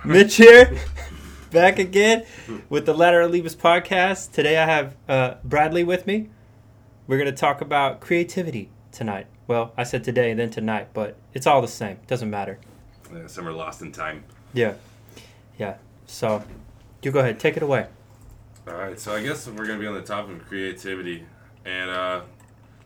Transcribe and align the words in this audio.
Mitch 0.04 0.36
here, 0.36 0.78
back 1.50 1.78
again 1.78 2.24
with 2.70 2.86
the 2.86 2.94
Ladder 2.94 3.20
Alibus 3.20 3.54
podcast. 3.54 4.32
Today 4.32 4.56
I 4.56 4.64
have 4.64 4.96
uh, 5.06 5.34
Bradley 5.44 5.84
with 5.84 6.06
me. 6.06 6.30
We're 7.06 7.18
going 7.18 7.30
to 7.30 7.36
talk 7.36 7.60
about 7.60 8.00
creativity 8.00 8.70
tonight. 8.92 9.26
Well, 9.46 9.74
I 9.76 9.82
said 9.82 10.02
today 10.02 10.30
and 10.30 10.40
then 10.40 10.48
tonight, 10.48 10.88
but 10.94 11.18
it's 11.34 11.46
all 11.46 11.60
the 11.60 11.68
same. 11.68 11.98
Doesn't 12.06 12.30
matter. 12.30 12.58
Yeah, 13.12 13.26
some 13.26 13.46
are 13.46 13.52
lost 13.52 13.82
in 13.82 13.92
time. 13.92 14.24
Yeah. 14.54 14.72
Yeah. 15.58 15.76
So, 16.06 16.44
you 17.02 17.10
go 17.10 17.20
ahead. 17.20 17.38
Take 17.38 17.58
it 17.58 17.62
away. 17.62 17.86
All 18.66 18.76
right, 18.76 18.98
so 18.98 19.14
I 19.14 19.22
guess 19.22 19.46
we're 19.48 19.66
going 19.66 19.78
to 19.78 19.80
be 19.80 19.86
on 19.86 19.94
the 19.94 20.00
topic 20.00 20.40
of 20.40 20.46
creativity. 20.46 21.26
And 21.66 21.90
uh, 21.90 22.22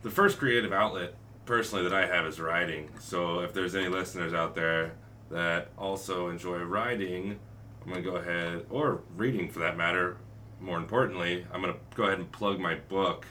the 0.01 0.09
first 0.09 0.37
creative 0.37 0.73
outlet, 0.73 1.13
personally, 1.45 1.85
that 1.85 1.93
I 1.93 2.07
have 2.07 2.25
is 2.25 2.41
writing. 2.41 2.89
So 2.99 3.39
if 3.39 3.53
there's 3.53 3.73
any 3.73 3.87
listeners 3.87 4.33
out 4.33 4.53
there 4.53 4.95
that 5.29 5.69
also 5.77 6.29
enjoy 6.29 6.59
writing, 6.59 7.39
I'm 7.81 7.91
going 7.91 8.03
to 8.03 8.09
go 8.09 8.17
ahead, 8.17 8.65
or 8.69 9.01
reading 9.15 9.49
for 9.49 9.59
that 9.59 9.77
matter, 9.77 10.17
more 10.59 10.77
importantly, 10.77 11.45
I'm 11.51 11.61
going 11.61 11.73
to 11.73 11.79
go 11.95 12.03
ahead 12.03 12.19
and 12.19 12.31
plug 12.31 12.59
my 12.59 12.75
book. 12.75 13.25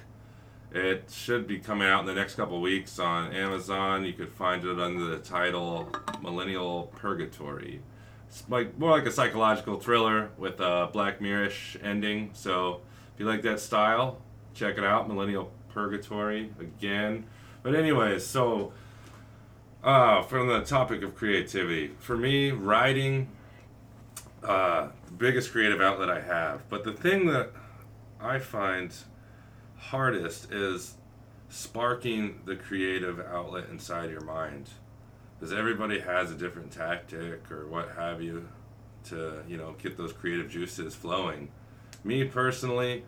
It 0.72 1.10
should 1.10 1.46
be 1.46 1.58
coming 1.58 1.86
out 1.86 2.00
in 2.00 2.06
the 2.06 2.14
next 2.14 2.34
couple 2.34 2.60
weeks 2.60 2.98
on 2.98 3.32
Amazon. 3.32 4.04
You 4.04 4.12
could 4.12 4.32
find 4.32 4.64
it 4.64 4.80
under 4.80 5.04
the 5.04 5.18
title 5.18 5.88
Millennial 6.20 6.92
Purgatory. 6.96 7.80
It's 8.28 8.42
like 8.48 8.76
more 8.76 8.90
like 8.90 9.06
a 9.06 9.12
psychological 9.12 9.78
thriller 9.78 10.30
with 10.36 10.58
a 10.58 10.90
Black 10.92 11.20
Mirror-ish 11.20 11.76
ending. 11.80 12.30
So 12.32 12.80
if 13.14 13.20
you 13.20 13.26
like 13.26 13.42
that 13.42 13.60
style, 13.60 14.18
check 14.52 14.76
it 14.76 14.82
out. 14.82 15.06
Millennial 15.06 15.52
Purgatory 15.72 16.50
again. 16.58 17.26
But 17.62 17.76
anyways, 17.76 18.26
so 18.26 18.72
uh, 19.84 20.22
from 20.22 20.48
the 20.48 20.60
topic 20.62 21.02
of 21.02 21.14
creativity, 21.14 21.92
for 21.98 22.16
me, 22.16 22.50
writing, 22.50 23.28
uh, 24.42 24.88
the 25.06 25.12
biggest 25.12 25.52
creative 25.52 25.80
outlet 25.80 26.10
I 26.10 26.20
have. 26.20 26.68
But 26.68 26.84
the 26.84 26.92
thing 26.92 27.26
that 27.26 27.50
I 28.20 28.38
find 28.38 28.92
hardest 29.76 30.50
is 30.50 30.94
sparking 31.48 32.40
the 32.46 32.56
creative 32.56 33.20
outlet 33.20 33.68
inside 33.70 34.10
your 34.10 34.24
mind. 34.24 34.70
Because 35.38 35.52
everybody 35.52 36.00
has 36.00 36.30
a 36.30 36.34
different 36.34 36.72
tactic 36.72 37.50
or 37.50 37.66
what 37.66 37.90
have 37.96 38.22
you 38.22 38.48
to 39.08 39.42
you 39.46 39.58
know 39.58 39.74
get 39.82 39.96
those 39.96 40.12
creative 40.12 40.50
juices 40.50 40.94
flowing. 40.94 41.50
Me 42.02 42.24
personally 42.24 43.04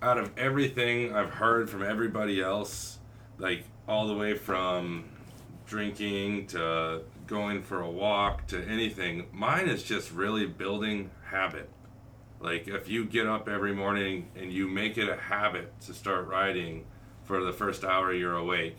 out 0.00 0.18
of 0.18 0.30
everything 0.38 1.14
i've 1.14 1.30
heard 1.30 1.68
from 1.68 1.82
everybody 1.82 2.40
else 2.40 2.98
like 3.38 3.64
all 3.88 4.06
the 4.06 4.14
way 4.14 4.34
from 4.36 5.04
drinking 5.68 6.46
to 6.48 7.02
going 7.26 7.62
for 7.62 7.80
a 7.80 7.90
walk 7.90 8.46
to 8.48 8.60
anything 8.64 9.26
mine 9.32 9.68
is 9.68 9.82
just 9.82 10.10
really 10.10 10.46
building 10.46 11.10
habit. 11.26 11.68
Like 12.40 12.66
if 12.66 12.88
you 12.88 13.04
get 13.04 13.26
up 13.26 13.48
every 13.48 13.74
morning 13.74 14.28
and 14.34 14.52
you 14.52 14.66
make 14.66 14.98
it 14.98 15.08
a 15.08 15.16
habit 15.16 15.80
to 15.82 15.94
start 15.94 16.26
writing 16.26 16.86
for 17.24 17.42
the 17.44 17.52
first 17.52 17.84
hour 17.84 18.12
you're 18.12 18.36
awake 18.36 18.78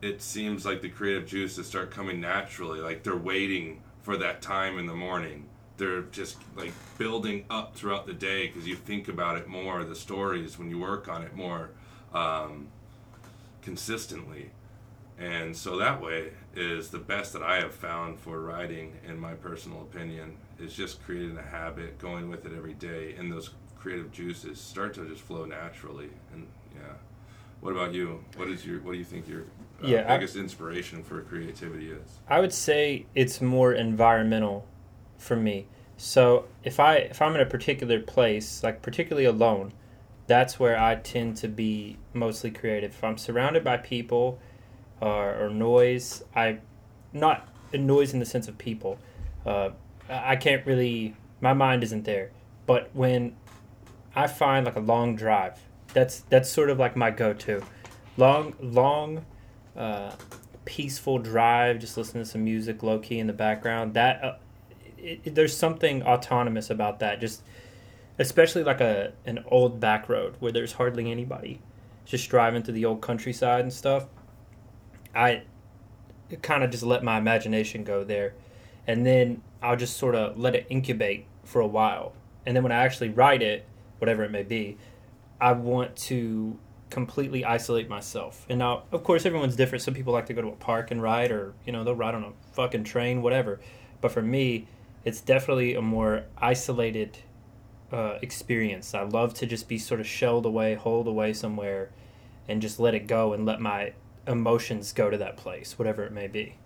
it 0.00 0.22
seems 0.22 0.64
like 0.64 0.82
the 0.82 0.88
creative 0.88 1.26
juices 1.26 1.66
start 1.66 1.90
coming 1.90 2.20
naturally 2.20 2.80
like 2.80 3.02
they're 3.02 3.16
waiting 3.16 3.82
for 4.04 4.18
that 4.18 4.42
time 4.42 4.78
in 4.78 4.86
the 4.86 4.94
morning. 4.94 5.48
They're 5.78 6.02
just 6.02 6.36
like 6.54 6.72
building 6.98 7.46
up 7.48 7.74
throughout 7.74 8.06
the 8.06 8.12
day 8.12 8.46
because 8.46 8.68
you 8.68 8.76
think 8.76 9.08
about 9.08 9.38
it 9.38 9.48
more 9.48 9.82
the 9.82 9.96
stories 9.96 10.58
when 10.58 10.68
you 10.68 10.78
work 10.78 11.08
on 11.08 11.22
it 11.22 11.34
more 11.34 11.70
um, 12.12 12.68
consistently 13.62 14.50
and 15.18 15.56
so 15.56 15.76
that 15.76 16.00
way 16.02 16.30
is 16.56 16.90
the 16.90 16.98
best 16.98 17.32
that 17.32 17.42
i 17.42 17.56
have 17.56 17.74
found 17.74 18.18
for 18.18 18.40
writing 18.40 18.92
in 19.06 19.18
my 19.18 19.32
personal 19.34 19.80
opinion 19.82 20.36
is 20.58 20.74
just 20.74 21.02
creating 21.04 21.36
a 21.38 21.42
habit 21.42 21.98
going 21.98 22.28
with 22.28 22.44
it 22.46 22.52
every 22.56 22.74
day 22.74 23.14
and 23.18 23.30
those 23.32 23.50
creative 23.78 24.10
juices 24.10 24.60
start 24.60 24.92
to 24.94 25.06
just 25.08 25.22
flow 25.22 25.44
naturally 25.44 26.10
and 26.32 26.46
yeah 26.74 26.94
what 27.60 27.70
about 27.72 27.92
you 27.94 28.24
what 28.36 28.48
is 28.48 28.66
your 28.66 28.80
what 28.80 28.92
do 28.92 28.98
you 28.98 29.04
think 29.04 29.28
your 29.28 29.42
uh, 29.42 29.86
Yeah, 29.86 30.04
I- 30.08 30.16
biggest 30.16 30.36
inspiration 30.36 31.02
for 31.04 31.20
creativity 31.22 31.90
is 31.90 32.18
I 32.28 32.40
would 32.40 32.52
say 32.52 33.06
it's 33.14 33.40
more 33.40 33.72
environmental 33.72 34.66
for 35.18 35.36
me. 35.36 35.66
So 35.96 36.46
if 36.64 36.78
I 36.80 36.96
if 36.96 37.22
I'm 37.22 37.34
in 37.34 37.40
a 37.40 37.46
particular 37.46 38.00
place, 38.00 38.62
like 38.62 38.82
particularly 38.82 39.26
alone, 39.26 39.72
that's 40.26 40.58
where 40.60 40.78
I 40.78 40.96
tend 40.96 41.36
to 41.38 41.48
be 41.48 41.96
mostly 42.12 42.50
creative. 42.50 42.90
If 42.92 43.02
I'm 43.04 43.16
surrounded 43.18 43.62
by 43.64 43.76
people 43.78 44.38
or, 45.04 45.46
or 45.46 45.50
noise, 45.50 46.22
I 46.34 46.58
not 47.12 47.48
noise 47.72 48.12
in 48.12 48.18
the 48.20 48.26
sense 48.26 48.48
of 48.48 48.56
people. 48.58 48.98
Uh, 49.44 49.70
I 50.08 50.36
can't 50.36 50.64
really. 50.66 51.14
My 51.40 51.52
mind 51.52 51.82
isn't 51.82 52.04
there. 52.04 52.30
But 52.66 52.90
when 52.94 53.36
I 54.16 54.26
find 54.26 54.64
like 54.64 54.76
a 54.76 54.80
long 54.80 55.16
drive, 55.16 55.60
that's 55.92 56.20
that's 56.30 56.48
sort 56.50 56.70
of 56.70 56.78
like 56.78 56.96
my 56.96 57.10
go-to. 57.10 57.62
Long 58.16 58.54
long. 58.60 59.24
Uh, 59.76 60.12
peaceful 60.64 61.18
drive, 61.18 61.78
just 61.78 61.96
listening 61.98 62.24
to 62.24 62.30
some 62.30 62.42
music 62.44 62.82
low 62.82 62.98
key 62.98 63.18
in 63.18 63.26
the 63.26 63.32
background. 63.34 63.94
That 63.94 64.24
uh, 64.24 64.36
it, 64.96 65.20
it- 65.24 65.34
there's 65.34 65.56
something 65.56 66.02
autonomous 66.02 66.70
about 66.70 67.00
that. 67.00 67.20
Just 67.20 67.42
especially 68.18 68.62
like 68.64 68.80
a 68.80 69.12
an 69.26 69.44
old 69.48 69.80
back 69.80 70.08
road 70.08 70.36
where 70.38 70.52
there's 70.52 70.72
hardly 70.72 71.10
anybody, 71.10 71.60
just 72.06 72.30
driving 72.30 72.62
through 72.62 72.74
the 72.74 72.84
old 72.84 73.02
countryside 73.02 73.60
and 73.60 73.72
stuff. 73.72 74.06
I 75.14 75.42
kind 76.42 76.64
of 76.64 76.70
just 76.70 76.82
let 76.82 77.04
my 77.04 77.18
imagination 77.18 77.84
go 77.84 78.04
there, 78.04 78.34
and 78.86 79.06
then 79.06 79.42
I'll 79.62 79.76
just 79.76 79.96
sort 79.96 80.14
of 80.14 80.38
let 80.38 80.54
it 80.54 80.66
incubate 80.68 81.26
for 81.44 81.60
a 81.60 81.66
while, 81.66 82.12
and 82.46 82.56
then 82.56 82.62
when 82.62 82.72
I 82.72 82.84
actually 82.84 83.10
write 83.10 83.42
it, 83.42 83.66
whatever 83.98 84.24
it 84.24 84.30
may 84.30 84.42
be, 84.42 84.78
I 85.40 85.52
want 85.52 85.96
to 85.96 86.58
completely 86.90 87.44
isolate 87.44 87.88
myself. 87.88 88.46
And 88.48 88.58
now, 88.60 88.84
of 88.92 89.02
course, 89.02 89.26
everyone's 89.26 89.56
different. 89.56 89.82
Some 89.82 89.94
people 89.94 90.12
like 90.12 90.26
to 90.26 90.34
go 90.34 90.42
to 90.42 90.48
a 90.48 90.56
park 90.56 90.90
and 90.90 91.02
ride, 91.02 91.30
or 91.30 91.54
you 91.66 91.72
know, 91.72 91.84
they'll 91.84 91.94
ride 91.94 92.14
on 92.14 92.24
a 92.24 92.32
fucking 92.52 92.84
train, 92.84 93.20
whatever. 93.20 93.60
But 94.00 94.12
for 94.12 94.22
me, 94.22 94.68
it's 95.04 95.20
definitely 95.20 95.74
a 95.74 95.82
more 95.82 96.24
isolated 96.38 97.18
uh, 97.92 98.18
experience. 98.22 98.94
I 98.94 99.02
love 99.02 99.34
to 99.34 99.46
just 99.46 99.68
be 99.68 99.78
sort 99.78 100.00
of 100.00 100.06
shelled 100.06 100.46
away, 100.46 100.74
holed 100.74 101.08
away 101.08 101.32
somewhere, 101.32 101.90
and 102.48 102.62
just 102.62 102.78
let 102.78 102.94
it 102.94 103.06
go 103.06 103.32
and 103.32 103.44
let 103.44 103.60
my 103.60 103.92
emotions 104.26 104.92
go 104.92 105.10
to 105.10 105.18
that 105.18 105.36
place, 105.36 105.78
whatever 105.78 106.04
it 106.04 106.12
may 106.12 106.26
be. 106.26 106.56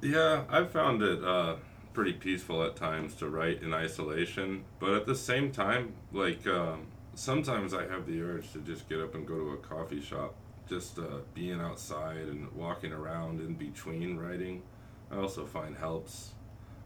Yeah, 0.00 0.44
I've 0.48 0.70
found 0.70 1.02
it 1.02 1.22
uh, 1.22 1.56
pretty 1.92 2.14
peaceful 2.14 2.62
at 2.64 2.76
times 2.76 3.14
to 3.16 3.28
write 3.28 3.62
in 3.62 3.72
isolation, 3.72 4.64
but 4.80 4.90
at 4.90 5.06
the 5.06 5.14
same 5.14 5.52
time, 5.52 5.94
like 6.12 6.46
um, 6.46 6.86
sometimes 7.14 7.74
I 7.74 7.86
have 7.86 8.06
the 8.06 8.20
urge 8.22 8.52
to 8.52 8.60
just 8.60 8.88
get 8.88 9.00
up 9.00 9.14
and 9.14 9.26
go 9.26 9.36
to 9.36 9.50
a 9.50 9.56
coffee 9.58 10.00
shop. 10.00 10.34
Just 10.68 10.98
uh, 10.98 11.18
being 11.34 11.60
outside 11.60 12.28
and 12.28 12.50
walking 12.52 12.92
around 12.92 13.40
in 13.40 13.54
between 13.54 14.16
writing, 14.16 14.62
I 15.10 15.16
also 15.16 15.44
find 15.44 15.76
helps. 15.76 16.32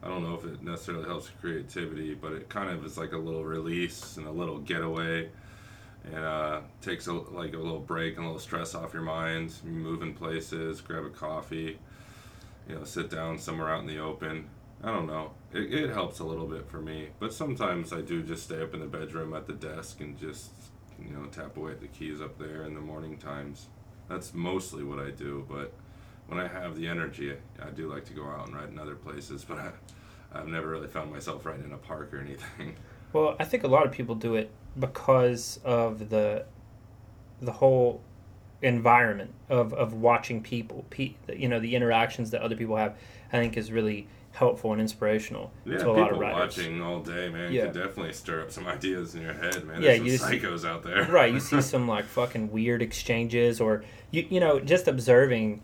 I 0.03 0.09
don't 0.09 0.23
know 0.23 0.35
if 0.35 0.45
it 0.45 0.61
necessarily 0.61 1.05
helps 1.05 1.29
creativity, 1.41 2.13
but 2.13 2.33
it 2.33 2.49
kind 2.49 2.69
of 2.69 2.85
is 2.85 2.97
like 2.97 3.13
a 3.13 3.17
little 3.17 3.43
release 3.43 4.17
and 4.17 4.27
a 4.27 4.31
little 4.31 4.59
getaway, 4.59 5.29
and 6.13 6.23
uh, 6.23 6.61
takes 6.81 7.07
a, 7.07 7.13
like 7.13 7.53
a 7.53 7.57
little 7.57 7.79
break 7.79 8.15
and 8.15 8.23
a 8.23 8.27
little 8.27 8.39
stress 8.39 8.75
off 8.75 8.93
your 8.93 9.03
mind. 9.03 9.53
You 9.65 9.71
move 9.71 10.01
in 10.01 10.13
places, 10.13 10.81
grab 10.81 11.05
a 11.05 11.09
coffee 11.09 11.79
you 12.67 12.75
know, 12.75 12.83
sit 12.83 13.09
down 13.09 13.37
somewhere 13.37 13.69
out 13.69 13.81
in 13.81 13.87
the 13.87 13.99
open. 13.99 14.49
I 14.83 14.91
don't 14.91 15.07
know. 15.07 15.31
It, 15.53 15.73
it 15.73 15.89
helps 15.89 16.19
a 16.19 16.23
little 16.23 16.45
bit 16.45 16.69
for 16.69 16.79
me, 16.79 17.09
but 17.19 17.33
sometimes 17.33 17.93
I 17.93 18.01
do 18.01 18.21
just 18.21 18.43
stay 18.43 18.61
up 18.61 18.73
in 18.73 18.79
the 18.79 18.85
bedroom 18.85 19.33
at 19.33 19.47
the 19.47 19.53
desk 19.53 20.01
and 20.01 20.19
just, 20.19 20.51
you 20.99 21.11
know, 21.15 21.25
tap 21.27 21.57
away 21.57 21.71
at 21.71 21.81
the 21.81 21.87
keys 21.87 22.21
up 22.21 22.37
there 22.37 22.63
in 22.63 22.73
the 22.73 22.81
morning 22.81 23.17
times. 23.17 23.67
That's 24.09 24.33
mostly 24.33 24.83
what 24.83 24.99
I 24.99 25.09
do, 25.11 25.45
but 25.49 25.73
when 26.27 26.39
I 26.39 26.47
have 26.47 26.75
the 26.75 26.87
energy, 26.87 27.33
I, 27.61 27.69
do 27.69 27.91
like 27.91 28.05
to 28.05 28.13
go 28.13 28.25
out 28.27 28.47
and 28.47 28.55
write 28.55 28.69
in 28.69 28.77
other 28.77 28.95
places, 28.95 29.45
but 29.45 29.57
I, 29.57 29.71
I've 30.33 30.47
never 30.47 30.67
really 30.67 30.87
found 30.87 31.11
myself 31.11 31.45
writing 31.45 31.65
in 31.65 31.73
a 31.73 31.77
park 31.77 32.13
or 32.13 32.19
anything. 32.19 32.75
Well, 33.13 33.37
I 33.39 33.45
think 33.45 33.63
a 33.63 33.67
lot 33.67 33.85
of 33.85 33.93
people 33.93 34.15
do 34.15 34.35
it 34.35 34.51
because 34.79 35.59
of 35.63 36.09
the 36.09 36.45
the 37.41 37.51
whole 37.51 38.01
environment 38.61 39.31
of, 39.49 39.71
of 39.73 39.93
watching 39.93 40.41
people, 40.41 40.83
pe- 40.89 41.13
you 41.35 41.47
know, 41.47 41.59
the 41.59 41.75
interactions 41.75 42.31
that 42.31 42.41
other 42.41 42.55
people 42.55 42.75
have. 42.75 42.95
I 43.31 43.37
think 43.39 43.57
is 43.57 43.71
really 43.73 44.07
helpful 44.31 44.71
and 44.71 44.79
inspirational 44.79 45.51
Yeah, 45.65 45.79
to 45.79 45.89
a 45.89 45.91
lot 45.91 45.99
of 45.99 46.05
people 46.07 46.19
writers. 46.21 46.57
watching 46.57 46.81
all 46.81 47.01
day, 47.01 47.27
man, 47.29 47.51
Yeah. 47.51 47.63
could 47.65 47.73
definitely 47.73 48.13
stir 48.13 48.41
up 48.41 48.51
some 48.51 48.65
ideas 48.67 49.15
in 49.15 49.21
your 49.23 49.33
head, 49.33 49.65
man. 49.65 49.81
Yeah, 49.81 49.97
There's 49.97 50.01
you 50.05 50.17
some 50.17 50.29
see- 50.31 50.39
psychos 50.39 50.65
out 50.65 50.83
there. 50.83 51.03
right 51.11 51.33
you 51.33 51.39
see 51.41 51.59
some 51.73 51.87
like 51.87 52.05
fucking 52.05 52.51
weird 52.51 52.81
exchanges 52.81 53.59
or 53.59 53.83
you 54.11 54.25
you 54.29 54.39
know 54.39 54.59
just 54.61 54.87
observing 54.87 55.61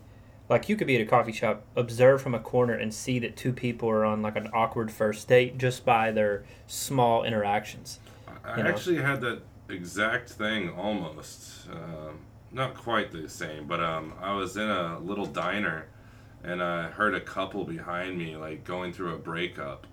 like 0.50 0.68
you 0.68 0.76
could 0.76 0.86
be 0.86 0.94
at 0.96 1.00
a 1.00 1.06
coffee 1.06 1.32
shop 1.32 1.64
observe 1.74 2.20
from 2.20 2.34
a 2.34 2.40
corner 2.40 2.74
and 2.74 2.92
see 2.92 3.18
that 3.20 3.34
two 3.36 3.52
people 3.52 3.88
are 3.88 4.04
on 4.04 4.20
like 4.20 4.36
an 4.36 4.48
awkward 4.52 4.92
first 4.92 5.26
date 5.28 5.56
just 5.56 5.84
by 5.86 6.10
their 6.10 6.44
small 6.66 7.24
interactions 7.24 7.98
I 8.44 8.62
know? 8.62 8.68
actually 8.68 8.96
had 8.96 9.20
that 9.22 9.42
exact 9.68 10.30
thing 10.30 10.70
almost. 10.70 11.68
Um, 11.70 12.20
not 12.52 12.74
quite 12.74 13.10
the 13.10 13.28
same, 13.28 13.66
but 13.66 13.80
um, 13.80 14.14
I 14.20 14.34
was 14.34 14.56
in 14.56 14.68
a 14.68 14.98
little 15.00 15.26
diner 15.26 15.86
and 16.44 16.62
I 16.62 16.90
heard 16.90 17.14
a 17.14 17.20
couple 17.20 17.64
behind 17.64 18.18
me 18.18 18.36
like 18.36 18.64
going 18.64 18.92
through 18.92 19.14
a 19.14 19.18
breakup, 19.18 19.86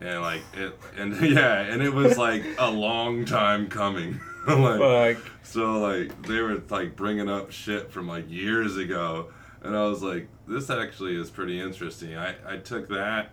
and 0.00 0.20
like 0.20 0.42
it, 0.54 0.76
and 0.96 1.18
yeah, 1.22 1.60
and 1.60 1.80
it 1.80 1.92
was 1.92 2.18
like 2.18 2.44
a 2.58 2.70
long 2.70 3.24
time 3.24 3.68
coming. 3.68 4.20
like, 4.46 5.16
Fuck. 5.16 5.32
so 5.44 5.78
like 5.80 6.26
they 6.26 6.40
were 6.40 6.60
like 6.68 6.96
bringing 6.96 7.30
up 7.30 7.52
shit 7.52 7.92
from 7.92 8.08
like 8.08 8.28
years 8.28 8.76
ago, 8.76 9.28
and 9.62 9.76
I 9.76 9.84
was 9.84 10.02
like, 10.02 10.28
this 10.46 10.68
actually 10.70 11.18
is 11.18 11.30
pretty 11.30 11.60
interesting. 11.60 12.16
I 12.16 12.34
I 12.46 12.56
took 12.56 12.88
that 12.88 13.30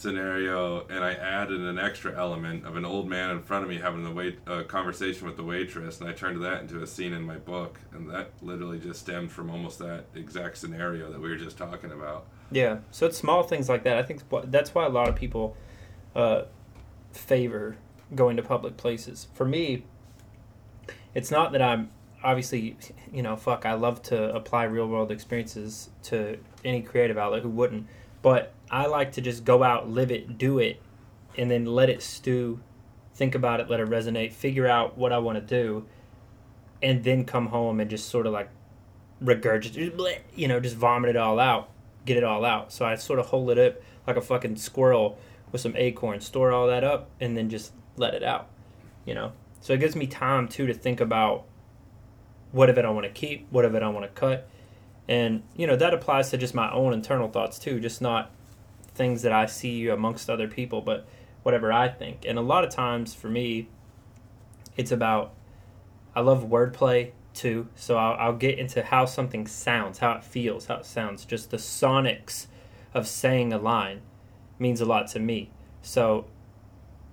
scenario 0.00 0.86
and 0.88 1.04
I 1.04 1.12
added 1.12 1.60
an 1.60 1.78
extra 1.78 2.16
element 2.18 2.64
of 2.64 2.76
an 2.76 2.84
old 2.84 3.08
man 3.08 3.30
in 3.30 3.42
front 3.42 3.64
of 3.64 3.70
me 3.70 3.78
having 3.78 4.02
the 4.02 4.10
wait 4.10 4.38
a 4.46 4.64
conversation 4.64 5.26
with 5.26 5.36
the 5.36 5.44
waitress, 5.44 6.00
and 6.00 6.08
I 6.08 6.12
turned 6.12 6.42
that 6.42 6.62
into 6.62 6.82
a 6.82 6.86
scene 6.86 7.12
in 7.12 7.22
my 7.22 7.36
book, 7.36 7.78
and 7.92 8.08
that 8.10 8.30
literally 8.40 8.78
just 8.78 9.00
stemmed 9.00 9.30
from 9.30 9.50
almost 9.50 9.78
that 9.80 10.06
exact 10.14 10.56
scenario 10.56 11.10
that 11.12 11.20
we 11.20 11.28
were 11.28 11.36
just 11.36 11.58
talking 11.58 11.92
about. 11.92 12.26
Yeah. 12.50 12.78
So 12.90 13.06
it's 13.06 13.18
small 13.18 13.42
things 13.42 13.68
like 13.68 13.84
that. 13.84 13.98
I 13.98 14.02
think 14.02 14.22
that's 14.44 14.74
why 14.74 14.86
a 14.86 14.88
lot 14.88 15.08
of 15.08 15.16
people 15.16 15.56
uh, 16.16 16.44
favor 17.12 17.76
going 18.14 18.36
to 18.36 18.42
public 18.42 18.76
places. 18.76 19.28
For 19.34 19.44
me, 19.44 19.84
it's 21.14 21.30
not 21.30 21.52
that 21.52 21.62
I'm 21.62 21.90
obviously, 22.22 22.76
you 23.12 23.22
know, 23.22 23.36
fuck, 23.36 23.66
I 23.66 23.74
love 23.74 24.02
to 24.04 24.34
apply 24.34 24.64
real 24.64 24.86
world 24.86 25.10
experiences 25.10 25.90
to 26.04 26.38
any 26.64 26.82
creative 26.82 27.18
outlet. 27.18 27.42
Who 27.42 27.50
wouldn't? 27.50 27.86
But 28.22 28.52
I 28.70 28.86
like 28.86 29.12
to 29.12 29.20
just 29.20 29.44
go 29.44 29.62
out, 29.62 29.88
live 29.88 30.10
it, 30.10 30.38
do 30.38 30.58
it, 30.58 30.80
and 31.36 31.50
then 31.50 31.64
let 31.64 31.88
it 31.88 32.02
stew, 32.02 32.60
think 33.14 33.34
about 33.34 33.60
it, 33.60 33.70
let 33.70 33.80
it 33.80 33.88
resonate, 33.88 34.32
figure 34.32 34.66
out 34.66 34.98
what 34.98 35.12
I 35.12 35.18
want 35.18 35.36
to 35.36 35.42
do, 35.42 35.86
and 36.82 37.02
then 37.04 37.24
come 37.24 37.48
home 37.48 37.80
and 37.80 37.90
just 37.90 38.08
sort 38.08 38.26
of 38.26 38.32
like 38.32 38.50
regurgitate, 39.22 40.18
you 40.34 40.48
know, 40.48 40.60
just 40.60 40.76
vomit 40.76 41.10
it 41.10 41.16
all 41.16 41.38
out, 41.38 41.70
get 42.04 42.16
it 42.16 42.24
all 42.24 42.44
out. 42.44 42.72
So 42.72 42.84
I 42.84 42.94
sort 42.96 43.18
of 43.18 43.26
hold 43.26 43.50
it 43.50 43.58
up 43.58 43.80
like 44.06 44.16
a 44.16 44.20
fucking 44.20 44.56
squirrel 44.56 45.18
with 45.52 45.60
some 45.60 45.74
acorns, 45.76 46.26
store 46.26 46.52
all 46.52 46.66
that 46.68 46.84
up, 46.84 47.10
and 47.20 47.36
then 47.36 47.48
just 47.48 47.72
let 47.96 48.14
it 48.14 48.22
out, 48.22 48.48
you 49.04 49.14
know. 49.14 49.32
So 49.60 49.72
it 49.72 49.80
gives 49.80 49.94
me 49.94 50.06
time 50.06 50.48
too 50.48 50.66
to 50.66 50.74
think 50.74 51.00
about 51.00 51.44
what 52.52 52.70
of 52.70 52.78
it 52.78 52.84
I 52.84 52.90
want 52.90 53.04
to 53.04 53.12
keep, 53.12 53.46
what 53.50 53.64
of 53.64 53.74
it 53.74 53.82
I 53.82 53.88
want 53.88 54.04
to 54.04 54.20
cut, 54.20 54.48
and 55.10 55.42
you 55.56 55.66
know 55.66 55.74
that 55.74 55.92
applies 55.92 56.30
to 56.30 56.38
just 56.38 56.54
my 56.54 56.72
own 56.72 56.94
internal 56.94 57.28
thoughts 57.28 57.58
too, 57.58 57.80
just 57.80 58.00
not 58.00 58.30
things 58.94 59.22
that 59.22 59.32
I 59.32 59.46
see 59.46 59.88
amongst 59.88 60.30
other 60.30 60.46
people, 60.46 60.80
but 60.80 61.06
whatever 61.42 61.72
I 61.72 61.88
think. 61.88 62.24
And 62.24 62.38
a 62.38 62.42
lot 62.42 62.64
of 62.64 62.70
times 62.70 63.12
for 63.12 63.28
me, 63.28 63.68
it's 64.76 64.92
about 64.92 65.34
I 66.14 66.20
love 66.20 66.44
wordplay 66.44 67.10
too, 67.34 67.68
so 67.74 67.96
I'll, 67.96 68.16
I'll 68.18 68.36
get 68.36 68.58
into 68.58 68.82
how 68.82 69.04
something 69.04 69.48
sounds, 69.48 69.98
how 69.98 70.12
it 70.12 70.24
feels, 70.24 70.66
how 70.66 70.76
it 70.76 70.86
sounds. 70.86 71.24
Just 71.24 71.50
the 71.50 71.56
sonics 71.56 72.46
of 72.94 73.08
saying 73.08 73.52
a 73.52 73.58
line 73.58 74.02
means 74.60 74.80
a 74.80 74.84
lot 74.84 75.08
to 75.08 75.18
me. 75.18 75.50
So, 75.82 76.26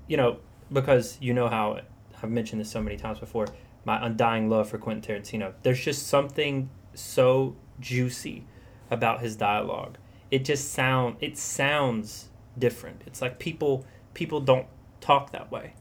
you 0.08 0.18
know, 0.18 0.38
because 0.72 1.18
you 1.20 1.34
know 1.34 1.48
how 1.48 1.82
I've 2.22 2.30
mentioned 2.30 2.62
this 2.62 2.70
so 2.70 2.82
many 2.82 2.98
times 2.98 3.18
before, 3.18 3.48
my 3.86 4.06
undying 4.06 4.50
love 4.50 4.70
for 4.70 4.78
Quentin 4.78 5.16
Tarantino. 5.16 5.54
There's 5.64 5.84
just 5.84 6.08
something 6.08 6.70
so 6.94 7.56
juicy 7.80 8.46
about 8.90 9.22
his 9.22 9.36
dialogue. 9.36 9.98
It 10.32 10.46
just 10.46 10.72
sound 10.72 11.18
it 11.22 11.38
sounds 11.38 12.30
different. 12.58 13.02
It's 13.06 13.22
like 13.22 13.40
people 13.40 13.86
people 14.14 14.40
don't 14.40 14.68
talk 15.02 15.32
that 15.32 15.52
way. 15.52 15.74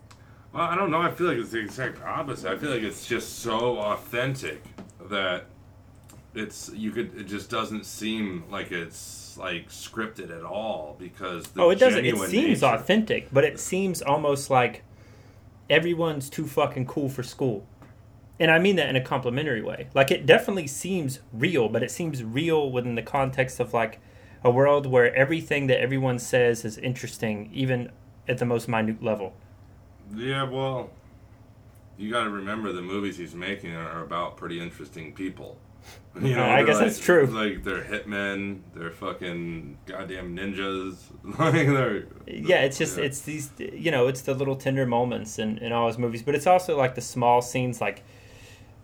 Well, 0.53 0.65
I 0.65 0.75
don't 0.75 0.91
know. 0.91 1.03
I 1.03 1.11
feel 1.11 1.27
like 1.27 1.37
it's 1.39 1.51
the 1.51 1.59
exact 1.59 2.03
opposite. 2.03 2.51
I 2.51 2.57
feel 2.57 2.71
like 2.71 2.83
it's 2.83 3.07
just 3.07 3.41
so 3.41 3.79
authentic 3.79 4.63
that 5.11 5.47
it's 6.35 6.71
you 6.75 6.93
could. 6.93 7.15
It 7.19 7.25
just 7.25 7.51
doesn't 7.51 7.85
seem 7.85 8.45
like 8.51 8.73
it's 8.73 9.37
like 9.37 9.69
scripted 9.69 10.37
at 10.37 10.45
all 10.45 10.97
because 10.99 11.47
the 11.49 11.63
oh, 11.63 11.71
it 11.71 11.79
doesn't. 11.79 12.05
It 12.05 12.17
seems 12.17 12.63
nature- 12.63 12.75
authentic, 12.75 13.29
but 13.33 13.45
it 13.45 13.59
seems 13.59 14.03
almost 14.03 14.49
like 14.51 14.83
everyone's 15.69 16.31
too 16.31 16.47
fucking 16.47 16.87
cool 16.87 17.09
for 17.09 17.23
school. 17.23 17.67
And 18.39 18.51
I 18.51 18.59
mean 18.59 18.77
that 18.77 18.89
in 18.89 18.97
a 18.97 19.01
complimentary 19.01 19.63
way. 19.63 19.89
Like 19.95 20.11
it 20.11 20.27
definitely 20.27 20.67
seems 20.67 21.21
real, 21.33 21.69
but 21.69 21.83
it 21.83 21.91
seems 21.91 22.23
real 22.23 22.71
within 22.71 22.95
the 22.95 23.03
context 23.03 23.61
of 23.61 23.73
like 23.73 23.99
a 24.45 24.51
world 24.51 24.87
where 24.87 25.15
everything 25.15 25.67
that 25.69 25.81
everyone 25.81 26.19
says 26.19 26.65
is 26.65 26.77
interesting, 26.79 27.51
even 27.53 27.91
at 28.29 28.39
the 28.39 28.45
most 28.45 28.69
minute 28.69 29.03
level. 29.03 29.33
Yeah, 30.15 30.45
well, 30.45 30.91
you 31.97 32.11
got 32.13 32.25
to 32.25 32.31
remember 32.31 32.73
the 32.73 32.83
movies 32.83 33.17
he's 33.17 33.35
making 33.35 33.75
are 33.75 34.03
about 34.05 34.37
pretty 34.37 34.61
interesting 34.61 35.13
people. 35.15 35.59
You 36.21 36.35
Uh, 36.35 36.43
I 36.43 36.63
guess 36.65 36.77
like- 36.77 36.87
that's 36.87 36.99
true. 36.99 37.27
Like 37.27 37.63
they're 37.63 37.83
hitmen, 37.85 38.61
they're 38.75 38.91
fucking 38.91 39.77
goddamn 39.87 40.35
ninjas. 40.37 40.97
like 41.39 41.67
they're 41.67 42.07
Yeah, 42.27 42.63
it's 42.63 42.79
just 42.79 42.97
yeah. 42.99 43.05
it's 43.05 43.21
these 43.21 43.51
you 43.59 43.91
know 43.91 44.07
it's 44.09 44.23
the 44.23 44.33
little 44.35 44.57
tender 44.57 44.87
moments 44.87 45.39
in, 45.39 45.59
in 45.59 45.73
all 45.73 45.87
his 45.87 45.99
movies, 45.99 46.23
but 46.23 46.35
it's 46.35 46.47
also 46.47 46.77
like 46.77 46.95
the 46.97 47.01
small 47.03 47.41
scenes, 47.43 47.81
like 47.83 48.03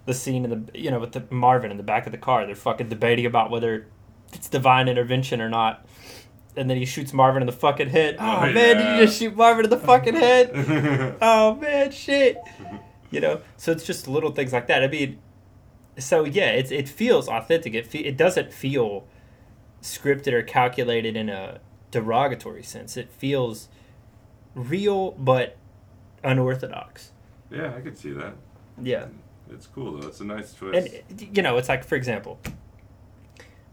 the 0.07 0.15
scene 0.15 0.45
in 0.45 0.51
the 0.73 0.79
you 0.79 0.91
know 0.91 0.99
with 1.01 1.13
the 1.13 1.25
Marvin 1.31 1.71
in 1.71 1.77
the 1.77 1.83
back 1.83 2.07
of 2.07 2.13
the 2.13 2.19
car. 2.19 2.45
They're 2.47 2.55
fucking 2.55 2.89
debating 2.89 3.27
about 3.27 3.51
whether 3.51 3.87
it's 4.33 4.49
divine 4.49 4.89
intervention 4.89 5.41
or 5.41 5.49
not, 5.49 5.87
and 6.57 6.69
then 6.71 6.77
he 6.77 6.85
shoots 6.85 7.13
Marvin 7.13 7.43
in 7.43 7.47
the 7.47 7.53
fucking 7.53 7.91
head. 7.91 8.17
Oh, 8.19 8.39
Oh, 8.39 8.53
man, 8.53 8.77
did 8.79 8.99
you 9.01 9.07
just 9.07 9.19
shoot 9.19 9.37
Marvin 9.37 9.65
in 9.65 9.71
the 9.71 9.79
fucking 9.79 10.15
head? 10.15 11.17
oh 11.23 11.55
man, 11.57 11.91
shit. 11.91 12.37
You 13.11 13.21
know, 13.21 13.41
so 13.59 13.73
it's 13.73 13.85
just 13.85 14.09
little 14.09 14.33
things 14.33 14.53
like 14.53 14.67
that. 14.69 14.83
I 14.83 14.89
mean, 14.89 15.19
so 15.99 16.25
yeah, 16.25 16.51
it's 16.51 16.71
it 16.71 16.89
feels 16.89 17.29
authentic. 17.29 17.75
It 17.75 17.87
fe- 17.87 17.99
it 18.05 18.17
doesn't 18.17 18.53
feel 18.53 19.07
scripted 19.83 20.33
or 20.33 20.43
calculated 20.43 21.17
in 21.17 21.29
a 21.29 21.61
derogatory 21.91 22.63
sense. 22.63 22.97
It 22.97 23.11
feels 23.13 23.69
real 24.55 25.11
but 25.13 25.57
unorthodox. 26.25 27.13
yeah, 27.51 27.75
I 27.77 27.81
could 27.81 27.99
see 27.99 28.13
that. 28.13 28.35
Yeah, 28.83 29.07
It's 29.53 29.67
cool 29.67 29.99
though. 29.99 30.09
It's 30.09 30.21
a 30.21 30.25
nice 30.25 30.55
twist. 30.55 30.93
and 31.11 31.37
you 31.37 31.43
know, 31.43 31.57
it's 31.57 31.69
like 31.69 31.85
for 31.85 31.97
example, 31.97 32.41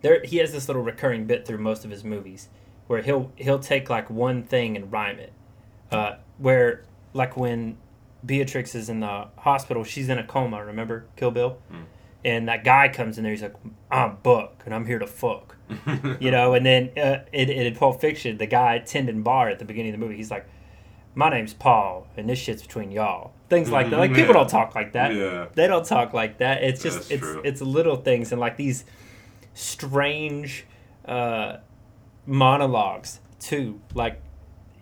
there 0.02 0.24
he 0.24 0.38
has 0.38 0.52
this 0.52 0.68
little 0.68 0.84
recurring 0.84 1.26
bit 1.26 1.46
through 1.46 1.60
most 1.60 1.86
of 1.86 1.92
his 1.92 2.04
movies 2.04 2.50
where 2.88 3.02
he'll 3.02 3.31
he'll 3.36 3.60
take 3.60 3.90
like 3.90 4.10
one 4.10 4.44
thing 4.44 4.76
and 4.76 4.92
rhyme 4.92 5.20
it. 5.20 5.34
Uh, 5.92 6.16
where 6.38 6.86
like 7.14 7.38
when 7.38 7.78
Beatrix 8.26 8.76
is 8.76 8.90
in 8.90 9.00
the 9.00 9.28
hospital, 9.38 9.84
she's 9.84 10.10
in 10.10 10.18
a 10.18 10.24
coma. 10.24 10.64
Remember 10.66 11.06
Kill 11.16 11.31
Bill? 11.31 11.58
Mm. 11.72 11.84
And 12.25 12.48
that 12.50 12.64
guy 12.64 12.90
comes 12.90 13.18
in 13.18 13.24
there. 13.24 13.32
He's 13.32 13.42
like, 13.42 13.56
"I'm 13.90 14.18
Buck, 14.24 14.64
and 14.66 14.74
I'm 14.74 14.86
here 14.86 15.00
to 15.00 15.08
fuck." 15.08 15.56
you 16.20 16.32
know. 16.32 16.54
And 16.54 16.66
then 16.66 16.90
uh, 16.98 17.24
in, 17.32 17.50
in 17.50 17.75
Pulp 17.75 18.02
Fiction, 18.02 18.38
the 18.38 18.46
guy 18.46 18.80
tending 18.80 19.24
bar 19.24 19.50
at 19.50 19.60
the 19.60 19.66
beginning 19.66 19.94
of 19.94 20.00
the 20.00 20.06
movie, 20.06 20.18
he's 20.18 20.32
like, 20.32 20.46
"My 21.16 21.30
name's 21.30 21.54
Paul, 21.54 22.08
and 22.18 22.30
this 22.30 22.39
shit's 22.39 22.62
between 22.62 22.92
y'all." 22.92 23.34
Things 23.50 23.70
like 23.72 23.89
that. 23.89 23.98
Like 23.98 24.13
people 24.13 24.34
don't 24.34 24.50
talk 24.50 24.75
like 24.75 24.94
that. 24.94 25.13
Yeah. 25.13 25.48
They 25.54 25.68
don't 25.68 25.86
talk 25.86 26.13
like 26.13 26.38
that. 26.38 26.63
It's 26.63 26.84
just 26.84 26.98
That's 26.98 27.12
it's 27.12 27.22
true. 27.22 27.42
it's 27.44 27.62
little 27.62 27.96
things 27.96 28.32
and 28.32 28.39
like 28.39 28.58
these 28.58 28.86
strange 29.54 30.66
uh, 31.06 31.58
monologues 32.25 33.20
too. 33.39 33.82
Like 33.94 34.22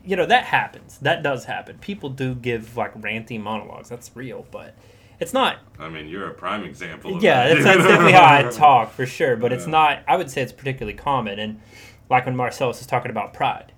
you 0.03 0.15
know 0.15 0.25
that 0.25 0.45
happens. 0.45 0.97
That 0.99 1.23
does 1.23 1.45
happen. 1.45 1.77
People 1.79 2.09
do 2.09 2.35
give 2.35 2.75
like 2.75 2.93
ranty 2.99 3.41
monologues. 3.41 3.89
That's 3.89 4.11
real, 4.15 4.45
but 4.51 4.75
it's 5.19 5.33
not 5.33 5.57
I 5.79 5.89
mean, 5.89 6.07
you're 6.07 6.27
a 6.27 6.33
prime 6.33 6.63
example. 6.63 7.15
Of 7.15 7.23
yeah, 7.23 7.47
that. 7.47 7.53
that's, 7.55 7.65
that's 7.65 7.87
definitely 7.87 8.13
how 8.13 8.25
I 8.25 8.49
talk 8.51 8.91
for 8.91 9.05
sure. 9.05 9.35
But 9.35 9.53
it's 9.53 9.67
not. 9.67 10.03
I 10.07 10.15
would 10.17 10.29
say 10.29 10.41
it's 10.41 10.51
particularly 10.51 10.97
common. 10.97 11.39
And 11.39 11.61
like 12.09 12.25
when 12.25 12.35
Marcellus 12.35 12.81
is 12.81 12.87
talking 12.87 13.11
about 13.11 13.33
pride, 13.33 13.71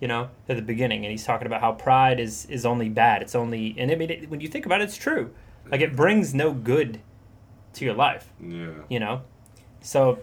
you 0.00 0.08
know, 0.08 0.30
at 0.48 0.56
the 0.56 0.62
beginning, 0.62 1.04
and 1.04 1.10
he's 1.10 1.24
talking 1.24 1.46
about 1.46 1.60
how 1.60 1.72
pride 1.72 2.18
is 2.20 2.46
is 2.46 2.64
only 2.66 2.88
bad. 2.88 3.22
It's 3.22 3.34
only, 3.34 3.74
and 3.78 3.90
I 3.90 3.94
mean, 3.96 4.10
it, 4.10 4.30
when 4.30 4.40
you 4.40 4.48
think 4.48 4.66
about 4.66 4.80
it, 4.80 4.84
it's 4.84 4.96
true. 4.96 5.30
Like 5.70 5.80
it 5.82 5.94
brings 5.94 6.34
no 6.34 6.52
good 6.52 7.00
to 7.74 7.84
your 7.84 7.94
life. 7.94 8.32
Yeah. 8.40 8.70
You 8.88 8.98
know, 9.00 9.22
so 9.80 10.18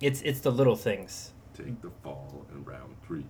it's 0.00 0.22
it's 0.22 0.40
the 0.40 0.50
little 0.50 0.76
things. 0.76 1.30
Take 1.54 1.80
the 1.82 1.90
fall 2.02 2.46
in 2.52 2.64
round 2.64 2.94
three. 3.06 3.24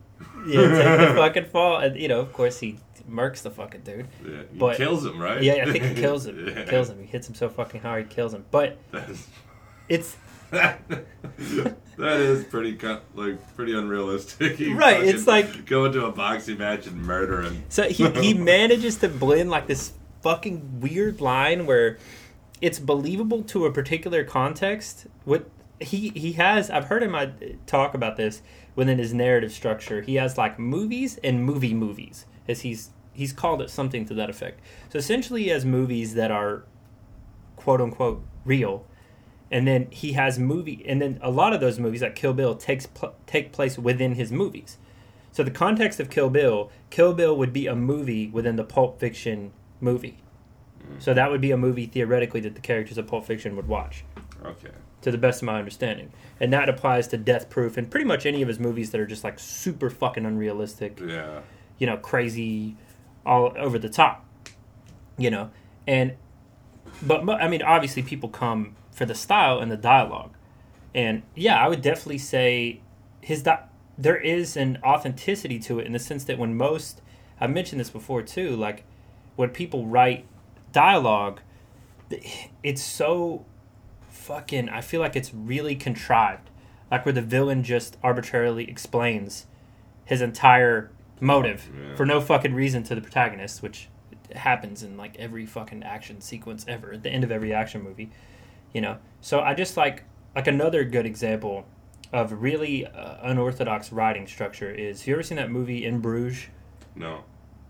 Yeah, 0.46 0.60
take 0.68 1.08
the 1.08 1.14
fucking 1.16 1.46
fall. 1.46 1.78
And, 1.78 1.96
you 1.96 2.06
know, 2.06 2.20
of 2.20 2.32
course, 2.32 2.60
he 2.60 2.78
murks 3.10 3.42
the 3.42 3.50
fucking 3.50 3.80
dude. 3.80 4.06
Yeah, 4.24 4.42
he 4.52 4.58
But- 4.58 4.76
kills 4.76 5.04
him, 5.04 5.20
right? 5.20 5.42
Yeah, 5.42 5.64
I 5.66 5.72
think 5.72 5.84
he 5.84 5.94
kills 5.94 6.26
him. 6.26 6.46
Yeah. 6.56 6.64
Kills 6.66 6.88
him. 6.88 7.00
He 7.00 7.06
hits 7.06 7.28
him 7.28 7.34
so 7.34 7.48
fucking 7.48 7.80
hard, 7.80 8.06
he 8.08 8.14
kills 8.14 8.32
him. 8.32 8.44
But 8.52 8.78
it's 9.88 10.16
that 10.52 12.20
is 12.20 12.44
pretty 12.44 12.78
like 13.14 13.56
pretty 13.56 13.76
unrealistic. 13.76 14.58
You 14.60 14.76
Right, 14.76 15.02
it's 15.02 15.26
like- 15.26 15.66
go 15.66 15.86
into 15.86 16.04
a 16.04 16.12
boxing 16.12 16.58
match 16.58 16.86
and 16.86 16.96
murder 17.02 17.42
him. 17.42 17.64
So 17.68 17.88
he, 17.88 18.08
he 18.10 18.34
manages 18.52 18.96
to 18.98 19.08
blend 19.08 19.50
like 19.50 19.66
this 19.66 19.92
fucking 20.22 20.80
weird 20.80 21.20
line 21.20 21.66
where 21.66 21.98
it's 22.60 22.78
believable 22.78 23.42
to 23.44 23.64
a 23.66 23.72
particular 23.72 24.24
context. 24.24 25.06
What 25.24 25.48
he 25.80 26.10
he 26.10 26.32
has, 26.32 26.70
I've 26.70 26.84
heard 26.84 27.02
him 27.02 27.14
uh, 27.14 27.26
talk 27.66 27.94
about 27.94 28.16
this 28.16 28.42
within 28.76 28.98
his 28.98 29.12
narrative 29.12 29.52
structure. 29.52 30.02
He 30.02 30.14
has 30.16 30.38
like 30.38 30.58
movies 30.58 31.18
and 31.24 31.44
movie 31.44 31.74
movies, 31.74 32.26
as 32.46 32.60
he's 32.60 32.90
he's 33.12 33.32
called 33.32 33.62
it 33.62 33.70
something 33.70 34.04
to 34.06 34.14
that 34.14 34.30
effect. 34.30 34.60
So 34.90 34.98
essentially, 34.98 35.44
he 35.44 35.48
has 35.48 35.64
movies 35.64 36.14
that 36.14 36.30
are 36.30 36.64
quote 37.56 37.80
unquote 37.80 38.22
real, 38.44 38.86
and 39.52 39.68
then 39.68 39.86
he 39.90 40.12
has 40.14 40.38
movie, 40.38 40.82
and 40.88 41.00
then 41.00 41.18
a 41.22 41.30
lot 41.30 41.52
of 41.52 41.60
those 41.60 41.78
movies, 41.78 42.02
like 42.02 42.16
Kill 42.16 42.32
Bill, 42.32 42.56
takes 42.56 42.86
pl- 42.86 43.14
take 43.26 43.52
place 43.52 43.78
within 43.78 44.14
his 44.16 44.32
movies. 44.32 44.78
So 45.30 45.42
the 45.44 45.50
context 45.50 46.00
of 46.00 46.10
Kill 46.10 46.28
Bill, 46.30 46.70
Kill 46.90 47.14
Bill 47.14 47.36
would 47.36 47.52
be 47.52 47.66
a 47.66 47.74
movie 47.76 48.28
within 48.28 48.56
the 48.56 48.64
Pulp 48.64 48.98
Fiction 48.98 49.52
movie. 49.80 50.18
So 50.98 51.14
that 51.14 51.30
would 51.30 51.40
be 51.40 51.52
a 51.52 51.56
movie 51.56 51.86
theoretically 51.86 52.40
that 52.40 52.54
the 52.56 52.60
characters 52.60 52.98
of 52.98 53.06
Pulp 53.06 53.24
Fiction 53.26 53.54
would 53.56 53.68
watch, 53.68 54.04
Okay. 54.44 54.70
to 55.02 55.10
the 55.12 55.16
best 55.18 55.40
of 55.40 55.46
my 55.46 55.58
understanding. 55.58 56.10
And 56.40 56.52
that 56.52 56.68
applies 56.68 57.06
to 57.08 57.16
Death 57.16 57.48
Proof 57.48 57.76
and 57.76 57.88
pretty 57.90 58.04
much 58.06 58.26
any 58.26 58.42
of 58.42 58.48
his 58.48 58.58
movies 58.58 58.90
that 58.90 59.00
are 59.00 59.06
just 59.06 59.22
like 59.24 59.38
super 59.38 59.90
fucking 59.90 60.26
unrealistic 60.26 60.98
Yeah. 61.00 61.40
you 61.78 61.86
know, 61.86 61.96
crazy, 61.96 62.76
all 63.24 63.52
over 63.56 63.78
the 63.78 63.88
top, 63.88 64.24
you 65.16 65.30
know, 65.30 65.50
and 65.86 66.14
but 67.00 67.28
I 67.30 67.48
mean, 67.48 67.62
obviously, 67.62 68.02
people 68.02 68.28
come 68.28 68.74
for 68.92 69.04
the 69.06 69.14
style 69.14 69.58
and 69.58 69.72
the 69.72 69.76
dialogue, 69.76 70.34
and 70.94 71.22
yeah, 71.34 71.58
I 71.62 71.66
would 71.68 71.82
definitely 71.82 72.18
say 72.18 72.80
his 73.20 73.42
di- 73.42 73.64
there 73.98 74.16
is 74.16 74.56
an 74.56 74.78
authenticity 74.84 75.58
to 75.60 75.78
it 75.80 75.86
in 75.86 75.92
the 75.92 75.98
sense 75.98 76.24
that 76.24 76.38
when 76.38 76.56
most 76.56 77.00
I've 77.40 77.50
mentioned 77.50 77.80
this 77.80 77.90
before 77.90 78.22
too, 78.22 78.54
like 78.54 78.84
when 79.36 79.48
people 79.50 79.86
write 79.86 80.26
dialogue, 80.72 81.40
it's 82.62 82.82
so 82.82 83.44
fucking. 84.10 84.68
I 84.68 84.80
feel 84.80 85.00
like 85.00 85.16
it's 85.16 85.32
really 85.34 85.74
contrived, 85.74 86.50
like 86.90 87.04
where 87.04 87.12
the 87.12 87.22
villain 87.22 87.62
just 87.62 87.96
arbitrarily 88.02 88.68
explains 88.68 89.46
his 90.04 90.20
entire 90.20 90.90
motive 91.20 91.70
Yeah. 91.74 91.94
for 91.94 92.04
no 92.04 92.20
fucking 92.20 92.54
reason 92.54 92.82
to 92.84 92.94
the 92.94 93.00
protagonist, 93.00 93.62
which 93.62 93.88
happens 94.34 94.82
in 94.82 94.96
like 94.96 95.16
every 95.18 95.46
fucking 95.46 95.82
action 95.82 96.20
sequence 96.20 96.64
ever 96.68 96.92
at 96.92 97.02
the 97.02 97.10
end 97.10 97.24
of 97.24 97.30
every 97.30 97.52
action 97.54 97.82
movie, 97.82 98.10
you 98.72 98.80
know. 98.80 98.98
So 99.20 99.40
I 99.40 99.54
just 99.54 99.76
like 99.76 100.04
like 100.34 100.46
another 100.46 100.84
good 100.84 101.06
example 101.06 101.66
of 102.12 102.42
really 102.42 102.86
uh, 102.86 103.16
unorthodox 103.22 103.92
writing 103.92 104.26
structure 104.26 104.70
is. 104.70 105.00
Have 105.00 105.08
you 105.08 105.14
ever 105.14 105.22
seen 105.22 105.36
that 105.36 105.50
movie 105.50 105.84
In 105.84 106.00
Bruges? 106.00 106.46
No. 106.94 107.24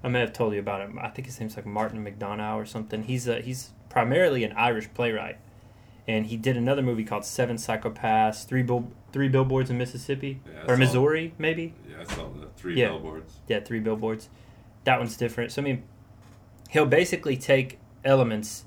I 0.05 0.09
may 0.09 0.19
have 0.21 0.33
told 0.33 0.53
you 0.53 0.59
about 0.59 0.81
him. 0.81 0.99
I 1.01 1.09
think 1.09 1.27
his 1.27 1.39
name's 1.39 1.55
like 1.57 1.65
Martin 1.67 2.05
McDonagh 2.05 2.57
or 2.57 2.65
something. 2.67 3.05
He's 3.05 3.29
a, 3.29 3.41
he's 3.41 3.71
primarily 3.89 4.43
an 4.43 4.53
Irish 4.57 4.89
playwright, 4.95 5.39
and 6.09 6.27
he 6.27 6.37
did 6.37 6.57
another 6.57 6.83
movie 6.83 7.05
called 7.05 7.25
Seven 7.25 7.57
Psychopaths, 7.57 8.45
Three 8.45 8.65
Bill, 8.65 8.91
Three 9.13 9.29
Billboards 9.29 9.71
in 9.71 9.79
Mississippi 9.79 10.41
Yeah, 10.45 10.65
or 10.73 10.77
Missouri, 10.77 11.35
maybe. 11.39 11.75
Yeah, 11.89 11.99
I 12.01 12.05
saw 12.15 12.29
the 12.31 12.49
three 12.57 12.75
Yeah. 12.81 12.89
billboards. 12.89 13.35
Yeah, 13.47 13.61
Three 13.61 13.79
Billboards. 13.79 14.29
That 14.85 14.99
one's 14.99 15.17
different. 15.17 15.53
So 15.53 15.63
I 15.63 15.65
mean, 15.65 15.85
he'll 16.71 16.87
basically 16.87 17.37
take 17.37 17.79
elements 18.05 18.65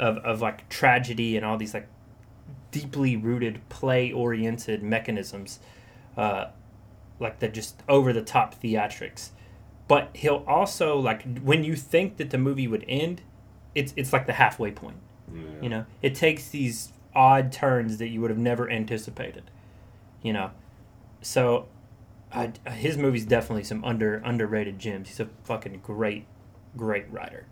of 0.00 0.16
of 0.18 0.40
like 0.40 0.68
tragedy 0.68 1.36
and 1.36 1.46
all 1.46 1.56
these 1.56 1.74
like 1.74 1.86
deeply 2.72 3.16
rooted 3.16 3.60
play 3.68 4.10
oriented 4.10 4.82
mechanisms, 4.82 5.60
uh, 6.16 6.46
like 7.20 7.38
the 7.38 7.48
just 7.48 7.82
over 7.88 8.12
the 8.12 8.22
top 8.22 8.60
theatrics. 8.60 9.30
But 9.86 10.10
he'll 10.14 10.44
also 10.48 10.98
like 10.98 11.38
when 11.38 11.62
you 11.62 11.76
think 11.76 12.16
that 12.16 12.30
the 12.30 12.38
movie 12.38 12.66
would 12.66 12.84
end, 12.88 13.22
it's 13.74 13.92
it's 13.96 14.12
like 14.12 14.26
the 14.26 14.32
halfway 14.32 14.72
point. 14.72 14.96
Yeah. 15.32 15.40
You 15.60 15.68
know, 15.68 15.86
it 16.02 16.14
takes 16.14 16.48
these 16.48 16.92
odd 17.14 17.52
turns 17.52 17.98
that 17.98 18.08
you 18.08 18.20
would 18.20 18.30
have 18.30 18.38
never 18.38 18.68
anticipated. 18.70 19.44
You 20.22 20.32
know, 20.32 20.50
so 21.22 21.68
I, 22.32 22.52
his 22.70 22.96
movie's 22.96 23.26
definitely 23.26 23.64
some 23.64 23.84
under 23.84 24.16
underrated 24.24 24.78
gems. 24.78 25.08
He's 25.08 25.20
a 25.20 25.28
fucking 25.44 25.80
great, 25.82 26.26
great 26.76 27.10
writer. 27.10 27.46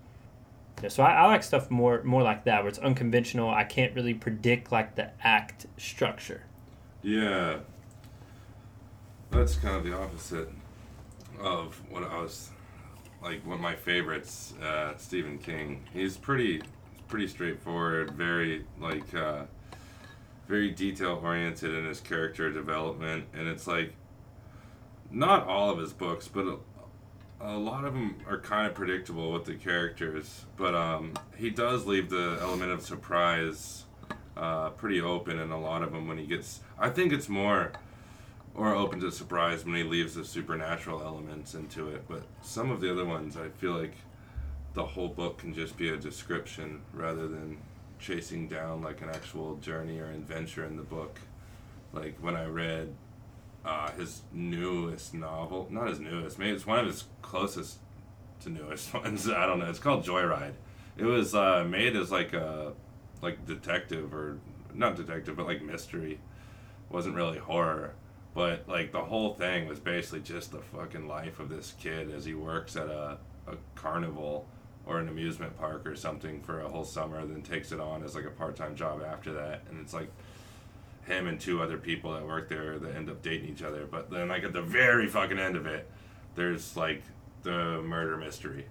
Yeah, 0.82 0.88
so 0.88 1.02
I, 1.02 1.12
I 1.12 1.26
like 1.26 1.42
stuff 1.42 1.70
more 1.70 2.02
more 2.04 2.22
like 2.22 2.44
that, 2.44 2.62
where 2.62 2.68
it's 2.68 2.78
unconventional. 2.78 3.50
I 3.50 3.64
can't 3.64 3.94
really 3.94 4.14
predict 4.14 4.70
like 4.70 4.94
the 4.94 5.10
act 5.22 5.66
structure. 5.76 6.42
Yeah. 7.02 7.58
That's 9.30 9.56
kind 9.56 9.76
of 9.76 9.84
the 9.84 9.96
opposite 9.96 10.48
of 11.40 11.80
what 11.90 12.02
I 12.02 12.20
was 12.20 12.50
like 13.22 13.44
one 13.44 13.56
of 13.56 13.60
my 13.60 13.74
favorites, 13.74 14.54
uh, 14.62 14.96
Stephen 14.96 15.38
King. 15.38 15.84
He's 15.92 16.16
pretty 16.16 16.62
pretty 17.08 17.28
straightforward, 17.28 18.12
very 18.12 18.64
like 18.80 19.14
uh, 19.14 19.42
very 20.46 20.70
detail 20.70 21.20
oriented 21.22 21.74
in 21.74 21.84
his 21.84 22.00
character 22.00 22.50
development 22.50 23.26
and 23.34 23.48
it's 23.48 23.66
like 23.66 23.94
not 25.10 25.46
all 25.46 25.70
of 25.70 25.78
his 25.78 25.92
books, 25.92 26.28
but 26.28 26.58
a, 27.40 27.56
lot 27.56 27.84
of 27.84 27.94
them 27.94 28.16
are 28.28 28.38
kind 28.38 28.66
of 28.66 28.74
predictable 28.74 29.32
with 29.32 29.44
the 29.44 29.54
characters, 29.54 30.44
but 30.56 30.74
um, 30.74 31.14
he 31.36 31.50
does 31.50 31.86
leave 31.86 32.10
the 32.10 32.38
element 32.40 32.72
of 32.72 32.82
surprise 32.82 33.84
uh, 34.36 34.70
pretty 34.70 35.00
open 35.00 35.38
in 35.38 35.50
a 35.50 35.60
lot 35.60 35.82
of 35.82 35.92
them 35.92 36.08
when 36.08 36.18
he 36.18 36.26
gets. 36.26 36.60
I 36.78 36.90
think 36.90 37.12
it's 37.12 37.28
more 37.28 37.72
or 38.54 38.74
open 38.74 39.00
to 39.00 39.12
surprise 39.12 39.64
when 39.64 39.74
he 39.74 39.82
leaves 39.82 40.14
the 40.14 40.24
supernatural 40.24 41.00
elements 41.02 41.54
into 41.54 41.88
it, 41.88 42.04
but 42.08 42.22
some 42.42 42.70
of 42.70 42.80
the 42.80 42.90
other 42.90 43.04
ones 43.04 43.36
I 43.36 43.48
feel 43.48 43.72
like 43.72 43.94
the 44.74 44.84
whole 44.84 45.08
book 45.08 45.38
can 45.38 45.54
just 45.54 45.76
be 45.76 45.88
a 45.90 45.96
description 45.96 46.82
rather 46.92 47.28
than 47.28 47.58
chasing 47.98 48.48
down 48.48 48.82
like 48.82 49.00
an 49.00 49.08
actual 49.08 49.56
journey 49.56 49.98
or 49.98 50.10
adventure 50.10 50.64
in 50.64 50.76
the 50.76 50.82
book. 50.82 51.20
Like 51.92 52.16
when 52.20 52.36
I 52.36 52.46
read 52.46 52.94
uh, 53.68 53.90
his 53.92 54.22
newest 54.32 55.12
novel, 55.12 55.68
not 55.70 55.88
his 55.88 56.00
newest, 56.00 56.38
maybe 56.38 56.52
it's 56.52 56.66
one 56.66 56.78
of 56.78 56.86
his 56.86 57.04
closest 57.20 57.78
to 58.40 58.48
newest 58.48 58.94
ones. 58.94 59.28
I 59.28 59.46
don't 59.46 59.58
know. 59.58 59.68
It's 59.68 59.78
called 59.78 60.04
Joyride. 60.04 60.54
It 60.96 61.04
was 61.04 61.34
uh, 61.34 61.64
made 61.68 61.94
as 61.94 62.10
like 62.10 62.32
a 62.32 62.72
like 63.20 63.44
detective 63.46 64.14
or 64.14 64.38
not 64.74 64.96
detective, 64.96 65.36
but 65.36 65.46
like 65.46 65.62
mystery. 65.62 66.18
wasn't 66.88 67.14
really 67.14 67.38
horror, 67.38 67.94
but 68.34 68.66
like 68.68 68.90
the 68.92 69.04
whole 69.04 69.34
thing 69.34 69.68
was 69.68 69.78
basically 69.78 70.20
just 70.20 70.50
the 70.52 70.60
fucking 70.60 71.06
life 71.06 71.38
of 71.38 71.50
this 71.50 71.74
kid 71.78 72.10
as 72.10 72.24
he 72.24 72.34
works 72.34 72.74
at 72.74 72.88
a, 72.88 73.18
a 73.46 73.56
carnival 73.74 74.48
or 74.86 74.98
an 74.98 75.08
amusement 75.08 75.56
park 75.58 75.86
or 75.86 75.94
something 75.94 76.40
for 76.40 76.60
a 76.60 76.68
whole 76.68 76.84
summer, 76.84 77.24
then 77.26 77.42
takes 77.42 77.70
it 77.72 77.80
on 77.80 78.02
as 78.02 78.14
like 78.14 78.24
a 78.24 78.30
part 78.30 78.56
time 78.56 78.74
job 78.74 79.02
after 79.02 79.34
that, 79.34 79.60
and 79.68 79.78
it's 79.78 79.92
like 79.92 80.10
him 81.08 81.26
and 81.26 81.40
two 81.40 81.60
other 81.60 81.78
people 81.78 82.12
that 82.12 82.24
work 82.24 82.48
there 82.48 82.78
that 82.78 82.94
end 82.94 83.10
up 83.10 83.22
dating 83.22 83.48
each 83.48 83.62
other. 83.62 83.86
But 83.90 84.10
then, 84.10 84.28
like 84.28 84.44
at 84.44 84.52
the 84.52 84.62
very 84.62 85.08
fucking 85.08 85.38
end 85.38 85.56
of 85.56 85.66
it, 85.66 85.90
there's 86.34 86.76
like 86.76 87.02
the 87.42 87.82
murder 87.82 88.16
mystery, 88.16 88.66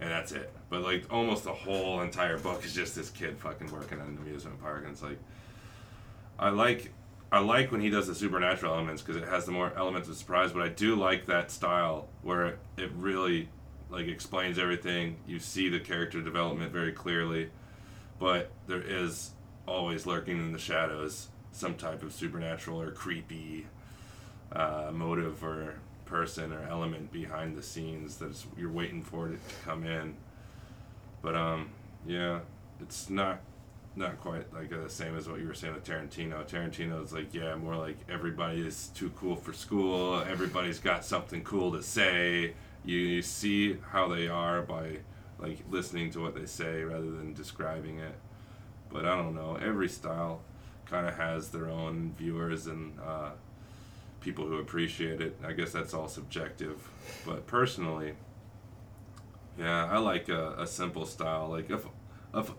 and 0.00 0.10
that's 0.10 0.32
it. 0.32 0.52
But 0.68 0.82
like 0.82 1.04
almost 1.10 1.44
the 1.44 1.52
whole 1.52 2.00
entire 2.00 2.38
book 2.38 2.64
is 2.64 2.74
just 2.74 2.94
this 2.94 3.10
kid 3.10 3.38
fucking 3.38 3.70
working 3.70 4.00
at 4.00 4.06
an 4.06 4.18
amusement 4.18 4.60
park, 4.60 4.82
and 4.82 4.92
it's 4.92 5.02
like 5.02 5.18
I 6.38 6.48
like 6.48 6.92
I 7.30 7.40
like 7.40 7.70
when 7.70 7.80
he 7.80 7.90
does 7.90 8.06
the 8.06 8.14
supernatural 8.14 8.72
elements 8.72 9.02
because 9.02 9.20
it 9.20 9.28
has 9.28 9.46
the 9.46 9.52
more 9.52 9.72
elements 9.76 10.08
of 10.08 10.16
surprise. 10.16 10.52
But 10.52 10.62
I 10.62 10.68
do 10.68 10.96
like 10.96 11.26
that 11.26 11.50
style 11.50 12.08
where 12.22 12.46
it, 12.46 12.58
it 12.76 12.90
really 12.96 13.48
like 13.90 14.06
explains 14.06 14.58
everything. 14.58 15.16
You 15.26 15.38
see 15.38 15.68
the 15.68 15.80
character 15.80 16.20
development 16.20 16.72
very 16.72 16.92
clearly, 16.92 17.50
but 18.18 18.50
there 18.66 18.82
is 18.82 19.30
always 19.66 20.06
lurking 20.06 20.38
in 20.38 20.52
the 20.52 20.58
shadows 20.58 21.28
some 21.56 21.74
type 21.74 22.02
of 22.02 22.12
supernatural 22.12 22.80
or 22.80 22.90
creepy 22.90 23.66
uh, 24.52 24.90
motive 24.92 25.42
or 25.42 25.76
person 26.04 26.52
or 26.52 26.62
element 26.68 27.10
behind 27.10 27.56
the 27.56 27.62
scenes 27.62 28.18
that 28.18 28.36
you're 28.58 28.70
waiting 28.70 29.02
for 29.02 29.28
it 29.28 29.48
to 29.48 29.54
come 29.64 29.84
in. 29.84 30.14
But 31.22 31.34
um, 31.34 31.70
yeah, 32.06 32.40
it's 32.80 33.08
not 33.08 33.40
not 33.96 34.20
quite 34.20 34.52
like 34.52 34.70
uh, 34.70 34.82
the 34.82 34.90
same 34.90 35.16
as 35.16 35.26
what 35.26 35.40
you 35.40 35.46
were 35.46 35.54
saying 35.54 35.72
with 35.72 35.84
Tarantino. 35.84 36.46
Tarantino's 36.46 37.14
like, 37.14 37.32
yeah, 37.32 37.54
more 37.56 37.76
like 37.76 37.96
everybody 38.10 38.60
is 38.60 38.88
too 38.88 39.10
cool 39.16 39.34
for 39.34 39.54
school. 39.54 40.22
Everybody's 40.28 40.78
got 40.78 41.06
something 41.06 41.42
cool 41.42 41.72
to 41.72 41.82
say. 41.82 42.52
You, 42.84 42.98
you 42.98 43.22
see 43.22 43.78
how 43.92 44.08
they 44.08 44.28
are 44.28 44.60
by 44.60 44.98
like 45.38 45.60
listening 45.70 46.10
to 46.10 46.20
what 46.20 46.34
they 46.34 46.44
say 46.44 46.82
rather 46.82 47.10
than 47.10 47.32
describing 47.32 47.98
it. 47.98 48.14
But 48.92 49.06
I 49.06 49.16
don't 49.16 49.34
know. 49.34 49.58
Every 49.60 49.88
style 49.88 50.42
kind 50.90 51.06
of 51.06 51.16
has 51.16 51.50
their 51.50 51.68
own 51.68 52.14
viewers 52.16 52.66
and 52.66 52.98
uh, 53.04 53.30
people 54.20 54.46
who 54.46 54.58
appreciate 54.58 55.20
it. 55.20 55.38
I 55.44 55.52
guess 55.52 55.72
that's 55.72 55.94
all 55.94 56.08
subjective. 56.08 56.88
But 57.24 57.46
personally, 57.46 58.14
yeah, 59.58 59.86
I 59.86 59.98
like 59.98 60.28
a, 60.28 60.54
a 60.58 60.66
simple 60.66 61.06
style. 61.06 61.48
Like 61.48 61.70
if 61.70 61.86
if 62.34 62.50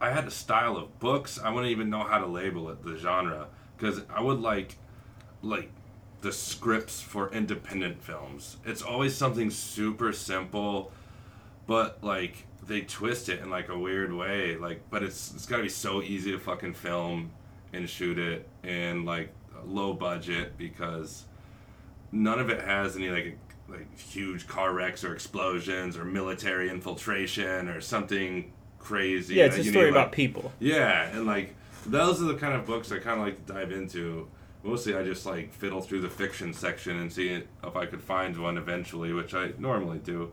I 0.00 0.10
had 0.10 0.26
a 0.26 0.30
style 0.30 0.76
of 0.76 0.98
books, 0.98 1.38
I 1.42 1.50
wouldn't 1.50 1.72
even 1.72 1.90
know 1.90 2.04
how 2.04 2.18
to 2.18 2.26
label 2.26 2.70
it 2.70 2.84
the 2.84 2.96
genre 2.96 3.48
because 3.76 4.02
I 4.08 4.20
would 4.20 4.40
like 4.40 4.76
like 5.42 5.70
the 6.20 6.32
scripts 6.32 7.00
for 7.00 7.32
independent 7.32 8.02
films. 8.02 8.56
It's 8.64 8.82
always 8.82 9.14
something 9.14 9.50
super 9.50 10.12
simple, 10.12 10.92
but 11.66 12.02
like 12.02 12.46
they 12.66 12.82
twist 12.82 13.28
it 13.28 13.40
in 13.40 13.50
like 13.50 13.68
a 13.68 13.78
weird 13.78 14.12
way. 14.12 14.56
Like, 14.56 14.82
but 14.90 15.02
it's 15.02 15.32
it's 15.34 15.46
gotta 15.46 15.62
be 15.62 15.68
so 15.68 16.02
easy 16.02 16.32
to 16.32 16.38
fucking 16.38 16.74
film 16.74 17.32
and 17.72 17.88
shoot 17.88 18.18
it 18.18 18.48
and 18.62 19.04
like 19.04 19.32
low 19.66 19.92
budget 19.92 20.56
because 20.56 21.24
none 22.12 22.38
of 22.38 22.48
it 22.50 22.62
has 22.62 22.96
any 22.96 23.10
like 23.10 23.38
like 23.68 23.98
huge 23.98 24.46
car 24.46 24.72
wrecks 24.72 25.04
or 25.04 25.12
explosions 25.12 25.96
or 25.96 26.04
military 26.04 26.70
infiltration 26.70 27.68
or 27.68 27.80
something 27.80 28.50
crazy. 28.78 29.34
Yeah, 29.34 29.44
it's 29.46 29.58
a 29.58 29.62
you 29.62 29.70
story 29.70 29.86
need, 29.86 29.90
like- 29.94 30.00
about 30.04 30.12
people. 30.12 30.52
yeah, 30.58 31.08
and 31.08 31.26
like 31.26 31.54
those 31.86 32.22
are 32.22 32.26
the 32.26 32.34
kind 32.34 32.54
of 32.54 32.66
books 32.66 32.90
I 32.92 32.98
kind 32.98 33.20
of 33.20 33.26
like 33.26 33.46
to 33.46 33.52
dive 33.52 33.72
into. 33.72 34.28
Mostly, 34.64 34.96
I 34.96 35.02
just 35.04 35.24
like 35.24 35.52
fiddle 35.52 35.80
through 35.80 36.00
the 36.00 36.08
fiction 36.10 36.52
section 36.52 36.98
and 36.98 37.12
see 37.12 37.28
if 37.28 37.76
I 37.76 37.86
could 37.86 38.02
find 38.02 38.36
one 38.36 38.58
eventually, 38.58 39.12
which 39.12 39.32
I 39.34 39.52
normally 39.58 39.98
do. 39.98 40.32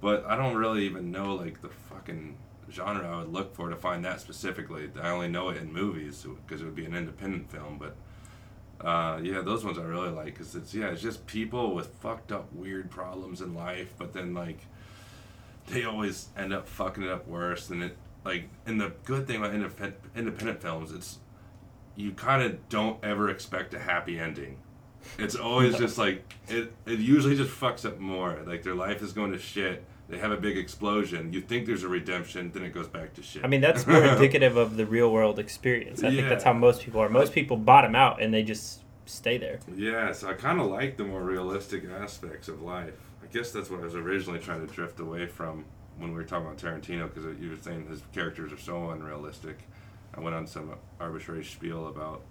But 0.00 0.24
I 0.26 0.36
don't 0.36 0.56
really 0.56 0.84
even 0.86 1.10
know 1.10 1.34
like 1.34 1.60
the 1.62 1.68
fucking 1.68 2.36
genre 2.70 3.08
I 3.08 3.18
would 3.20 3.32
look 3.32 3.54
for 3.54 3.68
to 3.68 3.76
find 3.76 4.04
that 4.04 4.20
specifically. 4.20 4.90
I 5.00 5.10
only 5.10 5.28
know 5.28 5.48
it 5.50 5.58
in 5.58 5.72
movies 5.72 6.26
because 6.46 6.62
it 6.62 6.64
would 6.64 6.74
be 6.74 6.84
an 6.84 6.94
independent 6.94 7.50
film. 7.50 7.78
But 7.78 7.96
uh, 8.86 9.20
yeah, 9.22 9.40
those 9.40 9.64
ones 9.64 9.78
I 9.78 9.82
really 9.82 10.10
like 10.10 10.26
because 10.26 10.54
it's 10.54 10.74
yeah, 10.74 10.88
it's 10.88 11.02
just 11.02 11.26
people 11.26 11.74
with 11.74 11.88
fucked 12.00 12.32
up 12.32 12.52
weird 12.52 12.90
problems 12.90 13.40
in 13.40 13.54
life, 13.54 13.94
but 13.98 14.12
then 14.12 14.34
like 14.34 14.60
they 15.68 15.84
always 15.84 16.28
end 16.36 16.52
up 16.52 16.68
fucking 16.68 17.02
it 17.02 17.10
up 17.10 17.26
worse. 17.26 17.70
And 17.70 17.82
it 17.82 17.96
like 18.24 18.48
and 18.66 18.80
the 18.80 18.92
good 19.04 19.26
thing 19.26 19.36
about 19.36 19.54
independent 19.54 19.96
independent 20.14 20.60
films, 20.60 20.92
it's 20.92 21.18
you 21.96 22.12
kind 22.12 22.42
of 22.42 22.68
don't 22.68 23.02
ever 23.04 23.30
expect 23.30 23.72
a 23.74 23.78
happy 23.78 24.18
ending. 24.18 24.58
It's 25.18 25.36
always 25.36 25.76
just 25.78 25.98
like 25.98 26.34
it. 26.48 26.72
It 26.84 26.98
usually 26.98 27.36
just 27.36 27.50
fucks 27.50 27.84
up 27.84 27.98
more. 27.98 28.38
Like 28.46 28.62
their 28.62 28.74
life 28.74 29.02
is 29.02 29.12
going 29.12 29.32
to 29.32 29.38
shit. 29.38 29.84
They 30.08 30.18
have 30.18 30.30
a 30.30 30.36
big 30.36 30.56
explosion. 30.56 31.32
You 31.32 31.40
think 31.40 31.66
there's 31.66 31.82
a 31.82 31.88
redemption, 31.88 32.52
then 32.52 32.62
it 32.62 32.72
goes 32.72 32.86
back 32.86 33.14
to 33.14 33.22
shit. 33.22 33.44
I 33.44 33.48
mean, 33.48 33.60
that's 33.60 33.86
more 33.86 34.04
indicative 34.12 34.56
of 34.56 34.76
the 34.76 34.86
real 34.86 35.10
world 35.12 35.38
experience. 35.38 36.02
I 36.02 36.08
yeah. 36.08 36.16
think 36.16 36.28
that's 36.28 36.44
how 36.44 36.52
most 36.52 36.82
people 36.82 37.00
are. 37.00 37.08
Most 37.08 37.32
people 37.32 37.56
bottom 37.56 37.96
out 37.96 38.22
and 38.22 38.32
they 38.32 38.44
just 38.44 38.82
stay 39.06 39.36
there. 39.36 39.58
Yeah, 39.74 40.12
so 40.12 40.28
I 40.28 40.34
kind 40.34 40.60
of 40.60 40.66
like 40.66 40.96
the 40.96 41.04
more 41.04 41.22
realistic 41.22 41.84
aspects 41.90 42.48
of 42.48 42.62
life. 42.62 42.94
I 43.22 43.26
guess 43.32 43.50
that's 43.50 43.68
what 43.68 43.80
I 43.80 43.84
was 43.84 43.96
originally 43.96 44.38
trying 44.38 44.64
to 44.64 44.72
drift 44.72 45.00
away 45.00 45.26
from 45.26 45.64
when 45.98 46.10
we 46.10 46.16
were 46.16 46.24
talking 46.24 46.46
about 46.46 46.58
Tarantino 46.58 47.12
because 47.12 47.24
you 47.40 47.50
were 47.50 47.56
saying 47.56 47.86
his 47.88 48.02
characters 48.12 48.52
are 48.52 48.58
so 48.58 48.90
unrealistic. 48.90 49.58
I 50.14 50.20
went 50.20 50.36
on 50.36 50.46
some 50.46 50.74
arbitrary 51.00 51.44
spiel 51.44 51.88
about 51.88 52.22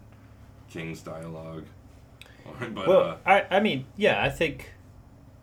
King's 0.70 1.02
dialogue. 1.02 1.66
but, 2.60 2.88
well, 2.88 3.02
uh, 3.02 3.18
I, 3.26 3.58
I 3.58 3.60
mean, 3.60 3.86
yeah, 3.98 4.24
I 4.24 4.30
think, 4.30 4.72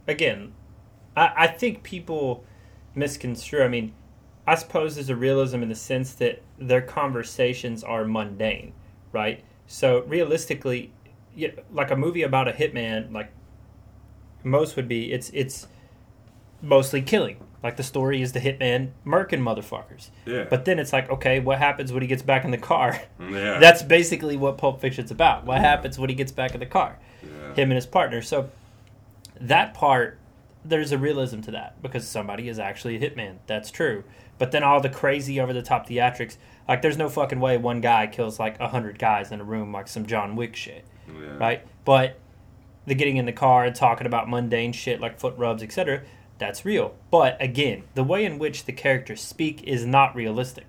again, 0.07 0.55
I, 1.17 1.33
I 1.37 1.47
think 1.47 1.83
people 1.83 2.45
misconstrue. 2.95 3.63
I 3.63 3.69
mean, 3.69 3.93
I 4.47 4.55
suppose 4.57 4.97
there's 4.97 5.11
a 5.11 5.17
realism 5.17 5.63
in 5.63 5.69
the 5.69 5.75
sense 5.75 6.15
that 6.15 6.43
their 6.59 6.83
conversations 6.83 7.85
are 7.85 8.05
mundane, 8.05 8.73
right? 9.13 9.43
So 9.67 10.03
realistically, 10.03 10.93
like 11.73 11.91
a 11.91 11.97
movie 11.97 12.23
about 12.23 12.49
a 12.49 12.53
hitman, 12.53 13.13
like 13.13 13.31
most 14.45 14.77
would 14.77 14.89
be, 14.89 15.13
it's 15.13 15.31
it's 15.31 15.69
mostly 16.61 17.03
killing. 17.03 17.37
Like 17.63 17.77
the 17.77 17.85
story 17.85 18.21
is 18.23 18.33
the 18.33 18.41
hitman 18.41 18.91
murking 19.07 19.41
motherfuckers. 19.41 20.11
Yeah. 20.27 20.47
But 20.51 20.65
then 20.65 20.81
it's 20.81 20.93
like, 20.93 21.09
okay, 21.11 21.39
what 21.39 21.59
happens 21.59 21.93
when 21.93 22.03
he 22.03 22.09
gets 22.09 22.23
back 22.23 22.45
in 22.45 22.51
the 22.51 22.59
car? 22.59 23.01
Mm, 23.21 23.33
yeah. 23.33 23.59
That's 23.61 23.83
basically 23.83 24.37
what 24.37 24.59
Pulp 24.59 24.81
Fiction's 24.81 25.13
about. 25.13 25.45
What 25.45 25.61
yeah. 25.61 25.69
happens 25.69 25.97
when 25.97 26.11
he 26.11 26.17
gets 26.17 26.33
back 26.33 26.55
in 26.55 26.61
the 26.61 26.67
car? 26.67 26.99
Yeah. 27.23 27.55
Him 27.55 27.71
and 27.71 27.75
his 27.75 27.87
partner. 27.87 28.21
So 28.21 28.51
that 29.41 29.75
part, 29.75 30.19
there's 30.65 30.93
a 30.93 30.99
realism 30.99 31.41
to 31.41 31.51
that 31.53 31.81
because 31.83 32.07
somebody 32.07 32.49
is 32.49 32.59
actually 32.59 32.97
a 32.97 33.01
hitman. 33.01 33.39
That's 33.47 33.71
true. 33.71 34.05
But 34.39 34.53
then 34.53 34.63
all 34.63 34.81
the 34.81 34.89
crazy 34.89 35.41
over 35.41 35.53
the 35.53 35.63
top 35.63 35.89
theatrics, 35.89 36.37
like 36.69 36.83
there's 36.83 36.99
no 36.99 37.09
fucking 37.09 37.41
way 37.41 37.57
one 37.57 37.81
guy 37.81 38.07
kills 38.07 38.39
like 38.39 38.59
a 38.61 38.69
hundred 38.69 38.99
guys 38.99 39.31
in 39.31 39.41
a 39.41 39.45
room 39.45 39.73
like 39.73 39.89
some 39.89 40.07
John 40.07 40.37
Wick 40.37 40.57
shit. 40.57 40.85
Yeah. 41.09 41.37
Right? 41.37 41.67
But 41.85 42.19
the 42.87 42.95
getting 42.95 43.17
in 43.17 43.27
the 43.27 43.33
car 43.33 43.65
and 43.65 43.75
talking 43.75 44.07
about 44.07 44.29
mundane 44.29 44.73
shit 44.73 45.01
like 45.01 45.19
foot 45.19 45.37
rubs, 45.37 45.63
etc 45.63 46.03
that's 46.43 46.65
real. 46.65 46.95
But 47.11 47.41
again, 47.41 47.85
the 47.95 48.03
way 48.03 48.25
in 48.25 48.39
which 48.39 48.65
the 48.65 48.73
characters 48.73 49.21
speak 49.21 49.63
is 49.63 49.87
not 49.87 50.15
realistic. 50.15 50.67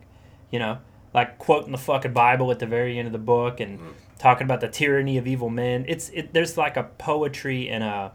You 0.52 0.60
know, 0.60 0.78
like 1.14 1.40
quoting 1.40 1.72
the 1.72 1.80
fucking 1.80 2.14
Bible 2.14 2.52
at 2.52 2.60
the 2.60 2.68
very 2.68 3.00
end 3.00 3.08
of 3.08 3.12
the 3.12 3.18
book 3.18 3.60
and 3.60 3.80
mm-hmm. 3.80 3.90
talking 4.20 4.46
about 4.46 4.62
the 4.62 4.68
tyranny 4.68 5.18
of 5.18 5.26
evil 5.26 5.50
men. 5.50 5.86
It's 5.88 6.10
it, 6.10 6.32
there's 6.32 6.58
like 6.58 6.78
a 6.78 6.84
poetry 6.84 7.70
and 7.70 7.84
a, 7.84 8.12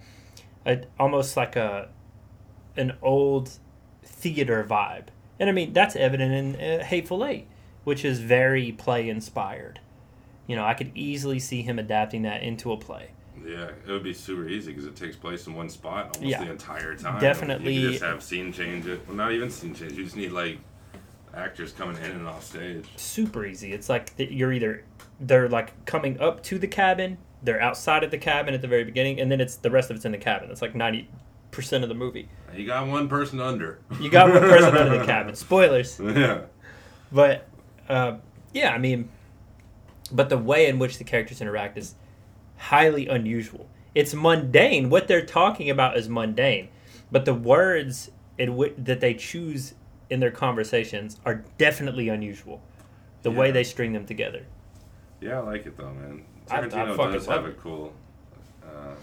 a 0.68 0.82
almost 1.00 1.36
like 1.36 1.56
a 1.56 1.88
an 2.76 2.92
old 3.02 3.58
theater 4.04 4.64
vibe. 4.68 5.06
And 5.40 5.48
I 5.48 5.52
mean 5.52 5.72
that's 5.72 5.96
evident 5.96 6.32
in 6.32 6.80
uh, 6.80 6.84
Hateful 6.84 7.24
Eight, 7.24 7.48
which 7.84 8.04
is 8.04 8.20
very 8.20 8.70
play 8.72 9.08
inspired. 9.08 9.80
You 10.46 10.56
know, 10.56 10.64
I 10.64 10.74
could 10.74 10.92
easily 10.94 11.38
see 11.38 11.62
him 11.62 11.78
adapting 11.78 12.22
that 12.22 12.42
into 12.42 12.72
a 12.72 12.76
play. 12.76 13.10
Yeah, 13.44 13.70
it 13.86 13.90
would 13.90 14.02
be 14.02 14.14
super 14.14 14.48
easy 14.48 14.72
because 14.72 14.86
it 14.86 14.96
takes 14.96 15.16
place 15.16 15.46
in 15.46 15.54
one 15.54 15.68
spot 15.68 16.16
almost 16.16 16.22
yeah. 16.22 16.44
the 16.44 16.50
entire 16.50 16.94
time. 16.96 17.20
Definitely. 17.20 17.74
You 17.74 17.90
just 17.90 18.02
have 18.02 18.22
scene 18.22 18.52
change 18.52 18.86
it. 18.86 19.00
Well, 19.06 19.16
not 19.16 19.32
even 19.32 19.50
scene 19.50 19.74
change. 19.74 19.92
You 19.92 20.04
just 20.04 20.16
need 20.16 20.32
like 20.32 20.58
actors 21.34 21.72
coming 21.72 21.96
in 22.02 22.10
and 22.10 22.26
off 22.26 22.44
stage. 22.44 22.86
Super 22.96 23.46
easy. 23.46 23.72
It's 23.72 23.88
like 23.88 24.12
you're 24.16 24.52
either 24.52 24.84
they're 25.20 25.48
like 25.48 25.84
coming 25.84 26.20
up 26.20 26.42
to 26.44 26.58
the 26.58 26.66
cabin, 26.66 27.18
they're 27.42 27.60
outside 27.60 28.04
of 28.04 28.10
the 28.10 28.18
cabin 28.18 28.54
at 28.54 28.62
the 28.62 28.68
very 28.68 28.84
beginning, 28.84 29.20
and 29.20 29.30
then 29.30 29.40
it's 29.40 29.56
the 29.56 29.70
rest 29.70 29.90
of 29.90 29.96
it's 29.96 30.04
in 30.04 30.12
the 30.12 30.18
cabin. 30.18 30.50
It's 30.50 30.62
like 30.62 30.74
ninety 30.74 31.08
percent 31.50 31.82
of 31.82 31.88
the 31.88 31.94
movie. 31.94 32.28
You 32.54 32.66
got 32.66 32.86
one 32.86 33.08
person 33.08 33.40
under. 33.40 33.78
You 34.00 34.10
got 34.10 34.30
one 34.30 34.42
person 34.42 34.76
under 34.76 34.98
the 34.98 35.04
cabin. 35.06 35.34
Spoilers. 35.34 35.98
Yeah. 36.00 36.42
But 37.12 37.48
uh, 37.88 38.16
yeah, 38.52 38.72
I 38.72 38.78
mean, 38.78 39.08
but 40.12 40.28
the 40.28 40.38
way 40.38 40.66
in 40.66 40.78
which 40.78 40.98
the 40.98 41.04
characters 41.04 41.40
interact 41.40 41.78
is 41.78 41.94
highly 42.56 43.08
unusual. 43.08 43.68
It's 43.94 44.14
mundane. 44.14 44.90
What 44.90 45.08
they're 45.08 45.24
talking 45.24 45.70
about 45.70 45.96
is 45.96 46.08
mundane, 46.08 46.68
but 47.10 47.24
the 47.24 47.34
words 47.34 48.10
w- 48.38 48.74
that 48.78 49.00
they 49.00 49.14
choose 49.14 49.74
in 50.10 50.20
their 50.20 50.30
conversations 50.30 51.18
are 51.24 51.44
definitely 51.56 52.08
unusual. 52.08 52.62
The 53.22 53.30
yeah. 53.30 53.38
way 53.38 53.50
they 53.50 53.64
string 53.64 53.92
them 53.92 54.06
together. 54.06 54.46
Yeah, 55.20 55.40
I 55.40 55.42
like 55.42 55.66
it 55.66 55.76
though, 55.76 55.92
man. 55.92 56.24
Tarantino 56.48 56.98
I, 56.98 57.08
I 57.08 57.12
does 57.12 57.26
have 57.26 57.46
it. 57.46 57.50
a 57.50 57.52
cool. 57.52 57.92
Uh, 58.62 58.94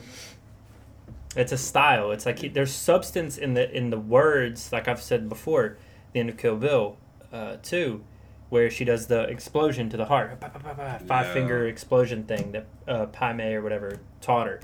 it's 1.36 1.51
a 1.51 1.58
style. 1.58 2.12
It's 2.12 2.25
like 2.25 2.39
he, 2.39 2.47
there's 2.47 2.71
substance 2.71 3.38
in 3.38 3.53
the 3.53 3.69
in 3.75 3.89
the 3.89 3.99
words. 3.99 4.71
Like 4.71 4.88
I've 4.88 5.01
said 5.01 5.29
before, 5.29 5.77
the 6.13 6.19
end 6.19 6.29
of 6.29 6.38
Kill 6.38 6.55
Bill, 6.55 6.97
uh, 7.31 7.58
too 7.62 8.03
where 8.49 8.69
she 8.69 8.86
does 8.86 9.08
the 9.08 9.23
explosion 9.23 9.89
to 9.89 9.97
the 9.97 10.05
heart, 10.05 10.39
five 10.39 11.25
yeah. 11.27 11.34
finger 11.34 11.67
explosion 11.67 12.23
thing 12.23 12.51
that 12.51 12.65
uh, 12.88 13.05
Pai 13.08 13.34
Mei 13.34 13.53
or 13.53 13.62
whatever 13.62 13.99
taught 14.21 14.47
her 14.47 14.60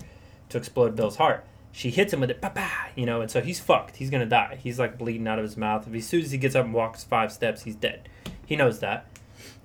to 0.50 0.58
explode 0.58 0.96
Bill's 0.96 1.18
heart. 1.18 1.46
She 1.72 1.90
hits 1.90 2.14
him 2.14 2.20
with 2.20 2.30
it, 2.30 2.42
pa 2.42 2.50
pa 2.50 2.90
you 2.96 3.06
know, 3.06 3.22
and 3.22 3.32
so 3.32 3.42
he's 3.42 3.60
fucked. 3.60 3.96
He's 3.96 4.10
gonna 4.10 4.26
die. 4.26 4.60
He's 4.62 4.78
like 4.78 4.98
bleeding 4.98 5.28
out 5.28 5.40
of 5.40 5.44
his 5.44 5.58
mouth. 5.58 5.88
If 5.88 5.94
he, 5.94 6.00
as 6.00 6.08
soon 6.08 6.22
as 6.22 6.32
he 6.32 6.38
gets 6.38 6.56
up 6.56 6.66
and 6.66 6.74
walks 6.74 7.04
five 7.04 7.32
steps, 7.32 7.64
he's 7.64 7.76
dead. 7.76 8.08
He 8.46 8.56
knows 8.56 8.80
that, 8.80 9.08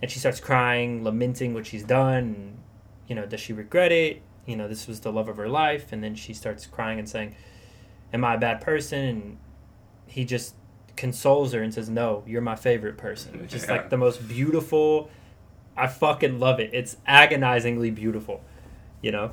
and 0.00 0.10
she 0.10 0.18
starts 0.18 0.40
crying, 0.40 1.04
lamenting 1.04 1.52
what 1.52 1.66
she's 1.66 1.84
done. 1.84 2.58
You 3.06 3.14
know, 3.14 3.26
does 3.26 3.40
she 3.40 3.52
regret 3.52 3.92
it? 3.92 4.22
You 4.46 4.56
know, 4.56 4.68
this 4.68 4.86
was 4.86 5.00
the 5.00 5.12
love 5.12 5.28
of 5.28 5.36
her 5.36 5.48
life, 5.48 5.92
and 5.92 6.02
then 6.02 6.14
she 6.14 6.34
starts 6.34 6.66
crying 6.66 6.98
and 6.98 7.08
saying, 7.08 7.34
"Am 8.12 8.24
I 8.24 8.34
a 8.34 8.38
bad 8.38 8.60
person?" 8.60 9.04
And 9.04 9.38
he 10.06 10.24
just 10.24 10.54
consoles 10.96 11.52
her 11.52 11.62
and 11.62 11.72
says, 11.72 11.88
"No, 11.88 12.22
you're 12.26 12.42
my 12.42 12.56
favorite 12.56 12.96
person." 12.96 13.46
Just 13.48 13.66
yeah. 13.66 13.72
like 13.72 13.90
the 13.90 13.96
most 13.96 14.26
beautiful. 14.28 15.10
I 15.76 15.88
fucking 15.88 16.38
love 16.38 16.58
it. 16.58 16.70
It's 16.72 16.96
agonizingly 17.06 17.90
beautiful, 17.90 18.42
you 19.02 19.12
know. 19.12 19.32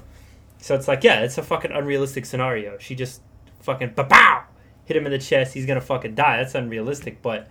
So 0.58 0.76
it's 0.76 0.88
like, 0.88 1.04
yeah, 1.04 1.22
it's 1.22 1.38
a 1.38 1.44
fucking 1.44 1.72
unrealistic 1.72 2.26
scenario. 2.26 2.78
She 2.80 2.96
just 2.96 3.22
fucking 3.62 3.94
pow 3.94 4.44
hit 4.86 4.98
him 4.98 5.06
in 5.06 5.12
the 5.12 5.20
chest. 5.20 5.54
He's 5.54 5.66
gonna 5.66 5.82
fucking 5.82 6.16
die. 6.16 6.38
That's 6.38 6.56
unrealistic. 6.56 7.22
But 7.22 7.50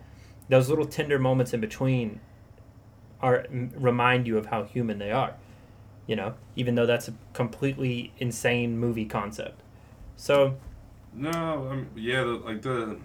those 0.48 0.68
little 0.68 0.84
tender 0.84 1.18
moments 1.18 1.52
in 1.54 1.60
between 1.60 2.20
are 3.20 3.46
remind 3.50 4.26
you 4.26 4.36
of 4.38 4.46
how 4.46 4.64
human 4.64 4.98
they 4.98 5.10
are. 5.10 5.34
You 6.06 6.16
know, 6.16 6.34
even 6.56 6.74
though 6.74 6.86
that's 6.86 7.08
a 7.08 7.14
completely 7.32 8.12
insane 8.18 8.78
movie 8.78 9.04
concept. 9.04 9.60
So. 10.16 10.56
No, 11.14 11.68
um, 11.70 11.88
yeah, 11.94 12.24
the, 12.24 12.32
like 12.32 12.62
the 12.62 12.98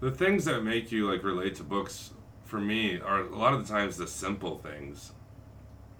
the 0.00 0.10
things 0.10 0.44
that 0.44 0.62
make 0.62 0.92
you 0.92 1.10
like 1.10 1.22
relate 1.22 1.54
to 1.56 1.62
books 1.62 2.10
for 2.44 2.60
me 2.60 3.00
are 3.00 3.20
a 3.20 3.36
lot 3.36 3.54
of 3.54 3.66
the 3.66 3.72
times 3.72 3.96
the 3.96 4.06
simple 4.06 4.58
things. 4.58 5.12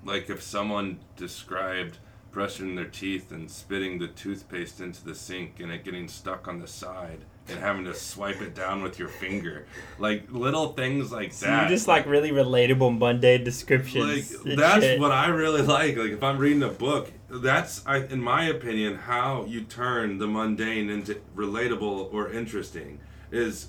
Like 0.04 0.28
if 0.28 0.42
someone 0.42 0.98
described 1.16 1.98
brushing 2.30 2.74
their 2.74 2.84
teeth 2.84 3.30
and 3.30 3.50
spitting 3.50 3.98
the 3.98 4.08
toothpaste 4.08 4.80
into 4.80 5.04
the 5.04 5.14
sink 5.14 5.60
and 5.60 5.70
it 5.72 5.84
getting 5.84 6.08
stuck 6.08 6.48
on 6.48 6.60
the 6.60 6.66
side 6.66 7.20
and 7.48 7.58
having 7.58 7.84
to 7.84 7.94
swipe 7.94 8.40
it 8.40 8.54
down 8.54 8.82
with 8.82 8.98
your 8.98 9.08
finger. 9.08 9.66
Like 9.98 10.30
little 10.30 10.72
things 10.72 11.12
like 11.12 11.32
so 11.32 11.46
that. 11.46 11.64
You 11.64 11.68
just 11.68 11.86
like 11.86 12.06
really 12.06 12.30
relatable 12.30 12.98
mundane 12.98 13.44
descriptions. 13.44 14.44
Like 14.44 14.56
that's 14.56 14.84
shit. 14.84 15.00
what 15.00 15.12
I 15.12 15.28
really 15.28 15.62
like. 15.62 15.96
Like 15.96 16.12
if 16.12 16.22
I'm 16.22 16.38
reading 16.38 16.62
a 16.62 16.68
book, 16.68 17.12
that's 17.28 17.86
I, 17.86 17.98
in 17.98 18.22
my 18.22 18.44
opinion 18.44 18.96
how 18.96 19.44
you 19.44 19.62
turn 19.62 20.18
the 20.18 20.26
mundane 20.26 20.88
into 20.88 21.20
relatable 21.36 22.12
or 22.12 22.30
interesting 22.30 23.00
is 23.30 23.68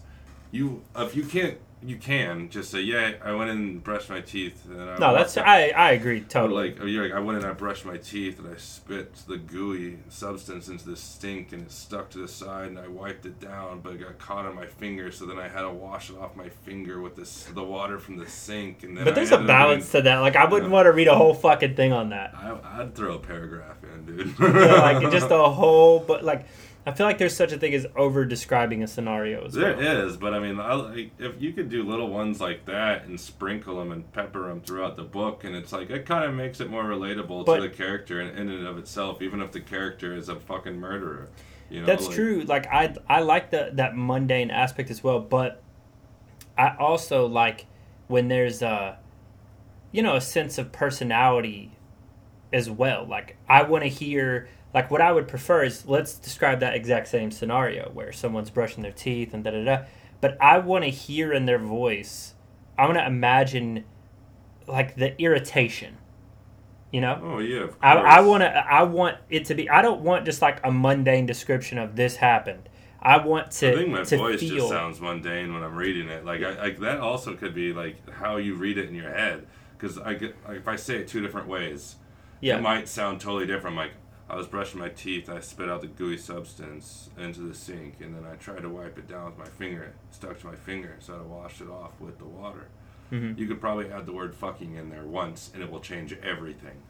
you 0.52 0.84
if 0.96 1.16
you 1.16 1.24
can't 1.24 1.58
you 1.86 1.98
can 1.98 2.50
just 2.50 2.71
say, 2.71 2.82
yeah, 2.82 3.13
I 3.24 3.32
went 3.34 3.50
in 3.52 3.58
and 3.58 3.84
brushed 3.84 4.10
my 4.10 4.21
teeth. 4.21 4.65
And 4.69 4.82
I 4.82 4.98
No, 4.98 5.13
that's 5.13 5.36
walked- 5.36 5.48
I 5.48 5.69
I 5.69 5.91
agree 5.91 6.21
But 6.21 6.30
totally. 6.30 6.69
like, 6.71 6.80
oh, 6.82 6.86
you're 6.86 7.04
like, 7.04 7.13
I 7.13 7.19
went 7.19 7.38
and 7.39 7.48
I 7.48 7.54
brushed 7.54 7.86
my 7.86 7.98
teeth 7.98 8.39
and 8.39 8.48
I 8.54 8.58
spit 8.58 9.13
the 9.28 9.38
gooey 9.38 10.00
substance 10.10 10.67
into 10.67 10.89
the 10.89 10.95
sink 10.95 11.52
and 11.52 11.63
it 11.63 11.71
stuck 11.71 12.10
to 12.12 12.17
the 12.17 12.28
side 12.28 12.67
and 12.69 12.80
I 12.80 12.88
wiped 12.88 13.26
it 13.26 13.39
down, 13.39 13.82
but 13.82 13.93
it 13.93 14.00
got 14.00 14.17
caught 14.17 14.45
on 14.45 14.56
my 14.56 14.65
finger, 14.65 15.12
so 15.12 15.26
then 15.26 15.38
I 15.38 15.48
had 15.48 15.62
to 15.62 15.69
wash 15.69 16.10
it 16.10 16.17
off 16.17 16.36
my 16.36 16.50
finger 16.50 17.02
with 17.02 17.15
this 17.15 17.43
the 17.54 17.63
water 17.63 18.00
from 18.00 18.17
the 18.17 18.28
sink. 18.28 18.84
And 18.84 18.98
then 18.98 19.06
but 19.06 19.15
there's 19.15 19.32
a 19.32 19.38
balance 19.38 19.91
to 19.91 20.02
that. 20.02 20.19
Like 20.19 20.36
I 20.36 20.45
wouldn't 20.45 20.71
want 20.71 20.86
to 20.88 20.91
read 20.91 21.08
a 21.08 21.15
whole 21.15 21.34
fucking 21.34 21.76
thing 21.76 21.91
on 21.93 22.10
that. 22.10 22.34
I, 22.36 22.82
I'd 22.82 22.95
throw 22.95 23.15
a 23.15 23.19
paragraph 23.19 23.78
in, 23.84 24.06
dude. 24.06 24.39
Know, 24.39 24.48
like 24.78 25.02
just 25.12 25.30
a 25.30 25.38
whole, 25.50 26.00
but 26.00 26.24
like 26.24 26.45
I 26.88 26.91
feel 26.91 27.08
like 27.08 27.17
there's 27.17 27.36
such 27.36 27.52
a 27.52 27.58
thing 27.58 27.74
as 27.74 27.88
over 27.95 28.26
describing 28.26 28.84
a 28.84 28.88
scenario 28.88 29.45
as 29.45 29.54
There 29.54 29.76
well. 29.76 30.08
is, 30.08 30.17
but 30.17 30.36
I 30.36 30.39
mean, 30.39 30.60
I, 30.60 31.10
if 31.17 31.41
you 31.41 31.52
could 31.52 31.67
do 31.67 31.82
little 31.84 32.10
ones 32.10 32.39
like 32.39 32.65
that 32.65 33.06
and 33.06 33.19
sprinkle 33.19 33.78
them 33.80 33.91
and 33.91 34.12
pepper 34.13 34.48
them 34.50 34.62
throughout 34.62 34.95
the 34.95 35.04
book, 35.04 35.43
and 35.43 35.56
it's 35.56 35.71
like 35.71 35.89
it 35.89 36.06
kind 36.06 36.24
of 36.26 36.34
makes 36.36 36.60
it 36.62 36.69
more 36.69 36.84
relatable 36.84 37.45
But- 37.45 37.56
to 37.56 37.62
the 37.63 37.69
character 37.69 38.21
in, 38.21 38.28
in 38.38 38.50
and 38.50 38.67
of 38.67 38.78
itself, 38.78 39.21
even 39.24 39.41
if 39.41 39.52
the 39.52 39.62
character 39.62 40.13
is 40.15 40.30
a 40.30 40.36
fucking 40.36 40.80
murderer. 40.80 41.30
You 41.71 41.80
know, 41.80 41.88
That's 41.88 42.06
like- 42.06 42.15
true. 42.15 42.43
Like 42.48 42.67
I 42.67 42.93
I 43.10 43.21
like 43.21 43.50
the 43.50 43.71
that 43.74 43.98
mundane 43.98 44.52
aspect 44.52 44.91
as 44.91 45.04
well, 45.04 45.19
but 45.19 45.63
I 46.56 46.76
also 46.78 47.26
like 47.26 47.65
when 48.08 48.28
there's 48.28 48.62
a 48.62 49.00
you 49.91 50.04
know 50.04 50.15
a 50.15 50.21
sense 50.21 50.60
of 50.60 50.71
personality 50.71 51.71
as 52.54 52.69
well. 52.69 53.08
Like 53.10 53.38
I 53.50 53.63
want 53.63 53.84
to 53.84 53.89
hear 53.89 54.48
like 54.76 54.92
what 54.92 55.00
I 55.00 55.14
would 55.14 55.30
prefer 55.30 55.64
is 55.64 55.88
let's 55.88 56.16
describe 56.16 56.60
that 56.60 56.76
exact 56.76 57.08
same 57.08 57.32
scenario 57.32 57.90
where 57.94 58.12
someone's 58.12 58.50
brushing 58.50 58.84
their 58.84 58.92
teeth 58.92 59.34
and 59.34 59.42
da 59.42 59.52
da 59.52 59.64
da. 59.64 59.86
But 60.20 60.38
I 60.42 60.60
want 60.60 60.84
to 60.84 60.90
hear 60.90 61.32
in 61.32 61.46
their 61.46 61.58
voice. 61.58 62.34
I 62.78 62.86
want 62.86 62.98
to 62.98 63.06
imagine 63.06 63.86
like 64.68 64.98
the 64.98 65.20
irritation. 65.20 65.98
You 66.92 67.02
know? 67.02 67.20
Oh 67.24 67.40
yeah, 67.40 67.64
of 67.64 67.78
I. 67.82 67.94
I 67.94 68.20
want 68.20 68.42
to. 68.42 68.50
I 68.50 68.84
want 68.84 69.18
it 69.30 69.46
to 69.46 69.56
be. 69.56 69.70
I 69.70 69.82
don't 69.82 70.02
want 70.02 70.26
just 70.26 70.42
like 70.42 70.60
a 70.66 70.72
mundane 70.72 71.26
description 71.26 71.78
of 71.78 71.96
this 71.96 72.18
happened. 72.18 72.68
I 73.02 73.18
want 73.18 73.52
to 73.52 73.72
I 73.72 73.76
think 73.76 73.90
my 73.90 74.04
voice 74.04 74.40
feel. 74.42 74.56
just 74.56 74.70
sounds 74.70 75.00
mundane 75.00 75.54
when 75.54 75.64
I'm 75.64 75.76
reading 75.76 76.10
it. 76.10 76.26
Like, 76.26 76.42
I, 76.42 76.60
like 76.60 76.80
that 76.80 77.00
also 77.00 77.36
could 77.36 77.54
be 77.54 77.72
like 77.72 78.10
how 78.10 78.38
you 78.38 78.56
read 78.56 78.78
it 78.78 78.90
in 78.90 78.96
your 78.96 79.12
head. 79.12 79.46
Because 79.78 79.98
I 80.00 80.16
get, 80.16 80.36
like, 80.48 80.58
if 80.58 80.68
I 80.68 80.76
say 80.76 80.98
it 80.98 81.08
two 81.08 81.22
different 81.22 81.48
ways, 81.48 81.96
yeah, 82.42 82.58
it 82.58 82.62
might 82.62 82.90
sound 82.90 83.22
totally 83.22 83.46
different. 83.46 83.78
I'm 83.78 83.86
Like 83.86 83.92
I 84.30 84.36
was 84.36 84.48
brushing 84.48 84.80
my 84.80 84.90
teeth, 84.90 85.30
I 85.30 85.40
spit 85.40 85.70
out 85.70 85.82
the 85.82 85.88
gooey 85.88 86.18
substance 86.18 87.10
into 87.18 87.42
the 87.42 87.54
sink, 87.54 87.96
and 88.02 88.16
then 88.16 88.26
I 88.26 88.36
tried 88.36 88.62
to 88.64 88.70
wipe 88.70 88.98
it 88.98 89.08
down 89.08 89.26
with 89.26 89.38
my 89.38 89.46
finger. 89.46 89.84
It 89.84 89.94
stuck 90.12 90.40
to 90.40 90.48
my 90.48 90.56
finger, 90.56 90.96
so 91.00 91.14
I 91.16 91.22
washed 91.22 91.62
it 91.62 91.70
off 91.70 91.92
with 92.00 92.18
the 92.18 92.26
water. 92.26 92.68
Mhm. 93.12 93.38
You 93.38 93.46
could 93.48 93.62
probably 93.62 93.92
add 93.92 94.08
the 94.08 94.14
word 94.14 94.34
"fucking" 94.34 94.74
in 94.74 94.90
there 94.90 95.04
once, 95.04 95.52
and 95.54 95.62
it 95.62 95.70
will 95.70 95.80
change 95.80 96.12
everything. 96.24 96.82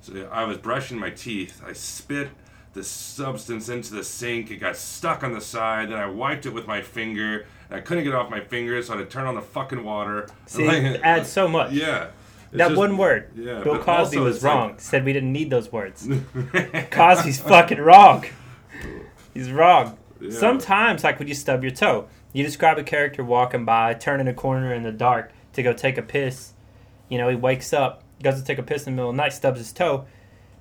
So 0.00 0.28
I 0.32 0.44
was 0.44 0.56
brushing 0.56 0.98
my 0.98 1.10
teeth. 1.10 1.60
I 1.66 1.74
spit 1.74 2.30
the 2.72 2.82
substance 2.84 3.68
into 3.68 3.92
the 3.94 4.04
sink. 4.04 4.50
It 4.50 4.56
got 4.56 4.76
stuck 4.76 5.22
on 5.22 5.32
the 5.32 5.40
side. 5.40 5.90
Then 5.90 5.98
I 5.98 6.06
wiped 6.06 6.46
it 6.46 6.50
with 6.54 6.66
my 6.66 6.80
finger. 6.80 7.46
And 7.70 7.76
I 7.78 7.80
couldn't 7.80 8.04
get 8.04 8.10
it 8.10 8.16
off 8.16 8.30
my 8.30 8.40
finger, 8.40 8.80
so 8.82 8.94
I 8.94 8.96
had 8.98 9.10
to 9.10 9.12
turn 9.12 9.26
on 9.26 9.34
the 9.34 9.42
fucking 9.42 9.82
water. 9.84 10.26
See, 10.46 10.66
Like- 10.66 10.82
it 10.84 11.00
adds 11.02 11.28
so 11.30 11.48
much. 11.48 11.72
Yeah. 11.72 12.08
That 12.52 12.68
just- 12.68 12.76
one 12.78 12.96
word. 12.96 13.30
Yeah. 13.36 13.60
Bill 13.62 13.78
Cosby 13.78 14.16
also 14.16 14.24
was 14.24 14.36
it's 14.36 14.44
like- 14.44 14.54
wrong. 14.54 14.78
Said 14.78 15.04
we 15.04 15.12
didn't 15.12 15.32
need 15.32 15.50
those 15.50 15.70
words. 15.72 16.08
Cosby's 16.90 17.40
fucking 17.40 17.78
wrong. 17.80 18.24
He's 19.34 19.50
wrong. 19.50 19.98
Yeah. 20.20 20.30
Sometimes, 20.30 21.04
like 21.04 21.18
when 21.18 21.28
you 21.28 21.34
stub 21.34 21.62
your 21.62 21.70
toe, 21.70 22.08
you 22.32 22.44
describe 22.44 22.78
a 22.78 22.82
character 22.82 23.22
walking 23.24 23.64
by, 23.64 23.94
turning 23.94 24.28
a 24.28 24.34
corner 24.34 24.72
in 24.74 24.82
the 24.82 24.92
dark 24.92 25.32
to 25.52 25.62
go 25.62 25.72
take 25.72 25.96
a 25.98 26.02
piss. 26.02 26.52
You 27.08 27.18
know, 27.18 27.28
he 27.28 27.36
wakes 27.36 27.72
up, 27.72 28.02
goes 28.22 28.38
to 28.38 28.44
take 28.44 28.58
a 28.58 28.62
piss 28.62 28.86
in 28.86 28.92
the 28.92 28.96
middle 28.96 29.10
of 29.10 29.16
the 29.16 29.22
night, 29.22 29.32
stubs 29.32 29.58
his 29.58 29.72
toe. 29.72 30.06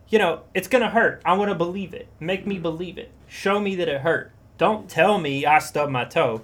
You 0.09 0.19
know, 0.19 0.41
it's 0.53 0.67
gonna 0.67 0.89
hurt. 0.89 1.21
I 1.25 1.33
want 1.33 1.49
to 1.49 1.55
believe 1.55 1.93
it. 1.93 2.07
Make 2.19 2.47
me 2.47 2.59
believe 2.59 2.97
it. 2.97 3.11
Show 3.27 3.59
me 3.59 3.75
that 3.75 3.89
it 3.89 4.01
hurt. 4.01 4.31
Don't 4.57 4.89
tell 4.89 5.17
me 5.19 5.45
I 5.45 5.59
stubbed 5.59 5.91
my 5.91 6.05
toe. 6.05 6.43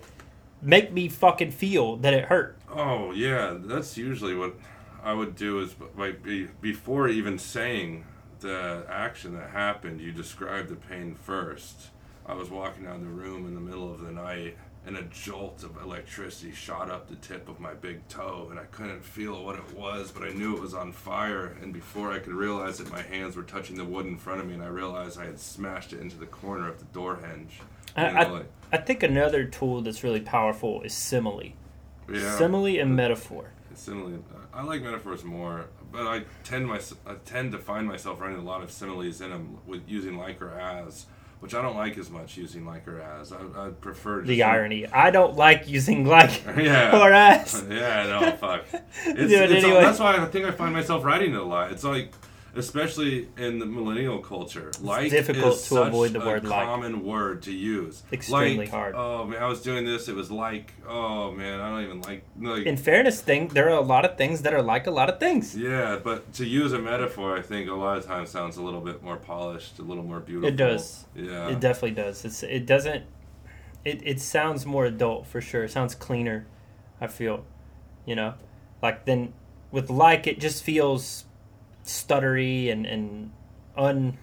Make 0.62 0.92
me 0.92 1.08
fucking 1.08 1.52
feel 1.52 1.96
that 1.98 2.14
it 2.14 2.26
hurt. 2.26 2.58
Oh 2.70 3.12
yeah, 3.12 3.56
that's 3.60 3.98
usually 3.98 4.36
what 4.36 4.56
I 5.04 5.14
would 5.14 5.36
do. 5.36 5.60
Is 5.60 5.76
like 5.98 6.24
be, 6.24 6.48
before 6.62 7.08
even 7.08 7.38
saying 7.38 8.06
the 8.40 8.86
action 8.90 9.34
that 9.36 9.50
happened, 9.52 10.02
you 10.02 10.12
describe 10.12 10.68
the 10.70 10.76
pain 10.76 11.16
first. 11.16 11.90
I 12.26 12.34
was 12.34 12.50
walking 12.50 12.86
down 12.86 13.02
the 13.02 13.08
room 13.08 13.46
in 13.46 13.54
the 13.54 13.60
middle 13.62 13.92
of 13.94 14.00
the 14.02 14.12
night, 14.12 14.58
and 14.86 14.96
a 14.98 15.02
jolt 15.04 15.64
of 15.64 15.76
electricity 15.82 16.54
shot 16.54 16.90
up 16.90 17.10
the 17.10 17.16
tip 17.18 17.50
of 17.50 17.60
my 17.60 17.74
big 17.74 18.08
toe, 18.08 18.48
and 18.50 18.58
I 18.58 18.64
couldn't 18.64 19.04
feel 19.04 19.44
what 19.44 19.56
it 19.58 19.74
was, 19.78 20.12
but 20.12 20.24
I 20.24 20.32
knew 20.32 20.56
it 20.56 20.62
was 20.62 20.74
on 20.74 20.94
fire. 20.94 21.58
And 21.62 21.74
before 21.74 22.12
I 22.14 22.20
could 22.20 22.34
realize 22.34 22.80
it, 22.80 22.90
my 22.92 23.02
hands 23.02 23.36
were 23.36 23.44
touching 23.44 23.76
the 23.76 23.84
wood 23.84 24.06
in 24.06 24.18
front 24.18 24.40
of 24.40 24.48
me, 24.48 24.54
and 24.54 24.64
I 24.64 24.68
realized 24.68 25.20
I 25.20 25.26
had 25.26 25.40
smashed 25.40 25.92
it 25.92 26.00
into 26.00 26.18
the 26.18 26.26
corner 26.26 26.70
of 26.70 26.80
the 26.80 26.86
door 26.86 27.18
hinge. 27.18 27.60
I, 27.96 28.06
I, 28.08 28.28
like- 28.30 28.46
I 28.72 28.78
think 28.78 29.04
another 29.04 29.44
tool 29.46 29.82
that's 29.82 30.02
really 30.04 30.22
powerful 30.22 30.82
is 30.84 30.94
simile. 30.94 31.52
yeah. 32.12 32.38
Simile 32.38 32.80
and 32.80 32.96
metaphor. 32.96 33.52
Simile. 33.76 34.20
Uh, 34.34 34.38
I 34.54 34.64
like 34.64 34.82
metaphors 34.82 35.24
more, 35.24 35.66
but 35.92 36.08
I 36.08 36.24
tend 36.44 36.68
my 36.68 36.80
I 37.06 37.16
tend 37.26 37.52
to 37.54 37.58
find 37.58 37.88
myself 37.88 38.20
writing 38.22 38.38
a 38.40 38.44
lot 38.44 38.62
of 38.64 38.72
similes 38.72 39.22
in 39.22 39.30
them 39.32 39.58
with 39.68 39.82
using 39.88 40.18
like 40.18 40.42
or 40.42 40.52
as, 40.60 41.06
which 41.40 41.54
I 41.54 41.62
don't 41.62 41.76
like 41.76 41.98
as 41.98 42.10
much 42.10 42.38
using 42.38 42.66
like 42.66 42.88
or 42.88 43.02
as. 43.02 43.32
I, 43.32 43.38
I 43.56 43.70
prefer 43.70 44.22
The 44.22 44.44
irony. 44.44 44.88
I 44.88 45.12
don't 45.12 45.36
like 45.36 45.68
using 45.68 46.06
like 46.06 46.44
Yeah. 46.58 47.00
or 47.02 47.12
as. 47.14 47.66
yeah, 47.70 48.06
no, 48.08 48.32
fuck. 48.38 48.66
It's, 48.74 49.32
it 49.32 49.32
it's- 49.32 49.64
anyway. 49.64 49.82
That's 49.82 50.00
why 50.00 50.16
I 50.18 50.26
think 50.26 50.46
I 50.46 50.52
find 50.52 50.74
myself 50.74 51.04
writing 51.04 51.34
it 51.34 51.40
a 51.40 51.44
lot. 51.44 51.72
It's 51.72 51.84
like, 51.84 52.12
especially 52.56 53.30
in 53.38 53.60
the 53.60 53.66
millennial 53.66 54.20
culture, 54.20 54.72
like 54.82 55.10
difficult 55.10 55.56
is 55.56 55.62
to 55.64 55.76
such 55.76 55.88
avoid 55.88 56.14
the 56.14 56.22
a 56.22 56.26
word 56.26 56.46
like. 56.46 56.66
common 56.66 57.04
word 57.04 57.42
to 57.44 57.52
use. 57.52 58.04
Extremely 58.12 58.58
like, 58.58 58.70
hard. 58.70 58.96
Oh 58.96 59.26
man, 59.26 59.42
I 59.42 59.48
was 59.48 59.62
doing 59.62 59.86
this. 59.86 60.08
It 60.08 60.16
was 60.16 60.30
like, 60.30 60.74
oh 60.88 61.32
man, 61.32 61.60
I 61.60 61.70
don't 61.70 61.84
even 61.84 62.02
like. 62.02 62.24
like 62.40 62.66
In 62.66 62.78
fairness, 62.78 63.22
thing 63.22 63.48
there 63.50 63.68
are 63.70 63.78
a 63.78 63.82
lot 63.82 64.06
of 64.06 64.18
things 64.18 64.44
that 64.44 64.54
are 64.54 64.62
like 64.62 64.88
a 64.88 64.92
lot 64.92 65.10
of 65.10 65.20
things. 65.20 65.58
Yeah, 65.58 66.00
but 66.04 66.34
to 66.34 66.46
use 66.46 66.74
a 66.74 66.80
metaphor, 66.80 67.38
I 67.38 67.42
think 67.42 67.70
a 67.70 67.74
lot 67.74 67.98
of 67.98 68.06
times 68.06 68.30
sounds 68.30 68.58
a 68.58 68.62
little 68.62 68.82
bit 68.82 69.04
more 69.04 69.18
polished, 69.18 69.80
a 69.80 69.84
little 69.84 70.04
more 70.04 70.20
beautiful. 70.20 70.50
It 70.50 70.56
does. 70.56 71.06
Yeah. 71.16 71.50
It 71.50 71.60
definitely 71.60 71.92
does. 71.92 72.26
It's 72.26 72.44
it 72.44 72.66
doesn't. 72.66 73.06
It 73.84 74.02
it 74.04 74.22
sounds 74.22 74.66
more 74.66 74.86
adult 74.86 75.28
for 75.28 75.42
sure. 75.42 75.64
It 75.64 75.72
sounds 75.72 75.96
cleaner. 75.96 76.46
I 77.02 77.08
feel, 77.08 77.44
you 78.06 78.16
know, 78.16 78.36
like 78.82 79.06
then 79.06 79.34
with 79.72 79.90
like 79.90 80.28
it 80.28 80.40
just 80.40 80.64
feels 80.64 81.26
stuttery 81.86 82.72
and 82.72 82.86
and 82.86 83.32
un. 83.78 84.18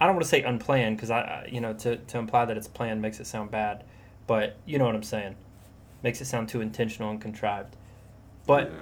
I 0.00 0.06
don't 0.06 0.14
want 0.14 0.24
to 0.24 0.28
say 0.28 0.42
unplanned 0.42 0.96
because 0.96 1.10
I, 1.10 1.48
you 1.50 1.60
know 1.60 1.72
to 1.74 1.96
to 1.96 2.18
imply 2.18 2.44
that 2.44 2.56
it's 2.56 2.68
planned 2.68 3.02
makes 3.02 3.20
it 3.20 3.26
sound 3.26 3.50
bad, 3.50 3.84
but 4.26 4.56
you 4.64 4.78
know 4.78 4.84
what 4.84 4.94
I'm 4.94 5.02
saying. 5.02 5.36
Makes 6.02 6.20
it 6.20 6.26
sound 6.26 6.48
too 6.48 6.60
intentional 6.60 7.10
and 7.10 7.20
contrived. 7.20 7.76
But 8.46 8.70
Yeah. 8.70 8.78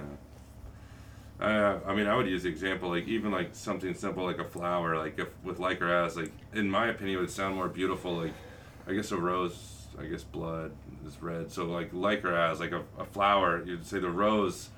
Uh, 1.39 1.79
I 1.85 1.93
mean, 1.93 2.07
I 2.07 2.15
would 2.15 2.27
use 2.27 2.43
the 2.43 2.49
example 2.49 2.89
like 2.89 3.07
even 3.07 3.31
like 3.31 3.53
something 3.53 3.93
simple 3.93 4.25
like 4.25 4.39
a 4.39 4.43
flower, 4.43 4.97
like 4.97 5.19
if 5.19 5.27
with 5.43 5.59
like 5.59 5.81
or 5.81 5.93
as, 5.93 6.17
like 6.17 6.31
in 6.53 6.69
my 6.69 6.87
opinion, 6.87 7.17
it 7.17 7.21
would 7.21 7.29
sound 7.29 7.55
more 7.55 7.67
beautiful. 7.67 8.13
Like 8.13 8.33
I 8.87 8.93
guess 8.93 9.11
a 9.11 9.17
rose, 9.17 9.87
I 9.99 10.05
guess 10.05 10.23
blood 10.23 10.71
is 11.05 11.21
red. 11.21 11.51
So 11.51 11.65
like 11.65 11.89
like 11.93 12.25
or 12.25 12.35
as, 12.35 12.59
like 12.59 12.71
a, 12.71 12.83
a 12.97 13.05
flower, 13.05 13.63
you'd 13.63 13.85
say 13.85 13.99
the 13.99 14.09
rose 14.09 14.69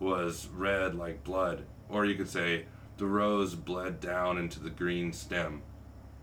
was 0.00 0.48
red 0.48 0.94
like 0.94 1.24
blood, 1.24 1.64
or 1.88 2.04
you 2.04 2.14
could 2.14 2.28
say 2.28 2.64
the 2.98 3.06
rose 3.06 3.54
bled 3.54 4.00
down 4.00 4.38
into 4.38 4.60
the 4.60 4.70
green 4.70 5.12
stem. 5.12 5.62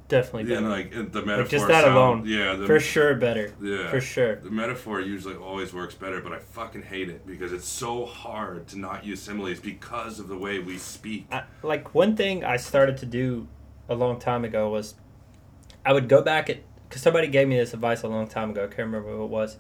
definitely, 0.08 0.43
Yeah, 0.51 0.58
better. 0.58 0.69
like 0.69 1.12
the 1.13 1.25
metaphor. 1.25 1.49
just 1.49 1.67
that 1.67 1.84
sound- 1.84 1.95
alone. 1.97 2.23
Yeah, 2.28 2.54
the, 2.54 2.67
for 2.67 2.80
sure 2.80 3.15
better. 3.15 3.51
Yeah. 3.60 3.89
For 3.89 3.99
sure. 3.99 4.36
The 4.36 4.51
metaphor 4.51 5.01
usually 5.01 5.36
always 5.36 5.73
works 5.73 5.95
better, 5.95 6.21
but 6.21 6.32
I 6.32 6.38
fucking 6.39 6.84
hate 6.84 7.10
it 7.10 7.25
because 7.25 7.51
it's 7.51 7.67
so 7.67 8.06
hard 8.06 8.67
to 8.67 8.78
not 8.78 9.04
use 9.04 9.19
similes 9.21 9.60
because 9.60 10.19
of 10.19 10.28
the 10.28 10.38
way 10.38 10.60
we 10.60 10.78
speak. 10.78 11.25
I, 11.32 11.43
like 11.63 11.95
one 11.95 12.15
thing 12.15 12.43
I 12.43 12.58
started 12.58 12.97
to 12.97 13.08
do 13.08 13.47
a 13.89 13.95
long 13.95 14.19
time 14.19 14.45
ago 14.45 14.69
was 14.69 14.93
I 15.84 15.91
would 15.93 16.08
go 16.08 16.21
back 16.21 16.49
at 16.51 16.60
because 16.88 17.01
somebody 17.01 17.28
gave 17.28 17.47
me 17.47 17.58
this 17.58 17.73
advice 17.73 18.04
a 18.04 18.08
long 18.08 18.28
time 18.28 18.51
ago. 18.51 18.63
I 18.65 18.67
can't 18.67 18.80
remember 18.88 19.10
who 19.10 19.23
it 19.23 19.30
was, 19.32 19.58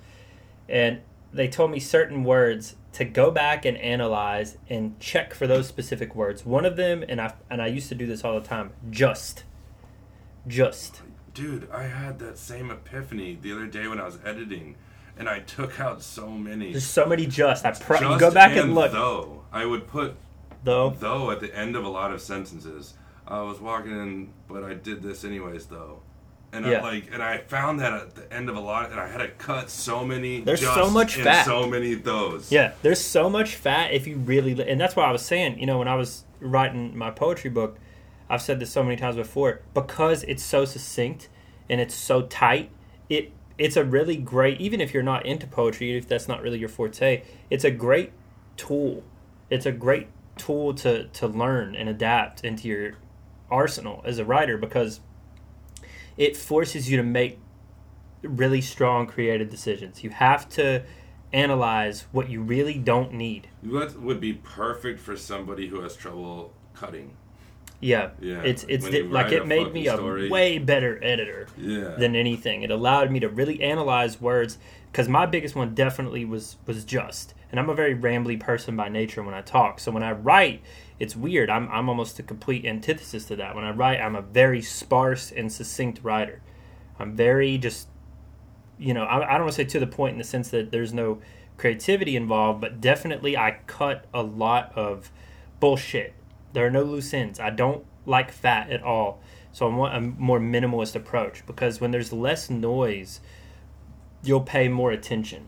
and 0.69 0.99
they 1.33 1.47
told 1.47 1.71
me 1.71 1.79
certain 1.79 2.23
words 2.23 2.75
to 2.95 3.03
go 3.03 3.29
back 3.29 3.65
and 3.65 3.77
analyze 3.77 4.57
and 4.69 4.97
check 5.01 5.33
for 5.33 5.47
those 5.47 5.67
specific 5.67 6.15
words. 6.15 6.45
One 6.45 6.63
of 6.63 6.77
them, 6.77 7.03
and 7.09 7.19
I 7.19 7.33
and 7.49 7.61
I 7.61 7.67
used 7.67 7.89
to 7.89 7.95
do 7.95 8.07
this 8.07 8.23
all 8.23 8.39
the 8.39 8.47
time. 8.47 8.71
Just, 8.89 9.43
just. 10.47 11.01
Dude, 11.33 11.69
I 11.71 11.83
had 11.83 12.19
that 12.19 12.37
same 12.37 12.71
epiphany 12.71 13.37
the 13.41 13.51
other 13.51 13.67
day 13.67 13.87
when 13.89 13.99
I 13.99 14.05
was 14.05 14.17
editing, 14.23 14.75
and 15.17 15.27
I 15.27 15.39
took 15.39 15.77
out 15.81 16.01
so 16.01 16.29
many. 16.29 16.71
There's 16.71 16.85
so 16.85 17.05
many 17.05 17.25
just. 17.25 17.65
I 17.65 17.71
pro- 17.71 17.99
Just 17.99 18.19
go 18.21 18.31
back 18.31 18.55
and 18.55 18.73
look 18.73 18.93
Though 18.93 19.43
I 19.51 19.65
would 19.65 19.87
put 19.87 20.15
though. 20.63 20.91
though 20.91 21.31
at 21.31 21.41
the 21.41 21.53
end 21.53 21.75
of 21.75 21.83
a 21.83 21.89
lot 21.89 22.11
of 22.13 22.21
sentences. 22.21 22.93
I 23.27 23.41
was 23.41 23.59
walking 23.59 23.91
in, 23.91 24.29
but 24.47 24.63
I 24.63 24.73
did 24.75 25.01
this 25.03 25.25
anyways 25.25 25.65
though. 25.65 25.99
And 26.55 26.65
Yeah. 26.65 26.79
I 26.79 26.81
like, 26.81 27.09
and 27.11 27.21
I 27.21 27.39
found 27.39 27.79
that 27.81 27.93
at 27.93 28.15
the 28.15 28.33
end 28.33 28.49
of 28.49 28.55
a 28.55 28.59
lot, 28.59 28.91
and 28.91 28.99
I 28.99 29.07
had 29.07 29.17
to 29.17 29.27
cut 29.27 29.69
so 29.69 30.05
many. 30.05 30.39
There's 30.41 30.61
so 30.61 30.89
much 30.89 31.15
fat. 31.17 31.45
So 31.45 31.67
many 31.67 31.93
of 31.93 32.03
those. 32.03 32.51
Yeah, 32.51 32.71
there's 32.81 33.01
so 33.01 33.29
much 33.29 33.55
fat 33.55 33.91
if 33.91 34.07
you 34.07 34.17
really, 34.17 34.51
and 34.69 34.79
that's 34.79 34.95
why 34.95 35.05
I 35.05 35.11
was 35.11 35.23
saying, 35.23 35.59
you 35.59 35.65
know, 35.65 35.77
when 35.79 35.87
I 35.87 35.95
was 35.95 36.23
writing 36.39 36.97
my 36.97 37.11
poetry 37.11 37.49
book, 37.49 37.77
I've 38.29 38.41
said 38.41 38.59
this 38.59 38.71
so 38.71 38.83
many 38.83 38.95
times 38.95 39.17
before, 39.17 39.61
because 39.73 40.23
it's 40.23 40.43
so 40.43 40.65
succinct 40.65 41.29
and 41.69 41.81
it's 41.81 41.95
so 41.95 42.23
tight, 42.23 42.69
it 43.09 43.31
it's 43.57 43.77
a 43.77 43.83
really 43.85 44.17
great, 44.17 44.59
even 44.59 44.81
if 44.81 44.93
you're 44.93 45.03
not 45.03 45.25
into 45.25 45.47
poetry, 45.47 45.97
if 45.97 46.07
that's 46.07 46.27
not 46.27 46.41
really 46.41 46.59
your 46.59 46.69
forte, 46.69 47.23
it's 47.49 47.63
a 47.63 47.71
great 47.71 48.11
tool. 48.57 49.03
It's 49.49 49.65
a 49.65 49.71
great 49.71 50.07
tool 50.37 50.73
to 50.75 51.05
to 51.07 51.27
learn 51.27 51.75
and 51.75 51.87
adapt 51.87 52.43
into 52.43 52.67
your 52.67 52.93
arsenal 53.49 54.01
as 54.05 54.17
a 54.19 54.25
writer 54.25 54.57
because 54.57 54.99
it 56.17 56.37
forces 56.37 56.89
you 56.89 56.97
to 56.97 57.03
make 57.03 57.39
really 58.21 58.61
strong 58.61 59.07
creative 59.07 59.49
decisions. 59.49 60.03
You 60.03 60.09
have 60.11 60.49
to 60.49 60.83
analyze 61.33 62.05
what 62.11 62.29
you 62.29 62.41
really 62.41 62.77
don't 62.77 63.13
need. 63.13 63.47
What 63.61 63.99
would 63.99 64.19
be 64.21 64.33
perfect 64.33 64.99
for 64.99 65.17
somebody 65.17 65.67
who 65.67 65.81
has 65.81 65.95
trouble 65.95 66.53
cutting? 66.73 67.15
Yeah, 67.81 68.11
Yeah, 68.21 68.41
it's 68.41 68.65
it's 68.69 68.85
like 68.85 69.31
it 69.31 69.45
made 69.45 69.73
me 69.73 69.87
a 69.87 69.97
way 70.29 70.57
better 70.57 70.97
editor 71.03 71.47
Yeah. 71.57 71.95
than 71.97 72.15
anything. 72.15 72.63
It 72.63 72.71
allowed 72.71 73.11
me 73.11 73.19
to 73.19 73.29
really 73.29 73.61
analyze 73.61 74.19
words 74.21 74.57
because 74.91 75.09
my 75.09 75.25
biggest 75.25 75.55
one 75.55 75.75
definitely 75.75 76.23
was 76.23 76.55
was 76.65 76.85
just, 76.85 77.33
and 77.51 77.59
I'm 77.59 77.69
a 77.69 77.75
very 77.75 77.93
rambly 77.93 78.39
person 78.39 78.75
by 78.77 78.87
nature 78.87 79.21
when 79.21 79.33
I 79.33 79.41
talk. 79.41 79.79
So 79.81 79.91
when 79.91 80.03
I 80.03 80.13
write, 80.13 80.61
it's 80.99 81.15
weird. 81.15 81.49
I'm 81.49 81.69
I'm 81.69 81.89
almost 81.89 82.19
a 82.19 82.23
complete 82.23 82.65
antithesis 82.65 83.25
to 83.25 83.35
that. 83.37 83.55
When 83.55 83.63
I 83.63 83.71
write, 83.71 83.99
I'm 83.99 84.15
a 84.15 84.21
very 84.21 84.61
sparse 84.61 85.31
and 85.31 85.51
succinct 85.51 85.99
writer. 86.03 86.41
I'm 86.97 87.15
very 87.15 87.57
just, 87.57 87.87
you 88.77 88.93
know, 88.93 89.03
I, 89.03 89.17
I 89.27 89.33
don't 89.33 89.41
want 89.41 89.53
to 89.53 89.57
say 89.57 89.65
to 89.65 89.79
the 89.79 89.87
point 89.87 90.13
in 90.13 90.17
the 90.17 90.23
sense 90.23 90.49
that 90.49 90.71
there's 90.71 90.93
no 90.93 91.19
creativity 91.57 92.15
involved, 92.15 92.61
but 92.61 92.79
definitely 92.79 93.37
I 93.37 93.59
cut 93.67 94.05
a 94.13 94.23
lot 94.23 94.71
of 94.75 95.11
bullshit. 95.59 96.13
There 96.53 96.65
are 96.65 96.71
no 96.71 96.83
loose 96.83 97.13
ends. 97.13 97.39
I 97.39 97.49
don't 97.49 97.85
like 98.05 98.31
fat 98.31 98.69
at 98.69 98.81
all. 98.81 99.19
So 99.51 99.69
I 99.69 99.73
want 99.73 99.95
a 99.95 100.01
more 100.01 100.39
minimalist 100.39 100.95
approach 100.95 101.45
because 101.45 101.79
when 101.79 101.91
there's 101.91 102.11
less 102.11 102.49
noise, 102.49 103.21
you'll 104.23 104.41
pay 104.41 104.67
more 104.67 104.91
attention. 104.91 105.47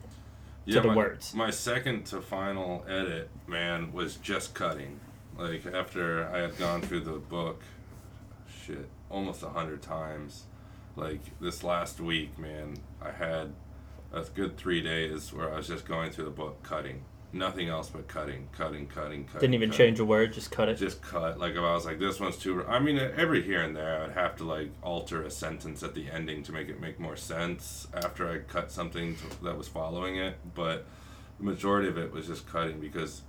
to 0.69 0.79
the 0.81 0.87
my, 0.87 0.95
words. 0.95 1.33
My 1.33 1.49
second 1.49 2.05
to 2.07 2.21
final 2.21 2.85
edit, 2.87 3.29
man, 3.47 3.91
was 3.91 4.15
just 4.17 4.53
cutting. 4.53 4.99
Like 5.37 5.65
after 5.67 6.27
I 6.27 6.39
had 6.39 6.57
gone 6.57 6.81
through 6.81 7.01
the 7.01 7.11
book, 7.13 7.61
shit, 8.65 8.89
almost 9.09 9.43
a 9.43 9.49
hundred 9.49 9.81
times. 9.81 10.45
Like 10.95 11.21
this 11.39 11.63
last 11.63 11.99
week, 11.99 12.39
man, 12.39 12.77
I 13.01 13.11
had 13.11 13.53
a 14.11 14.23
good 14.23 14.57
three 14.57 14.81
days 14.81 15.31
where 15.31 15.53
I 15.53 15.57
was 15.57 15.67
just 15.67 15.85
going 15.85 16.11
through 16.11 16.25
the 16.25 16.31
book, 16.31 16.63
cutting, 16.63 17.03
nothing 17.31 17.69
else 17.69 17.89
but 17.89 18.07
cutting, 18.07 18.49
cutting, 18.51 18.87
cutting, 18.87 19.25
cutting. 19.25 19.39
Didn't 19.39 19.53
even 19.53 19.69
cutting. 19.69 19.85
change 19.85 19.99
a 19.99 20.05
word, 20.05 20.33
just 20.33 20.49
cut 20.49 20.69
it. 20.69 20.77
Just 20.77 21.01
cut. 21.03 21.39
Like 21.39 21.51
if 21.51 21.59
I 21.59 21.73
was 21.73 21.85
like, 21.85 21.99
this 21.99 22.19
one's 22.19 22.37
too. 22.37 22.65
I 22.65 22.79
mean, 22.79 22.97
every 22.97 23.43
here 23.43 23.61
and 23.61 23.75
there, 23.75 24.01
I'd 24.01 24.13
have 24.13 24.35
to 24.37 24.43
like 24.43 24.71
alter 24.81 25.21
a 25.21 25.29
sentence 25.29 25.83
at 25.83 25.93
the 25.93 26.09
ending 26.09 26.41
to 26.43 26.51
make 26.51 26.67
it 26.67 26.81
make 26.81 26.99
more 26.99 27.15
sense 27.15 27.87
after 27.93 28.27
I 28.27 28.39
cut 28.39 28.71
something 28.71 29.15
to, 29.17 29.43
that 29.43 29.57
was 29.57 29.67
following 29.67 30.17
it. 30.17 30.35
But 30.55 30.87
the 31.37 31.43
majority 31.43 31.89
of 31.89 31.97
it 31.97 32.11
was 32.11 32.25
just 32.25 32.47
cutting 32.47 32.79
because, 32.79 33.21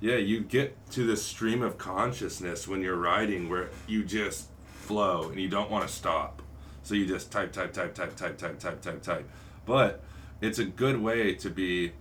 yeah, 0.00 0.16
you 0.16 0.40
get 0.40 0.90
to 0.92 1.06
this 1.06 1.24
stream 1.24 1.62
of 1.62 1.76
consciousness 1.76 2.66
when 2.66 2.80
you're 2.80 2.96
writing 2.96 3.48
where 3.48 3.68
you 3.86 4.02
just 4.02 4.48
flow 4.64 5.28
and 5.28 5.38
you 5.38 5.48
don't 5.48 5.70
want 5.70 5.86
to 5.86 5.92
stop. 5.92 6.42
So 6.82 6.94
you 6.94 7.06
just 7.06 7.30
type, 7.30 7.52
type, 7.52 7.72
type, 7.72 7.94
type, 7.94 8.16
type, 8.16 8.38
type, 8.38 8.58
type, 8.58 8.80
type, 8.80 9.02
type. 9.02 9.30
But 9.66 10.02
it's 10.40 10.58
a 10.58 10.64
good 10.64 11.00
way 11.00 11.34
to 11.34 11.50
be 11.50 11.92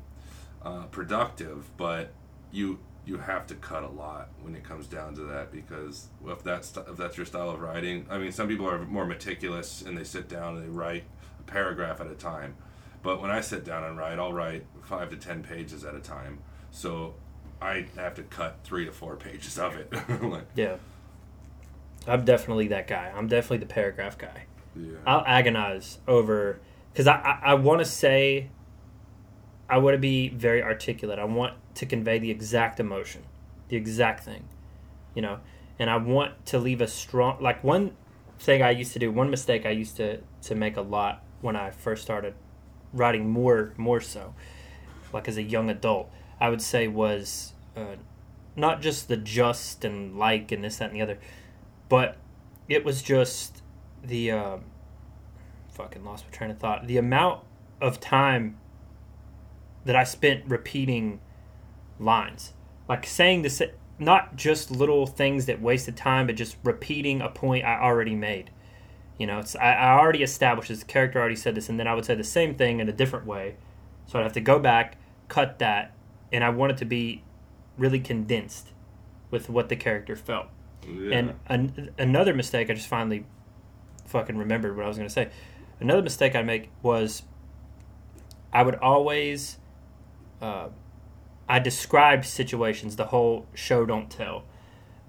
uh, 0.64 0.84
productive, 0.86 1.70
but 1.78 2.14
you 2.52 2.80
you 3.06 3.18
have 3.18 3.48
to 3.48 3.56
cut 3.56 3.84
a 3.84 3.88
lot 3.88 4.30
when 4.42 4.56
it 4.56 4.64
comes 4.64 4.86
down 4.86 5.16
to 5.16 5.22
that 5.22 5.52
because 5.52 6.10
if 6.28 6.44
that's 6.44 6.78
if 6.78 6.96
that's 6.96 7.18
your 7.18 7.26
style 7.26 7.50
of 7.50 7.60
writing, 7.60 8.06
I 8.10 8.18
mean, 8.18 8.32
some 8.32 8.48
people 8.48 8.70
are 8.70 8.80
more 8.86 9.06
meticulous 9.06 9.82
and 9.82 9.98
they 9.98 10.04
sit 10.04 10.30
down 10.30 10.56
and 10.56 10.66
they 10.66 10.70
write 10.70 11.04
a 11.40 11.44
paragraph 11.44 12.00
at 12.02 12.08
a 12.08 12.16
time. 12.16 12.56
But 13.02 13.22
when 13.22 13.32
I 13.32 13.42
sit 13.42 13.66
down 13.66 13.84
and 13.84 13.98
write, 13.98 14.20
I'll 14.20 14.34
write 14.34 14.66
five 14.84 15.10
to 15.10 15.18
ten 15.18 15.44
pages 15.44 15.84
at 15.84 15.96
a 15.96 16.00
time. 16.00 16.40
So 16.72 17.16
I 17.62 17.86
have 17.98 18.16
to 18.16 18.24
cut 18.24 18.60
three 18.64 18.86
to 18.86 18.92
four 18.92 19.16
pages 19.16 19.58
of 19.60 19.76
it. 19.76 19.92
like, 20.22 20.46
Yeah. 20.56 20.78
I'm 22.08 22.24
definitely 22.26 22.68
that 22.70 22.88
guy. 22.88 23.12
I'm 23.16 23.28
definitely 23.28 23.58
the 23.58 23.66
paragraph 23.74 24.18
guy. 24.18 24.46
yeah. 24.76 24.94
I'll 25.06 25.24
agonize 25.28 26.00
over 26.08 26.60
because 26.94 27.08
I 27.08 27.16
I, 27.16 27.40
I 27.52 27.54
want 27.56 27.80
to 27.80 27.86
say 27.86 28.50
I 29.70 29.78
want 29.78 29.94
to 29.96 30.00
be 30.00 30.30
very 30.30 30.64
articulate. 30.64 31.20
I 31.20 31.26
want 31.26 31.54
to 31.76 31.86
convey 31.86 32.18
the 32.18 32.32
exact 32.32 32.80
emotion, 32.80 33.24
the 33.68 33.76
exact 33.76 34.24
thing, 34.24 34.48
you 35.14 35.22
know, 35.22 35.40
and 35.78 35.90
I 35.90 35.98
want 35.98 36.46
to 36.48 36.58
leave 36.58 36.82
a 36.82 36.88
strong 36.88 37.38
like 37.42 37.64
one 37.64 37.96
thing 38.40 38.62
I 38.64 38.72
used 38.72 38.94
to 38.94 39.00
do. 39.00 39.12
One 39.12 39.30
mistake 39.30 39.66
I 39.66 39.72
used 39.72 39.98
to 39.98 40.22
to 40.44 40.56
make 40.56 40.78
a 40.78 40.82
lot 40.82 41.22
when 41.42 41.56
I 41.58 41.70
first 41.70 42.02
started 42.02 42.34
writing 42.94 43.30
more 43.30 43.74
more 43.78 44.00
so, 44.00 44.34
like 45.14 45.28
as 45.28 45.36
a 45.38 45.44
young 45.44 45.70
adult, 45.70 46.10
I 46.40 46.50
would 46.50 46.62
say 46.62 46.88
was 46.88 47.54
uh, 47.76 47.96
not 48.56 48.82
just 48.82 49.08
the 49.08 49.18
just 49.18 49.84
and 49.84 50.18
like 50.18 50.52
and 50.52 50.64
this 50.64 50.78
that 50.78 50.92
and 50.92 50.96
the 50.96 51.02
other, 51.02 51.20
but 51.88 52.18
it 52.68 52.84
was 52.84 53.02
just 53.02 53.62
the. 54.04 54.32
Um, 54.32 54.64
fucking 55.80 56.04
lost 56.04 56.26
my 56.26 56.32
train 56.32 56.52
of 56.52 56.60
thought. 56.60 56.88
The 56.88 56.98
amount 56.98 57.42
of 57.80 58.02
time 58.02 58.58
that 59.86 59.96
I 59.96 60.04
spent 60.04 60.44
repeating 60.46 61.22
lines, 61.98 62.54
like 62.90 63.06
saying 63.08 63.44
this, 63.44 63.62
not 63.98 64.36
just 64.36 64.70
little 64.72 65.08
things 65.08 65.46
that 65.46 65.62
wasted 65.62 65.96
time, 65.96 66.28
but 66.28 66.36
just 66.36 66.58
repeating 66.64 67.22
a 67.22 67.30
point 67.30 67.64
I 67.64 67.80
already 67.80 68.14
made. 68.14 68.52
You 69.18 69.28
know, 69.28 69.40
it's 69.40 69.56
I, 69.56 69.72
I 69.74 69.98
already 69.98 70.22
established 70.22 70.68
this. 70.68 70.84
Character 70.84 71.20
already 71.20 71.38
said 71.38 71.56
this, 71.56 71.70
and 71.70 71.80
then 71.80 71.88
I 71.88 71.96
would 71.96 72.06
say 72.06 72.16
the 72.16 72.24
same 72.26 72.56
thing 72.56 72.82
in 72.82 72.90
a 72.90 72.94
different 72.94 73.26
way. 73.26 73.56
So 74.06 74.20
I'd 74.20 74.24
have 74.24 74.34
to 74.34 74.42
go 74.42 74.60
back, 74.60 74.98
cut 75.30 75.60
that, 75.60 75.94
and 76.32 76.44
I 76.44 76.50
want 76.50 76.72
it 76.74 76.78
to 76.80 76.86
be 76.86 77.24
really 77.78 78.00
condensed 78.00 78.72
with 79.32 79.50
what 79.50 79.70
the 79.70 79.76
character 79.76 80.16
felt. 80.16 80.48
yeah. 80.88 81.18
And 81.18 81.36
an, 81.48 81.90
another 81.98 82.34
mistake 82.34 82.70
I 82.70 82.74
just 82.74 82.88
finally 82.88 83.26
fucking 84.06 84.38
remembered 84.38 84.76
what 84.76 84.86
I 84.86 84.88
was 84.88 84.98
going 84.98 85.08
to 85.08 85.14
say. 85.14 85.30
Another 85.80 86.02
mistake 86.02 86.36
I 86.36 86.42
make 86.42 86.70
was 86.82 87.24
I 88.52 88.64
would 88.64 88.76
always 88.76 89.58
uh, 90.42 90.70
I 91.48 91.60
described 91.60 92.26
situations 92.26 92.96
the 92.96 93.08
whole 93.08 93.48
show 93.54 93.86
don't 93.86 94.10
tell. 94.10 94.44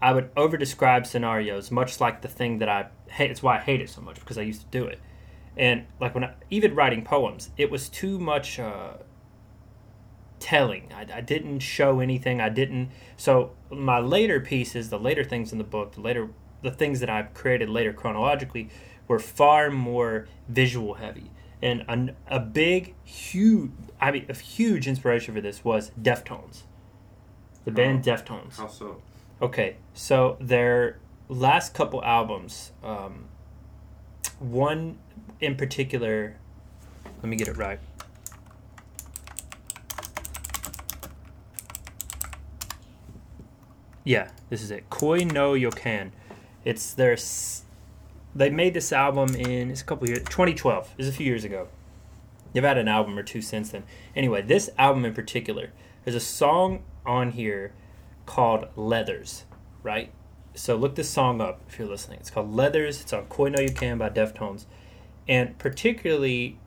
I 0.02 0.12
would 0.12 0.30
over 0.36 0.56
describe 0.56 1.06
scenarios, 1.06 1.70
much 1.70 2.00
like 2.00 2.22
the 2.22 2.28
thing 2.28 2.58
that 2.58 2.68
I 2.68 2.86
hate. 3.08 3.30
It's 3.30 3.42
why 3.42 3.58
I 3.58 3.60
hate 3.60 3.80
it 3.82 3.90
so 3.90 4.00
much 4.00 4.18
because 4.20 4.38
I 4.38 4.42
used 4.42 4.62
to 4.62 4.66
do 4.68 4.86
it. 4.86 5.00
And 5.56 5.86
like 6.00 6.14
when 6.14 6.24
I, 6.24 6.34
even 6.48 6.74
writing 6.74 7.04
poems, 7.04 7.50
it 7.58 7.70
was 7.70 7.88
too 7.88 8.18
much 8.18 8.58
uh, 8.58 8.94
telling. 10.40 10.92
I, 10.92 11.06
I 11.18 11.20
didn't 11.20 11.60
show 11.60 12.00
anything. 12.00 12.40
I 12.40 12.48
didn't. 12.48 12.90
So 13.16 13.52
my 13.70 14.00
later 14.00 14.40
pieces, 14.40 14.90
the 14.90 14.98
later 14.98 15.22
things 15.22 15.52
in 15.52 15.58
the 15.58 15.64
book, 15.64 15.92
the 15.92 16.00
later 16.00 16.30
the 16.62 16.70
things 16.70 17.00
that 17.00 17.08
I've 17.08 17.32
created 17.34 17.68
later 17.68 17.92
chronologically, 17.92 18.68
were 19.08 19.18
far 19.18 19.70
more 19.70 20.28
visual 20.48 20.94
heavy. 20.94 21.30
And 21.62 21.84
an, 21.88 22.16
a 22.26 22.40
big, 22.40 22.94
huge, 23.04 23.70
I 24.00 24.10
mean, 24.10 24.26
a 24.28 24.34
huge 24.34 24.86
inspiration 24.86 25.34
for 25.34 25.40
this 25.40 25.64
was 25.64 25.90
Deftones, 26.00 26.62
the 27.64 27.70
band 27.70 28.04
Deftones. 28.04 28.56
How 28.56 28.68
so? 28.68 29.02
Okay, 29.42 29.76
so 29.94 30.36
their 30.40 30.98
last 31.28 31.74
couple 31.74 32.02
albums, 32.04 32.72
um, 32.82 33.26
one 34.38 34.98
in 35.40 35.56
particular, 35.56 36.36
let 37.04 37.24
me 37.24 37.36
get 37.36 37.48
it 37.48 37.56
right. 37.56 37.80
Yeah, 44.04 44.30
this 44.48 44.62
is 44.62 44.70
it. 44.70 44.88
Koi 44.90 45.24
no 45.24 45.52
Yokan. 45.52 46.10
It's 46.64 46.92
their. 46.92 47.16
They 48.34 48.50
made 48.50 48.74
this 48.74 48.92
album 48.92 49.34
in 49.34 49.70
it's 49.70 49.82
a 49.82 49.84
couple 49.84 50.08
years, 50.08 50.20
2012. 50.20 50.94
It's 50.98 51.08
a 51.08 51.12
few 51.12 51.26
years 51.26 51.44
ago. 51.44 51.68
They've 52.52 52.62
had 52.62 52.78
an 52.78 52.88
album 52.88 53.18
or 53.18 53.22
two 53.22 53.42
since 53.42 53.70
then. 53.70 53.84
Anyway, 54.16 54.42
this 54.42 54.70
album 54.78 55.04
in 55.04 55.14
particular, 55.14 55.70
there's 56.04 56.16
a 56.16 56.20
song 56.20 56.82
on 57.06 57.32
here 57.32 57.72
called 58.26 58.66
Leathers, 58.76 59.44
right? 59.82 60.12
So 60.54 60.76
look 60.76 60.94
this 60.94 61.08
song 61.08 61.40
up 61.40 61.60
if 61.68 61.78
you're 61.78 61.88
listening. 61.88 62.18
It's 62.20 62.30
called 62.30 62.54
Leathers. 62.54 63.00
It's 63.00 63.12
on 63.12 63.24
Koi 63.26 63.48
No 63.50 63.58
Yokan 63.58 63.98
by 63.98 64.10
Deftones. 64.10 64.66
And 65.28 65.56
particularly, 65.58 66.58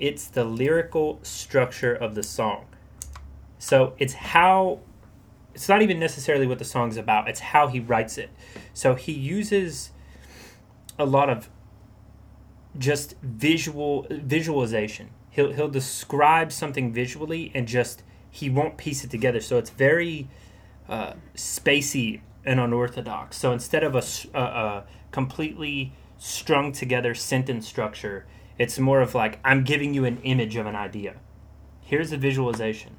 it's 0.00 0.26
the 0.26 0.44
lyrical 0.44 1.20
structure 1.22 1.94
of 1.94 2.14
the 2.14 2.22
song. 2.22 2.66
So 3.58 3.94
it's 3.98 4.14
how, 4.14 4.80
it's 5.58 5.68
not 5.68 5.82
even 5.82 5.98
necessarily 5.98 6.46
what 6.46 6.60
the 6.60 6.64
song's 6.64 6.96
about, 6.96 7.28
it's 7.28 7.40
how 7.40 7.66
he 7.66 7.80
writes 7.80 8.16
it. 8.16 8.30
So 8.74 8.94
he 8.94 9.10
uses 9.10 9.90
a 10.96 11.04
lot 11.04 11.28
of 11.28 11.50
just 12.78 13.16
visual 13.22 14.06
visualization. 14.08 15.10
He'll 15.30 15.52
he'll 15.52 15.68
describe 15.68 16.52
something 16.52 16.92
visually 16.92 17.50
and 17.56 17.66
just 17.66 18.04
he 18.30 18.48
won't 18.48 18.76
piece 18.76 19.02
it 19.02 19.10
together. 19.10 19.40
So 19.40 19.58
it's 19.58 19.70
very 19.70 20.28
uh, 20.88 21.14
spacey 21.34 22.20
and 22.44 22.60
unorthodox. 22.60 23.36
So 23.36 23.50
instead 23.50 23.82
of 23.82 23.96
a 23.96 24.84
completely 25.10 25.92
strung 26.18 26.70
together 26.70 27.16
sentence 27.16 27.66
structure, 27.66 28.26
it's 28.58 28.78
more 28.78 29.00
of 29.00 29.16
like 29.16 29.40
I'm 29.44 29.64
giving 29.64 29.92
you 29.92 30.04
an 30.04 30.18
image 30.22 30.54
of 30.54 30.66
an 30.66 30.76
idea. 30.76 31.16
Here's 31.80 32.12
a 32.12 32.16
visualization. 32.16 32.94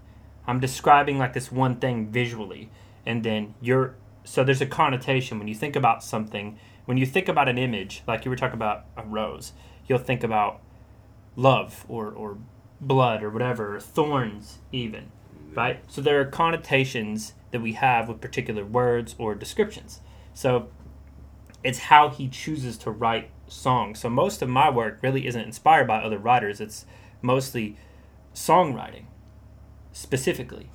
I'm 0.50 0.60
describing 0.60 1.20
like 1.20 1.34
this 1.34 1.52
one 1.52 1.76
thing 1.76 2.08
visually, 2.08 2.72
and 3.06 3.24
then 3.24 3.54
you're 3.62 3.94
so 4.24 4.44
there's 4.44 4.62
a 4.62 4.66
connotation 4.66 5.38
when 5.38 5.48
you 5.48 5.54
think 5.54 5.76
about 5.76 6.04
something. 6.04 6.58
When 6.86 6.98
you 6.98 7.06
think 7.06 7.28
about 7.28 7.48
an 7.48 7.60
image, 7.60 8.02
like 8.08 8.26
you 8.26 8.32
were 8.32 8.36
talking 8.36 8.56
about 8.56 8.86
a 8.98 9.04
rose, 9.04 9.54
you'll 9.86 10.00
think 10.00 10.24
about 10.24 10.60
love 11.36 11.86
or 11.88 12.12
or 12.12 12.40
blood 12.82 13.22
or 13.22 13.30
whatever, 13.30 13.76
or 13.76 13.80
thorns 13.80 14.58
even, 14.72 15.12
mm-hmm. 15.36 15.54
right? 15.54 15.84
So 15.86 16.02
there 16.02 16.20
are 16.20 16.26
connotations 16.26 17.34
that 17.52 17.62
we 17.62 17.74
have 17.74 18.10
with 18.10 18.20
particular 18.20 18.66
words 18.66 19.14
or 19.20 19.36
descriptions. 19.36 20.02
So 20.34 20.70
it's 21.64 21.78
how 21.78 22.10
he 22.10 22.28
chooses 22.28 22.76
to 22.80 22.90
write 22.90 23.30
songs. 23.48 24.00
So 24.00 24.10
most 24.10 24.42
of 24.42 24.50
my 24.50 24.72
work 24.72 24.98
really 25.04 25.28
isn't 25.28 25.46
inspired 25.46 25.86
by 25.86 26.02
other 26.02 26.18
writers. 26.18 26.60
It's 26.60 26.88
mostly 27.22 27.78
songwriting 28.34 29.06
specifically, 29.92 30.70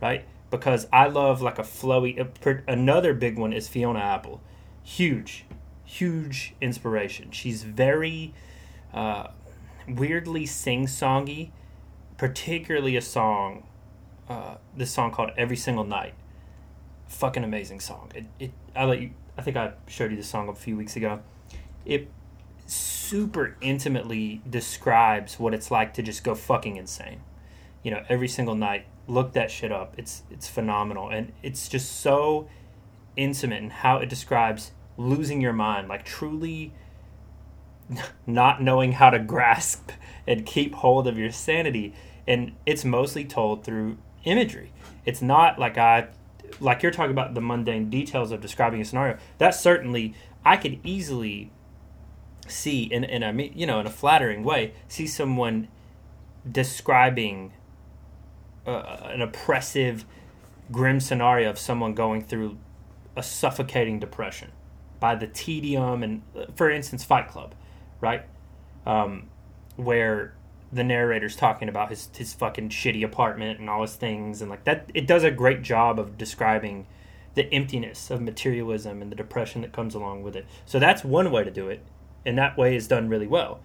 right? 0.00 0.24
Because 0.50 0.86
I 0.92 1.06
love 1.08 1.42
like 1.42 1.58
a 1.58 1.62
flowy. 1.62 2.62
Another 2.68 3.14
big 3.14 3.38
one 3.38 3.52
is 3.52 3.68
Fiona 3.68 3.98
Apple, 3.98 4.40
huge, 4.82 5.44
huge 5.84 6.54
inspiration. 6.60 7.30
She's 7.30 7.62
very 7.62 8.32
uh, 8.94 9.28
weirdly 9.88 10.46
sing-songy, 10.46 11.50
particularly 12.16 12.96
a 12.96 13.02
song, 13.02 13.66
uh, 14.28 14.56
this 14.76 14.90
song 14.90 15.10
called 15.10 15.30
"Every 15.36 15.56
Single 15.56 15.84
Night." 15.84 16.14
Fucking 17.08 17.44
amazing 17.44 17.80
song. 17.80 18.10
It, 18.14 18.24
it 18.38 18.52
I 18.74 18.84
let 18.84 19.00
you. 19.00 19.10
I 19.38 19.42
think 19.42 19.56
I 19.56 19.72
showed 19.86 20.10
you 20.10 20.16
the 20.16 20.22
song 20.24 20.48
a 20.48 20.54
few 20.54 20.76
weeks 20.76 20.96
ago. 20.96 21.20
It 21.84 22.10
super 22.66 23.56
intimately 23.60 24.42
describes 24.48 25.38
what 25.38 25.54
it's 25.54 25.70
like 25.70 25.94
to 25.94 26.02
just 26.02 26.24
go 26.24 26.34
fucking 26.34 26.76
insane 26.76 27.20
you 27.86 27.92
know 27.92 28.02
every 28.08 28.26
single 28.26 28.56
night 28.56 28.84
look 29.06 29.32
that 29.34 29.48
shit 29.48 29.70
up. 29.70 29.94
It's 29.96 30.24
it's 30.28 30.48
phenomenal. 30.48 31.08
And 31.08 31.32
it's 31.40 31.68
just 31.68 32.00
so 32.00 32.48
intimate 33.16 33.62
in 33.62 33.70
how 33.70 33.98
it 33.98 34.08
describes 34.08 34.72
losing 34.98 35.40
your 35.40 35.52
mind 35.52 35.86
like 35.88 36.04
truly 36.04 36.74
not 38.26 38.60
knowing 38.60 38.90
how 38.90 39.08
to 39.10 39.20
grasp 39.20 39.92
and 40.26 40.44
keep 40.44 40.74
hold 40.74 41.06
of 41.06 41.16
your 41.16 41.30
sanity. 41.30 41.94
And 42.26 42.56
it's 42.66 42.84
mostly 42.84 43.24
told 43.24 43.64
through 43.64 43.98
imagery. 44.24 44.72
It's 45.04 45.22
not 45.22 45.56
like 45.56 45.78
i 45.78 46.08
like 46.58 46.82
you're 46.82 46.90
talking 46.90 47.12
about 47.12 47.34
the 47.34 47.40
mundane 47.40 47.88
details 47.88 48.32
of 48.32 48.40
describing 48.40 48.80
a 48.80 48.84
scenario. 48.84 49.16
That 49.38 49.54
certainly 49.54 50.12
i 50.44 50.56
could 50.56 50.80
easily 50.82 51.52
see 52.48 52.82
in, 52.82 53.04
in 53.04 53.22
a 53.22 53.32
me- 53.32 53.52
you 53.54 53.64
know 53.64 53.78
in 53.78 53.86
a 53.86 53.90
flattering 53.90 54.42
way 54.42 54.72
see 54.88 55.06
someone 55.06 55.68
describing 56.50 57.52
uh, 58.66 59.08
an 59.10 59.22
oppressive, 59.22 60.04
grim 60.70 61.00
scenario 61.00 61.50
of 61.50 61.58
someone 61.58 61.94
going 61.94 62.22
through 62.22 62.58
a 63.16 63.22
suffocating 63.22 63.98
depression 63.98 64.52
by 65.00 65.14
the 65.14 65.26
tedium 65.26 66.02
and, 66.02 66.22
for 66.54 66.70
instance, 66.70 67.04
Fight 67.04 67.28
Club, 67.28 67.54
right? 68.00 68.22
Um, 68.84 69.28
where 69.76 70.34
the 70.72 70.84
narrator's 70.84 71.36
talking 71.36 71.68
about 71.68 71.90
his 71.90 72.08
his 72.16 72.34
fucking 72.34 72.70
shitty 72.70 73.04
apartment 73.04 73.60
and 73.60 73.70
all 73.70 73.82
his 73.82 73.94
things 73.94 74.40
and 74.40 74.50
like 74.50 74.64
that. 74.64 74.90
It 74.94 75.06
does 75.06 75.24
a 75.24 75.30
great 75.30 75.62
job 75.62 75.98
of 75.98 76.18
describing 76.18 76.86
the 77.34 77.52
emptiness 77.52 78.10
of 78.10 78.20
materialism 78.20 79.02
and 79.02 79.12
the 79.12 79.16
depression 79.16 79.62
that 79.62 79.72
comes 79.72 79.94
along 79.94 80.22
with 80.22 80.34
it. 80.34 80.46
So 80.64 80.78
that's 80.78 81.04
one 81.04 81.30
way 81.30 81.44
to 81.44 81.50
do 81.50 81.68
it, 81.68 81.82
and 82.24 82.36
that 82.38 82.56
way 82.56 82.74
is 82.74 82.88
done 82.88 83.08
really 83.08 83.26
well. 83.26 83.60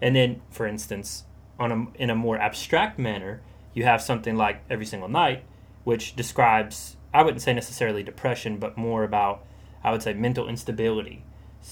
And 0.00 0.14
then, 0.14 0.42
for 0.50 0.66
instance, 0.66 1.24
on 1.58 1.72
a, 1.72 2.02
in 2.02 2.10
a 2.10 2.14
more 2.14 2.38
abstract 2.38 2.98
manner, 2.98 3.40
you 3.74 3.84
have 3.84 4.00
something 4.00 4.36
like 4.36 4.62
Every 4.70 4.86
Single 4.86 5.08
Night, 5.08 5.44
which 5.82 6.16
describes, 6.16 6.96
I 7.12 7.22
wouldn't 7.22 7.42
say 7.42 7.52
necessarily 7.52 8.02
depression, 8.02 8.58
but 8.58 8.78
more 8.78 9.04
about, 9.04 9.44
I 9.82 9.90
would 9.90 10.02
say, 10.02 10.14
mental 10.14 10.48
instability, 10.48 11.24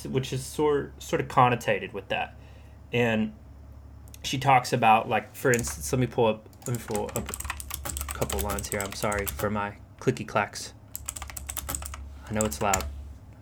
which 0.05 0.33
is 0.33 0.45
sort, 0.45 1.01
sort 1.03 1.21
of 1.21 1.29
connotated 1.29 1.93
with 1.93 2.09
that. 2.09 2.37
And 2.93 3.33
she 4.23 4.39
talks 4.39 4.73
about, 4.73 5.09
like, 5.09 5.35
for 5.35 5.51
instance, 5.51 5.93
let 5.93 5.99
me 5.99 6.07
pull 6.07 6.27
up, 6.27 6.49
let 6.67 6.77
me 6.77 6.83
pull 6.87 7.11
up 7.17 7.31
a 7.31 8.15
couple 8.15 8.41
lines 8.41 8.69
here. 8.69 8.81
I'm 8.81 8.93
sorry 8.93 9.27
for 9.27 9.49
my 9.49 9.77
clicky 10.01 10.27
clacks. 10.27 10.75
I 12.29 12.35
know 12.35 12.43
it's 12.43 12.61
loud. 12.61 12.85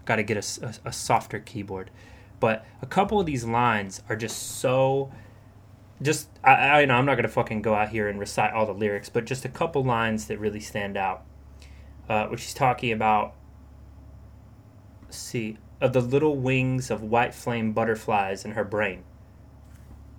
Got 0.04 0.16
to 0.16 0.22
get 0.22 0.36
a 0.36 0.92
softer 0.92 1.38
keyboard. 1.38 1.90
But 2.40 2.64
a 2.80 2.86
couple 2.86 3.20
of 3.20 3.26
these 3.26 3.44
lines 3.44 4.02
are 4.08 4.16
just 4.16 4.58
so 4.58 5.12
just 6.02 6.28
I, 6.42 6.82
I 6.82 6.84
know 6.84 6.94
I'm 6.94 7.06
not 7.06 7.16
gonna 7.16 7.28
fucking 7.28 7.62
go 7.62 7.74
out 7.74 7.90
here 7.90 8.08
and 8.08 8.18
recite 8.18 8.52
all 8.52 8.66
the 8.66 8.72
lyrics, 8.72 9.08
but 9.08 9.24
just 9.24 9.44
a 9.44 9.48
couple 9.48 9.84
lines 9.84 10.26
that 10.26 10.38
really 10.38 10.60
stand 10.60 10.96
out. 10.96 11.24
Uh, 12.08 12.26
which 12.26 12.40
she's 12.40 12.54
talking 12.54 12.90
about. 12.90 13.34
see 15.10 15.58
of 15.80 15.92
the 15.92 16.00
little 16.00 16.36
wings 16.36 16.90
of 16.90 17.02
white 17.02 17.34
flame 17.34 17.72
butterflies 17.72 18.44
in 18.44 18.52
her 18.52 18.64
brain. 18.64 19.02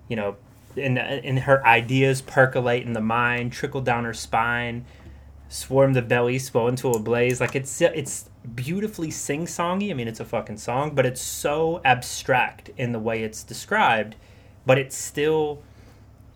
You 0.08 0.16
know, 0.16 0.36
and 0.76 0.98
and 0.98 1.40
her 1.40 1.64
ideas 1.66 2.22
percolate 2.22 2.84
in 2.84 2.92
the 2.92 3.00
mind, 3.00 3.52
trickle 3.52 3.80
down 3.80 4.04
her 4.04 4.14
spine, 4.14 4.84
swarm 5.48 5.92
the 5.92 6.02
belly, 6.02 6.38
swell 6.38 6.68
into 6.68 6.90
a 6.90 6.98
blaze. 6.98 7.40
Like 7.40 7.54
it's 7.54 7.80
it's 7.80 8.30
beautifully 8.54 9.10
sing 9.10 9.46
songy. 9.46 9.90
I 9.90 9.94
mean, 9.94 10.08
it's 10.08 10.20
a 10.20 10.24
fucking 10.24 10.56
song, 10.56 10.94
but 10.94 11.06
it's 11.06 11.20
so 11.20 11.80
abstract 11.84 12.70
in 12.76 12.92
the 12.92 12.98
way 12.98 13.22
it's 13.22 13.44
described, 13.44 14.16
but 14.66 14.78
it's 14.78 14.96
still 14.96 15.62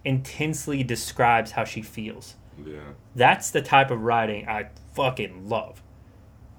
intensely 0.07 0.83
describes 0.83 1.51
how 1.53 1.65
she 1.65 1.83
feels. 1.83 2.37
Yeah. 2.65 2.81
That's 3.15 3.51
the 3.51 3.61
type 3.61 3.91
of 3.91 4.01
writing 4.03 4.49
I 4.49 4.69
fucking 4.95 5.49
love. 5.49 5.83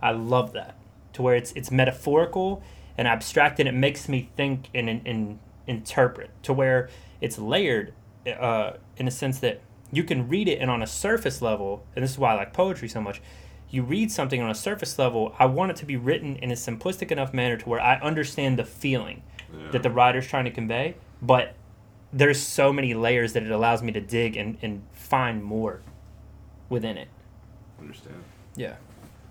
I 0.02 0.12
love 0.12 0.54
that 0.54 0.78
to 1.14 1.22
where 1.24 1.36
it's 1.36 1.52
it's 1.54 1.72
metaphorical 1.72 2.62
and 2.98 3.08
abstract, 3.08 3.60
and 3.60 3.68
it 3.68 3.74
makes 3.74 4.08
me 4.10 4.30
think 4.36 4.70
and, 4.76 4.90
and, 4.90 5.08
and 5.08 5.40
interpret 5.66 6.30
to 6.44 6.54
where 6.54 6.90
it's 7.22 7.40
layered 7.40 7.94
uh, 8.40 8.74
in 8.98 9.08
a 9.08 9.12
sense 9.12 9.40
that 9.40 9.62
you 9.92 10.04
can 10.04 10.28
read 10.28 10.48
it 10.48 10.60
and 10.60 10.70
on 10.70 10.84
a 10.84 10.88
surface 10.88 11.42
level, 11.42 11.84
and 11.96 12.04
this 12.04 12.12
is 12.12 12.20
why 12.20 12.34
I 12.34 12.36
like 12.36 12.54
poetry 12.54 12.90
so 12.90 13.02
much. 13.02 13.22
You 13.70 13.84
read 13.84 14.12
something 14.12 14.42
on 14.42 14.50
a 14.50 14.56
surface 14.56 14.98
level. 15.00 15.34
I 15.40 15.46
want 15.46 15.72
it 15.72 15.78
to 15.78 15.86
be 15.86 15.96
written 15.98 16.36
in 16.38 16.52
a 16.52 16.56
simplistic 16.56 17.12
enough 17.12 17.34
manner 17.34 17.58
to 17.58 17.70
where 17.70 17.82
I 17.82 17.96
understand 18.00 18.58
the 18.60 18.66
feeling 18.66 19.24
Yeah. 19.52 19.72
that 19.72 19.84
the 19.84 19.90
writer's 19.90 20.28
trying 20.28 20.46
to 20.46 20.52
convey, 20.52 20.96
but 21.22 21.54
there's 22.14 22.40
so 22.40 22.72
many 22.72 22.94
layers 22.94 23.34
that 23.34 23.44
it 23.44 23.52
allows 23.52 23.84
me 23.84 23.92
to 23.92 24.02
dig 24.02 24.38
and, 24.38 24.58
and 24.62 24.84
find 24.94 25.44
more 25.44 25.82
within 26.70 26.98
it. 26.98 27.10
Understand. 27.80 28.24
Yeah. 28.56 28.76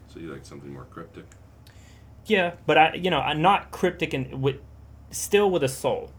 So 0.09 0.21
you 0.21 0.33
like 0.33 0.45
something 0.45 0.73
more 0.73 0.85
cryptic? 0.85 1.25
Yeah, 2.27 2.55
but 2.67 2.79
I, 2.79 2.95
you 2.95 3.11
know, 3.11 3.21
I'm 3.21 3.41
not 3.41 3.71
cryptic 3.71 4.13
and 4.13 4.43
with, 4.43 4.57
still 5.11 5.51
with 5.51 5.63
a 5.63 5.69
soul. 5.69 6.11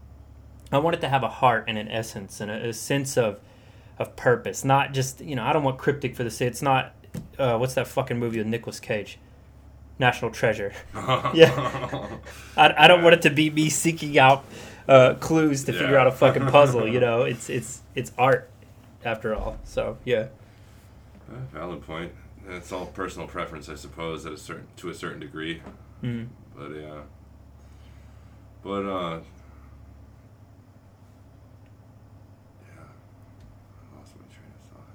I 0.72 0.78
want 0.78 0.96
it 0.96 1.00
to 1.00 1.08
have 1.08 1.22
a 1.22 1.28
heart 1.28 1.64
and 1.68 1.78
an 1.78 1.88
essence 1.88 2.40
and 2.40 2.50
a, 2.50 2.68
a 2.68 2.72
sense 2.72 3.16
of, 3.16 3.40
of 3.98 4.16
purpose. 4.16 4.64
Not 4.64 4.92
just, 4.92 5.20
you 5.20 5.36
know, 5.36 5.44
I 5.44 5.52
don't 5.52 5.62
want 5.62 5.78
cryptic 5.78 6.16
for 6.16 6.24
the 6.24 6.30
sake. 6.30 6.48
It's 6.48 6.62
not, 6.62 6.94
uh, 7.38 7.56
what's 7.56 7.74
that 7.74 7.86
fucking 7.86 8.18
movie 8.18 8.38
with 8.38 8.46
Nicolas 8.46 8.80
Cage? 8.80 9.18
National 9.98 10.30
Treasure. 10.30 10.72
Yeah. 11.34 12.08
I, 12.56 12.84
I 12.84 12.88
don't 12.88 13.02
want 13.02 13.14
it 13.14 13.22
to 13.22 13.30
be 13.30 13.50
me 13.50 13.68
seeking 13.68 14.18
out 14.18 14.44
uh, 14.88 15.14
clues 15.14 15.64
to 15.64 15.72
figure 15.72 15.98
out 15.98 16.06
a 16.06 16.12
fucking 16.12 16.46
puzzle. 16.46 16.88
You 16.88 17.00
know, 17.06 17.22
it's 17.22 17.50
it's 17.50 17.82
it's 17.94 18.12
art 18.18 18.50
after 19.04 19.34
all. 19.34 19.58
So 19.64 19.98
yeah. 20.04 20.28
Uh, 21.30 21.36
valid 21.52 21.82
point. 21.82 22.12
It's 22.48 22.72
all 22.72 22.86
personal 22.86 23.28
preference, 23.28 23.68
I 23.68 23.74
suppose, 23.74 24.24
at 24.24 24.32
a 24.32 24.38
certain 24.38 24.66
to 24.78 24.88
a 24.88 24.94
certain 24.94 25.20
degree. 25.20 25.62
Mm. 26.02 26.28
But 26.56 26.70
yeah. 26.70 27.00
But 28.62 28.86
uh. 28.86 29.20
Yeah. 32.62 32.80
I 32.80 33.98
lost 33.98 34.14
my 34.16 34.26
train 34.34 34.50
of 34.54 34.76
thought. 34.76 34.86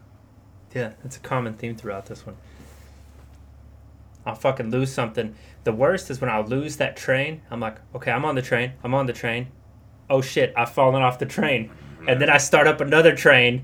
Yeah, 0.73 0.93
it's 1.05 1.17
a 1.17 1.19
common 1.19 1.53
theme 1.53 1.75
throughout 1.75 2.07
this 2.07 2.25
one. 2.25 2.35
I'll 4.25 4.35
fucking 4.35 4.71
lose 4.71 4.91
something. 4.91 5.35
The 5.65 5.73
worst 5.73 6.09
is 6.09 6.21
when 6.21 6.29
I 6.29 6.39
lose 6.39 6.77
that 6.77 6.95
train. 6.95 7.41
I'm 7.51 7.59
like, 7.59 7.77
okay, 7.93 8.09
I'm 8.09 8.25
on 8.25 8.35
the 8.35 8.41
train. 8.41 8.71
I'm 8.83 8.93
on 8.93 9.05
the 9.05 9.13
train. 9.13 9.47
Oh 10.09 10.21
shit, 10.21 10.53
I've 10.55 10.71
fallen 10.71 11.01
off 11.01 11.19
the 11.19 11.25
train. 11.25 11.71
And 12.07 12.21
then 12.21 12.29
I 12.29 12.37
start 12.37 12.67
up 12.67 12.81
another 12.81 13.15
train. 13.15 13.63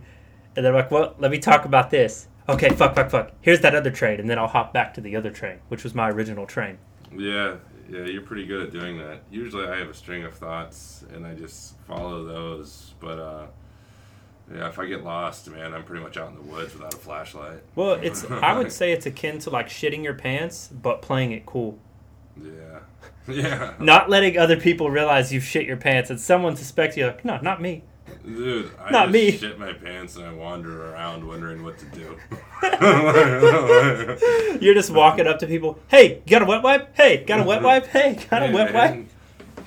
And 0.56 0.66
then 0.66 0.74
I'm 0.74 0.80
like, 0.82 0.92
well, 0.92 1.16
let 1.20 1.30
me 1.32 1.40
talk 1.40 1.66
about 1.66 1.90
this. 1.90 2.28
Okay, 2.48 2.70
fuck, 2.70 2.96
fuck, 2.96 3.10
fuck. 3.10 3.32
Here's 3.42 3.62
that 3.62 3.76
other 3.76 3.92
train. 3.92 4.20
And 4.20 4.30
then 4.30 4.40
I'll 4.40 4.48
hop 4.48 4.74
back 4.74 4.94
to 4.96 5.02
the 5.02 5.16
other 5.16 5.30
train, 5.30 5.60
which 5.68 5.84
was 5.84 5.94
my 5.94 6.10
original 6.10 6.46
train. 6.46 6.78
Yeah, 7.16 7.58
Yeah, 7.90 8.06
you're 8.06 8.22
pretty 8.22 8.46
good 8.46 8.64
at 8.64 8.72
doing 8.72 8.98
that. 9.00 9.22
Usually 9.30 9.68
I 9.68 9.78
have 9.78 9.90
a 9.90 9.94
string 9.94 10.24
of 10.24 10.34
thoughts 10.34 11.04
and 11.14 11.26
I 11.28 11.34
just 11.34 11.76
follow 11.88 12.24
those. 12.24 12.94
But 13.00 13.20
uh, 13.20 13.48
yeah, 14.54 14.68
if 14.68 14.80
I 14.80 14.86
get 14.86 15.04
lost, 15.04 15.50
man, 15.50 15.74
I'm 15.74 15.84
pretty 15.84 16.04
much 16.04 16.18
out 16.18 16.30
in 16.30 16.36
the 16.36 16.42
woods 16.42 16.74
without 16.74 16.94
a 16.94 16.98
flashlight. 16.98 17.62
Well, 17.76 17.94
it's 17.94 18.26
I 18.30 18.58
would 18.58 18.72
say 18.80 18.92
it's 18.92 19.06
akin 19.06 19.40
to 19.40 19.50
like 19.50 19.68
shitting 19.70 20.04
your 20.04 20.16
pants, 20.16 20.70
but 20.72 21.02
playing 21.02 21.32
it 21.34 21.46
cool. 21.46 21.78
Yeah. 22.42 22.79
Yeah. 23.30 23.74
Not 23.80 24.10
letting 24.10 24.38
other 24.38 24.58
people 24.58 24.90
realize 24.90 25.32
you've 25.34 25.44
shit 25.44 25.66
your 25.66 25.78
pants, 25.78 26.10
and 26.10 26.20
someone 26.20 26.56
suspects 26.56 26.98
you. 26.98 27.06
Like, 27.08 27.24
no, 27.26 27.40
not 27.42 27.62
me. 27.62 27.84
Dude, 28.26 28.72
I 28.80 28.90
Not 28.92 29.12
just 29.12 29.14
me. 29.14 29.32
shit 29.32 29.60
my 29.60 29.72
pants 29.74 30.16
and 30.16 30.26
I 30.26 30.34
wander 30.34 30.92
around 30.92 31.26
wondering 31.28 31.64
what 31.64 31.78
to 31.80 31.86
do. 31.86 32.18
You're 34.62 34.74
just 34.74 34.92
walking 34.92 35.28
up 35.28 35.40
to 35.40 35.48
people. 35.48 35.80
Hey, 35.88 36.22
got 36.28 36.42
a 36.42 36.46
wet 36.46 36.62
wipe? 36.64 36.96
Hey, 36.96 37.24
got 37.24 37.40
a 37.40 37.44
wet 37.44 37.62
wipe? 37.70 37.88
Hey, 37.88 38.18
got 38.30 38.44
a 38.44 38.48
Hey, 38.48 38.54
wet 38.54 38.74
wipe? 38.74 38.92
Can 38.94 39.08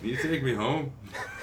you 0.09 0.17
take 0.17 0.43
me 0.43 0.55
home? 0.55 0.93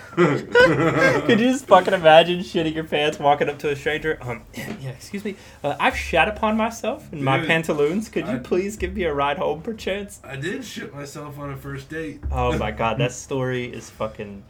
Could 0.16 1.40
you 1.40 1.52
just 1.52 1.68
fucking 1.68 1.94
imagine 1.94 2.40
shitting 2.40 2.74
your 2.74 2.84
pants, 2.84 3.20
walking 3.20 3.50
up 3.50 3.60
to 3.60 3.70
a 3.70 3.76
stranger? 3.76 4.18
Um, 4.22 4.44
yeah, 4.56 4.90
excuse 4.90 5.24
me. 5.24 5.36
Uh, 5.64 5.76
I've 5.80 5.96
shat 5.96 6.28
upon 6.28 6.58
myself 6.58 7.12
in 7.14 7.24
my 7.24 7.46
pantaloons. 7.46 8.10
Could 8.10 8.28
you 8.28 8.36
I- 8.36 8.40
please 8.40 8.76
give 8.76 8.96
me 8.96 9.04
a 9.04 9.14
ride 9.14 9.38
home, 9.38 9.62
perchance? 9.62 10.20
I 10.24 10.36
did 10.36 10.66
shit 10.66 10.94
myself 10.94 11.38
on 11.40 11.52
a 11.52 11.58
first 11.58 11.90
date. 11.90 12.22
Oh 12.32 12.58
my 12.58 12.72
god, 12.72 12.98
that 12.98 13.12
story 13.28 13.66
is 13.66 13.90
fucking 13.90 14.44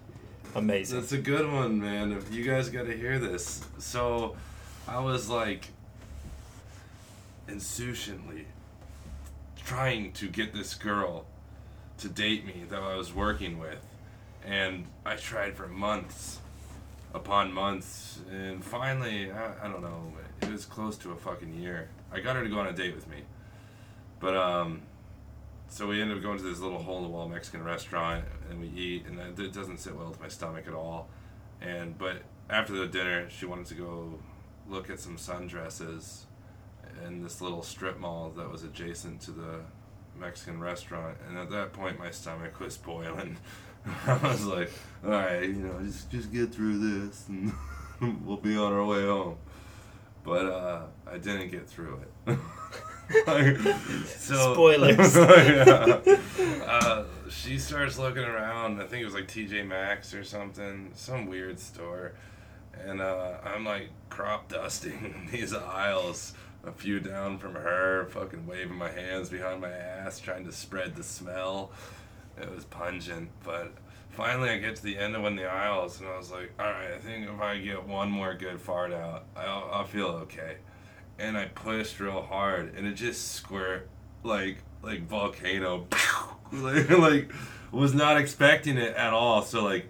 amazing. 0.55 0.99
That's 0.99 1.11
a 1.11 1.17
good 1.17 1.51
one, 1.51 1.79
man. 1.79 2.11
If 2.11 2.33
You 2.33 2.43
guys 2.43 2.69
got 2.69 2.85
to 2.85 2.95
hear 2.95 3.19
this. 3.19 3.65
So, 3.77 4.35
I 4.87 4.99
was 4.99 5.29
like 5.29 5.67
insouciantly 7.47 8.45
trying 9.65 10.11
to 10.13 10.27
get 10.27 10.53
this 10.53 10.73
girl 10.73 11.25
to 11.97 12.07
date 12.07 12.45
me 12.45 12.63
that 12.69 12.81
I 12.81 12.95
was 12.95 13.13
working 13.13 13.59
with, 13.59 13.85
and 14.45 14.85
I 15.05 15.15
tried 15.15 15.55
for 15.55 15.67
months 15.67 16.39
upon 17.13 17.51
months, 17.51 18.19
and 18.31 18.63
finally, 18.63 19.31
I, 19.31 19.65
I 19.65 19.71
don't 19.71 19.81
know, 19.81 20.13
it 20.41 20.51
was 20.51 20.65
close 20.65 20.97
to 20.99 21.11
a 21.11 21.15
fucking 21.15 21.53
year. 21.53 21.89
I 22.11 22.19
got 22.19 22.35
her 22.35 22.43
to 22.43 22.49
go 22.49 22.59
on 22.59 22.67
a 22.67 22.73
date 22.73 22.95
with 22.95 23.07
me, 23.09 23.23
but 24.19 24.35
um. 24.35 24.81
So 25.71 25.85
we 25.85 26.01
ended 26.01 26.17
up 26.17 26.23
going 26.23 26.39
to 26.39 26.43
this 26.43 26.59
little 26.61 26.79
hole 26.79 26.97
in 26.97 27.03
the 27.03 27.09
wall 27.09 27.29
Mexican 27.29 27.63
restaurant, 27.63 28.25
and 28.49 28.59
we 28.59 28.69
eat, 28.69 29.05
and 29.05 29.19
it 29.19 29.39
it 29.39 29.53
doesn't 29.53 29.77
sit 29.77 29.95
well 29.95 30.07
with 30.07 30.19
my 30.19 30.27
stomach 30.27 30.65
at 30.65 30.73
all. 30.73 31.09
And 31.61 31.95
but 31.95 32.23
after 32.49 32.73
the 32.73 32.87
dinner, 32.87 33.29
she 33.29 33.45
wanted 33.45 33.67
to 33.67 33.75
go 33.75 34.19
look 34.67 34.89
at 34.89 34.99
some 34.99 35.17
sundresses 35.17 36.23
in 37.05 37.21
this 37.21 37.41
little 37.41 37.61
strip 37.61 37.99
mall 37.99 38.31
that 38.35 38.49
was 38.49 38.63
adjacent 38.63 39.21
to 39.21 39.31
the 39.31 39.59
Mexican 40.19 40.59
restaurant. 40.59 41.17
And 41.27 41.37
at 41.37 41.49
that 41.51 41.73
point, 41.73 41.99
my 41.99 42.11
stomach 42.11 42.59
was 42.59 42.77
boiling. 42.77 43.37
I 44.07 44.19
was 44.23 44.45
like, 44.45 44.71
"All 45.03 45.11
right, 45.11 45.43
you 45.43 45.53
know, 45.55 45.79
just 45.83 46.09
just 46.09 46.31
get 46.31 46.53
through 46.53 46.77
this, 47.07 47.27
and 47.29 47.53
we'll 48.25 48.37
be 48.37 48.57
on 48.57 48.71
our 48.73 48.85
way 48.85 49.03
home." 49.05 49.37
But 50.23 50.45
uh, 50.45 50.81
I 51.11 51.17
didn't 51.17 51.49
get 51.49 51.67
through 51.67 52.01
it. 52.27 52.37
Like, 53.25 53.57
so, 54.05 54.53
Spoilers. 54.53 55.15
yeah. 55.15 55.99
Uh, 56.65 57.05
she 57.29 57.57
starts 57.57 57.97
looking 57.97 58.23
around. 58.23 58.81
I 58.81 58.85
think 58.85 59.01
it 59.01 59.05
was 59.05 59.13
like 59.15 59.27
TJ 59.27 59.65
Maxx 59.65 60.13
or 60.13 60.23
something, 60.23 60.91
some 60.95 61.25
weird 61.27 61.59
store. 61.59 62.13
And 62.85 63.01
uh, 63.01 63.37
I'm 63.43 63.65
like 63.65 63.89
crop 64.09 64.49
dusting 64.49 65.29
these 65.31 65.53
aisles, 65.53 66.33
a 66.63 66.71
few 66.71 66.99
down 66.99 67.39
from 67.39 67.55
her, 67.55 68.05
fucking 68.11 68.45
waving 68.45 68.75
my 68.77 68.91
hands 68.91 69.29
behind 69.29 69.61
my 69.61 69.71
ass, 69.71 70.19
trying 70.19 70.45
to 70.45 70.51
spread 70.51 70.95
the 70.95 71.03
smell. 71.03 71.71
It 72.41 72.53
was 72.53 72.65
pungent, 72.65 73.29
but 73.43 73.73
finally 74.11 74.49
I 74.49 74.57
get 74.57 74.75
to 74.77 74.83
the 74.83 74.97
end 74.97 75.15
of 75.15 75.21
one 75.21 75.33
of 75.33 75.39
the 75.39 75.49
aisles, 75.49 75.99
and 75.99 76.09
I 76.09 76.17
was 76.17 76.31
like, 76.31 76.51
all 76.59 76.65
right, 76.65 76.91
I 76.93 76.97
think 76.97 77.27
if 77.27 77.39
I 77.39 77.59
get 77.59 77.87
one 77.87 78.09
more 78.09 78.33
good 78.33 78.59
fart 78.59 78.93
out, 78.93 79.25
I'll, 79.35 79.69
I'll 79.71 79.85
feel 79.85 80.07
okay. 80.07 80.57
And 81.17 81.37
I 81.37 81.45
pushed 81.45 81.99
real 81.99 82.21
hard, 82.21 82.75
and 82.75 82.87
it 82.87 82.93
just 82.93 83.33
squirt 83.33 83.89
like 84.23 84.57
like 84.81 85.07
volcano, 85.07 85.87
like, 86.51 86.89
like 86.89 87.31
was 87.71 87.93
not 87.93 88.17
expecting 88.17 88.77
it 88.77 88.95
at 88.95 89.13
all. 89.13 89.41
So 89.41 89.63
like, 89.63 89.89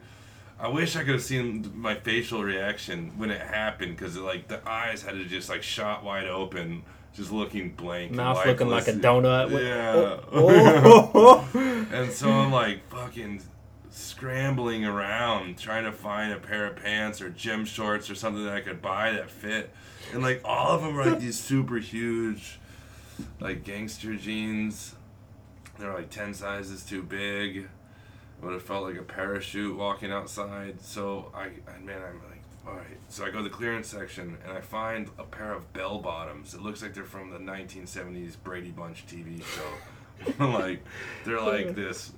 I 0.59 0.67
wish 0.67 0.95
I 0.95 0.99
could 1.03 1.13
have 1.13 1.23
seen 1.23 1.71
my 1.75 1.95
facial 1.95 2.43
reaction 2.43 3.13
when 3.17 3.29
it 3.31 3.41
happened, 3.41 3.95
because 3.95 4.17
like 4.17 4.47
the 4.47 4.67
eyes 4.67 5.03
had 5.03 5.13
to 5.13 5.25
just 5.25 5.49
like 5.49 5.63
shot 5.63 6.03
wide 6.03 6.27
open, 6.27 6.83
just 7.13 7.31
looking 7.31 7.71
blank, 7.71 8.11
Mouth 8.11 8.45
looking 8.45 8.69
like 8.69 8.87
a 8.87 8.93
donut. 8.93 9.51
Yeah. 9.51 9.93
Oh, 9.95 10.23
oh, 10.31 11.49
oh. 11.53 11.87
And 11.91 12.11
so 12.11 12.29
I'm 12.29 12.51
like 12.51 12.87
fucking 12.89 13.41
scrambling 13.89 14.85
around 14.85 15.57
trying 15.57 15.83
to 15.83 15.91
find 15.91 16.31
a 16.31 16.37
pair 16.37 16.67
of 16.67 16.75
pants 16.77 17.21
or 17.21 17.29
gym 17.29 17.65
shorts 17.65 18.09
or 18.09 18.15
something 18.15 18.45
that 18.45 18.53
I 18.53 18.61
could 18.61 18.81
buy 18.81 19.11
that 19.11 19.29
fit. 19.29 19.71
And 20.13 20.21
like 20.21 20.41
all 20.45 20.69
of 20.69 20.81
them 20.81 20.97
are 20.97 21.05
like 21.05 21.19
these 21.19 21.39
super 21.39 21.77
huge, 21.77 22.59
like 23.39 23.63
gangster 23.63 24.15
jeans. 24.15 24.95
They're 25.77 25.93
like 25.93 26.09
10 26.09 26.33
sizes 26.33 26.83
too 26.83 27.03
big. 27.03 27.69
Would 28.41 28.53
have 28.53 28.63
felt 28.63 28.83
like 28.85 28.97
a 28.97 29.03
parachute 29.03 29.77
walking 29.77 30.11
outside. 30.11 30.81
So 30.81 31.31
I, 31.35 31.45
I 31.69 31.79
man, 31.83 32.01
I'm 32.01 32.21
all 32.69 32.75
right. 32.75 32.99
So 33.07 33.25
I 33.25 33.31
go 33.31 33.37
to 33.37 33.43
the 33.43 33.49
clearance 33.49 33.87
section 33.87 34.37
and 34.43 34.51
I 34.51 34.61
find 34.61 35.09
a 35.17 35.23
pair 35.23 35.53
of 35.53 35.73
bell 35.73 35.99
bottoms. 35.99 36.53
It 36.53 36.61
looks 36.61 36.81
like 36.81 36.93
they're 36.93 37.03
from 37.03 37.31
the 37.31 37.39
1970s 37.39 38.35
Brady 38.43 38.71
Bunch 38.71 39.05
TV 39.07 39.43
show. 39.43 40.39
like 40.45 40.83
they're 41.25 41.41
like 41.41 41.75
this 41.75 42.11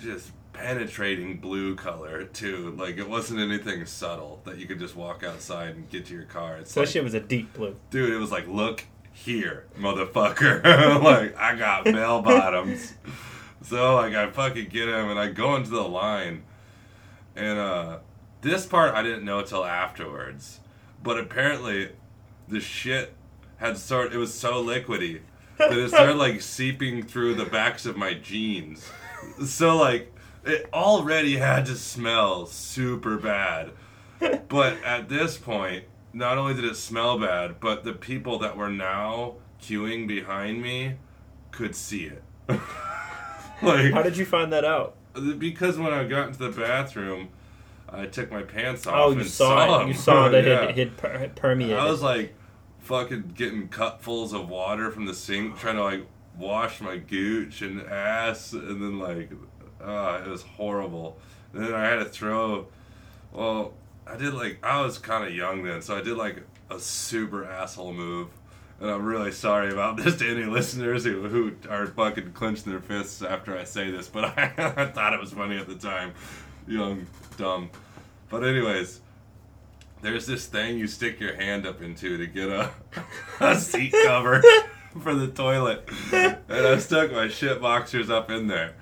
just 0.00 0.32
penetrating 0.52 1.38
blue 1.38 1.76
color 1.76 2.24
too. 2.24 2.74
Like 2.78 2.96
it 2.96 3.08
wasn't 3.08 3.40
anything 3.40 3.84
subtle 3.86 4.40
that 4.44 4.58
you 4.58 4.66
could 4.66 4.78
just 4.78 4.96
walk 4.96 5.22
outside 5.22 5.76
and 5.76 5.88
get 5.88 6.06
to 6.06 6.14
your 6.14 6.24
car. 6.24 6.56
It's 6.56 6.76
like, 6.76 6.88
shit 6.88 7.04
was 7.04 7.14
a 7.14 7.20
deep 7.20 7.54
blue. 7.54 7.76
dude, 7.90 8.12
it 8.12 8.18
was 8.18 8.32
like, 8.32 8.48
look 8.48 8.84
here, 9.12 9.66
motherfucker. 9.78 10.64
like 11.02 11.36
I 11.36 11.54
got 11.54 11.84
bell 11.92 12.22
bottoms. 12.22 12.94
So 13.62 13.96
like 13.96 14.14
I 14.14 14.30
fucking 14.30 14.68
get 14.68 14.88
him 14.88 15.10
and 15.10 15.18
I 15.18 15.28
go 15.28 15.56
into 15.56 15.70
the 15.70 15.82
line, 15.82 16.42
and 17.36 17.58
uh, 17.58 17.98
this 18.46 18.64
part 18.64 18.94
I 18.94 19.02
didn't 19.02 19.24
know 19.24 19.42
till 19.42 19.64
afterwards, 19.64 20.60
but 21.02 21.18
apparently, 21.18 21.90
the 22.48 22.60
shit 22.60 23.12
had 23.56 23.76
started. 23.76 24.14
It 24.14 24.18
was 24.18 24.32
so 24.32 24.62
liquidy 24.62 25.20
that 25.58 25.72
it 25.72 25.88
started 25.88 26.16
like 26.16 26.40
seeping 26.40 27.02
through 27.02 27.34
the 27.34 27.44
backs 27.44 27.86
of 27.86 27.96
my 27.96 28.14
jeans. 28.14 28.88
So 29.44 29.76
like 29.76 30.14
it 30.44 30.68
already 30.72 31.36
had 31.36 31.66
to 31.66 31.74
smell 31.74 32.46
super 32.46 33.16
bad. 33.16 33.72
But 34.48 34.82
at 34.84 35.08
this 35.08 35.36
point, 35.36 35.84
not 36.12 36.38
only 36.38 36.54
did 36.54 36.64
it 36.64 36.76
smell 36.76 37.18
bad, 37.18 37.60
but 37.60 37.84
the 37.84 37.92
people 37.92 38.38
that 38.38 38.56
were 38.56 38.70
now 38.70 39.34
queuing 39.60 40.06
behind 40.06 40.62
me 40.62 40.94
could 41.50 41.74
see 41.74 42.04
it. 42.04 42.22
like 43.62 43.92
How 43.92 44.02
did 44.02 44.16
you 44.16 44.24
find 44.24 44.52
that 44.52 44.64
out? 44.64 44.94
because 45.38 45.78
when 45.78 45.92
I 45.94 46.04
got 46.04 46.28
into 46.28 46.38
the 46.38 46.50
bathroom, 46.50 47.30
I 47.88 48.06
took 48.06 48.30
my 48.32 48.42
pants 48.42 48.86
off. 48.86 48.94
Oh, 48.96 49.10
you 49.12 49.20
and 49.20 49.28
saw 49.30 49.80
it. 49.82 49.88
You 49.88 49.94
saw 49.94 50.28
that 50.28 50.44
Yeah. 50.46 50.64
it 50.64 50.76
had 50.76 50.96
per- 50.96 51.28
permeated. 51.34 51.76
I 51.78 51.90
was 51.90 52.02
like 52.02 52.34
fucking 52.80 53.32
getting 53.34 53.68
cupfuls 53.68 54.32
of 54.32 54.48
water 54.48 54.90
from 54.90 55.06
the 55.06 55.14
sink, 55.14 55.58
trying 55.58 55.76
to 55.76 55.82
like 55.84 56.06
wash 56.38 56.80
my 56.80 56.96
gooch 56.96 57.62
and 57.62 57.80
ass, 57.82 58.52
and 58.52 58.82
then 58.82 58.98
like, 58.98 59.30
uh, 59.82 60.22
it 60.24 60.28
was 60.28 60.42
horrible. 60.42 61.18
And 61.52 61.64
then 61.64 61.74
I 61.74 61.84
had 61.86 61.96
to 61.96 62.04
throw. 62.04 62.66
Well, 63.32 63.74
I 64.06 64.16
did 64.16 64.34
like 64.34 64.58
I 64.64 64.80
was 64.82 64.98
kind 64.98 65.24
of 65.24 65.34
young 65.34 65.62
then, 65.62 65.82
so 65.82 65.96
I 65.96 66.00
did 66.02 66.16
like 66.16 66.42
a 66.70 66.78
super 66.78 67.44
asshole 67.44 67.92
move. 67.92 68.28
And 68.78 68.90
I'm 68.90 69.06
really 69.06 69.32
sorry 69.32 69.72
about 69.72 69.96
this 70.04 70.16
to 70.18 70.28
any 70.28 70.44
listeners 70.44 71.02
who, 71.04 71.26
who 71.28 71.52
are 71.70 71.86
fucking 71.86 72.32
clenching 72.32 72.70
their 72.70 72.80
fists 72.82 73.22
after 73.22 73.56
I 73.56 73.64
say 73.64 73.90
this, 73.90 74.06
but 74.08 74.24
I, 74.24 74.52
I 74.76 74.86
thought 74.86 75.14
it 75.14 75.20
was 75.20 75.32
funny 75.32 75.56
at 75.56 75.66
the 75.66 75.76
time. 75.76 76.12
Young, 76.66 77.06
dumb. 77.36 77.70
But, 78.28 78.44
anyways, 78.44 79.00
there's 80.02 80.26
this 80.26 80.46
thing 80.46 80.78
you 80.78 80.86
stick 80.86 81.20
your 81.20 81.34
hand 81.34 81.66
up 81.66 81.82
into 81.82 82.16
to 82.18 82.26
get 82.26 82.48
a, 82.48 82.70
a 83.40 83.56
seat 83.56 83.94
cover 84.04 84.42
for 85.02 85.14
the 85.14 85.28
toilet. 85.28 85.88
And 86.12 86.38
I 86.48 86.78
stuck 86.78 87.12
my 87.12 87.28
shit 87.28 87.60
boxers 87.60 88.10
up 88.10 88.30
in 88.30 88.46
there. 88.46 88.74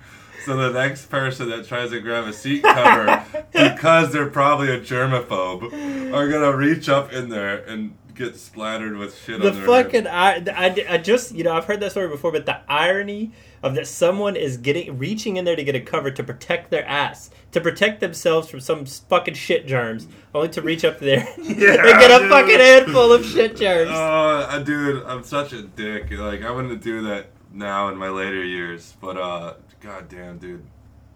So 0.45 0.55
the 0.55 0.69
next 0.69 1.07
person 1.07 1.49
that 1.49 1.65
tries 1.65 1.89
to 1.89 1.99
grab 1.99 2.25
a 2.25 2.33
seat 2.33 2.61
cover, 2.61 3.25
because 3.51 4.13
they're 4.13 4.29
probably 4.29 4.69
a 4.69 4.79
germaphobe, 4.79 6.13
are 6.13 6.29
gonna 6.29 6.55
reach 6.55 6.87
up 6.87 7.11
in 7.11 7.29
there 7.29 7.63
and 7.63 7.97
get 8.13 8.37
splattered 8.37 8.95
with 8.95 9.17
shit 9.17 9.41
the 9.41 9.49
on 9.49 9.55
their 9.55 9.65
fucking 9.65 10.07
I, 10.07 10.43
I, 10.55 10.85
I 10.87 10.97
just 10.99 11.33
you 11.33 11.43
know 11.43 11.51
I've 11.51 11.65
heard 11.65 11.79
that 11.79 11.91
story 11.91 12.09
before, 12.09 12.31
but 12.31 12.45
the 12.45 12.59
irony 12.69 13.31
of 13.65 13.73
that 13.75 13.87
someone 13.87 14.35
is 14.35 14.57
getting 14.57 14.97
reaching 14.99 15.37
in 15.37 15.43
there 15.43 15.55
to 15.55 15.63
get 15.63 15.73
a 15.75 15.79
cover 15.81 16.11
to 16.11 16.23
protect 16.23 16.69
their 16.69 16.85
ass, 16.85 17.31
to 17.51 17.59
protect 17.59 17.99
themselves 17.99 18.47
from 18.47 18.59
some 18.59 18.85
fucking 18.85 19.33
shit 19.33 19.65
germs, 19.65 20.07
only 20.35 20.49
to 20.49 20.61
reach 20.61 20.85
up 20.85 20.99
there 20.99 21.27
and 21.37 21.57
get 21.57 22.11
a 22.11 22.19
dude. 22.19 22.29
fucking 22.29 22.59
handful 22.59 23.11
of 23.11 23.25
shit 23.25 23.57
germs. 23.57 23.89
Oh, 23.91 24.47
uh, 24.49 24.59
dude, 24.59 25.03
I'm 25.03 25.23
such 25.23 25.51
a 25.51 25.63
dick. 25.63 26.11
Like, 26.11 26.43
I 26.43 26.51
wouldn't 26.51 26.81
do 26.83 27.01
that 27.03 27.31
now 27.51 27.89
in 27.89 27.97
my 27.97 28.09
later 28.09 28.43
years. 28.43 28.93
But 29.01 29.17
uh, 29.17 29.55
goddamn, 29.81 30.37
dude, 30.37 30.63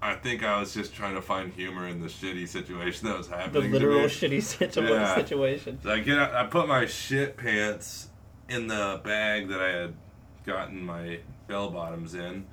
I 0.02 0.16
think 0.16 0.44
I 0.44 0.60
was 0.60 0.74
just 0.74 0.96
trying 0.96 1.14
to 1.16 1.22
find 1.22 1.54
humor 1.54 1.88
in 1.88 2.02
the 2.02 2.08
shitty 2.08 2.48
situation 2.48 3.08
that 3.10 3.18
was 3.18 3.28
happening. 3.28 3.70
The 3.72 3.78
literal 3.80 4.06
shitty 4.06 4.38
situa- 4.38 4.90
Yeah. 4.90 5.16
situation. 5.16 5.78
So 5.84 5.92
I 5.92 6.00
get, 6.00 6.18
I 6.18 6.46
put 6.46 6.68
my 6.68 6.88
shit 6.88 7.38
pants 7.38 8.08
in 8.48 8.66
the 8.68 9.00
bag 9.04 9.50
that 9.50 9.62
I 9.62 9.70
had 9.70 9.94
gotten 10.46 10.84
my 10.84 11.20
bell 11.50 11.70
bottoms 11.70 12.14
in 12.14 12.46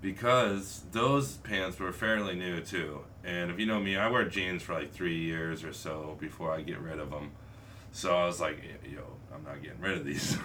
because 0.00 0.84
those 0.92 1.36
pants 1.38 1.78
were 1.78 1.92
fairly 1.92 2.36
new 2.36 2.60
too. 2.60 3.00
And 3.24 3.50
if 3.50 3.58
you 3.58 3.66
know 3.66 3.80
me, 3.80 3.96
I 3.96 4.08
wear 4.08 4.24
jeans 4.24 4.62
for 4.62 4.72
like 4.72 4.92
three 4.92 5.18
years 5.18 5.64
or 5.64 5.72
so 5.72 6.16
before 6.20 6.52
I 6.52 6.62
get 6.62 6.78
rid 6.78 6.98
of 6.98 7.10
them. 7.10 7.32
So 7.92 8.16
I 8.16 8.26
was 8.26 8.40
like, 8.40 8.62
yo, 8.90 9.02
I'm 9.34 9.42
not 9.42 9.62
getting 9.62 9.80
rid 9.80 9.98
of 9.98 10.04
these. 10.04 10.38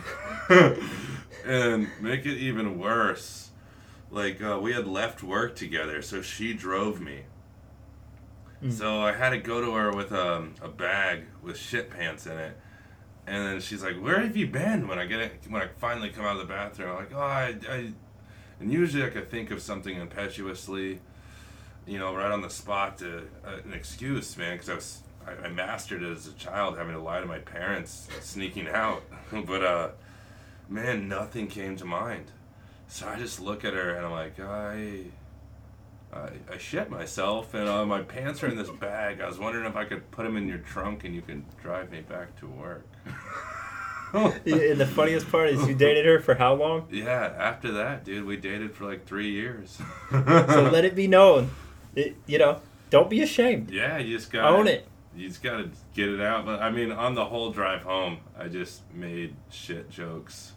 and 1.46 1.88
make 2.02 2.26
it 2.26 2.38
even 2.38 2.80
worse, 2.80 3.52
like 4.10 4.42
uh, 4.42 4.60
we 4.60 4.74
had 4.74 4.88
left 4.88 5.22
work 5.22 5.56
together, 5.56 6.02
so 6.02 6.22
she 6.22 6.54
drove 6.54 7.00
me. 7.00 7.22
Mm. 8.64 8.72
So 8.72 9.00
I 9.00 9.12
had 9.14 9.32
to 9.32 9.38
go 9.38 9.62
to 9.62 9.74
her 9.74 9.92
with 9.92 10.12
um, 10.12 10.56
a 10.62 10.70
bag 10.70 11.26
with 11.44 11.58
shit 11.58 11.90
pants 11.90 12.26
in 12.26 12.38
it. 12.38 12.58
And 13.28 13.46
then 13.46 13.62
she's 13.62 13.84
like, 13.84 13.96
"Where 14.02 14.20
have 14.20 14.36
you 14.36 14.48
been?" 14.48 14.88
When 14.88 15.00
I 15.00 15.06
get 15.06 15.20
it, 15.20 15.34
when 15.48 15.62
I 15.62 15.68
finally 15.78 16.10
come 16.10 16.26
out 16.26 16.40
of 16.40 16.48
the 16.48 16.54
bathroom, 16.54 16.90
I'm 16.92 16.96
like, 16.96 17.14
"Oh, 17.14 17.20
I, 17.20 17.56
I," 17.70 17.94
and 18.60 18.72
usually 18.72 19.04
I 19.04 19.10
could 19.10 19.30
think 19.30 19.52
of 19.52 19.62
something 19.62 19.96
impetuously, 19.96 21.00
you 21.86 22.00
know, 22.00 22.16
right 22.16 22.32
on 22.32 22.42
the 22.42 22.50
spot 22.50 22.98
to 23.00 23.28
uh, 23.46 23.58
an 23.64 23.74
excuse, 23.74 24.38
man, 24.38 24.56
because 24.56 24.70
I 24.70 24.76
was 24.76 25.02
I, 25.26 25.46
I 25.46 25.50
mastered 25.50 26.04
it 26.04 26.12
as 26.12 26.28
a 26.28 26.34
child, 26.34 26.78
having 26.78 26.94
to 26.94 27.00
lie 27.02 27.20
to 27.20 27.26
my 27.26 27.40
parents, 27.40 28.08
sneaking 28.22 28.68
out. 28.68 29.04
but 29.32 29.64
uh, 29.64 29.90
man, 30.70 31.08
nothing 31.08 31.48
came 31.48 31.76
to 31.78 31.86
mind. 31.86 32.32
So 32.88 33.08
I 33.08 33.18
just 33.18 33.40
look 33.40 33.64
at 33.64 33.74
her 33.74 33.96
and 33.96 34.06
I'm 34.06 34.12
like, 34.12 34.40
I. 34.40 35.06
I, 36.14 36.30
I 36.54 36.58
shit 36.58 36.90
myself 36.90 37.54
and 37.54 37.68
uh, 37.70 37.86
my 37.86 38.02
pants 38.02 38.44
are 38.44 38.48
in 38.48 38.58
this 38.58 38.70
bag. 38.70 39.22
I 39.22 39.28
was 39.28 39.40
wondering 39.40 39.66
if 39.66 39.76
I 39.76 39.86
could 39.86 40.10
put 40.12 40.24
them 40.24 40.36
in 40.38 40.48
your 40.48 40.58
trunk 40.60 41.04
and 41.06 41.16
you 41.16 41.22
could 41.22 41.44
drive 41.58 41.92
me 41.92 42.02
back 42.02 42.38
to 42.40 42.48
work. 42.48 42.86
And 44.14 44.78
the 44.78 44.86
funniest 44.86 45.32
part 45.32 45.52
is 45.52 45.66
you 45.66 45.74
dated 45.74 46.06
her 46.06 46.20
for 46.20 46.36
how 46.36 46.54
long? 46.54 46.86
Yeah, 46.92 47.34
after 47.38 47.72
that, 47.72 48.04
dude, 48.04 48.26
we 48.26 48.36
dated 48.36 48.76
for 48.76 48.84
like 48.84 49.06
three 49.06 49.32
years. 49.32 49.80
So 50.12 50.70
let 50.70 50.84
it 50.84 50.96
be 50.96 51.08
known. 51.08 51.52
It, 51.96 52.18
you 52.28 52.38
know, 52.38 52.60
don't 52.90 53.10
be 53.10 53.22
ashamed. 53.22 53.70
yeah, 53.72 53.98
you 54.00 54.18
just 54.18 54.30
got 54.30 54.54
Own 54.54 54.68
it. 54.68 54.86
You 55.16 55.30
just 55.30 55.42
gotta 55.42 55.70
get 55.94 56.10
it 56.10 56.20
out. 56.20 56.46
But 56.46 56.62
I 56.62 56.72
mean, 56.72 56.92
on 56.92 57.16
the 57.16 57.24
whole 57.24 57.52
drive 57.52 57.84
home, 57.84 58.18
I 58.38 58.50
just 58.50 58.82
made 58.94 59.34
shit 59.50 59.90
jokes, 59.90 60.54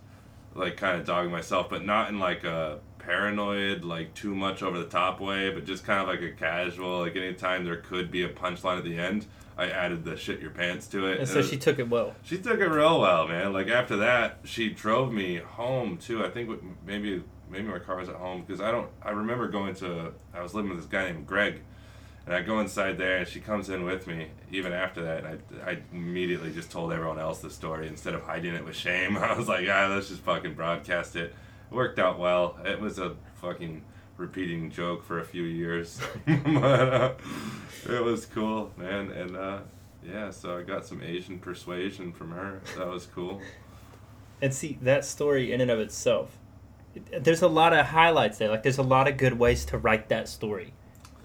like 0.56 0.76
kind 0.76 0.98
of 0.98 1.06
dogging 1.06 1.30
myself, 1.30 1.70
but 1.70 1.84
not 1.84 2.08
in 2.08 2.18
like 2.18 2.42
a 2.42 2.80
paranoid, 3.04 3.84
like 3.84 4.14
too 4.14 4.34
much 4.34 4.62
over 4.62 4.78
the 4.78 4.86
top 4.86 5.20
way, 5.20 5.50
but 5.50 5.64
just 5.64 5.84
kind 5.84 6.00
of 6.00 6.08
like 6.08 6.22
a 6.22 6.32
casual. 6.32 7.00
Like 7.00 7.16
anytime 7.16 7.64
there 7.64 7.76
could 7.76 8.10
be 8.10 8.24
a 8.24 8.28
punchline 8.28 8.78
at 8.78 8.84
the 8.84 8.98
end, 8.98 9.26
I 9.56 9.68
added 9.68 10.04
the 10.04 10.16
shit 10.16 10.40
your 10.40 10.50
pants 10.50 10.86
to 10.88 11.06
it. 11.06 11.20
And 11.20 11.28
so 11.28 11.40
It 11.40 11.44
she 11.46 11.56
took 11.56 11.78
it 11.78 11.88
well. 11.88 12.14
She 12.22 12.38
took 12.38 12.60
it 12.60 12.66
real 12.66 13.00
well, 13.00 13.28
man. 13.28 13.52
Like 13.52 13.68
after 13.68 13.96
that, 13.98 14.38
she 14.44 14.70
drove 14.70 15.12
me 15.12 15.36
home 15.36 15.98
too. 15.98 16.24
I 16.24 16.30
think 16.30 16.50
maybe 16.84 17.22
maybe 17.50 17.68
my 17.68 17.78
car 17.78 17.96
was 17.96 18.08
at 18.08 18.16
home 18.16 18.42
because 18.46 18.60
I 18.60 18.70
don't. 18.70 18.88
I 19.02 19.10
remember 19.10 19.48
going 19.48 19.74
to. 19.76 20.12
I 20.32 20.42
was 20.42 20.54
living 20.54 20.70
with 20.70 20.78
this 20.80 20.88
guy 20.88 21.04
named 21.04 21.26
Greg, 21.26 21.60
and 22.26 22.34
I 22.34 22.42
go 22.42 22.58
inside 22.60 22.98
there, 22.98 23.18
and 23.18 23.28
she 23.28 23.40
comes 23.40 23.68
in 23.68 23.84
with 23.84 24.06
me. 24.06 24.28
Even 24.50 24.72
after 24.72 25.02
that, 25.02 25.24
and 25.24 25.40
I 25.64 25.70
I 25.70 25.78
immediately 25.92 26.52
just 26.52 26.70
told 26.70 26.92
everyone 26.92 27.18
else 27.18 27.38
the 27.40 27.50
story 27.50 27.86
instead 27.86 28.14
of 28.14 28.22
hiding 28.22 28.54
it 28.54 28.64
with 28.64 28.76
shame. 28.76 29.16
I 29.18 29.34
was 29.34 29.46
like, 29.48 29.66
yeah, 29.66 29.86
let's 29.88 30.08
just 30.08 30.22
fucking 30.22 30.54
broadcast 30.54 31.16
it. 31.16 31.34
It 31.70 31.74
worked 31.74 31.98
out 31.98 32.18
well. 32.18 32.58
It 32.64 32.80
was 32.80 32.98
a 32.98 33.14
fucking 33.40 33.82
repeating 34.16 34.70
joke 34.70 35.04
for 35.04 35.20
a 35.20 35.24
few 35.24 35.42
years, 35.42 36.00
but 36.26 36.92
uh, 36.92 37.12
it 37.88 38.02
was 38.02 38.26
cool, 38.26 38.70
man. 38.76 39.10
And 39.10 39.36
uh, 39.36 39.58
yeah, 40.06 40.30
so 40.30 40.58
I 40.58 40.62
got 40.62 40.86
some 40.86 41.02
Asian 41.02 41.38
persuasion 41.38 42.12
from 42.12 42.30
her. 42.32 42.60
That 42.76 42.86
was 42.86 43.06
cool. 43.06 43.40
And 44.42 44.52
see, 44.52 44.78
that 44.82 45.04
story 45.04 45.52
in 45.52 45.60
and 45.60 45.70
of 45.70 45.78
itself, 45.78 46.36
there's 47.18 47.42
a 47.42 47.48
lot 47.48 47.72
of 47.72 47.86
highlights 47.86 48.38
there. 48.38 48.50
Like, 48.50 48.62
there's 48.62 48.78
a 48.78 48.82
lot 48.82 49.08
of 49.08 49.16
good 49.16 49.38
ways 49.38 49.64
to 49.66 49.78
write 49.78 50.08
that 50.10 50.28
story. 50.28 50.74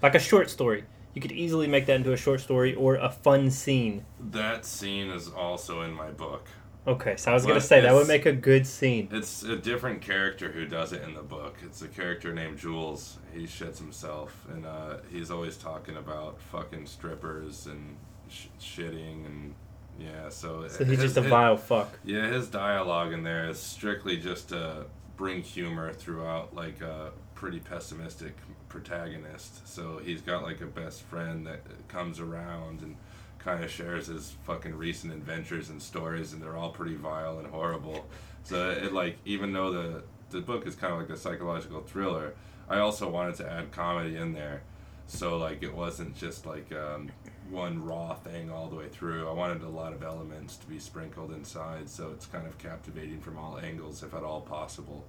Like 0.02 0.14
a 0.14 0.18
short 0.18 0.50
story. 0.50 0.84
You 1.14 1.20
could 1.20 1.32
easily 1.32 1.66
make 1.66 1.86
that 1.86 1.96
into 1.96 2.12
a 2.12 2.16
short 2.16 2.40
story 2.40 2.74
or 2.74 2.94
a 2.96 3.10
fun 3.10 3.50
scene. 3.50 4.04
That 4.18 4.64
scene 4.64 5.10
is 5.10 5.28
also 5.28 5.82
in 5.82 5.92
my 5.92 6.10
book. 6.10 6.46
Okay, 6.86 7.16
so 7.16 7.30
I 7.30 7.34
was 7.34 7.44
gonna 7.44 7.60
say, 7.60 7.80
that 7.82 7.92
would 7.92 8.08
make 8.08 8.24
a 8.26 8.32
good 8.32 8.66
scene. 8.66 9.08
It's 9.12 9.42
a 9.42 9.56
different 9.56 10.00
character 10.00 10.50
who 10.50 10.64
does 10.66 10.92
it 10.92 11.02
in 11.02 11.12
the 11.14 11.22
book. 11.22 11.56
It's 11.62 11.82
a 11.82 11.88
character 11.88 12.32
named 12.32 12.58
Jules. 12.58 13.18
He 13.34 13.42
shits 13.44 13.78
himself, 13.78 14.46
and 14.50 14.64
uh, 14.64 14.96
he's 15.12 15.30
always 15.30 15.56
talking 15.58 15.96
about 15.98 16.40
fucking 16.40 16.86
strippers 16.86 17.66
and 17.66 17.96
sh- 18.30 18.46
shitting, 18.58 19.26
and 19.26 19.54
yeah. 19.98 20.30
So, 20.30 20.66
So 20.68 20.84
he's 20.84 20.94
his- 20.94 21.00
just 21.12 21.16
a 21.18 21.22
his- 21.22 21.30
vile 21.30 21.58
fuck. 21.58 21.98
Yeah, 22.02 22.26
his 22.28 22.48
dialogue 22.48 23.12
in 23.12 23.22
there 23.24 23.46
is 23.48 23.58
strictly 23.58 24.16
just 24.16 24.48
to 24.48 24.86
bring 25.18 25.42
humor 25.42 25.92
throughout, 25.92 26.54
like 26.54 26.80
a 26.80 27.10
pretty 27.34 27.60
pessimistic 27.60 28.34
protagonist. 28.70 29.68
So 29.68 30.00
he's 30.02 30.22
got 30.22 30.42
like 30.42 30.62
a 30.62 30.66
best 30.66 31.02
friend 31.02 31.46
that 31.46 31.60
comes 31.88 32.20
around 32.20 32.80
and 32.80 32.96
kind 33.44 33.64
of 33.64 33.70
shares 33.70 34.06
his 34.06 34.34
fucking 34.44 34.74
recent 34.76 35.12
adventures 35.12 35.70
and 35.70 35.80
stories, 35.80 36.32
and 36.32 36.42
they're 36.42 36.56
all 36.56 36.70
pretty 36.70 36.94
vile 36.94 37.38
and 37.38 37.48
horrible. 37.48 38.06
So 38.44 38.70
it 38.70 38.92
like 38.92 39.18
even 39.24 39.52
though 39.52 39.72
the 39.72 40.02
the 40.30 40.40
book 40.40 40.66
is 40.66 40.74
kind 40.74 40.92
of 40.92 41.00
like 41.00 41.10
a 41.10 41.16
psychological 41.16 41.80
thriller, 41.80 42.34
I 42.68 42.78
also 42.78 43.10
wanted 43.10 43.34
to 43.36 43.50
add 43.50 43.72
comedy 43.72 44.16
in 44.16 44.32
there. 44.32 44.62
So 45.06 45.38
like 45.38 45.62
it 45.62 45.74
wasn't 45.74 46.16
just 46.16 46.46
like 46.46 46.70
um, 46.72 47.10
one 47.50 47.84
raw 47.84 48.14
thing 48.14 48.50
all 48.50 48.68
the 48.68 48.76
way 48.76 48.88
through. 48.88 49.28
I 49.28 49.32
wanted 49.32 49.62
a 49.62 49.68
lot 49.68 49.92
of 49.92 50.02
elements 50.02 50.56
to 50.56 50.66
be 50.66 50.78
sprinkled 50.78 51.32
inside, 51.32 51.88
so 51.88 52.10
it's 52.12 52.26
kind 52.26 52.46
of 52.46 52.56
captivating 52.58 53.20
from 53.20 53.36
all 53.36 53.58
angles, 53.58 54.02
if 54.02 54.14
at 54.14 54.22
all 54.22 54.40
possible. 54.40 55.04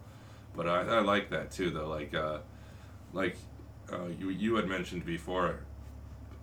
But 0.56 0.68
I, 0.68 0.82
I 0.82 1.00
like 1.02 1.30
that 1.30 1.52
too, 1.52 1.70
though. 1.70 1.88
Like, 1.88 2.14
uh, 2.14 2.40
like 3.14 3.38
uh, 3.92 4.08
you 4.20 4.30
you 4.30 4.56
had 4.56 4.68
mentioned 4.68 5.06
before 5.06 5.60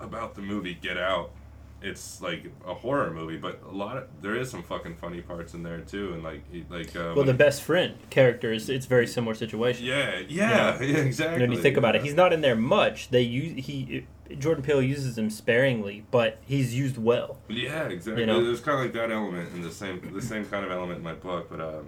about 0.01 0.35
the 0.35 0.43
movie 0.43 0.75
Get 0.75 0.97
Out. 0.97 1.33
It's 1.81 2.21
like 2.21 2.51
a 2.67 2.75
horror 2.75 3.13
movie, 3.13 3.37
but 3.37 3.61
a 3.69 3.73
lot 3.73 3.97
of 3.97 4.09
there 4.21 4.35
is 4.35 4.51
some 4.51 4.63
fucking 4.63 4.97
funny 4.97 5.21
parts 5.21 5.55
in 5.55 5.63
there 5.63 5.79
too, 5.81 6.13
and 6.13 6.23
like 6.23 6.43
like 6.69 6.97
uh, 6.97 7.13
Well, 7.15 7.25
the 7.25 7.35
best 7.35 7.63
friend 7.63 7.95
character 8.11 8.53
is 8.53 8.69
it's 8.69 8.87
very 8.87 9.07
similar 9.07 9.35
situation. 9.35 9.87
yeah 9.87 10.21
yeah 10.29 10.79
yeah 10.83 10.97
exactly. 10.99 11.35
And 11.35 11.43
when 11.43 11.53
you 11.53 11.63
think 11.63 11.77
about 11.77 11.95
it, 11.95 12.03
he's 12.03 12.15
not 12.15 12.33
in 12.33 12.41
there 12.41 12.57
much. 12.57 13.11
They 13.11 13.23
use 13.23 13.65
he 13.67 14.07
Jordan 14.37 14.63
Peele 14.63 14.83
uses 14.83 15.17
him 15.17 15.31
sparingly, 15.31 16.05
but 16.11 16.39
he's 16.45 16.75
used 16.75 16.99
well. 16.99 17.39
Yeah, 17.49 17.89
exactly. 17.89 18.23
You 18.23 18.27
know? 18.27 18.45
There's 18.45 18.61
kind 18.61 18.79
of 18.79 18.85
like 18.85 18.93
that 18.95 19.11
element 19.11 19.55
in 19.55 19.63
the 19.63 19.71
same 19.71 20.01
the 20.13 20.23
same 20.23 20.45
kind 20.45 20.65
of 20.65 20.71
element 20.71 20.99
in 20.99 21.05
my 21.05 21.15
book, 21.15 21.49
but 21.51 21.61
um, 21.61 21.87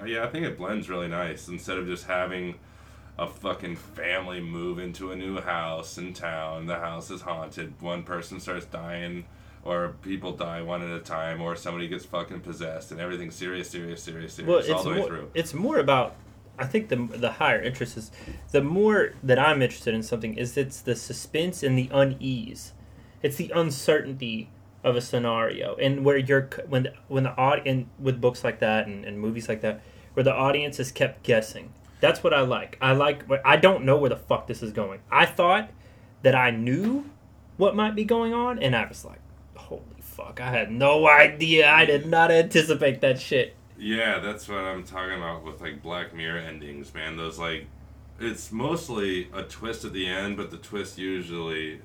uh, 0.00 0.04
yeah, 0.04 0.24
I 0.24 0.28
think 0.28 0.46
it 0.46 0.56
blends 0.56 0.88
really 0.88 1.08
nice. 1.08 1.48
Instead 1.48 1.78
of 1.78 1.86
just 1.86 2.06
having 2.06 2.58
a 3.20 3.26
fucking 3.26 3.76
family 3.76 4.40
move 4.40 4.78
into 4.78 5.12
a 5.12 5.16
new 5.16 5.38
house 5.40 5.98
in 5.98 6.14
town, 6.14 6.64
the 6.64 6.78
house 6.78 7.10
is 7.10 7.20
haunted. 7.20 7.80
One 7.82 8.02
person 8.02 8.40
starts 8.40 8.64
dying, 8.64 9.26
or 9.62 9.94
people 10.00 10.32
die 10.32 10.62
one 10.62 10.82
at 10.82 10.90
a 10.90 11.00
time, 11.00 11.42
or 11.42 11.54
somebody 11.54 11.86
gets 11.86 12.06
fucking 12.06 12.40
possessed, 12.40 12.90
and 12.92 13.00
everything's 13.00 13.34
serious, 13.34 13.68
serious, 13.68 14.02
serious, 14.02 14.32
serious 14.32 14.68
Well, 14.68 14.76
all 14.76 14.84
the 14.84 14.90
way 14.90 15.06
through. 15.06 15.30
it's 15.34 15.52
more 15.52 15.78
about. 15.78 16.16
I 16.58 16.66
think 16.66 16.88
the 16.88 16.96
the 16.96 17.32
higher 17.32 17.60
interest 17.60 17.96
is 17.98 18.10
the 18.52 18.62
more 18.62 19.12
that 19.22 19.38
I'm 19.38 19.60
interested 19.62 19.94
in 19.94 20.02
something 20.02 20.34
is 20.34 20.56
it's 20.56 20.80
the 20.80 20.94
suspense 20.96 21.62
and 21.62 21.76
the 21.78 21.88
unease. 21.92 22.72
It's 23.22 23.36
the 23.36 23.50
uncertainty 23.54 24.50
of 24.82 24.96
a 24.96 25.00
scenario 25.02 25.76
and 25.76 26.04
where 26.06 26.16
you're 26.16 26.48
when 26.68 26.84
the, 26.84 26.92
when 27.08 27.24
the 27.24 27.36
audience 27.36 27.86
with 27.98 28.18
books 28.20 28.42
like 28.44 28.60
that 28.60 28.86
and, 28.86 29.04
and 29.04 29.18
movies 29.20 29.46
like 29.48 29.60
that 29.60 29.82
where 30.14 30.24
the 30.24 30.32
audience 30.32 30.80
is 30.80 30.90
kept 30.90 31.22
guessing. 31.22 31.72
That's 32.00 32.22
what 32.22 32.34
I 32.34 32.40
like. 32.40 32.78
I 32.80 32.92
like. 32.92 33.24
I 33.44 33.56
don't 33.56 33.84
know 33.84 33.96
where 33.96 34.10
the 34.10 34.16
fuck 34.16 34.46
this 34.46 34.62
is 34.62 34.72
going. 34.72 35.00
I 35.10 35.26
thought 35.26 35.70
that 36.22 36.34
I 36.34 36.50
knew 36.50 37.04
what 37.56 37.76
might 37.76 37.94
be 37.94 38.04
going 38.04 38.32
on, 38.32 38.58
and 38.58 38.74
I 38.74 38.86
was 38.86 39.04
like, 39.04 39.20
"Holy 39.54 39.82
fuck! 40.00 40.40
I 40.40 40.50
had 40.50 40.70
no 40.70 41.08
idea. 41.08 41.70
I 41.70 41.84
did 41.84 42.06
not 42.06 42.30
anticipate 42.30 43.00
that 43.02 43.20
shit." 43.20 43.54
Yeah, 43.78 44.18
that's 44.18 44.46
what 44.48 44.58
I'm 44.58 44.84
talking 44.84 45.16
about 45.16 45.44
with 45.44 45.60
like 45.60 45.82
Black 45.82 46.14
Mirror 46.14 46.40
endings, 46.40 46.92
man. 46.92 47.16
Those 47.16 47.38
like, 47.38 47.66
it's 48.18 48.52
mostly 48.52 49.28
a 49.32 49.42
twist 49.42 49.84
at 49.84 49.92
the 49.92 50.06
end, 50.06 50.36
but 50.36 50.50
the 50.50 50.58
twist 50.58 50.98
usually 50.98 51.80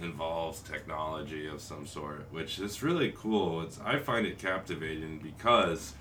involves 0.00 0.60
technology 0.60 1.46
of 1.46 1.60
some 1.60 1.86
sort, 1.86 2.26
which 2.30 2.58
is 2.58 2.82
really 2.82 3.12
cool. 3.16 3.62
It's 3.62 3.80
I 3.84 3.98
find 3.98 4.26
it 4.26 4.38
captivating 4.38 5.18
because 5.18 5.94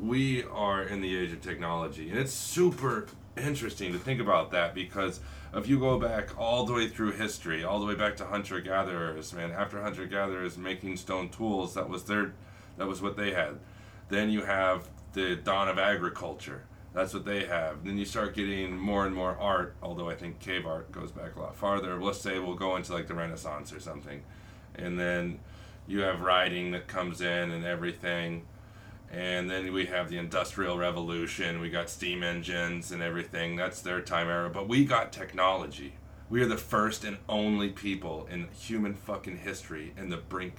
we 0.00 0.44
are 0.44 0.82
in 0.82 1.00
the 1.00 1.16
age 1.16 1.32
of 1.32 1.40
technology, 1.40 2.10
and 2.10 2.18
it's 2.18 2.32
super 2.32 3.06
interesting 3.36 3.92
to 3.92 3.98
think 3.98 4.20
about 4.20 4.50
that 4.52 4.74
because 4.74 5.20
if 5.54 5.68
you 5.68 5.78
go 5.78 5.98
back 5.98 6.38
all 6.38 6.66
the 6.66 6.72
way 6.72 6.88
through 6.88 7.12
history, 7.12 7.64
all 7.64 7.80
the 7.80 7.86
way 7.86 7.94
back 7.94 8.16
to 8.16 8.24
hunter 8.24 8.60
gatherers, 8.60 9.32
man, 9.32 9.52
after 9.52 9.80
hunter 9.82 10.06
gatherers 10.06 10.58
making 10.58 10.96
stone 10.96 11.28
tools, 11.28 11.74
that 11.74 11.88
was 11.88 12.04
their, 12.04 12.32
that 12.76 12.86
was 12.86 13.00
what 13.00 13.16
they 13.16 13.32
had. 13.32 13.58
Then 14.08 14.30
you 14.30 14.42
have 14.42 14.88
the 15.12 15.36
dawn 15.36 15.68
of 15.68 15.78
agriculture. 15.78 16.64
That's 16.92 17.12
what 17.12 17.24
they 17.24 17.44
have. 17.46 17.84
Then 17.84 17.98
you 17.98 18.04
start 18.04 18.34
getting 18.34 18.76
more 18.76 19.06
and 19.06 19.14
more 19.14 19.36
art, 19.36 19.74
although 19.82 20.08
I 20.10 20.14
think 20.14 20.38
cave 20.38 20.66
art 20.66 20.92
goes 20.92 21.10
back 21.10 21.34
a 21.36 21.40
lot 21.40 21.56
farther. 21.56 22.00
Let's 22.00 22.20
say 22.20 22.38
we'll 22.38 22.54
go 22.54 22.76
into 22.76 22.92
like 22.92 23.08
the 23.08 23.14
Renaissance 23.14 23.72
or 23.72 23.80
something. 23.80 24.22
And 24.76 24.98
then 24.98 25.40
you 25.86 26.00
have 26.00 26.20
writing 26.20 26.70
that 26.72 26.86
comes 26.86 27.20
in 27.20 27.50
and 27.50 27.64
everything. 27.64 28.46
And 29.14 29.48
then 29.48 29.72
we 29.72 29.86
have 29.86 30.10
the 30.10 30.18
Industrial 30.18 30.76
Revolution. 30.76 31.60
We 31.60 31.70
got 31.70 31.88
steam 31.88 32.24
engines 32.24 32.90
and 32.90 33.00
everything. 33.00 33.54
That's 33.54 33.80
their 33.80 34.00
time 34.00 34.28
era. 34.28 34.50
But 34.50 34.68
we 34.68 34.84
got 34.84 35.12
technology. 35.12 35.92
We 36.28 36.42
are 36.42 36.46
the 36.46 36.56
first 36.56 37.04
and 37.04 37.18
only 37.28 37.68
people 37.68 38.26
in 38.28 38.48
human 38.48 38.94
fucking 38.94 39.38
history 39.38 39.92
in 39.96 40.10
the 40.10 40.16
brink 40.16 40.54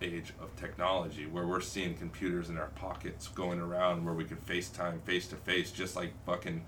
age 0.00 0.32
of 0.40 0.56
technology 0.56 1.26
where 1.26 1.46
we're 1.46 1.60
seeing 1.60 1.94
computers 1.94 2.48
in 2.48 2.56
our 2.56 2.68
pockets 2.68 3.28
going 3.28 3.60
around 3.60 4.04
where 4.04 4.14
we 4.14 4.24
can 4.24 4.38
FaceTime 4.38 5.02
face 5.02 5.28
to 5.28 5.36
face 5.36 5.70
just 5.70 5.94
like 5.94 6.12
fucking 6.24 6.64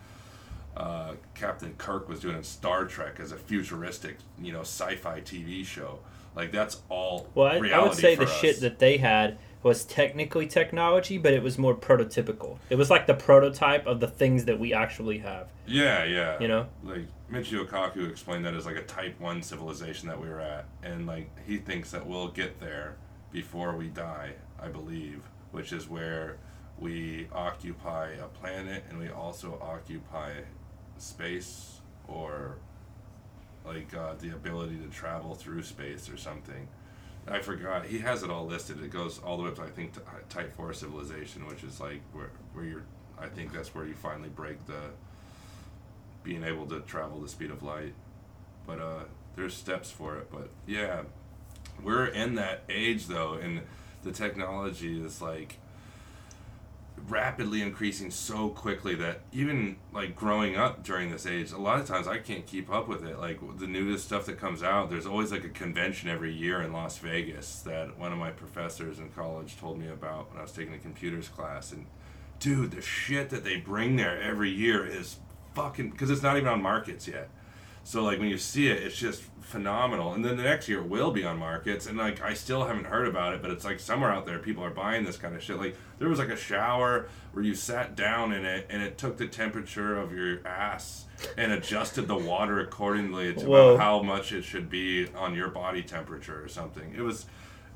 uh, 0.77 1.15
Captain 1.35 1.75
Kirk 1.79 2.09
was 2.09 2.21
doing 2.21 2.37
in 2.37 2.43
Star 2.43 2.85
Trek 2.85 3.19
as 3.19 3.33
a 3.33 3.37
futuristic, 3.37 4.19
you 4.41 4.53
know, 4.53 4.61
sci-fi 4.61 5.21
TV 5.21 5.65
show. 5.65 6.01
Like 6.35 6.53
that's 6.53 6.83
all. 6.89 7.29
Well, 7.35 7.47
I, 7.47 7.71
I 7.71 7.83
would 7.83 7.95
say 7.95 8.15
the 8.15 8.25
us. 8.25 8.41
shit 8.41 8.61
that 8.61 8.79
they 8.79 8.99
had 8.99 9.39
was 9.63 9.85
technically 9.85 10.47
technology, 10.47 11.17
but 11.17 11.33
it 11.33 11.43
was 11.43 11.59
more 11.59 11.75
prototypical. 11.75 12.59
It 12.69 12.77
was 12.77 12.91
like 12.91 13.07
the 13.07 13.15
prototype 13.15 13.87
of 13.87 13.99
the 14.01 14.09
things 14.09 14.45
that 14.45 14.59
we 14.59 14.75
actually 14.75 15.19
have. 15.19 15.49
Yeah, 15.67 16.05
yeah. 16.05 16.39
You 16.39 16.49
know, 16.49 16.67
like 16.83 17.07
Michio 17.33 17.67
Kaku 17.67 18.11
explained 18.11 18.45
that 18.45 18.55
as 18.55 18.67
like 18.67 18.77
a 18.77 18.83
Type 18.83 19.19
One 19.21 19.43
civilization 19.43 20.09
that 20.09 20.21
we 20.21 20.29
were 20.29 20.41
at, 20.41 20.67
and 20.83 21.07
like 21.07 21.31
he 21.47 21.59
thinks 21.59 21.91
that 21.93 22.07
we'll 22.07 22.29
get 22.29 22.61
there 22.61 22.97
before 23.33 23.77
we 23.77 23.89
die. 23.89 24.33
I 24.61 24.69
believe, 24.69 25.23
which 25.53 25.73
is 25.73 25.89
where 25.89 26.39
we 26.79 27.29
occupy 27.33 28.11
a 28.13 28.27
planet 28.27 28.85
and 28.89 28.99
we 28.99 29.09
also 29.09 29.59
occupy 29.63 30.33
space 30.99 31.81
or 32.09 32.57
like 33.65 33.95
uh, 33.95 34.15
the 34.21 34.31
ability 34.31 34.77
to 34.77 34.89
travel 34.89 35.35
through 35.35 35.63
space 35.63 36.09
or 36.09 36.17
something. 36.17 36.69
I 37.27 37.41
forgot. 37.41 37.87
He 37.87 38.01
has 38.01 38.23
it 38.23 38.31
all 38.31 38.47
listed. 38.47 38.83
It 38.83 38.91
goes 38.91 39.19
all 39.19 39.39
the 39.39 39.45
way 39.45 39.49
up 39.49 39.57
to 39.57 39.63
I 39.63 39.69
think 39.69 39.95
to 39.95 40.03
Type 40.29 40.55
Four 40.57 40.75
civilization, 40.75 41.47
which 41.47 41.65
is 41.65 41.81
like 41.81 42.03
where 42.13 42.31
where 42.53 42.65
you're. 42.65 42.83
I 43.19 43.29
think 43.29 43.53
that's 43.53 43.75
where 43.75 43.87
you 43.87 43.95
finally 43.95 44.29
break 44.29 44.67
the 44.67 44.91
being 46.23 46.45
able 46.45 46.67
to 46.67 46.81
travel 46.81 47.21
the 47.21 47.29
speed 47.29 47.51
of 47.51 47.63
light. 47.63 47.95
But 48.67 48.81
uh, 48.81 49.05
there's 49.37 49.55
steps 49.55 49.91
for 49.91 50.17
it. 50.19 50.31
But 50.31 50.51
yeah, 50.67 51.03
we're 51.83 52.07
in 52.07 52.35
that 52.35 52.65
age 52.69 53.07
though, 53.07 53.35
and 53.35 53.63
the 54.03 54.13
technology 54.13 55.03
is 55.03 55.23
like 55.23 55.59
rapidly 57.09 57.61
increasing 57.61 58.11
so 58.11 58.49
quickly 58.49 58.95
that 58.95 59.21
even 59.33 59.77
like 59.93 60.17
growing 60.17 60.57
up 60.57 60.83
during 60.83 61.11
this 61.11 61.27
age 61.27 61.53
a 61.53 61.59
lot 61.59 61.79
of 61.79 61.87
times 61.87 62.09
i 62.09 62.17
can't 62.19 62.47
keep 62.47 62.71
up 62.73 62.89
with 62.89 63.05
it. 63.05 63.19
Like 63.19 63.41
the 63.59 63.67
newest 63.67 64.07
stuff 64.07 64.25
that 64.27 64.39
comes 64.39 64.63
out 64.63 64.89
there's 64.89 65.07
always 65.07 65.31
like 65.31 65.45
a 65.45 65.51
convention 65.51 66.09
every 66.09 66.33
year 66.33 66.63
in 66.63 66.73
las 66.73 66.99
vegas 66.99 67.61
that 67.61 67.99
one 67.99 68.13
of 68.13 68.19
my 68.19 68.31
professors 68.31 68.99
in 68.99 69.11
college 69.11 69.59
told 69.59 69.79
me 69.79 69.89
about 69.89 70.31
when 70.31 70.39
i 70.39 70.43
was 70.43 70.53
taking 70.53 70.75
a 70.75 70.79
computers 70.79 71.29
class. 71.29 71.73
And 71.73 71.87
dude 72.39 72.71
the 72.71 72.81
shit 72.81 73.31
that 73.31 73.45
they 73.45 73.57
bring 73.57 73.97
there 73.97 74.21
every 74.21 74.51
year 74.51 74.87
is 74.87 75.17
fucking 75.55 75.91
because 75.91 76.11
it's 76.11 76.23
not 76.23 76.37
even 76.37 76.49
on 76.49 76.63
markets 76.63 77.07
yet. 77.07 77.29
So 77.83 78.03
like 78.03 78.19
when 78.19 78.29
you 78.29 78.39
see 78.39 78.69
it, 78.69 78.83
it's 78.83 78.97
just 78.97 79.25
phenomenal. 79.45 80.15
And 80.15 80.25
then 80.25 80.37
the 80.37 80.43
next 80.43 80.69
year 80.69 80.81
it 80.81 80.89
will 80.89 81.11
be 81.11 81.25
on 81.25 81.39
markets, 81.39 81.87
and 81.87 81.99
like 81.99 82.21
I 82.23 82.35
still 82.35 82.65
haven't 82.65 82.87
heard 82.87 83.07
about 83.07 83.35
it, 83.35 83.43
but 83.43 83.51
it's 83.51 83.65
like 83.65 83.79
somewhere 83.79 84.11
out 84.11 84.27
there 84.27 84.39
people 84.39 84.65
are 84.65 84.71
buying 84.71 85.05
this 85.05 85.17
kind 85.17 85.37
of 85.37 85.43
shit. 85.43 85.59
Like 85.59 85.77
there 85.99 86.09
was 86.09 86.19
like 86.19 86.31
a 86.31 86.37
shower 86.37 87.09
where 87.33 87.45
you 87.45 87.55
sat 87.55 87.95
down 87.95 88.33
in 88.33 88.45
it, 88.45 88.67
and 88.71 88.83
it 88.83 88.99
took 88.99 89.17
the 89.17 89.29
temperature 89.29 89.97
of 89.97 90.13
your 90.13 90.47
ass 90.47 91.05
and 91.37 91.53
adjusted 91.53 92.09
the 92.09 92.17
water 92.17 92.61
accordingly 92.61 93.35
to 93.35 93.47
Whoa. 93.47 93.77
how 93.77 94.03
much 94.03 94.33
it 94.33 94.43
should 94.43 94.69
be 94.69 95.09
on 95.15 95.35
your 95.35 95.49
body 95.49 95.83
temperature 95.83 96.43
or 96.43 96.49
something. 96.49 96.95
It 96.97 97.03
was 97.03 97.27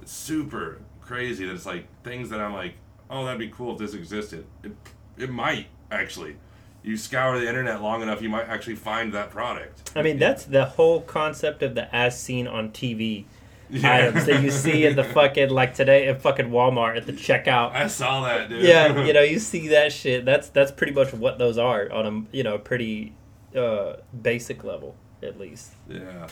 super 0.05 0.81
crazy. 1.01 1.47
That 1.47 1.55
it's 1.55 1.67
like 1.67 1.87
things 2.03 2.31
that 2.31 2.41
I'm 2.41 2.55
like, 2.55 2.75
oh, 3.11 3.25
that'd 3.25 3.39
be 3.39 3.49
cool 3.49 3.73
if 3.73 3.79
this 3.79 3.95
existed. 3.95 4.47
It 4.65 4.73
it 5.17 5.31
might 5.31 5.67
actually 5.91 6.37
you 6.83 6.97
scour 6.97 7.39
the 7.39 7.49
internet 7.49 7.83
long 7.83 8.03
enough, 8.03 8.23
you 8.23 8.29
might 8.29 8.49
actually 8.49 8.77
find 8.77 9.13
that 9.13 9.31
product. 9.31 9.91
I 9.95 10.03
mean, 10.03 10.19
that's 10.19 10.45
the 10.45 10.65
whole 10.65 11.01
concept 11.01 11.63
of 11.63 11.75
the 11.75 11.95
as 11.95 12.21
seen 12.21 12.47
on 12.47 12.71
TV 12.71 13.25
yeah. 13.71 13.95
items 13.95 14.27
that 14.27 14.43
you 14.43 14.51
see 14.51 14.87
at 14.87 14.97
the 14.97 15.05
fucking 15.15 15.51
like 15.51 15.75
today 15.75 16.09
at 16.09 16.23
fucking 16.23 16.51
Walmart 16.51 16.97
at 16.97 17.07
the 17.07 17.13
checkout. 17.13 17.73
I 17.73 17.87
saw 17.87 18.23
that, 18.25 18.49
dude. 18.49 18.65
Yeah, 18.65 19.05
you 19.07 19.13
know, 19.13 19.23
you 19.23 19.39
see 19.39 19.69
that 19.69 19.93
shit. 19.93 20.25
That's 20.25 20.49
that's 20.49 20.73
pretty 20.73 20.93
much 20.93 21.13
what 21.13 21.39
those 21.39 21.59
are 21.59 21.91
on 21.91 22.07
a 22.07 22.37
you 22.37 22.43
know 22.43 22.59
pretty 22.59 23.15
uh, 23.55 23.95
basic 24.21 24.65
level 24.65 24.97
at 25.23 25.39
least. 25.39 25.73
Yeah. 25.89 26.29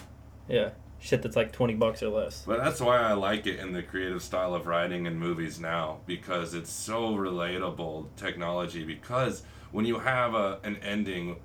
Yeah. 0.48 0.70
Shit 0.98 1.22
that's 1.22 1.36
like 1.36 1.52
twenty 1.52 1.74
bucks 1.74 2.02
or 2.02 2.08
less. 2.08 2.42
But 2.46 2.58
that's 2.58 2.80
why 2.80 2.98
I 2.98 3.12
like 3.12 3.46
it 3.46 3.60
in 3.60 3.72
the 3.72 3.82
creative 3.82 4.22
style 4.22 4.54
of 4.54 4.66
writing 4.66 5.06
and 5.06 5.18
movies 5.18 5.60
now 5.60 5.98
because 6.06 6.54
it's 6.54 6.72
so 6.72 7.14
relatable 7.14 8.06
technology 8.16 8.82
because 8.82 9.42
when 9.72 9.84
you 9.84 9.98
have 9.98 10.34
a 10.34 10.58
an 10.64 10.76
ending 10.76 11.36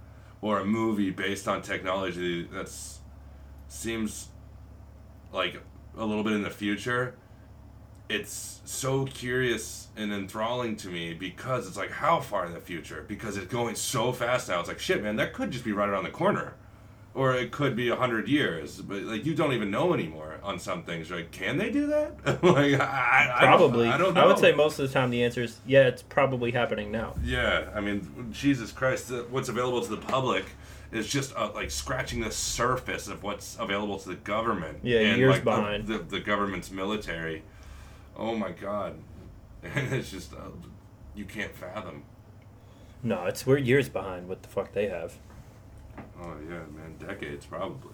or 0.42 0.60
a 0.60 0.66
movie 0.66 1.12
based 1.12 1.48
on 1.48 1.62
technology 1.62 2.48
that's 2.52 3.00
seems 3.68 4.30
like 5.32 5.62
a 5.98 6.06
little 6.06 6.24
bit 6.24 6.34
in 6.34 6.42
the 6.42 6.50
future 6.50 7.16
it's 8.12 8.60
so 8.66 9.06
curious 9.06 9.88
and 9.96 10.12
enthralling 10.12 10.76
to 10.76 10.90
me 10.90 11.14
because 11.14 11.68
it's 11.68 11.78
like 11.78 11.92
how 11.92 12.20
far 12.20 12.46
in 12.46 12.54
the 12.54 12.60
future? 12.60 13.06
Because 13.08 13.38
it's 13.38 13.48
going 13.48 13.76
so 13.76 14.12
fast 14.12 14.50
now. 14.50 14.60
It's 14.60 14.68
like 14.68 14.80
shit 14.80 15.02
man 15.02 15.16
that 15.16 15.34
could 15.34 15.52
just 15.52 15.64
be 15.64 15.72
right 15.72 15.88
around 15.88 16.04
the 16.04 16.10
corner 16.10 16.56
or 17.14 17.34
it 17.36 17.52
could 17.52 17.76
be 17.76 17.90
a 17.90 17.96
hundred 17.96 18.28
years, 18.28 18.82
but 18.82 19.02
like 19.04 19.26
you 19.26 19.36
don't 19.36 19.54
even 19.54 19.70
know 19.70 19.94
anymore 19.94 20.40
on 20.44 20.60
some 20.60 20.84
things. 20.84 21.12
Like, 21.12 21.32
can 21.32 21.58
they 21.58 21.70
do 21.70 21.88
that? 21.88 22.26
like, 22.44 22.80
I, 22.80 23.38
probably. 23.40 23.88
I 23.88 23.92
don't, 23.92 23.94
I 23.94 23.98
don't 23.98 24.14
know. 24.14 24.22
I 24.22 24.26
would 24.28 24.40
say 24.40 24.54
most 24.54 24.80
of 24.80 24.88
the 24.88 24.94
time 24.94 25.10
the 25.10 25.24
answer 25.24 25.44
is 25.44 25.60
yeah, 25.66 25.88
it's 25.88 26.02
probably 26.02 26.52
happening 26.52 26.92
now. 26.92 27.16
Yeah, 27.24 27.70
I 27.76 27.82
mean, 27.82 28.30
Jesus 28.32 28.72
Christ, 28.72 29.12
what's 29.30 29.50
available 29.50 29.82
to 29.82 29.90
the 29.90 30.02
public 30.02 30.46
is 30.92 31.08
just 31.08 31.36
uh, 31.36 31.52
like 31.54 31.72
scratching 31.72 32.22
the 32.22 32.32
surface 32.32 33.08
of 33.08 33.24
what's 33.24 33.58
available 33.60 33.98
to 34.00 34.10
the 34.10 34.16
government. 34.16 34.80
Yeah, 34.84 35.00
and, 35.00 35.18
years 35.18 35.36
like, 35.36 35.44
behind 35.44 35.88
the, 35.88 35.98
the, 35.98 36.04
the 36.04 36.20
government's 36.22 36.72
military. 36.72 37.44
Oh 38.16 38.36
my 38.36 38.52
God, 38.52 38.96
and 39.64 39.94
it's 39.94 40.12
just 40.12 40.34
uh, 40.34 40.50
you 41.14 41.26
can't 41.26 41.54
fathom. 41.54 42.04
No, 43.04 43.26
it's 43.26 43.46
we're 43.46 43.58
years 43.58 43.90
behind 43.90 44.30
what 44.30 44.44
the 44.44 44.50
fuck 44.50 44.74
they 44.74 44.88
have. 44.88 45.18
Oh 46.22 46.36
yeah, 46.48 46.64
man, 46.76 46.96
decades 47.00 47.46
probably. 47.46 47.94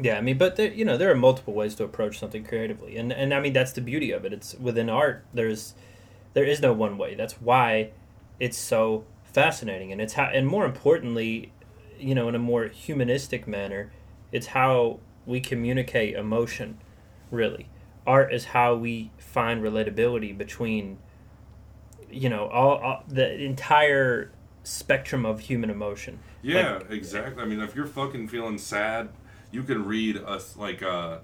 Yeah, 0.00 0.16
I 0.16 0.20
mean, 0.20 0.38
but 0.38 0.56
there, 0.56 0.72
you 0.72 0.84
know, 0.84 0.96
there 0.96 1.10
are 1.10 1.16
multiple 1.16 1.54
ways 1.54 1.74
to 1.76 1.84
approach 1.84 2.18
something 2.18 2.44
creatively, 2.44 2.96
and 2.96 3.12
and 3.12 3.34
I 3.34 3.40
mean 3.40 3.52
that's 3.52 3.72
the 3.72 3.80
beauty 3.80 4.12
of 4.12 4.24
it. 4.24 4.32
It's 4.32 4.54
within 4.54 4.88
art. 4.88 5.24
There's 5.34 5.74
there 6.34 6.44
is 6.44 6.60
no 6.60 6.72
one 6.72 6.98
way. 6.98 7.14
That's 7.14 7.34
why 7.34 7.90
it's 8.38 8.56
so 8.56 9.04
fascinating, 9.24 9.90
and 9.92 10.00
it's 10.00 10.14
how, 10.14 10.30
and 10.32 10.46
more 10.46 10.64
importantly, 10.64 11.52
you 11.98 12.14
know, 12.14 12.28
in 12.28 12.34
a 12.34 12.38
more 12.38 12.66
humanistic 12.66 13.46
manner, 13.48 13.92
it's 14.30 14.48
how 14.48 15.00
we 15.26 15.40
communicate 15.40 16.14
emotion. 16.14 16.78
Really, 17.30 17.68
art 18.06 18.32
is 18.32 18.46
how 18.46 18.74
we 18.74 19.10
find 19.18 19.62
relatability 19.62 20.36
between, 20.36 20.98
you 22.10 22.28
know, 22.28 22.46
all, 22.48 22.78
all 22.78 23.04
the 23.08 23.34
entire 23.34 24.30
spectrum 24.68 25.24
of 25.24 25.40
human 25.40 25.70
emotion. 25.70 26.18
Yeah, 26.42 26.74
like, 26.74 26.90
exactly. 26.90 27.42
I 27.42 27.46
mean, 27.46 27.60
if 27.60 27.74
you're 27.74 27.86
fucking 27.86 28.28
feeling 28.28 28.58
sad, 28.58 29.08
you 29.50 29.62
can 29.62 29.84
read 29.86 30.16
a 30.16 30.40
like 30.56 30.82
uh, 30.82 31.18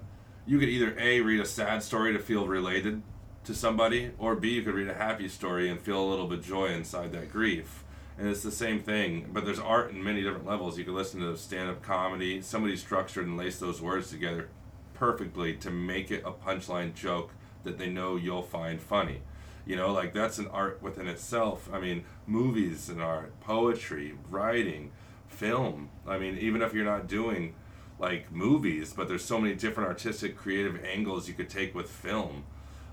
you 0.45 0.59
could 0.59 0.69
either 0.69 0.95
a 0.99 1.21
read 1.21 1.39
a 1.39 1.45
sad 1.45 1.83
story 1.83 2.11
to 2.13 2.19
feel 2.19 2.47
related 2.47 3.01
to 3.43 3.53
somebody, 3.53 4.11
or 4.17 4.35
b 4.35 4.49
you 4.49 4.63
could 4.63 4.73
read 4.73 4.89
a 4.89 4.95
happy 4.95 5.27
story 5.27 5.69
and 5.69 5.79
feel 5.79 6.03
a 6.03 6.09
little 6.09 6.27
bit 6.27 6.41
joy 6.41 6.67
inside 6.67 7.11
that 7.11 7.31
grief. 7.31 7.83
And 8.17 8.29
it's 8.29 8.43
the 8.43 8.51
same 8.51 8.79
thing, 8.79 9.29
but 9.33 9.43
there's 9.43 9.59
art 9.59 9.91
in 9.91 10.01
many 10.01 10.23
different 10.23 10.45
levels. 10.45 10.77
You 10.77 10.85
can 10.85 10.95
listen 10.95 11.19
to 11.19 11.35
stand-up 11.37 11.81
comedy. 11.81 12.41
Somebody 12.41 12.77
structured 12.77 13.27
and 13.27 13.37
laced 13.37 13.59
those 13.59 13.81
words 13.81 14.09
together 14.09 14.47
perfectly 14.93 15.53
to 15.57 15.69
make 15.69 16.11
it 16.11 16.23
a 16.25 16.31
punchline 16.31 16.93
joke 16.93 17.31
that 17.63 17.77
they 17.77 17.89
know 17.89 18.15
you'll 18.15 18.41
find 18.41 18.81
funny. 18.81 19.19
You 19.65 19.75
know, 19.75 19.91
like 19.91 20.13
that's 20.13 20.37
an 20.37 20.47
art 20.47 20.81
within 20.81 21.07
itself. 21.07 21.69
I 21.73 21.79
mean, 21.79 22.05
movies 22.27 22.89
and 22.89 23.01
art, 23.01 23.39
poetry, 23.41 24.13
writing, 24.29 24.91
film. 25.27 25.89
I 26.07 26.17
mean, 26.17 26.37
even 26.37 26.61
if 26.61 26.73
you're 26.73 26.85
not 26.85 27.07
doing 27.07 27.55
like 27.99 28.31
movies, 28.31 28.93
but 28.93 29.07
there's 29.07 29.23
so 29.23 29.39
many 29.39 29.55
different 29.55 29.89
artistic, 29.89 30.35
creative 30.35 30.83
angles 30.83 31.27
you 31.27 31.33
could 31.33 31.49
take 31.49 31.73
with 31.73 31.89
film. 31.89 32.43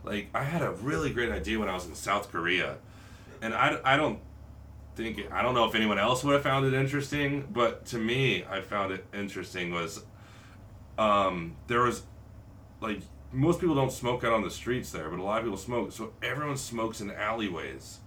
Like, 0.04 0.28
I 0.34 0.44
had 0.44 0.62
a 0.62 0.72
really 0.72 1.12
great 1.12 1.30
idea 1.30 1.58
when 1.58 1.68
I 1.68 1.74
was 1.74 1.86
in 1.86 1.94
South 1.94 2.30
Korea, 2.30 2.76
and 3.40 3.54
I, 3.54 3.78
I 3.84 3.96
don't 3.96 4.18
think 4.94 5.20
I 5.32 5.42
don't 5.42 5.54
know 5.54 5.64
if 5.64 5.74
anyone 5.74 5.98
else 5.98 6.22
would 6.24 6.34
have 6.34 6.42
found 6.42 6.66
it 6.66 6.74
interesting, 6.74 7.48
but 7.52 7.86
to 7.86 7.98
me, 7.98 8.44
I 8.44 8.60
found 8.60 8.92
it 8.92 9.04
interesting 9.14 9.72
was 9.72 10.04
um, 10.98 11.56
there 11.66 11.82
was 11.82 12.02
like 12.80 13.00
most 13.32 13.60
people 13.60 13.74
don't 13.74 13.92
smoke 13.92 14.24
out 14.24 14.32
on 14.32 14.42
the 14.42 14.50
streets 14.50 14.90
there, 14.92 15.08
but 15.08 15.18
a 15.18 15.22
lot 15.22 15.38
of 15.38 15.44
people 15.44 15.58
smoke. 15.58 15.92
So 15.92 16.12
everyone 16.22 16.56
smokes 16.56 17.00
in 17.00 17.10
alleyways. 17.10 17.98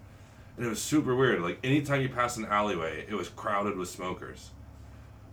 and 0.57 0.65
it 0.65 0.69
was 0.69 0.81
super 0.81 1.15
weird. 1.15 1.41
Like 1.41 1.59
anytime 1.63 2.01
you 2.01 2.09
pass 2.09 2.37
an 2.37 2.45
alleyway, 2.45 3.05
it 3.09 3.15
was 3.15 3.29
crowded 3.29 3.77
with 3.77 3.89
smokers. 3.89 4.51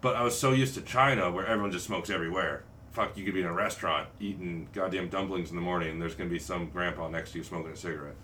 But 0.01 0.17
I 0.17 0.23
was 0.25 0.37
so 0.37 0.51
used 0.53 0.75
to 0.75 0.81
China, 0.81 1.31
where 1.31 1.47
everyone 1.47 1.71
just 1.71 1.87
smokes 1.87 2.11
everywhere. 2.11 2.65
Fuck, 2.91 3.17
you 3.17 3.25
could 3.25 3.35
be 3.35 3.41
in 3.41 3.47
a 3.47 3.53
restaurant 3.53 4.09
eating 4.19 4.69
goddamn 4.73 5.09
dumplings 5.09 5.51
in 5.51 5.57
the 5.57 5.63
morning, 5.63 5.91
and 5.91 6.03
there's 6.03 6.15
gonna 6.15 6.29
be 6.29 6.41
some 6.41 6.69
grandpa 6.71 7.09
next 7.09 7.33
to 7.33 7.39
you 7.39 7.45
smoking 7.45 7.73
a 7.73 7.77
cigarette. 7.77 8.17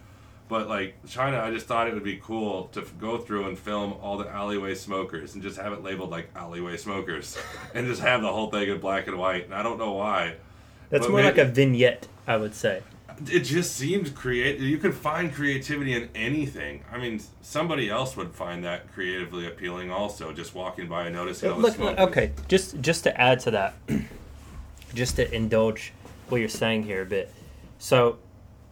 But 0.49 0.69
like 0.69 0.97
China, 1.07 1.39
I 1.41 1.51
just 1.51 1.67
thought 1.67 1.87
it 1.87 1.95
would 1.95 2.03
be 2.03 2.17
cool 2.17 2.65
to 2.73 2.83
go 2.99 3.19
through 3.19 3.47
and 3.49 3.59
film 3.59 3.93
all 4.03 4.17
the 4.17 4.29
alleyway 4.29 4.75
smokers 4.75 5.35
and 5.35 5.43
just 5.43 5.59
have 5.59 5.73
it 5.73 5.83
labeled 5.83 6.11
like 6.11 6.31
alleyway 6.35 6.77
smokers, 6.79 7.39
and 7.75 7.87
just 7.87 8.01
have 8.01 8.23
the 8.23 8.33
whole 8.33 8.51
thing 8.51 8.69
in 8.69 8.81
black 8.81 9.07
and 9.07 9.19
white. 9.19 9.45
And 9.45 9.55
I 9.55 9.63
don't 9.63 9.79
know 9.79 9.93
why. 9.93 10.37
That's 10.91 11.07
But 11.07 11.13
more 11.13 11.23
like 11.23 11.39
a 11.39 11.45
vignette, 11.45 12.09
I 12.27 12.37
would 12.37 12.55
say. 12.55 12.83
It 13.31 13.41
just 13.41 13.75
seemed 13.77 14.15
creative. 14.15 14.63
You 14.63 14.79
can 14.79 14.93
find 14.93 15.33
creativity 15.35 15.93
in 15.93 16.09
anything. 16.15 16.85
I 16.93 16.99
mean, 16.99 17.21
somebody 17.43 17.91
else 17.91 18.17
would 18.17 18.33
find 18.33 18.65
that 18.65 18.93
creatively 18.93 19.47
appealing. 19.47 19.91
Also, 19.91 20.33
just 20.33 20.55
walking 20.55 20.89
by 20.89 21.07
and 21.07 21.17
noticing 21.17 21.51
uh, 21.51 21.55
all 21.55 21.59
the 21.61 21.67
Look, 21.67 21.75
smoke. 21.75 21.99
okay, 21.99 22.33
just 22.47 22.81
just 22.81 23.03
to 23.05 23.21
add 23.21 23.41
to 23.41 23.51
that, 23.51 23.75
just 24.95 25.17
to 25.17 25.35
indulge 25.35 25.93
what 26.29 26.39
you're 26.39 26.49
saying 26.49 26.85
here 26.85 27.03
a 27.03 27.07
bit. 27.07 27.35
So, 27.79 28.19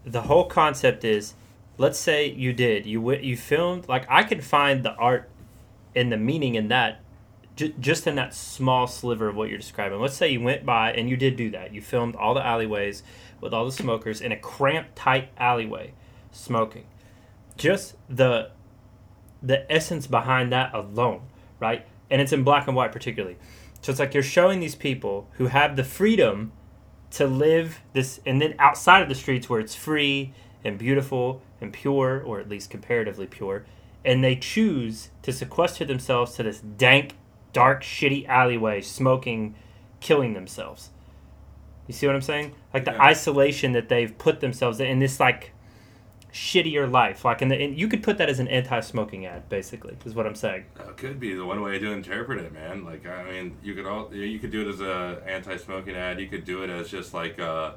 the 0.05 0.23
whole 0.23 0.45
concept 0.45 1.05
is, 1.05 1.35
let's 1.77 1.99
say 1.99 2.27
you 2.31 2.53
did 2.53 2.87
you 2.87 3.13
you 3.17 3.37
filmed 3.37 3.89
like 3.89 4.07
I 4.09 4.23
could 4.23 4.45
find 4.45 4.85
the 4.85 4.95
art 4.95 5.29
and 5.97 6.13
the 6.13 6.17
meaning 6.17 6.55
in 6.55 6.69
that, 6.69 7.01
ju- 7.57 7.75
just 7.81 8.07
in 8.07 8.15
that 8.17 8.35
small 8.35 8.87
sliver 8.87 9.29
of 9.29 9.37
what 9.37 9.49
you're 9.49 9.59
describing. 9.59 10.01
Let's 10.01 10.17
say 10.17 10.31
you 10.31 10.41
went 10.41 10.65
by 10.65 10.93
and 10.93 11.11
you 11.11 11.17
did 11.17 11.37
do 11.37 11.51
that. 11.51 11.75
You 11.75 11.81
filmed 11.81 12.15
all 12.15 12.35
the 12.35 12.45
alleyways 12.45 13.03
with 13.41 13.53
all 13.53 13.65
the 13.65 13.73
smokers 13.73 14.21
in 14.21 14.33
a 14.33 14.37
cramped, 14.37 14.95
tight 14.97 15.31
alleyway, 15.37 15.93
smoking. 16.31 16.87
Just 17.57 17.97
the 18.09 18.51
the 19.43 19.71
essence 19.71 20.07
behind 20.07 20.53
that 20.53 20.75
alone, 20.75 21.23
right? 21.61 21.87
And 22.11 22.21
it's 22.21 22.33
in 22.33 22.43
black 22.43 22.67
and 22.67 22.77
white 22.77 22.93
particularly. 22.93 23.37
So 23.81 23.91
it's 23.91 24.01
like 24.01 24.15
you're 24.15 24.23
showing 24.23 24.61
these 24.61 24.75
people 24.75 25.29
who 25.33 25.47
have 25.47 25.77
the 25.77 25.85
freedom 25.85 26.53
to 27.13 27.27
live 27.27 27.81
this, 27.93 28.21
and 28.27 28.43
then 28.43 28.55
outside 28.59 29.03
of 29.03 29.09
the 29.09 29.15
streets 29.15 29.49
where 29.49 29.61
it's 29.61 29.75
free 29.75 30.33
and 30.65 30.79
beautiful 30.79 31.43
and 31.61 31.73
pure, 31.73 32.21
or 32.21 32.41
at 32.41 32.49
least 32.49 32.71
comparatively 32.71 33.27
pure, 33.27 33.65
and 34.05 34.25
they 34.25 34.37
choose 34.37 35.11
to 35.23 35.33
sequester 35.33 35.85
themselves 35.85 36.35
to 36.35 36.43
this 36.43 36.61
dank, 36.61 37.17
dark, 37.57 37.83
shitty 37.83 38.29
alleyway, 38.29 38.83
smoking, 38.83 39.55
killing 40.01 40.35
themselves. 40.35 40.91
You 41.87 41.95
see 41.95 42.07
what 42.07 42.15
I'm 42.15 42.21
saying? 42.21 42.55
Like 42.75 42.85
the 42.85 42.93
Yeah. 42.93 43.03
isolation 43.03 43.73
that 43.73 43.89
they've 43.89 44.17
put 44.19 44.41
themselves 44.41 44.79
in, 44.79 44.87
in 44.87 44.99
this 44.99 45.19
like 45.19 45.53
shittier 46.35 46.91
life. 46.91 47.25
Like, 47.25 47.41
in 47.41 47.49
the, 47.49 47.57
and 47.57 47.79
you 47.79 47.89
could 47.89 48.03
put 48.03 48.19
that 48.19 48.29
as 48.29 48.41
an 48.41 48.49
anti-smoking 48.49 49.25
ad, 49.25 49.49
basically, 49.49 49.97
is 50.05 50.15
what 50.15 50.27
I'm 50.27 50.35
saying. 50.35 50.67
That 50.75 50.99
could 50.99 51.19
be 51.19 51.33
the 51.33 51.47
one 51.47 51.63
way 51.63 51.79
to 51.79 51.93
interpret 51.93 52.39
it, 52.41 52.53
man. 52.53 52.85
Like, 52.85 53.07
I 53.07 53.25
mean, 53.25 53.57
you 53.63 53.75
could 53.75 53.87
all 53.87 54.15
you 54.15 54.39
could 54.39 54.51
do 54.51 54.61
it 54.61 54.69
as 54.69 54.83
a 54.83 55.23
anti-smoking 55.27 55.97
ad. 55.97 56.21
You 56.21 56.27
could 56.27 56.45
do 56.45 56.63
it 56.63 56.69
as 56.69 56.91
just 56.91 57.15
like 57.15 57.41
uh, 57.41 57.73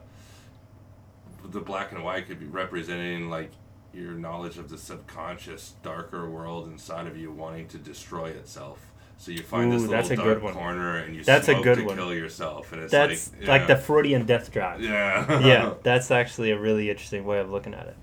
the 1.45 1.61
black 1.61 1.93
and 1.93 2.03
white 2.03 2.27
could 2.27 2.39
be 2.39 2.47
representing 2.47 3.29
like 3.29 3.51
your 3.93 4.11
knowledge 4.11 4.57
of 4.57 4.69
the 4.69 4.77
subconscious, 4.77 5.75
darker 5.81 6.29
world 6.29 6.67
inside 6.67 7.07
of 7.07 7.15
you 7.15 7.31
wanting 7.31 7.67
to 7.69 7.77
destroy 7.77 8.27
itself. 8.27 8.79
So 9.19 9.31
you 9.31 9.43
find 9.43 9.69
this 9.69 9.81
little 9.81 9.99
a 9.99 10.15
dark 10.15 10.41
good 10.41 10.53
corner 10.53 10.95
and 10.99 11.13
you 11.13 11.25
That's 11.25 11.49
a 11.49 11.51
smoke 11.51 11.63
good 11.65 11.77
to 11.79 11.83
one. 11.83 11.97
kill 11.97 12.13
yourself, 12.13 12.71
and 12.71 12.81
it's 12.81 12.91
That's 12.91 13.31
like, 13.37 13.47
like 13.49 13.67
the 13.67 13.75
Freudian 13.75 14.25
death 14.25 14.49
drive. 14.49 14.81
yeah 14.81 15.39
yeah, 15.45 15.73
that's 15.83 16.09
actually 16.09 16.51
a 16.51 16.57
really 16.57 16.89
interesting 16.89 17.25
way 17.25 17.39
of 17.39 17.51
looking 17.51 17.73
at 17.73 17.87
it. 17.87 17.97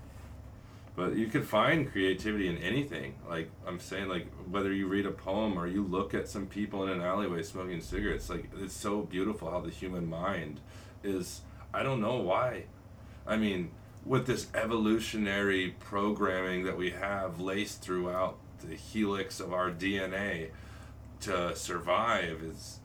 But 0.95 1.15
you 1.15 1.25
could 1.25 1.43
find 1.47 1.91
creativity 1.91 2.47
in 2.47 2.57
anything. 2.59 3.15
Like 3.27 3.49
I'm 3.65 3.79
saying, 3.79 4.09
like 4.09 4.27
whether 4.47 4.71
you 4.71 4.87
read 4.87 5.07
a 5.07 5.11
poem 5.11 5.57
or 5.57 5.65
you 5.65 5.83
look 5.83 6.13
at 6.13 6.27
some 6.27 6.45
people 6.45 6.83
in 6.83 6.89
an 6.89 7.01
alleyway 7.01 7.41
smoking 7.41 7.81
cigarettes, 7.81 8.29
like 8.29 8.51
it's 8.61 8.75
so 8.75 9.01
beautiful 9.01 9.49
how 9.49 9.59
the 9.59 9.71
human 9.71 10.07
mind 10.07 10.59
is. 11.03 11.41
I 11.73 11.81
don't 11.81 11.99
know 11.99 12.17
why. 12.17 12.65
I 13.25 13.37
mean, 13.37 13.71
with 14.05 14.27
this 14.27 14.47
evolutionary 14.53 15.75
programming 15.79 16.63
that 16.65 16.77
we 16.77 16.91
have 16.91 17.39
laced 17.39 17.81
throughout 17.81 18.37
the 18.59 18.75
helix 18.75 19.39
of 19.39 19.51
our 19.51 19.71
DNA 19.71 20.49
to 21.21 21.55
survive 21.55 22.41
is 22.43 22.79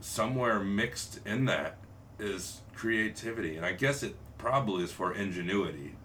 somewhere 0.00 0.60
mixed 0.60 1.20
in 1.26 1.44
that 1.46 1.78
is 2.18 2.60
creativity. 2.74 3.56
And 3.56 3.64
I 3.64 3.72
guess 3.72 4.02
it 4.02 4.14
probably 4.36 4.84
is 4.84 4.92
for 4.92 5.12
ingenuity. 5.12 5.96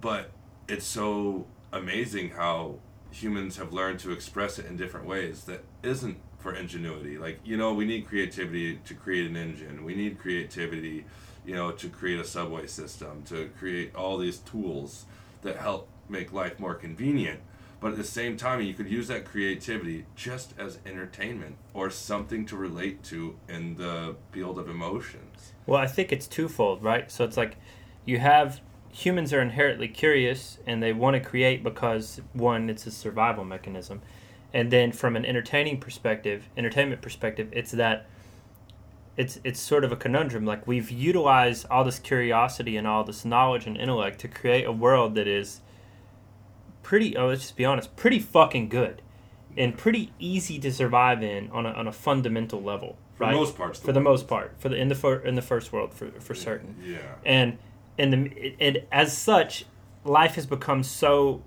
But 0.00 0.30
it's 0.68 0.86
so 0.86 1.46
amazing 1.72 2.30
how 2.30 2.76
humans 3.10 3.56
have 3.56 3.72
learned 3.72 3.98
to 4.00 4.12
express 4.12 4.58
it 4.58 4.66
in 4.66 4.76
different 4.76 5.06
ways 5.06 5.44
that 5.44 5.64
isn't 5.82 6.18
for 6.38 6.54
ingenuity. 6.54 7.18
Like, 7.18 7.40
you 7.44 7.56
know, 7.56 7.74
we 7.74 7.84
need 7.84 8.06
creativity 8.06 8.78
to 8.84 8.94
create 8.94 9.28
an 9.28 9.36
engine. 9.36 9.84
We 9.84 9.94
need 9.94 10.18
creativity, 10.18 11.04
you 11.44 11.54
know, 11.54 11.70
to 11.72 11.88
create 11.88 12.20
a 12.20 12.24
subway 12.24 12.66
system, 12.66 13.22
to 13.24 13.50
create 13.58 13.94
all 13.94 14.16
these 14.16 14.38
tools 14.38 15.04
that 15.42 15.56
help 15.56 15.88
make 16.08 16.32
life 16.32 16.58
more 16.58 16.74
convenient. 16.74 17.40
But 17.80 17.92
at 17.92 17.96
the 17.96 18.04
same 18.04 18.36
time, 18.36 18.60
you 18.60 18.74
could 18.74 18.90
use 18.90 19.08
that 19.08 19.24
creativity 19.24 20.04
just 20.14 20.52
as 20.58 20.78
entertainment 20.84 21.56
or 21.72 21.88
something 21.88 22.44
to 22.46 22.56
relate 22.56 23.02
to 23.04 23.36
in 23.48 23.76
the 23.76 24.16
field 24.32 24.58
of 24.58 24.68
emotions. 24.68 25.54
Well, 25.66 25.80
I 25.80 25.86
think 25.86 26.12
it's 26.12 26.26
twofold, 26.26 26.82
right? 26.82 27.10
So 27.10 27.24
it's 27.24 27.38
like 27.38 27.56
you 28.04 28.18
have 28.18 28.60
humans 28.92 29.32
are 29.32 29.40
inherently 29.40 29.88
curious 29.88 30.58
and 30.66 30.82
they 30.82 30.92
want 30.92 31.14
to 31.14 31.20
create 31.20 31.62
because 31.62 32.20
one, 32.34 32.68
it's 32.68 32.86
a 32.86 32.90
survival 32.90 33.44
mechanism, 33.44 34.02
and 34.52 34.70
then 34.70 34.92
from 34.92 35.16
an 35.16 35.24
entertaining 35.24 35.78
perspective, 35.80 36.48
entertainment 36.56 37.00
perspective, 37.00 37.48
it's 37.52 37.70
that 37.72 38.06
it's 39.16 39.38
it's 39.44 39.60
sort 39.60 39.84
of 39.84 39.92
a 39.92 39.96
conundrum. 39.96 40.44
Like 40.44 40.66
we've 40.66 40.90
utilized 40.90 41.66
all 41.70 41.84
this 41.84 41.98
curiosity 41.98 42.76
and 42.76 42.86
all 42.86 43.04
this 43.04 43.24
knowledge 43.24 43.66
and 43.66 43.76
intellect 43.76 44.20
to 44.20 44.28
create 44.28 44.64
a 44.64 44.72
world 44.72 45.14
that 45.14 45.28
is 45.28 45.60
pretty. 46.82 47.16
Oh, 47.16 47.28
let's 47.28 47.42
just 47.42 47.56
be 47.56 47.64
honest, 47.64 47.94
pretty 47.96 48.18
fucking 48.18 48.68
good, 48.68 49.02
and 49.56 49.76
pretty 49.76 50.12
easy 50.18 50.58
to 50.60 50.72
survive 50.72 51.22
in 51.22 51.50
on 51.50 51.66
a 51.66 51.70
on 51.70 51.86
a 51.86 51.92
fundamental 51.92 52.62
level. 52.62 52.96
For 53.16 53.24
right? 53.26 53.34
most 53.34 53.56
parts, 53.56 53.78
for 53.78 53.92
the 53.92 54.00
world. 54.00 54.04
most 54.04 54.28
part, 54.28 54.54
for 54.58 54.68
the 54.68 54.76
in 54.76 54.88
the 54.88 54.94
fir- 54.94 55.20
in 55.20 55.34
the 55.34 55.42
first 55.42 55.72
world 55.72 55.92
for 55.92 56.10
for 56.20 56.34
certain, 56.34 56.76
Yeah. 56.82 56.98
and 57.24 57.58
and 57.98 58.12
the 58.12 58.54
and 58.60 58.82
as 58.90 59.16
such, 59.16 59.66
life 60.04 60.36
has 60.36 60.46
become 60.46 60.82
so 60.82 61.42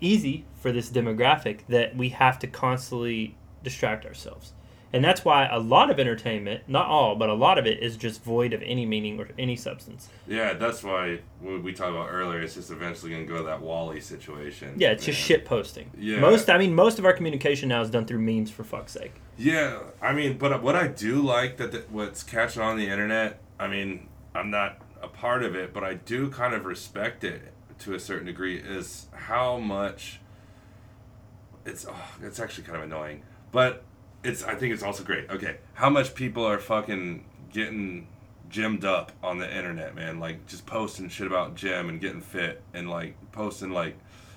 easy 0.00 0.44
for 0.60 0.72
this 0.72 0.90
demographic 0.90 1.60
that 1.68 1.96
we 1.96 2.10
have 2.10 2.38
to 2.40 2.46
constantly 2.46 3.34
distract 3.62 4.04
ourselves, 4.04 4.52
and 4.92 5.04
that's 5.04 5.24
why 5.24 5.46
a 5.46 5.58
lot 5.58 5.90
of 5.90 5.98
entertainment, 5.98 6.62
not 6.68 6.86
all, 6.86 7.16
but 7.16 7.28
a 7.28 7.34
lot 7.34 7.58
of 7.58 7.66
it 7.66 7.82
is 7.82 7.96
just 7.96 8.22
void 8.22 8.52
of 8.52 8.62
any 8.62 8.86
meaning 8.86 9.18
or 9.18 9.28
any 9.38 9.56
substance. 9.56 10.08
Yeah, 10.26 10.54
that's 10.54 10.82
why 10.82 11.20
what 11.40 11.62
we 11.62 11.72
talked 11.72 11.90
about 11.90 12.08
earlier. 12.10 12.40
It's 12.40 12.54
just 12.54 12.70
eventually 12.70 13.10
going 13.10 13.26
to 13.26 13.32
go 13.32 13.38
to 13.38 13.44
that 13.44 13.60
WALL-E 13.60 14.00
situation. 14.00 14.74
Yeah, 14.78 14.92
it's 14.92 15.04
just 15.04 15.18
Man. 15.18 15.26
shit 15.26 15.44
posting. 15.44 15.90
Yeah. 15.98 16.20
Most, 16.20 16.48
I 16.48 16.58
mean, 16.58 16.74
most 16.74 16.98
of 16.98 17.04
our 17.04 17.12
communication 17.12 17.68
now 17.68 17.82
is 17.82 17.90
done 17.90 18.06
through 18.06 18.20
memes. 18.20 18.50
For 18.50 18.64
fuck's 18.64 18.92
sake. 18.92 19.14
Yeah, 19.36 19.80
I 20.00 20.12
mean, 20.12 20.38
but 20.38 20.62
what 20.62 20.76
I 20.76 20.86
do 20.88 21.20
like 21.20 21.56
that 21.58 21.72
the, 21.72 21.84
what's 21.90 22.22
catching 22.22 22.62
on 22.62 22.76
the 22.76 22.88
internet. 22.88 23.40
I 23.58 23.66
mean, 23.68 24.08
I'm 24.34 24.50
not 24.50 24.78
a 25.02 25.08
part 25.08 25.42
of 25.42 25.54
it, 25.54 25.72
but 25.72 25.84
I 25.84 25.94
do 25.94 26.30
kind 26.30 26.54
of 26.54 26.64
respect 26.64 27.24
it 27.24 27.42
to 27.80 27.94
a 27.94 28.00
certain 28.00 28.26
degree. 28.26 28.58
Is 28.58 29.06
how 29.12 29.58
much 29.58 30.20
it's 31.64 31.86
oh, 31.88 31.94
it's 32.22 32.40
actually 32.40 32.64
kind 32.64 32.76
of 32.76 32.84
annoying, 32.84 33.22
but 33.52 33.82
it's 34.26 34.42
I 34.42 34.54
think 34.54 34.74
it's 34.74 34.82
also 34.82 35.04
great. 35.04 35.30
Okay, 35.30 35.56
how 35.74 35.90
much 35.90 36.14
people 36.14 36.44
are 36.44 36.58
fucking 36.58 37.24
getting 37.52 38.08
gymmed 38.48 38.84
up 38.84 39.12
on 39.22 39.38
the 39.38 39.56
internet, 39.56 39.94
man? 39.94 40.18
Like 40.18 40.46
just 40.46 40.66
posting 40.66 41.08
shit 41.08 41.26
about 41.26 41.54
gym 41.54 41.88
and 41.88 42.00
getting 42.00 42.20
fit, 42.20 42.62
and 42.74 42.90
like 42.90 43.14
posting 43.32 43.70
like 43.70 43.96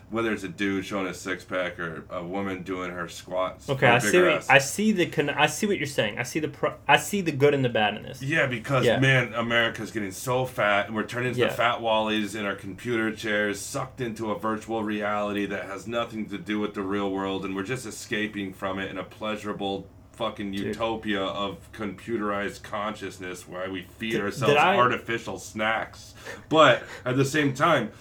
whether 0.10 0.32
it's 0.34 0.44
a 0.44 0.48
dude 0.48 0.86
showing 0.86 1.06
his 1.06 1.20
six 1.20 1.44
pack 1.44 1.80
or 1.80 2.04
a 2.10 2.24
woman 2.24 2.64
doing 2.64 2.92
her 2.92 3.08
squats. 3.08 3.70
Okay, 3.70 3.88
I 3.88 4.00
see. 4.00 4.22
What. 4.22 4.50
I 4.50 4.58
see 4.58 4.92
the. 4.92 5.06
Con- 5.06 5.30
I 5.30 5.46
see 5.48 5.68
what 5.68 5.78
you're 5.78 5.86
saying. 5.88 6.18
I 6.18 6.24
see 6.24 6.40
the. 6.40 6.48
Pro- 6.48 6.76
I 6.88 6.98
see 6.98 7.22
the 7.22 7.32
good 7.32 7.54
and 7.54 7.64
the 7.64 7.70
bad 7.70 7.96
in 7.96 8.04
this. 8.04 8.22
Yeah, 8.22 8.48
because 8.48 8.86
Yeah. 8.86 9.00
man, 9.00 9.34
America's 9.34 9.92
getting 9.92 10.12
so 10.12 10.46
fat, 10.46 10.88
and 10.88 10.96
we're 10.96 11.04
turning 11.04 11.30
into 11.30 11.42
Yeah. 11.42 11.50
fat 11.50 11.80
wallies 11.80 12.36
in 12.38 12.46
our 12.46 12.56
computer 12.56 13.14
chairs, 13.14 13.60
sucked 13.60 14.02
into 14.02 14.32
a 14.32 14.40
virtual 14.40 14.84
reality 14.84 15.46
that 15.46 15.66
has 15.66 15.88
nothing 15.88 16.28
to 16.30 16.38
do 16.38 16.60
with 16.60 16.74
the 16.74 16.82
real 16.82 17.12
world, 17.12 17.46
and 17.46 17.56
we're 17.56 17.64
just 17.64 17.86
escaping 17.86 18.54
from 18.54 18.80
it 18.80 18.90
in 18.90 18.98
a 18.98 19.04
pleasurable 19.04 19.88
fucking 20.14 20.52
Dude. 20.52 20.66
utopia 20.66 21.22
of 21.22 21.58
computerized 21.72 22.62
consciousness 22.62 23.48
where 23.48 23.72
we 23.72 23.84
feed 23.98 24.12
Did- 24.14 24.22
ourselves 24.22 24.54
did 24.54 24.58
I- 24.58 24.76
artificial 24.76 25.40
snacks. 25.40 26.14
But 26.50 26.84
at 27.06 27.16
the 27.16 27.24
same 27.24 27.54
time, 27.54 27.92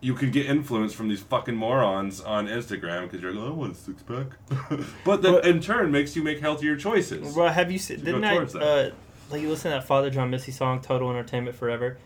you 0.00 0.14
can 0.14 0.30
get 0.30 0.46
influence 0.46 0.92
from 0.92 1.08
these 1.08 1.20
fucking 1.20 1.54
morons 1.54 2.20
on 2.20 2.46
Instagram 2.46 3.02
because 3.02 3.20
you're 3.20 3.32
like, 3.32 3.44
oh, 3.44 3.48
I 3.48 3.50
want 3.50 3.72
a 3.72 3.76
six 3.76 4.02
pack. 4.02 4.26
but 5.04 5.22
that 5.22 5.30
But- 5.32 5.46
in 5.46 5.60
turn 5.60 5.90
makes 5.90 6.16
you 6.16 6.22
make 6.22 6.40
healthier 6.40 6.76
choices. 6.76 7.34
Well, 7.36 7.52
have 7.52 7.70
you 7.70 7.78
seen? 7.78 8.00
Didn't 8.04 8.24
I? 8.24 8.44
that. 8.44 8.62
Uh, 8.62 8.90
like 9.30 9.42
you 9.42 9.48
listen 9.48 9.70
to 9.70 9.76
that 9.76 9.84
Father 9.86 10.10
John 10.10 10.30
Misty 10.30 10.52
song, 10.52 10.80
"Total 10.80 11.08
Entertainment 11.10 11.56
Forever." 11.56 11.98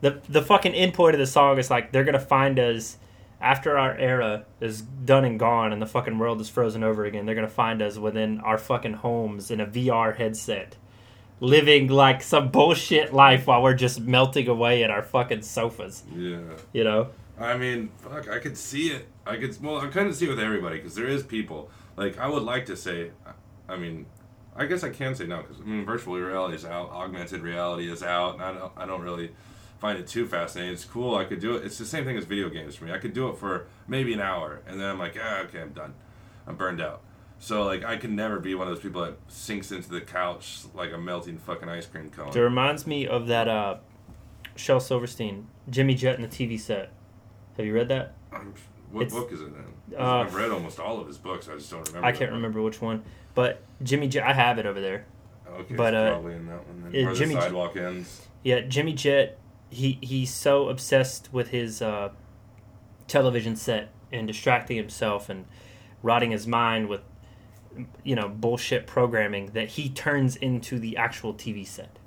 The 0.00 0.20
the 0.28 0.42
fucking 0.42 0.72
end 0.74 0.94
point 0.94 1.14
of 1.14 1.18
the 1.20 1.26
song 1.26 1.58
is 1.58 1.70
like 1.70 1.92
they're 1.92 2.04
gonna 2.04 2.18
find 2.18 2.58
us 2.58 2.96
after 3.40 3.76
our 3.76 3.96
era 3.96 4.44
is 4.60 4.82
done 4.82 5.24
and 5.24 5.38
gone 5.38 5.72
and 5.72 5.82
the 5.82 5.86
fucking 5.86 6.16
world 6.18 6.40
is 6.40 6.48
frozen 6.48 6.82
over 6.84 7.04
again, 7.04 7.26
they're 7.26 7.34
gonna 7.34 7.48
find 7.48 7.82
us 7.82 7.98
within 7.98 8.40
our 8.40 8.56
fucking 8.56 8.94
homes 8.94 9.50
in 9.50 9.60
a 9.60 9.66
VR 9.66 10.16
headset, 10.16 10.76
living 11.40 11.88
like 11.88 12.22
some 12.22 12.50
bullshit 12.50 13.12
life 13.12 13.46
while 13.48 13.62
we're 13.62 13.74
just 13.74 14.00
melting 14.00 14.46
away 14.48 14.84
at 14.84 14.90
our 14.90 15.02
fucking 15.02 15.42
sofas. 15.42 16.04
Yeah. 16.16 16.38
You 16.72 16.84
know? 16.84 17.08
I 17.38 17.56
mean, 17.56 17.90
fuck, 17.98 18.28
I 18.28 18.38
could 18.38 18.56
see 18.56 18.88
it. 18.88 19.08
I 19.26 19.36
could, 19.36 19.60
well, 19.62 19.78
I 19.78 19.88
kind 19.88 20.08
of 20.08 20.14
see 20.14 20.26
it 20.26 20.30
with 20.30 20.40
everybody 20.40 20.76
because 20.76 20.94
there 20.94 21.08
is 21.08 21.22
people. 21.22 21.70
Like, 21.96 22.18
I 22.18 22.28
would 22.28 22.42
like 22.42 22.66
to 22.66 22.76
say, 22.76 23.10
I 23.68 23.76
mean, 23.76 24.06
I 24.54 24.66
guess 24.66 24.84
I 24.84 24.90
can 24.90 25.14
say 25.14 25.26
no 25.26 25.42
because 25.42 25.60
I 25.60 25.64
mean, 25.64 25.84
virtual 25.84 26.18
reality 26.18 26.56
is 26.56 26.64
out, 26.64 26.90
augmented 26.90 27.40
reality 27.40 27.90
is 27.90 28.02
out, 28.02 28.34
and 28.34 28.42
I 28.42 28.52
don't, 28.52 28.72
I 28.76 28.86
don't 28.86 29.00
really 29.00 29.32
find 29.78 29.98
it 29.98 30.06
too 30.06 30.26
fascinating. 30.26 30.74
It's 30.74 30.84
cool. 30.84 31.16
I 31.16 31.24
could 31.24 31.40
do 31.40 31.56
it. 31.56 31.64
It's 31.64 31.78
the 31.78 31.86
same 31.86 32.04
thing 32.04 32.16
as 32.16 32.24
video 32.24 32.48
games 32.50 32.76
for 32.76 32.84
me. 32.84 32.92
I 32.92 32.98
could 32.98 33.14
do 33.14 33.28
it 33.28 33.38
for 33.38 33.66
maybe 33.88 34.12
an 34.12 34.20
hour, 34.20 34.60
and 34.66 34.78
then 34.78 34.88
I'm 34.88 34.98
like, 34.98 35.16
ah, 35.20 35.40
okay, 35.40 35.60
I'm 35.60 35.72
done. 35.72 35.94
I'm 36.46 36.56
burned 36.56 36.80
out. 36.80 37.02
So 37.38 37.64
like, 37.64 37.82
I 37.84 37.96
can 37.96 38.14
never 38.14 38.38
be 38.38 38.54
one 38.54 38.68
of 38.68 38.74
those 38.74 38.82
people 38.82 39.02
that 39.02 39.16
sinks 39.26 39.72
into 39.72 39.90
the 39.90 40.00
couch 40.00 40.60
like 40.74 40.92
a 40.92 40.98
melting 40.98 41.38
fucking 41.38 41.68
ice 41.68 41.86
cream 41.86 42.10
cone. 42.10 42.28
It 42.28 42.38
reminds 42.38 42.86
me 42.86 43.06
of 43.06 43.26
that 43.26 43.48
uh, 43.48 43.78
Shel 44.54 44.78
Silverstein, 44.78 45.48
Jimmy 45.68 45.94
Jet 45.94 46.16
in 46.16 46.22
the 46.22 46.28
TV 46.28 46.60
set. 46.60 46.92
Have 47.56 47.66
you 47.66 47.74
read 47.74 47.88
that? 47.88 48.14
I'm, 48.32 48.54
what 48.90 49.02
It's- 49.06 49.12
book 49.18 49.32
is 49.32 49.40
it 49.40 49.52
then? 49.54 49.98
uh, 50.00 50.20
I've 50.20 50.34
read 50.34 50.50
almost 50.50 50.78
all 50.80 51.00
of 51.00 51.06
his 51.06 51.18
books. 51.18 51.48
I 51.48 51.54
just 51.56 51.70
don't 51.70 51.86
remember. 51.88 52.06
I 52.06 52.12
can't 52.12 52.30
one. 52.30 52.40
remember 52.40 52.62
which 52.62 52.80
one, 52.80 53.02
but 53.34 53.62
Jimmy 53.82 54.08
Jet. 54.08 54.24
I 54.24 54.32
have 54.32 54.58
it 54.58 54.66
over 54.66 54.80
there. 54.80 55.04
Okay, 55.50 55.74
But, 55.74 55.92
it's 55.94 55.98
uh, 56.00 56.10
probably 56.12 56.34
in 56.34 56.46
that 56.46 56.66
one. 56.66 56.82
Then. 56.84 56.94
yeah, 56.94 57.06
Where 57.06 57.14
Jimmy 57.14 57.34
the 57.34 57.40
J- 57.40 57.46
sidewalk 57.46 57.76
ends. 57.76 58.28
Yeah, 58.42 58.60
Jimmy 58.60 58.92
Jet. 58.94 59.38
He 59.70 59.98
he's 60.02 60.32
so 60.32 60.68
obsessed 60.68 61.32
with 61.32 61.48
his 61.48 61.80
uh, 61.82 62.10
television 63.08 63.56
set 63.56 63.90
and 64.12 64.26
distracting 64.26 64.76
himself 64.76 65.28
and 65.30 65.46
rotting 66.02 66.30
his 66.30 66.46
mind 66.46 66.88
with 66.88 67.00
you 68.04 68.14
know 68.14 68.28
bullshit 68.28 68.86
programming 68.86 69.46
that 69.52 69.68
he 69.70 69.88
turns 69.88 70.36
into 70.36 70.78
the 70.78 70.96
actual 70.96 71.32
TV 71.34 71.66
set. 71.66 71.98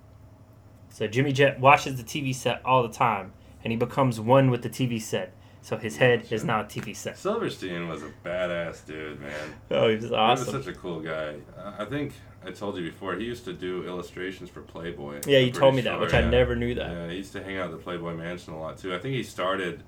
So 0.90 1.08
Jimmy 1.08 1.32
Jet 1.34 1.60
watches 1.60 1.98
the 1.98 2.04
TV 2.04 2.34
set 2.34 2.62
all 2.66 2.84
the 2.84 2.90
time, 2.94 3.34
and 3.64 3.72
he 3.72 3.78
becomes 3.78 4.20
one 4.20 4.50
with 4.52 4.62
the 4.62 4.70
TV 4.70 5.02
set. 5.02 5.34
So 5.66 5.78
his 5.78 5.98
head 5.98 6.28
is 6.30 6.44
now 6.44 6.60
a 6.60 6.64
TV 6.64 6.96
set. 6.96 7.18
Silverstein 7.18 7.90
was 7.90 8.04
a 8.04 8.12
badass 8.24 8.86
dude, 8.86 9.20
man. 9.20 9.56
Oh, 9.72 9.90
he 9.90 9.96
was 9.96 10.12
awesome. 10.12 10.46
He 10.46 10.58
was 10.58 10.66
such 10.66 10.76
a 10.76 10.78
cool 10.78 11.00
guy. 11.00 11.38
I 11.58 11.82
I 11.82 11.86
think 11.86 12.14
I 12.46 12.52
told 12.52 12.78
you 12.78 12.84
before. 12.84 13.16
He 13.16 13.26
used 13.26 13.46
to 13.46 13.54
do 13.54 13.84
illustrations 13.84 14.48
for 14.48 14.62
Playboy. 14.62 15.22
yeah, 15.26 15.40
you 15.40 15.52
told 15.52 15.74
me 15.74 15.82
pretty 15.82 15.90
that, 15.90 15.96
sure, 15.96 16.02
which 16.02 16.14
I 16.14 16.30
never 16.30 16.56
knew 16.56 16.76
that. 16.76 16.92
Yeah, 16.92 17.10
he 17.10 17.16
used 17.16 17.34
to 17.34 17.44
hang 17.44 17.58
out 17.58 17.66
at 17.66 17.72
the 17.72 17.78
Playboy 17.78 18.14
Mansion 18.14 18.54
a 18.54 18.60
lot 18.60 18.78
too. 18.78 18.94
I 18.94 19.00
think 19.00 19.16
he 19.16 19.24
started 19.24 19.82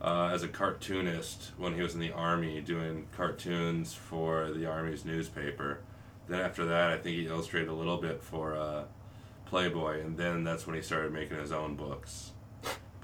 uh, 0.00 0.30
as 0.32 0.42
a 0.42 0.48
cartoonist 0.48 1.52
when 1.58 1.76
he 1.76 1.82
was 1.82 1.94
in 1.94 2.00
the 2.00 2.10
army, 2.10 2.60
doing 2.60 3.06
cartoons 3.16 3.94
for 3.94 4.50
the 4.50 4.66
army's 4.66 5.04
newspaper. 5.04 5.78
Then 6.26 6.40
after 6.40 6.64
that, 6.64 6.90
I 6.90 6.98
think 6.98 7.18
he 7.18 7.26
illustrated 7.28 7.68
a 7.68 7.74
little 7.74 7.98
bit 7.98 8.20
for 8.20 8.56
uh, 8.56 8.82
Playboy, 9.46 10.00
and 10.00 10.16
then 10.16 10.42
that's 10.42 10.66
when 10.66 10.74
he 10.74 10.82
started 10.82 11.12
making 11.12 11.38
his 11.38 11.52
own 11.52 11.76
books. 11.76 12.32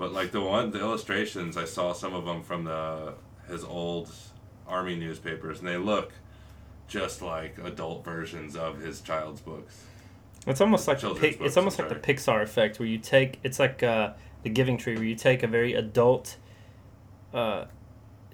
But 0.00 0.14
like 0.14 0.32
the 0.32 0.40
one, 0.40 0.70
the 0.70 0.80
illustrations, 0.80 1.58
I 1.58 1.66
saw 1.66 1.92
some 1.92 2.14
of 2.14 2.24
them 2.24 2.42
from 2.42 2.64
the 2.64 3.12
his 3.46 3.62
old 3.62 4.10
army 4.66 4.96
newspapers, 4.96 5.58
and 5.58 5.68
they 5.68 5.76
look 5.76 6.14
just 6.88 7.20
like 7.20 7.58
adult 7.62 8.02
versions 8.02 8.56
of 8.56 8.80
his 8.80 9.02
child's 9.02 9.42
books. 9.42 9.84
It's 10.46 10.62
almost 10.62 10.88
like 10.88 11.00
the 11.00 11.08
books, 11.10 11.36
it's 11.38 11.58
almost 11.58 11.78
like 11.78 11.90
the 11.90 11.96
Pixar 11.96 12.42
effect 12.42 12.78
where 12.78 12.88
you 12.88 12.96
take 12.96 13.40
it's 13.44 13.58
like 13.58 13.82
uh, 13.82 14.14
the 14.42 14.48
Giving 14.48 14.78
Tree 14.78 14.94
where 14.94 15.04
you 15.04 15.16
take 15.16 15.42
a 15.42 15.46
very 15.46 15.74
adult 15.74 16.38
uh, 17.34 17.66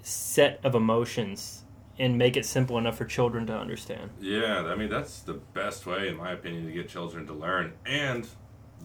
set 0.01 0.61
of 0.63 0.73
emotions 0.73 1.65
and 1.99 2.17
make 2.17 2.37
it 2.37 2.45
simple 2.45 2.77
enough 2.77 2.97
for 2.97 3.03
children 3.03 3.45
to 3.47 3.53
understand. 3.53 4.11
Yeah, 4.21 4.63
I 4.67 4.75
mean 4.75 4.89
that's 4.89 5.19
the 5.19 5.33
best 5.33 5.85
way, 5.85 6.07
in 6.07 6.15
my 6.15 6.31
opinion, 6.31 6.65
to 6.65 6.71
get 6.71 6.87
children 6.87 7.27
to 7.27 7.33
learn, 7.33 7.73
and 7.85 8.25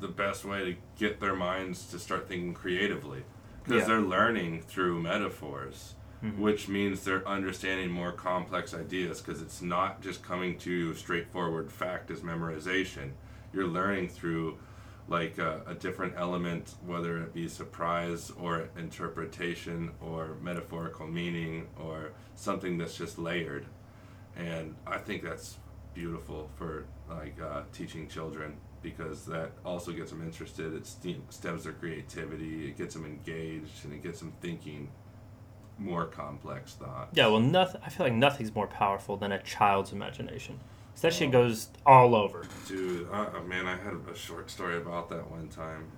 the 0.02 0.08
best 0.08 0.44
way 0.44 0.64
to 0.64 0.76
get 0.98 1.20
their 1.20 1.34
minds 1.34 1.86
to 1.90 1.98
start 1.98 2.28
thinking 2.28 2.52
creatively, 2.52 3.22
because 3.64 3.82
Yeah. 3.82 3.88
they're 3.88 4.00
learning 4.02 4.60
through 4.62 5.00
metaphors, 5.00 5.94
Mhm. 6.22 6.36
which 6.38 6.68
means 6.68 7.04
they're 7.04 7.26
understanding 7.26 7.90
more 7.90 8.12
complex 8.12 8.74
ideas. 8.74 9.20
Because 9.22 9.40
it's 9.40 9.62
not 9.62 10.02
just 10.02 10.22
coming 10.22 10.58
to 10.58 10.94
straightforward 10.94 11.72
fact 11.72 12.10
as 12.10 12.20
memorization. 12.20 13.12
You're 13.52 13.66
learning 13.66 14.08
through 14.08 14.58
like 15.08 15.36
a, 15.38 15.62
a 15.66 15.74
different 15.74 16.14
element, 16.16 16.74
whether 16.86 17.18
it 17.18 17.34
be 17.34 17.48
surprise 17.48 18.30
or 18.38 18.68
interpretation 18.78 19.90
or 20.00 20.36
metaphorical 20.40 21.06
meaning 21.08 21.66
or 21.76 22.12
something 22.36 22.78
that's 22.78 22.96
just 22.96 23.18
layered 23.18 23.66
and 24.36 24.74
I 24.86 24.96
think 24.98 25.22
that's 25.22 25.58
beautiful 25.92 26.48
for 26.56 26.86
like 27.10 27.38
uh, 27.40 27.62
teaching 27.72 28.08
children 28.08 28.56
because 28.82 29.24
that 29.26 29.50
also 29.64 29.92
gets 29.92 30.10
them 30.10 30.22
interested. 30.22 30.74
It 30.74 30.86
stem- 30.86 31.22
stems 31.30 31.64
their 31.64 31.72
creativity. 31.72 32.68
It 32.68 32.76
gets 32.78 32.94
them 32.94 33.04
engaged, 33.06 33.84
and 33.84 33.92
it 33.92 34.02
gets 34.02 34.18
them 34.20 34.32
thinking 34.40 34.90
more 35.78 36.06
complex 36.06 36.74
thoughts. 36.74 37.16
Yeah, 37.16 37.28
well, 37.28 37.40
nothing. 37.40 37.80
I 37.84 37.88
feel 37.88 38.06
like 38.06 38.14
nothing's 38.14 38.54
more 38.54 38.66
powerful 38.66 39.16
than 39.16 39.32
a 39.32 39.42
child's 39.42 39.92
imagination. 39.92 40.60
'Cause 40.94 41.02
that 41.02 41.14
shit 41.14 41.28
Oh. 41.28 41.32
goes 41.32 41.68
all 41.86 42.14
over. 42.14 42.44
dude, 42.68 43.08
man, 43.10 43.66
I 43.66 43.76
had 43.76 43.94
a 44.10 44.14
short 44.14 44.50
story 44.50 44.76
about 44.76 45.08
that 45.08 45.30
one 45.30 45.48
time 45.48 45.90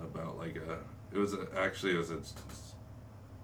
about 0.00 0.36
like 0.38 0.56
a. 0.56 0.78
It 1.12 1.18
was 1.18 1.34
a, 1.34 1.46
actually 1.56 1.92
it 1.94 1.98
was 1.98 2.10
a, 2.10 2.18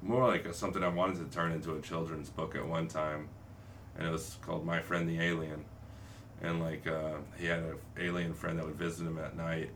more 0.02 0.26
like 0.26 0.44
a, 0.46 0.52
something 0.52 0.82
I 0.82 0.88
wanted 0.88 1.16
to 1.28 1.34
turn 1.34 1.52
into 1.52 1.74
a 1.74 1.80
children's 1.80 2.28
book 2.30 2.54
at 2.56 2.66
one 2.66 2.88
time, 2.88 3.28
and 3.96 4.06
it 4.06 4.10
was 4.10 4.36
called 4.42 4.64
My 4.66 4.80
Friend 4.80 5.08
the 5.08 5.20
Alien, 5.20 5.64
and 6.42 6.60
like 6.60 6.86
uh, 6.86 7.14
he 7.38 7.46
had 7.46 7.60
an 7.60 7.76
alien 7.98 8.34
friend 8.34 8.58
that 8.58 8.66
would 8.66 8.76
visit 8.76 9.06
him 9.06 9.18
at 9.18 9.36
night, 9.36 9.70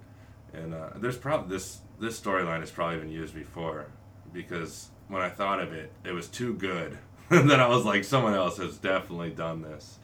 and 0.52 0.74
uh, 0.74 0.90
there's 0.96 1.16
probably 1.16 1.56
this 1.56 1.80
this 1.98 2.20
storyline 2.20 2.60
has 2.60 2.70
probably 2.70 2.98
been 2.98 3.10
used 3.10 3.34
before, 3.34 3.86
because 4.32 4.88
when 5.08 5.22
I 5.22 5.28
thought 5.28 5.60
of 5.60 5.72
it, 5.72 5.92
it 6.04 6.12
was 6.12 6.28
too 6.28 6.54
good. 6.54 6.98
that 7.30 7.60
I 7.60 7.68
was 7.68 7.84
like, 7.84 8.02
someone 8.02 8.34
else 8.34 8.56
has 8.56 8.76
definitely 8.76 9.30
done 9.30 9.62
this, 9.62 9.98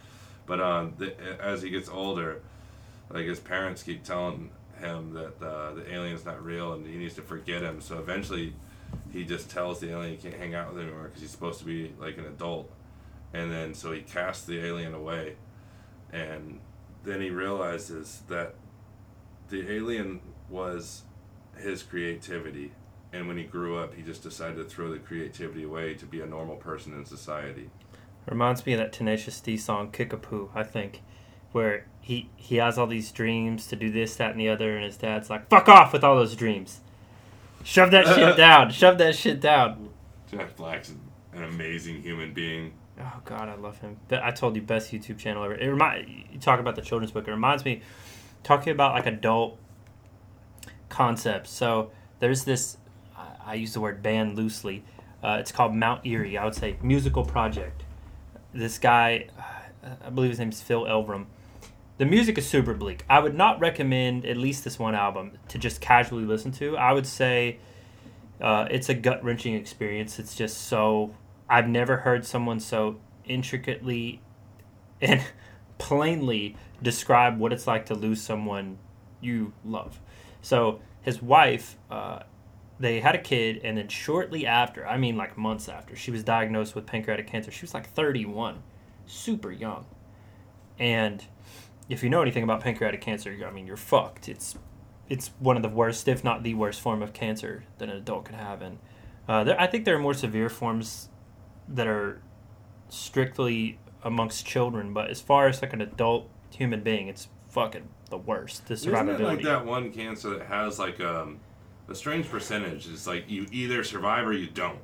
but 0.46 0.60
um, 0.60 0.94
the, 0.96 1.14
as 1.42 1.60
he 1.62 1.70
gets 1.70 1.88
older, 1.88 2.40
like 3.10 3.26
his 3.26 3.40
parents 3.40 3.82
keep 3.82 4.04
telling 4.04 4.50
him 4.80 5.14
that 5.14 5.42
uh, 5.42 5.74
the 5.74 5.92
alien's 5.92 6.24
not 6.24 6.44
real 6.44 6.72
and 6.72 6.86
he 6.86 6.96
needs 6.96 7.14
to 7.14 7.22
forget 7.22 7.62
him. 7.62 7.80
So 7.80 7.98
eventually, 7.98 8.54
he 9.12 9.24
just 9.24 9.50
tells 9.50 9.80
the 9.80 9.90
alien 9.90 10.12
he 10.12 10.16
can't 10.16 10.34
hang 10.34 10.54
out 10.54 10.72
with 10.72 10.82
him 10.82 10.88
anymore 10.88 11.04
because 11.04 11.22
he's 11.22 11.30
supposed 11.30 11.58
to 11.60 11.64
be 11.64 11.92
like 11.98 12.18
an 12.18 12.26
adult. 12.26 12.70
And 13.32 13.50
then 13.50 13.74
so 13.74 13.92
he 13.92 14.02
casts 14.02 14.46
the 14.46 14.64
alien 14.64 14.94
away, 14.94 15.36
and 16.12 16.60
then 17.04 17.20
he 17.20 17.30
realizes 17.30 18.22
that 18.28 18.54
the 19.48 19.70
alien 19.70 20.20
was 20.48 21.02
his 21.56 21.82
creativity. 21.82 22.72
And 23.12 23.28
when 23.28 23.36
he 23.36 23.44
grew 23.44 23.78
up, 23.78 23.94
he 23.94 24.02
just 24.02 24.22
decided 24.22 24.56
to 24.56 24.64
throw 24.64 24.90
the 24.90 24.98
creativity 24.98 25.62
away 25.62 25.94
to 25.94 26.04
be 26.04 26.20
a 26.20 26.26
normal 26.26 26.56
person 26.56 26.92
in 26.92 27.04
society. 27.04 27.70
Reminds 28.26 28.66
me 28.66 28.72
of 28.72 28.80
that 28.80 28.92
Tenacious 28.92 29.40
D 29.40 29.56
song 29.56 29.92
"Kickapoo," 29.92 30.50
I 30.54 30.64
think, 30.64 31.02
where 31.52 31.86
he 32.00 32.28
he 32.34 32.56
has 32.56 32.76
all 32.76 32.88
these 32.88 33.12
dreams 33.12 33.68
to 33.68 33.76
do 33.76 33.90
this, 33.90 34.16
that, 34.16 34.32
and 34.32 34.40
the 34.40 34.48
other, 34.48 34.74
and 34.74 34.84
his 34.84 34.96
dad's 34.96 35.30
like, 35.30 35.48
"Fuck 35.48 35.68
off 35.68 35.92
with 35.92 36.02
all 36.02 36.16
those 36.16 36.34
dreams, 36.34 36.80
shove 37.62 37.92
that 37.92 38.06
shit 38.06 38.36
down, 38.36 38.70
shove 38.72 38.98
that 38.98 39.14
shit 39.14 39.40
down." 39.40 39.90
Jack 40.28 40.56
Black's 40.56 40.92
an 41.32 41.44
amazing 41.44 42.02
human 42.02 42.32
being. 42.32 42.72
Oh 42.98 43.20
God, 43.24 43.48
I 43.48 43.56
love 43.56 43.78
him. 43.80 43.98
I 44.10 44.30
told 44.30 44.56
you 44.56 44.62
best 44.62 44.90
YouTube 44.90 45.18
channel 45.18 45.44
ever. 45.44 45.54
It 45.54 45.66
remind 45.66 46.08
you 46.08 46.38
talk 46.38 46.60
about 46.60 46.76
the 46.76 46.82
children's 46.82 47.12
book. 47.12 47.28
It 47.28 47.30
reminds 47.30 47.64
me 47.64 47.82
talking 48.42 48.72
about 48.72 48.94
like 48.94 49.06
adult 49.06 49.58
concepts. 50.88 51.50
So 51.50 51.90
there's 52.20 52.44
this. 52.44 52.78
I, 53.16 53.26
I 53.44 53.54
use 53.54 53.74
the 53.74 53.80
word 53.80 54.02
band 54.02 54.36
loosely. 54.36 54.82
Uh, 55.22 55.36
it's 55.40 55.52
called 55.52 55.74
Mount 55.74 56.06
Eerie. 56.06 56.38
I 56.38 56.44
would 56.44 56.54
say 56.54 56.76
musical 56.82 57.24
project. 57.24 57.82
This 58.54 58.78
guy, 58.78 59.28
uh, 59.84 59.90
I 60.06 60.10
believe 60.10 60.30
his 60.30 60.38
name 60.38 60.48
is 60.50 60.62
Phil 60.62 60.84
Elverum. 60.84 61.26
The 61.98 62.06
music 62.06 62.38
is 62.38 62.46
super 62.46 62.74
bleak. 62.74 63.04
I 63.08 63.20
would 63.20 63.34
not 63.34 63.58
recommend 63.60 64.24
at 64.24 64.36
least 64.36 64.64
this 64.64 64.78
one 64.78 64.94
album 64.94 65.32
to 65.48 65.58
just 65.58 65.80
casually 65.80 66.24
listen 66.24 66.52
to. 66.52 66.76
I 66.76 66.92
would 66.92 67.06
say 67.06 67.58
uh, 68.40 68.68
it's 68.70 68.88
a 68.88 68.94
gut 68.94 69.24
wrenching 69.24 69.54
experience. 69.54 70.18
It's 70.18 70.34
just 70.34 70.62
so. 70.62 71.14
I've 71.48 71.68
never 71.68 71.98
heard 71.98 72.24
someone 72.26 72.60
so 72.60 73.00
intricately 73.24 74.20
and 75.00 75.22
plainly 75.78 76.56
describe 76.82 77.38
what 77.38 77.52
it's 77.52 77.66
like 77.66 77.86
to 77.86 77.94
lose 77.94 78.20
someone 78.20 78.78
you 79.20 79.52
love. 79.64 80.00
So 80.42 80.80
his 81.02 81.22
wife, 81.22 81.76
uh, 81.90 82.20
they 82.78 83.00
had 83.00 83.14
a 83.14 83.18
kid, 83.18 83.60
and 83.64 83.78
then 83.78 83.88
shortly 83.88 84.46
after, 84.46 84.86
I 84.86 84.96
mean 84.98 85.16
like 85.16 85.36
months 85.38 85.68
after, 85.68 85.96
she 85.96 86.10
was 86.10 86.22
diagnosed 86.22 86.74
with 86.74 86.86
pancreatic 86.86 87.26
cancer. 87.26 87.50
She 87.50 87.62
was 87.62 87.74
like 87.74 87.88
31, 87.88 88.62
super 89.06 89.50
young. 89.50 89.86
And 90.78 91.24
if 91.88 92.02
you 92.02 92.10
know 92.10 92.22
anything 92.22 92.42
about 92.42 92.60
pancreatic 92.60 93.00
cancer, 93.00 93.34
I 93.46 93.50
mean 93.50 93.66
you're 93.66 93.76
fucked. 93.76 94.28
It's 94.28 94.56
it's 95.08 95.30
one 95.38 95.56
of 95.56 95.62
the 95.62 95.68
worst, 95.68 96.08
if 96.08 96.24
not 96.24 96.42
the 96.42 96.54
worst, 96.54 96.80
form 96.80 97.00
of 97.00 97.12
cancer 97.12 97.64
that 97.78 97.88
an 97.88 97.96
adult 97.96 98.24
could 98.24 98.34
have. 98.34 98.60
And 98.62 98.78
Uh, 99.28 99.42
there, 99.42 99.60
I 99.60 99.66
think 99.66 99.84
there 99.84 99.96
are 99.96 99.98
more 99.98 100.14
severe 100.14 100.48
forms 100.48 101.08
that 101.68 101.86
are 101.86 102.20
strictly 102.88 103.78
amongst 104.02 104.46
children, 104.46 104.92
but 104.92 105.10
as 105.10 105.20
far 105.20 105.48
as 105.48 105.62
like 105.62 105.72
an 105.72 105.80
adult 105.80 106.28
human 106.50 106.82
being, 106.82 107.08
it's 107.08 107.28
fucking 107.48 107.88
the 108.10 108.18
worst. 108.18 108.66
The 108.66 108.74
Isn't 108.74 108.92
survivability. 108.92 109.20
it 109.20 109.24
like 109.24 109.42
that 109.42 109.66
one 109.66 109.92
cancer 109.92 110.30
that 110.30 110.46
has 110.46 110.78
like 110.78 111.00
um, 111.00 111.40
a 111.88 111.94
strange 111.94 112.28
percentage? 112.30 112.88
It's 112.88 113.06
like 113.06 113.28
you 113.28 113.46
either 113.50 113.82
survive 113.82 114.26
or 114.26 114.32
you 114.32 114.46
don't. 114.48 114.78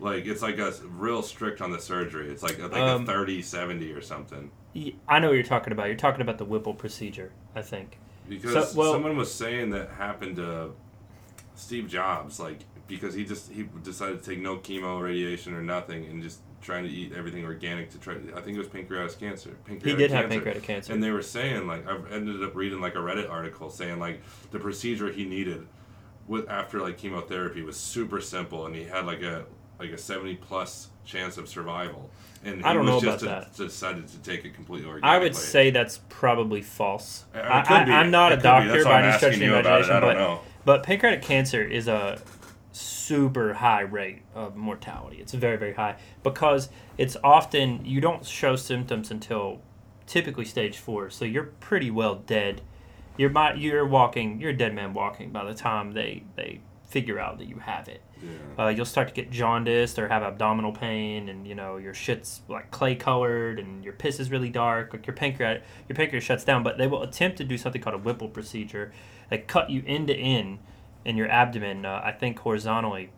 Like 0.00 0.26
it's 0.26 0.42
like 0.42 0.58
a 0.58 0.72
real 0.90 1.22
strict 1.22 1.60
on 1.62 1.70
the 1.70 1.78
surgery. 1.78 2.28
It's 2.28 2.42
like 2.42 2.58
like 2.58 2.72
Um, 2.74 3.04
a 3.04 3.06
30 3.06 3.40
70 3.42 3.92
or 3.92 4.00
something. 4.02 4.50
I 5.08 5.18
know 5.20 5.28
what 5.28 5.34
you're 5.34 5.42
talking 5.42 5.72
about. 5.72 5.86
You're 5.86 5.96
talking 5.96 6.20
about 6.20 6.36
the 6.36 6.44
Whipple 6.44 6.74
procedure, 6.74 7.32
I 7.54 7.62
think. 7.62 7.98
Because 8.28 8.72
So- 8.72 8.78
well- 8.80 8.92
someone 8.92 9.16
was 9.16 9.32
saying 9.32 9.70
that 9.70 9.90
happened 9.92 10.36
to 10.36 10.72
Steve 11.54 11.88
Jobs, 11.88 12.38
like 12.38 12.58
because 12.88 13.14
he 13.14 13.24
just 13.24 13.50
he 13.50 13.64
decided 13.82 14.22
to 14.22 14.30
take 14.30 14.40
no 14.40 14.56
chemo, 14.58 15.00
radiation, 15.02 15.54
or 15.54 15.62
nothing, 15.62 16.06
and 16.06 16.22
just 16.22 16.40
trying 16.62 16.84
to 16.84 16.90
eat 16.90 17.12
everything 17.16 17.44
organic 17.44 17.90
to 17.90 17.98
try. 17.98 18.14
I 18.34 18.40
think 18.40 18.56
it 18.56 18.58
was 18.58 18.68
pancreatic 18.68 19.18
cancer. 19.18 19.50
He 19.66 19.72
Pancreatic 19.74 19.98
did 19.98 20.10
have 20.10 20.20
cancer. 20.22 20.34
pancreatic 20.34 20.62
cancer. 20.62 20.92
And 20.92 21.02
they 21.02 21.10
were 21.10 21.22
saying 21.22 21.66
like 21.66 21.86
I've 21.88 22.10
ended 22.12 22.42
up 22.42 22.54
reading 22.54 22.80
like 22.80 22.94
a 22.94 22.98
Reddit 22.98 23.30
article 23.30 23.70
saying 23.70 23.98
like 23.98 24.20
the 24.50 24.58
procedure 24.58 25.10
he 25.12 25.24
needed 25.24 25.66
with 26.26 26.48
after 26.48 26.80
like 26.80 26.98
chemotherapy 26.98 27.62
was 27.62 27.76
super 27.76 28.20
simple, 28.20 28.66
and 28.66 28.74
he 28.74 28.84
had 28.84 29.06
like 29.06 29.22
a 29.22 29.44
like 29.78 29.90
a 29.90 29.98
seventy 29.98 30.36
plus 30.36 30.88
chance 31.04 31.36
of 31.36 31.48
survival. 31.48 32.10
And 32.44 32.58
he 32.58 32.64
I 32.64 32.72
don't 32.74 32.84
was 32.86 33.02
know 33.02 33.10
just 33.12 33.22
about 33.24 33.56
de- 33.56 33.64
decided 33.64 34.06
to 34.08 34.18
take 34.18 34.44
it 34.44 34.54
completely 34.54 34.86
organic. 34.88 35.04
I 35.04 35.18
would 35.18 35.34
say 35.34 35.70
that's 35.70 36.00
probably 36.08 36.62
false. 36.62 37.24
I, 37.34 37.64
am 38.00 38.10
not 38.10 38.32
It 38.32 38.38
a 38.38 38.42
doctor 38.42 38.84
by 38.84 39.02
any 39.02 39.16
stretch 39.16 39.34
of 39.34 39.38
the 39.40 39.44
you 39.46 39.54
about 39.54 39.80
it. 39.82 39.86
imagination, 39.86 40.00
but 40.00 40.14
know. 40.14 40.40
but 40.64 40.82
pancreatic 40.82 41.22
cancer 41.22 41.62
is 41.62 41.88
a 41.88 42.20
super 42.76 43.54
high 43.54 43.80
rate 43.80 44.22
of 44.34 44.56
mortality. 44.56 45.18
It's 45.20 45.32
very 45.32 45.56
very 45.56 45.74
high 45.74 45.96
because 46.22 46.68
it's 46.98 47.16
often 47.24 47.84
you 47.84 48.00
don't 48.00 48.24
show 48.24 48.56
symptoms 48.56 49.10
until 49.10 49.60
typically 50.06 50.44
stage 50.44 50.78
four, 50.78 51.10
so 51.10 51.24
you're 51.24 51.44
pretty 51.44 51.90
well 51.90 52.16
dead. 52.16 52.60
You're 53.16 53.32
you're 53.54 53.86
walking, 53.86 54.40
you're 54.40 54.50
a 54.50 54.56
dead 54.56 54.74
man 54.74 54.92
walking 54.92 55.30
by 55.30 55.44
the 55.44 55.54
time 55.54 55.92
they 55.92 56.24
they 56.36 56.60
figure 56.88 57.18
out 57.18 57.38
that 57.38 57.48
you 57.48 57.58
have 57.58 57.88
it. 57.88 58.02
Yeah. 58.22 58.64
Uh, 58.64 58.68
you'll 58.68 58.84
start 58.84 59.08
to 59.08 59.14
get 59.14 59.30
jaundiced 59.30 59.98
or 59.98 60.08
have 60.08 60.22
abdominal 60.22 60.72
pain, 60.72 61.28
and 61.28 61.46
you 61.46 61.54
know 61.54 61.78
your 61.78 61.94
shit's 61.94 62.42
like 62.48 62.70
clay 62.70 62.94
colored, 62.94 63.58
and 63.58 63.84
your 63.84 63.94
piss 63.94 64.20
is 64.20 64.30
really 64.30 64.50
dark. 64.50 64.92
Like 64.92 65.06
your 65.06 65.16
pancreas, 65.16 65.62
your 65.88 65.96
pancreas 65.96 66.24
shuts 66.24 66.44
down. 66.44 66.62
But 66.62 66.76
they 66.76 66.86
will 66.86 67.02
attempt 67.02 67.38
to 67.38 67.44
do 67.44 67.56
something 67.56 67.80
called 67.80 67.94
a 67.96 67.98
Whipple 67.98 68.28
procedure. 68.28 68.92
They 69.30 69.38
cut 69.38 69.70
you 69.70 69.82
end 69.86 70.08
to 70.08 70.14
end 70.14 70.58
in 71.06 71.16
your 71.16 71.28
abdomen. 71.30 71.86
Uh, 71.86 72.02
I 72.04 72.12
think 72.12 72.38
horizontally. 72.40 73.10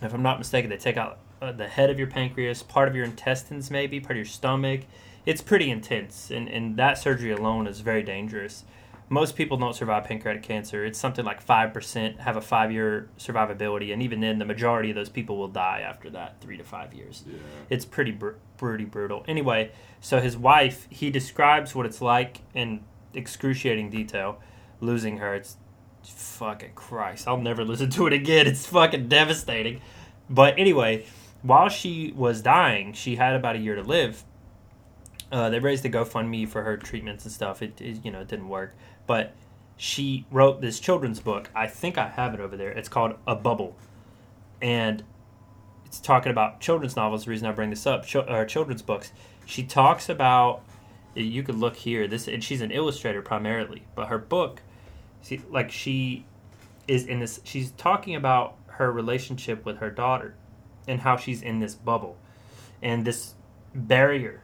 If 0.00 0.14
I'm 0.14 0.22
not 0.22 0.38
mistaken, 0.38 0.70
they 0.70 0.78
take 0.78 0.96
out 0.96 1.18
uh, 1.42 1.52
the 1.52 1.68
head 1.68 1.90
of 1.90 1.98
your 1.98 2.08
pancreas, 2.08 2.62
part 2.62 2.88
of 2.88 2.96
your 2.96 3.04
intestines, 3.04 3.70
maybe 3.70 4.00
part 4.00 4.12
of 4.12 4.16
your 4.16 4.24
stomach. 4.24 4.82
It's 5.26 5.42
pretty 5.42 5.70
intense, 5.70 6.30
and 6.30 6.48
and 6.48 6.76
that 6.78 6.98
surgery 6.98 7.30
alone 7.30 7.66
is 7.66 7.80
very 7.80 8.02
dangerous 8.02 8.64
most 9.12 9.36
people 9.36 9.58
don't 9.58 9.76
survive 9.76 10.04
pancreatic 10.04 10.42
cancer. 10.42 10.86
It's 10.86 10.98
something 10.98 11.22
like 11.22 11.44
5% 11.44 12.18
have 12.20 12.38
a 12.38 12.40
five 12.40 12.72
year 12.72 13.10
survivability. 13.18 13.92
And 13.92 14.02
even 14.02 14.20
then, 14.20 14.38
the 14.38 14.46
majority 14.46 14.88
of 14.88 14.96
those 14.96 15.10
people 15.10 15.36
will 15.36 15.48
die 15.48 15.82
after 15.86 16.08
that, 16.10 16.40
three 16.40 16.56
to 16.56 16.64
five 16.64 16.94
years. 16.94 17.22
Yeah. 17.26 17.36
It's 17.68 17.84
pretty, 17.84 18.12
br- 18.12 18.38
pretty 18.56 18.86
brutal. 18.86 19.22
Anyway, 19.28 19.70
so 20.00 20.18
his 20.18 20.34
wife, 20.34 20.86
he 20.88 21.10
describes 21.10 21.74
what 21.74 21.84
it's 21.84 22.00
like 22.00 22.38
in 22.54 22.84
excruciating 23.12 23.90
detail 23.90 24.40
losing 24.80 25.18
her. 25.18 25.34
It's 25.34 25.58
fucking 26.10 26.72
Christ. 26.74 27.28
I'll 27.28 27.38
never 27.38 27.64
listen 27.64 27.90
to 27.90 28.06
it 28.06 28.12
again. 28.12 28.46
It's 28.52 28.66
fucking 28.66 29.08
devastating. 29.08 29.80
But 30.28 30.58
anyway, 30.58 31.06
while 31.42 31.68
she 31.68 32.12
was 32.16 32.40
dying, 32.40 32.92
she 32.92 33.16
had 33.16 33.34
about 33.34 33.56
a 33.56 33.58
year 33.58 33.74
to 33.76 33.82
live. 33.82 34.24
Uh, 35.30 35.48
they 35.50 35.58
raised 35.58 35.84
a 35.84 35.90
GoFundMe 35.90 36.48
for 36.48 36.62
her 36.62 36.76
treatments 36.76 37.24
and 37.24 37.32
stuff. 37.32 37.62
It, 37.62 37.80
it 37.80 38.04
you 38.04 38.10
know 38.10 38.20
it 38.20 38.28
didn't 38.28 38.48
work, 38.48 38.74
but 39.06 39.34
she 39.76 40.26
wrote 40.30 40.60
this 40.60 40.78
children's 40.78 41.20
book. 41.20 41.50
I 41.54 41.66
think 41.66 41.98
I 41.98 42.08
have 42.08 42.34
it 42.34 42.40
over 42.40 42.56
there. 42.56 42.70
It's 42.70 42.88
called 42.88 43.14
A 43.26 43.34
Bubble, 43.34 43.76
and 44.60 45.02
it's 45.86 46.00
talking 46.00 46.30
about 46.30 46.60
children's 46.60 46.96
novels. 46.96 47.24
The 47.24 47.30
reason 47.30 47.48
I 47.48 47.52
bring 47.52 47.70
this 47.70 47.86
up, 47.86 48.06
Ch- 48.06 48.16
uh, 48.16 48.44
children's 48.44 48.82
books. 48.82 49.12
She 49.44 49.64
talks 49.64 50.08
about. 50.08 50.62
You 51.14 51.42
could 51.42 51.56
look 51.56 51.76
here. 51.76 52.06
This 52.06 52.26
and 52.26 52.42
she's 52.42 52.62
an 52.62 52.70
illustrator 52.70 53.20
primarily, 53.20 53.82
but 53.94 54.08
her 54.08 54.18
book, 54.18 54.62
see, 55.22 55.40
like 55.50 55.70
she 55.70 56.26
is 56.86 57.06
in 57.06 57.20
this. 57.20 57.40
She's 57.44 57.72
talking 57.72 58.14
about 58.14 58.56
her 58.66 58.92
relationship 58.92 59.64
with 59.64 59.78
her 59.78 59.90
daughter, 59.90 60.34
and 60.86 61.00
how 61.00 61.16
she's 61.16 61.42
in 61.42 61.60
this 61.60 61.74
bubble, 61.74 62.16
and 62.82 63.04
this 63.04 63.34
barrier 63.74 64.42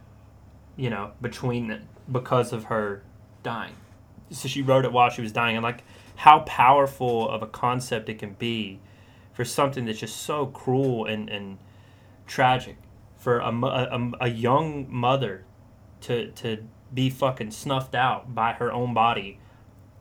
you 0.78 0.88
know, 0.88 1.10
between 1.20 1.66
them 1.66 1.86
because 2.10 2.54
of 2.54 2.64
her 2.64 3.02
dying. 3.42 3.74
So 4.30 4.48
she 4.48 4.62
wrote 4.62 4.86
it 4.86 4.92
while 4.92 5.10
she 5.10 5.20
was 5.20 5.32
dying, 5.32 5.56
and 5.56 5.62
like 5.62 5.82
how 6.16 6.40
powerful 6.40 7.28
of 7.28 7.42
a 7.42 7.46
concept 7.46 8.08
it 8.08 8.18
can 8.18 8.34
be 8.34 8.78
for 9.32 9.44
something 9.44 9.84
that's 9.84 9.98
just 9.98 10.16
so 10.16 10.46
cruel 10.46 11.04
and, 11.04 11.28
and 11.28 11.58
tragic 12.26 12.76
for 13.16 13.40
a, 13.40 13.50
a, 13.50 14.12
a 14.20 14.28
young 14.28 14.86
mother 14.88 15.44
to 16.00 16.30
to 16.32 16.64
be 16.94 17.10
fucking 17.10 17.50
snuffed 17.50 17.94
out 17.94 18.34
by 18.34 18.52
her 18.52 18.72
own 18.72 18.94
body 18.94 19.38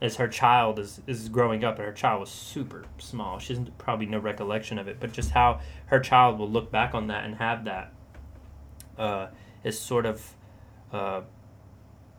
as 0.02 0.18
her 0.18 0.28
child 0.28 0.78
is, 0.80 1.02
is 1.08 1.28
growing 1.30 1.64
up 1.64 1.78
and 1.78 1.86
her 1.86 1.92
child 1.94 2.20
was 2.22 2.30
super 2.30 2.84
small. 3.00 3.40
She 3.40 3.56
has 3.56 3.64
probably 3.78 4.06
no 4.06 4.20
recollection 4.20 4.78
of 4.78 4.88
it 4.88 5.00
but 5.00 5.12
just 5.12 5.32
how 5.32 5.60
her 5.88 6.00
child 6.00 6.38
will 6.40 6.50
look 6.50 6.72
back 6.72 6.94
on 6.94 7.08
that 7.08 7.26
and 7.26 7.36
have 7.36 7.66
that 7.66 7.94
uh, 8.98 9.28
is 9.64 9.80
sort 9.80 10.06
of 10.06 10.34
uh, 10.92 11.22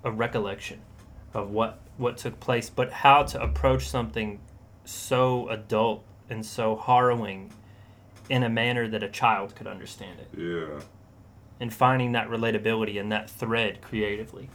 a 0.05 0.11
recollection 0.11 0.81
of 1.35 1.51
what 1.51 1.81
what 1.97 2.17
took 2.17 2.39
place, 2.39 2.71
but 2.71 2.93
how 2.93 3.25
to 3.25 3.43
approach 3.43 3.89
something 3.89 4.39
so 4.85 5.49
adult 5.49 6.05
and 6.31 6.47
so 6.47 6.77
harrowing 6.77 7.51
in 8.31 8.45
a 8.45 8.49
manner 8.49 8.87
that 8.87 9.03
a 9.03 9.09
child 9.09 9.55
could 9.57 9.67
understand 9.67 10.21
it, 10.21 10.29
Yeah. 10.39 10.81
and 11.59 11.75
finding 11.75 12.13
that 12.13 12.29
relatability 12.29 13.01
and 13.01 13.11
that 13.11 13.29
thread 13.29 13.81
creatively 13.83 14.49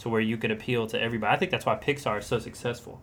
to 0.00 0.08
where 0.08 0.20
you 0.20 0.36
could 0.36 0.50
appeal 0.50 0.86
to 0.88 1.00
everybody. 1.00 1.32
I 1.34 1.38
think 1.38 1.50
that's 1.50 1.64
why 1.64 1.76
Pixar 1.76 2.18
is 2.18 2.26
so 2.26 2.38
successful. 2.38 3.00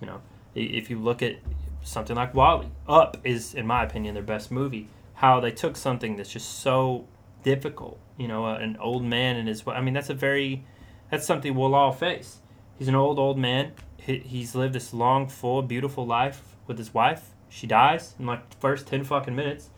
You 0.00 0.06
know, 0.08 0.20
if 0.54 0.90
you 0.90 0.98
look 0.98 1.22
at 1.22 1.36
something 1.82 2.16
like 2.16 2.34
WALL-E, 2.34 2.68
Up 2.88 3.18
is, 3.24 3.54
in 3.54 3.66
my 3.66 3.84
opinion, 3.84 4.14
their 4.14 4.22
best 4.22 4.50
movie. 4.50 4.88
How 5.14 5.40
they 5.40 5.50
took 5.50 5.76
something 5.76 6.16
that's 6.16 6.32
just 6.32 6.60
so 6.60 7.06
difficult, 7.42 7.98
you 8.16 8.28
know, 8.28 8.46
uh, 8.46 8.56
an 8.56 8.76
old 8.80 9.04
man 9.04 9.36
and 9.36 9.48
his. 9.48 9.62
I 9.66 9.80
mean, 9.80 9.94
that's 9.94 10.08
a 10.10 10.14
very, 10.14 10.64
that's 11.10 11.26
something 11.26 11.54
we'll 11.54 11.74
all 11.74 11.92
face. 11.92 12.38
He's 12.78 12.88
an 12.88 12.94
old 12.94 13.18
old 13.18 13.38
man. 13.38 13.72
He, 13.98 14.18
he's 14.18 14.54
lived 14.54 14.74
this 14.74 14.94
long, 14.94 15.28
full, 15.28 15.60
beautiful 15.62 16.06
life 16.06 16.56
with 16.66 16.78
his 16.78 16.94
wife. 16.94 17.30
She 17.50 17.66
dies 17.66 18.14
in 18.18 18.26
like 18.26 18.48
the 18.48 18.56
first 18.56 18.86
ten 18.86 19.04
fucking 19.04 19.36
minutes, 19.36 19.68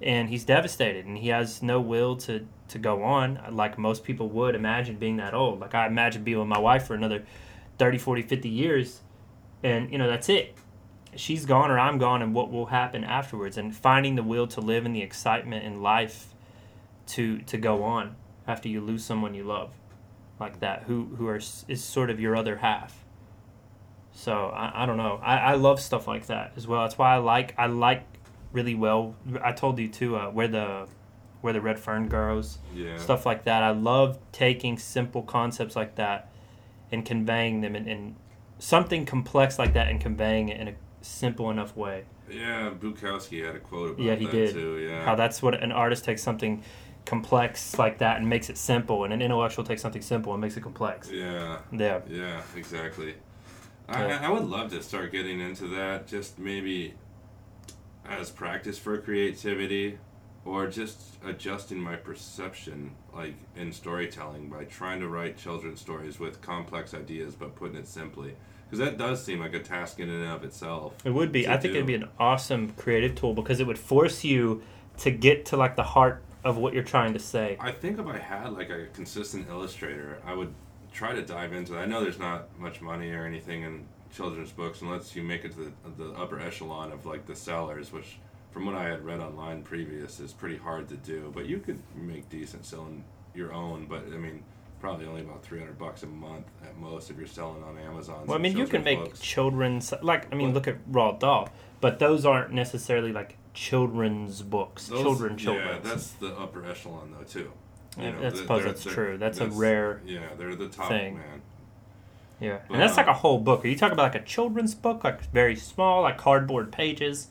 and 0.00 0.28
he's 0.28 0.44
devastated, 0.44 1.06
and 1.06 1.18
he 1.18 1.28
has 1.28 1.62
no 1.62 1.80
will 1.80 2.16
to 2.16 2.46
to 2.68 2.78
go 2.78 3.02
on 3.02 3.40
like 3.50 3.78
most 3.78 4.04
people 4.04 4.28
would 4.28 4.54
imagine 4.54 4.96
being 4.96 5.16
that 5.16 5.34
old. 5.34 5.60
Like 5.60 5.74
I 5.74 5.86
imagine 5.86 6.24
being 6.24 6.38
with 6.38 6.48
my 6.48 6.58
wife 6.58 6.86
for 6.86 6.94
another 6.94 7.24
30, 7.78 7.98
40, 7.98 8.22
50 8.22 8.48
years, 8.48 9.00
and 9.62 9.90
you 9.90 9.98
know 9.98 10.08
that's 10.08 10.28
it 10.28 10.54
she's 11.16 11.44
gone 11.46 11.70
or 11.70 11.78
I'm 11.78 11.98
gone, 11.98 12.22
and 12.22 12.34
what 12.34 12.50
will 12.50 12.66
happen 12.66 13.04
afterwards, 13.04 13.56
and 13.56 13.74
finding 13.74 14.14
the 14.14 14.22
will 14.22 14.46
to 14.48 14.60
live 14.60 14.86
and 14.86 14.94
the 14.94 15.02
excitement 15.02 15.64
in 15.64 15.82
life 15.82 16.34
to 17.08 17.38
to 17.40 17.56
go 17.56 17.82
on 17.82 18.16
after 18.46 18.68
you 18.68 18.80
lose 18.80 19.04
someone 19.04 19.34
you 19.34 19.44
love, 19.44 19.72
like 20.38 20.60
that, 20.60 20.84
who 20.84 21.06
who 21.16 21.26
are 21.28 21.36
is 21.68 21.82
sort 21.84 22.10
of 22.10 22.20
your 22.20 22.36
other 22.36 22.56
half. 22.56 23.04
So 24.12 24.46
I, 24.46 24.82
I 24.82 24.86
don't 24.86 24.96
know. 24.96 25.20
I, 25.22 25.38
I 25.38 25.54
love 25.54 25.80
stuff 25.80 26.08
like 26.08 26.26
that 26.26 26.52
as 26.56 26.66
well. 26.66 26.82
That's 26.82 26.98
why 26.98 27.14
I 27.14 27.18
like 27.18 27.54
I 27.58 27.66
like 27.66 28.04
really 28.52 28.74
well. 28.74 29.14
I 29.42 29.52
told 29.52 29.78
you 29.78 29.88
too 29.88 30.16
uh, 30.16 30.30
where 30.30 30.48
the 30.48 30.86
where 31.40 31.52
the 31.52 31.60
red 31.60 31.78
fern 31.78 32.08
grows 32.08 32.58
Yeah. 32.74 32.96
stuff 32.96 33.24
like 33.24 33.44
that. 33.44 33.62
I 33.62 33.70
love 33.70 34.18
taking 34.32 34.76
simple 34.78 35.22
concepts 35.22 35.76
like 35.76 35.94
that 35.94 36.32
and 36.90 37.04
conveying 37.04 37.60
them 37.60 37.76
in, 37.76 37.86
in 37.86 38.16
something 38.58 39.06
complex 39.06 39.56
like 39.58 39.72
that 39.74 39.86
and 39.88 40.00
conveying 40.00 40.48
it 40.48 40.60
in 40.60 40.66
a 40.68 40.74
simple 41.00 41.48
enough 41.50 41.76
way. 41.76 42.04
Yeah, 42.28 42.70
Bukowski 42.78 43.46
had 43.46 43.54
a 43.54 43.60
quote 43.60 43.90
about 43.92 44.00
Yeah, 44.02 44.14
he 44.16 44.24
that 44.26 44.32
did. 44.32 44.52
too. 44.54 44.78
Yeah. 44.78 45.04
How 45.04 45.14
that's 45.14 45.40
what 45.40 45.62
an 45.62 45.70
artist 45.70 46.04
takes 46.04 46.22
something 46.22 46.62
complex 47.04 47.78
like 47.78 47.98
that 47.98 48.16
and 48.18 48.28
makes 48.28 48.50
it 48.50 48.58
simple, 48.58 49.04
and 49.04 49.12
an 49.12 49.22
intellectual 49.22 49.64
takes 49.64 49.80
something 49.80 50.02
simple 50.02 50.32
and 50.32 50.40
makes 50.40 50.56
it 50.56 50.62
complex. 50.62 51.10
yeah. 51.10 51.58
Yeah. 51.72 52.00
Yeah, 52.08 52.42
exactly. 52.56 53.14
Yeah. 53.88 54.18
I, 54.22 54.26
I 54.26 54.30
would 54.30 54.44
love 54.44 54.70
to 54.72 54.82
start 54.82 55.12
getting 55.12 55.40
into 55.40 55.68
that, 55.68 56.06
just 56.08 56.38
maybe 56.38 56.94
as 58.08 58.30
practice 58.30 58.78
for 58.78 58.98
creativity, 58.98 59.98
or 60.44 60.66
just 60.66 61.18
adjusting 61.24 61.78
my 61.78 61.96
perception, 61.96 62.92
like 63.14 63.34
in 63.54 63.70
storytelling, 63.72 64.48
by 64.48 64.64
trying 64.64 65.00
to 65.00 65.08
write 65.08 65.36
children's 65.36 65.80
stories 65.80 66.18
with 66.18 66.40
complex 66.40 66.94
ideas 66.94 67.34
but 67.34 67.54
putting 67.54 67.76
it 67.76 67.86
simply. 67.86 68.34
because 68.68 68.78
that 68.84 68.98
does 68.98 69.24
seem 69.24 69.40
like 69.40 69.54
a 69.54 69.60
task 69.60 69.98
in 69.98 70.08
and 70.10 70.24
of 70.30 70.44
itself. 70.44 70.94
It 71.04 71.10
would 71.10 71.32
be. 71.32 71.48
I 71.48 71.56
think 71.56 71.72
do. 71.72 71.76
it'd 71.76 71.86
be 71.86 71.94
an 71.94 72.08
awesome 72.18 72.70
creative 72.72 73.14
tool 73.14 73.34
because 73.34 73.60
it 73.60 73.66
would 73.66 73.78
force 73.78 74.24
you 74.24 74.62
to 74.98 75.10
get 75.10 75.46
to 75.46 75.56
like 75.56 75.76
the 75.76 75.82
heart 75.82 76.22
of 76.44 76.56
what 76.56 76.74
you're 76.74 76.82
trying 76.82 77.12
to 77.14 77.18
say. 77.18 77.56
I 77.60 77.72
think 77.72 77.98
if 77.98 78.06
I 78.06 78.18
had 78.18 78.52
like 78.52 78.70
a 78.70 78.86
consistent 78.92 79.48
illustrator, 79.48 80.20
I 80.24 80.34
would 80.34 80.52
try 80.92 81.14
to 81.14 81.22
dive 81.22 81.52
into 81.52 81.76
it. 81.76 81.80
I 81.80 81.86
know 81.86 82.00
there's 82.00 82.18
not 82.18 82.58
much 82.58 82.80
money 82.80 83.10
or 83.10 83.24
anything 83.24 83.62
in 83.62 83.86
children's 84.12 84.52
books 84.52 84.80
unless 84.82 85.14
you 85.14 85.22
make 85.22 85.44
it 85.44 85.52
to 85.52 85.72
the, 85.96 86.04
the 86.04 86.12
upper 86.18 86.40
echelon 86.40 86.92
of 86.92 87.06
like 87.06 87.26
the 87.26 87.34
sellers, 87.36 87.92
which 87.92 88.18
from 88.50 88.66
what 88.66 88.74
I 88.74 88.84
had 88.84 89.04
read 89.04 89.20
online 89.20 89.62
previous 89.62 90.20
is 90.20 90.32
pretty 90.32 90.56
hard 90.56 90.88
to 90.88 90.96
do. 90.96 91.30
But 91.34 91.46
you 91.46 91.58
could 91.58 91.80
make 91.94 92.28
decent 92.30 92.64
selling 92.64 93.04
your 93.34 93.52
own. 93.52 93.86
But 93.86 94.04
I 94.12 94.16
mean, 94.16 94.42
probably 94.80 95.06
only 95.06 95.20
about 95.22 95.42
300 95.42 95.78
bucks 95.78 96.02
a 96.02 96.06
month 96.06 96.46
at 96.64 96.76
most 96.78 97.10
if 97.10 97.18
you're 97.18 97.26
selling 97.26 97.62
on 97.62 97.76
Amazon. 97.78 98.26
Well, 98.26 98.38
I 98.38 98.40
mean, 98.40 98.56
you 98.56 98.66
can 98.66 98.82
make 98.84 98.98
books. 99.00 99.20
children's 99.20 99.92
like 100.02 100.32
I 100.32 100.36
mean, 100.36 100.54
look 100.54 100.66
at 100.68 100.90
Roald 100.90 101.20
Dahl, 101.20 101.50
but 101.80 101.98
those 101.98 102.24
aren't 102.24 102.52
necessarily 102.52 103.12
like 103.12 103.36
children's 103.54 104.42
books. 104.42 104.86
Those- 104.88 105.02
children, 105.02 105.38
Yeah, 105.38 105.78
that's 105.82 106.12
the 106.12 106.28
upper 106.36 106.64
echelon 106.64 107.14
though 107.16 107.24
too. 107.24 107.52
Yeah, 107.98 108.10
know, 108.12 108.18
I 108.18 108.20
th- 108.30 108.36
suppose 108.36 108.62
they're- 108.62 108.72
that's 108.72 108.84
they're- 108.84 108.94
true. 108.94 109.18
That's 109.18 109.40
a 109.40 109.48
rare 109.48 110.00
Yeah, 110.06 110.20
they're 110.38 110.54
the 110.54 110.68
top 110.68 110.88
thing. 110.88 111.16
man. 111.16 111.42
Yeah, 112.40 112.58
and 112.70 112.80
that's 112.80 112.96
like 112.96 113.08
a 113.08 113.14
whole 113.14 113.38
book. 113.38 113.64
Are 113.64 113.68
you 113.68 113.76
talking 113.76 113.94
about 113.94 114.14
like 114.14 114.22
a 114.22 114.24
children's 114.24 114.74
book, 114.74 115.02
like 115.02 115.24
very 115.32 115.56
small, 115.56 116.02
like 116.02 116.18
cardboard 116.18 116.70
pages? 116.70 117.28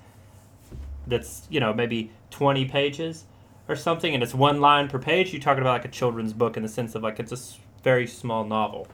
That's 1.06 1.48
you 1.50 1.60
know 1.60 1.74
maybe 1.74 2.12
twenty 2.30 2.66
pages 2.66 3.26
or 3.70 3.76
something, 3.76 4.14
and 4.14 4.22
it's 4.22 4.34
one 4.34 4.60
line 4.60 4.90
per 4.90 5.00
page. 5.00 5.34
You 5.34 5.40
talking 5.40 5.62
about 5.62 5.74
like 5.74 5.86
a 5.86 5.90
children's 5.90 6.34
book 6.34 6.58
in 6.58 6.64
the 6.64 6.70
sense 6.70 6.94
of 6.96 7.04
like 7.04 7.20
it's 7.20 7.32
a 7.32 7.58
very 7.84 8.08
small 8.08 8.44
novel. 8.44 8.88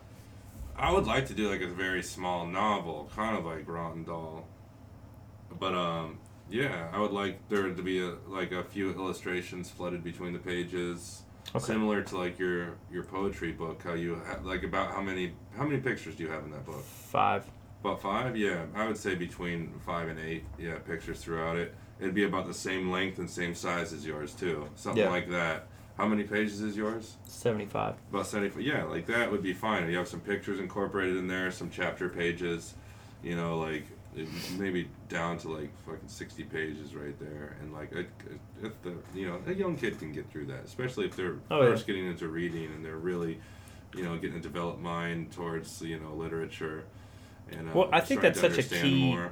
I 0.76 0.91
would 0.91 1.05
like 1.05 1.28
to 1.28 1.34
do 1.34 1.49
like 1.49 1.61
a 1.61 1.68
very 1.68 2.03
small 2.03 2.45
novel, 2.45 3.09
kind 3.16 3.38
of 3.38 3.45
like 3.45 3.66
Roald 3.66 4.05
Dahl. 4.05 4.45
But 5.59 5.74
um, 5.74 6.20
yeah, 6.49 6.89
I 6.91 6.99
would 6.99 7.11
like 7.11 7.39
there 7.49 7.74
to 7.74 7.82
be 7.82 7.99
a 7.99 8.16
like 8.28 8.51
a 8.51 8.64
few 8.64 8.91
illustrations 8.91 9.70
flooded 9.70 10.03
between 10.03 10.34
the 10.34 10.39
pages, 10.39 11.24
Okay. 11.56 11.66
similar 11.66 12.02
to 12.02 12.18
like 12.18 12.39
your 12.39 12.76
your 12.91 13.04
poetry 13.04 13.52
book. 13.52 13.82
How 13.84 13.94
you 13.94 14.20
like 14.44 14.64
about 14.64 14.91
how 14.91 15.02
many 15.02 15.34
how 15.58 15.64
many 15.66 15.80
pictures 15.80 16.16
do 16.16 16.24
you 16.24 16.30
have 16.30 16.44
in 16.44 16.52
that 16.52 16.66
book? 16.66 16.84
Five. 16.84 17.46
About 17.82 18.02
five? 18.02 18.38
Yeah, 18.38 18.66
I 18.76 18.88
would 18.88 18.98
say 18.98 19.16
between 19.16 19.74
five 19.86 20.08
and 20.08 20.20
eight. 20.20 20.46
Yeah, 20.58 20.78
pictures 20.80 21.20
throughout 21.24 21.58
it. 21.58 21.76
It'd 22.00 22.16
be 22.16 22.24
about 22.24 22.48
the 22.48 22.54
same 22.54 22.89
length 22.89 23.20
and 23.20 23.30
same 23.30 23.54
size 23.56 23.94
as 23.94 24.06
yours 24.06 24.34
too, 24.34 24.68
something 24.76 25.04
Yeah. 25.04 25.10
like 25.10 25.30
that. 25.30 25.68
How 25.96 26.08
many 26.08 26.24
pages 26.24 26.60
is 26.62 26.76
yours? 26.76 27.18
Seventy-five. 27.26 27.94
About 28.10 28.26
75. 28.26 28.64
Yeah, 28.64 28.84
like 28.86 29.06
that 29.06 29.32
would 29.32 29.44
be 29.44 29.54
fine. 29.54 29.88
You 29.89 29.98
have 29.98 30.08
some 30.08 30.22
pictures 30.22 30.60
incorporated 30.60 31.18
in 31.18 31.28
there, 31.28 31.52
some 31.52 31.70
chapter 31.70 32.10
pages, 32.10 32.74
you 33.22 33.36
know, 33.36 33.60
like 33.60 33.86
it- 34.16 34.28
maybe 34.59 34.89
down 35.09 35.38
to 35.39 35.49
like 35.49 35.70
fucking 35.86 36.07
60 36.07 36.43
pages 36.43 36.95
right 36.95 37.18
there. 37.20 37.55
And 37.61 37.74
like, 37.74 37.91
if 38.61 38.82
the, 38.84 38.93
you 39.16 39.28
know, 39.28 39.39
a 39.47 39.53
young 39.53 39.76
kid 39.76 39.99
can 39.99 40.11
get 40.11 40.30
through 40.32 40.45
that, 40.47 40.64
especially 40.66 41.05
if 41.05 41.16
they're 41.16 41.36
Oh, 41.51 41.61
yeah. 41.64 41.70
first 41.70 41.88
getting 41.88 42.05
into 42.07 42.28
reading 42.28 42.66
and 42.66 42.84
they're 42.84 42.97
really, 42.97 43.39
you 43.95 44.03
know, 44.03 44.18
getting 44.18 44.38
a 44.38 44.41
developed 44.41 44.80
mind 44.82 45.32
towards, 45.32 45.82
you 45.82 45.99
know, 45.99 46.14
literature. 46.14 46.86
And, 47.51 47.70
uh, 47.70 47.72
Well, 47.74 47.89
I 47.91 47.99
think 47.99 48.22
that's 48.22 48.39
such 48.39 48.57
a 48.57 48.64
key- 48.64 49.11
More. 49.11 49.30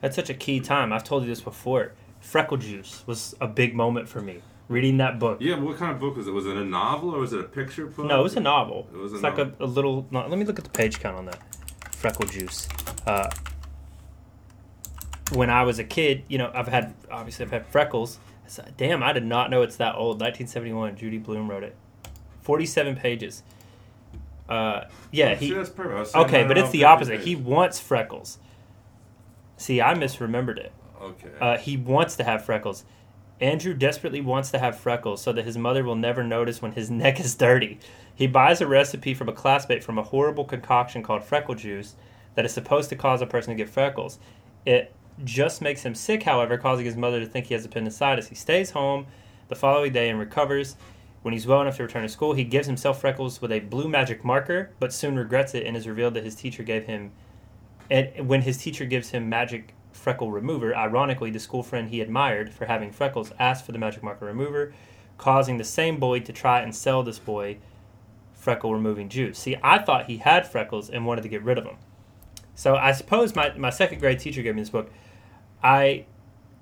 That's 0.00 0.16
such 0.16 0.30
a 0.30 0.34
key 0.34 0.60
time. 0.60 0.92
I've 0.92 1.04
told 1.04 1.24
you 1.24 1.28
this 1.28 1.40
before. 1.42 1.92
Freckle 2.20 2.56
Juice 2.58 3.02
was 3.06 3.34
a 3.40 3.46
big 3.48 3.74
moment 3.74 4.08
for 4.08 4.20
me. 4.20 4.40
Reading 4.68 4.98
that 4.98 5.18
book. 5.18 5.38
Yeah, 5.40 5.56
but 5.56 5.64
what 5.64 5.76
kind 5.78 5.90
of 5.90 5.98
book 5.98 6.16
was 6.16 6.28
it? 6.28 6.30
Was 6.30 6.46
it 6.46 6.56
a 6.56 6.64
novel 6.64 7.14
or 7.14 7.18
was 7.18 7.32
it 7.32 7.40
a 7.40 7.44
picture 7.44 7.86
book? 7.86 8.06
No, 8.06 8.20
it 8.20 8.22
was 8.22 8.36
a 8.36 8.40
novel. 8.40 8.86
It 8.94 8.96
was 8.98 9.12
a 9.12 9.16
it's 9.16 9.24
like 9.24 9.36
a, 9.38 9.52
a 9.58 9.66
little. 9.66 10.06
Let 10.12 10.30
me 10.30 10.44
look 10.44 10.58
at 10.58 10.64
the 10.64 10.70
page 10.70 11.00
count 11.00 11.16
on 11.18 11.24
that. 11.26 11.38
Freckle 11.92 12.26
Juice. 12.26 12.68
Uh, 13.04 13.28
when 15.32 15.50
I 15.50 15.62
was 15.62 15.78
a 15.78 15.84
kid, 15.84 16.24
you 16.28 16.38
know, 16.38 16.50
I've 16.54 16.68
had 16.68 16.94
obviously 17.10 17.44
I've 17.44 17.50
had 17.52 17.66
freckles. 17.66 18.18
I 18.44 18.48
said, 18.48 18.74
Damn, 18.76 19.02
I 19.02 19.12
did 19.12 19.24
not 19.24 19.50
know 19.50 19.62
it's 19.62 19.76
that 19.76 19.94
old. 19.94 20.20
1971. 20.20 20.96
Judy 20.96 21.18
Blume 21.18 21.48
wrote 21.48 21.62
it. 21.62 21.76
47 22.42 22.96
pages. 22.96 23.42
Uh, 24.48 24.84
yeah, 25.12 25.38
See, 25.38 25.46
he. 25.48 25.52
that's 25.52 25.70
perfect. 25.70 25.94
I 25.96 26.00
was 26.00 26.10
saying 26.10 26.26
Okay, 26.26 26.44
but 26.44 26.58
it's 26.58 26.70
the 26.70 26.84
opposite. 26.84 27.18
page. 27.18 27.24
He 27.24 27.36
wants 27.36 27.78
freckles. 27.78 28.38
See, 29.56 29.80
I 29.80 29.94
misremembered 29.94 30.58
it. 30.58 30.72
Okay. 31.00 31.28
Uh, 31.40 31.56
he 31.58 31.76
wants 31.76 32.16
to 32.16 32.24
have 32.24 32.44
freckles. 32.44 32.84
Andrew 33.40 33.72
desperately 33.72 34.20
wants 34.20 34.50
to 34.50 34.58
have 34.58 34.78
freckles 34.78 35.22
so 35.22 35.32
that 35.32 35.44
his 35.44 35.56
mother 35.56 35.82
will 35.84 35.94
never 35.96 36.22
notice 36.24 36.60
when 36.60 36.72
his 36.72 36.90
neck 36.90 37.20
is 37.20 37.34
dirty. 37.34 37.78
He 38.14 38.26
buys 38.26 38.60
a 38.60 38.66
recipe 38.66 39.14
from 39.14 39.28
a 39.28 39.32
classmate 39.32 39.84
from 39.84 39.98
a 39.98 40.02
horrible 40.02 40.44
concoction 40.44 41.02
called 41.02 41.22
freckle 41.24 41.54
juice 41.54 41.94
that 42.34 42.44
is 42.44 42.52
supposed 42.52 42.88
to 42.90 42.96
cause 42.96 43.22
a 43.22 43.26
person 43.26 43.50
to 43.50 43.56
get 43.56 43.68
freckles. 43.70 44.18
It 44.66 44.92
just 45.24 45.60
makes 45.60 45.82
him 45.82 45.94
sick, 45.94 46.22
however, 46.22 46.58
causing 46.58 46.84
his 46.84 46.96
mother 46.96 47.20
to 47.20 47.26
think 47.26 47.46
he 47.46 47.54
has 47.54 47.64
appendicitis. 47.64 48.28
He 48.28 48.34
stays 48.34 48.70
home 48.70 49.06
the 49.48 49.56
following 49.56 49.92
day 49.92 50.08
and 50.08 50.18
recovers. 50.18 50.76
When 51.22 51.34
he's 51.34 51.46
well 51.46 51.60
enough 51.60 51.76
to 51.76 51.82
return 51.82 52.02
to 52.02 52.08
school, 52.08 52.32
he 52.32 52.44
gives 52.44 52.66
himself 52.66 53.00
freckles 53.00 53.42
with 53.42 53.52
a 53.52 53.60
blue 53.60 53.88
magic 53.88 54.24
marker, 54.24 54.70
but 54.80 54.92
soon 54.92 55.16
regrets 55.16 55.54
it 55.54 55.66
and 55.66 55.76
is 55.76 55.86
revealed 55.86 56.14
that 56.14 56.24
his 56.24 56.34
teacher 56.34 56.62
gave 56.62 56.84
him. 56.84 57.12
And 57.90 58.28
when 58.28 58.42
his 58.42 58.56
teacher 58.58 58.84
gives 58.84 59.10
him 59.10 59.28
magic 59.28 59.74
freckle 59.92 60.30
remover, 60.30 60.74
ironically, 60.74 61.30
the 61.30 61.40
school 61.40 61.62
friend 61.62 61.90
he 61.90 62.00
admired 62.00 62.54
for 62.54 62.66
having 62.66 62.90
freckles 62.90 63.32
asked 63.38 63.66
for 63.66 63.72
the 63.72 63.78
magic 63.78 64.02
marker 64.02 64.26
remover, 64.26 64.72
causing 65.18 65.58
the 65.58 65.64
same 65.64 65.98
boy 65.98 66.20
to 66.20 66.32
try 66.32 66.60
and 66.60 66.74
sell 66.74 67.02
this 67.02 67.18
boy 67.18 67.58
freckle 68.32 68.72
removing 68.72 69.08
juice. 69.10 69.38
See, 69.38 69.56
I 69.62 69.78
thought 69.78 70.06
he 70.06 70.18
had 70.18 70.46
freckles 70.46 70.88
and 70.88 71.04
wanted 71.04 71.22
to 71.22 71.28
get 71.28 71.42
rid 71.42 71.58
of 71.58 71.64
them. 71.64 71.76
So 72.54 72.76
I 72.76 72.92
suppose 72.92 73.34
my, 73.34 73.52
my 73.56 73.70
second 73.70 74.00
grade 74.00 74.18
teacher 74.18 74.42
gave 74.42 74.54
me 74.54 74.62
this 74.62 74.70
book. 74.70 74.90
I 75.62 76.04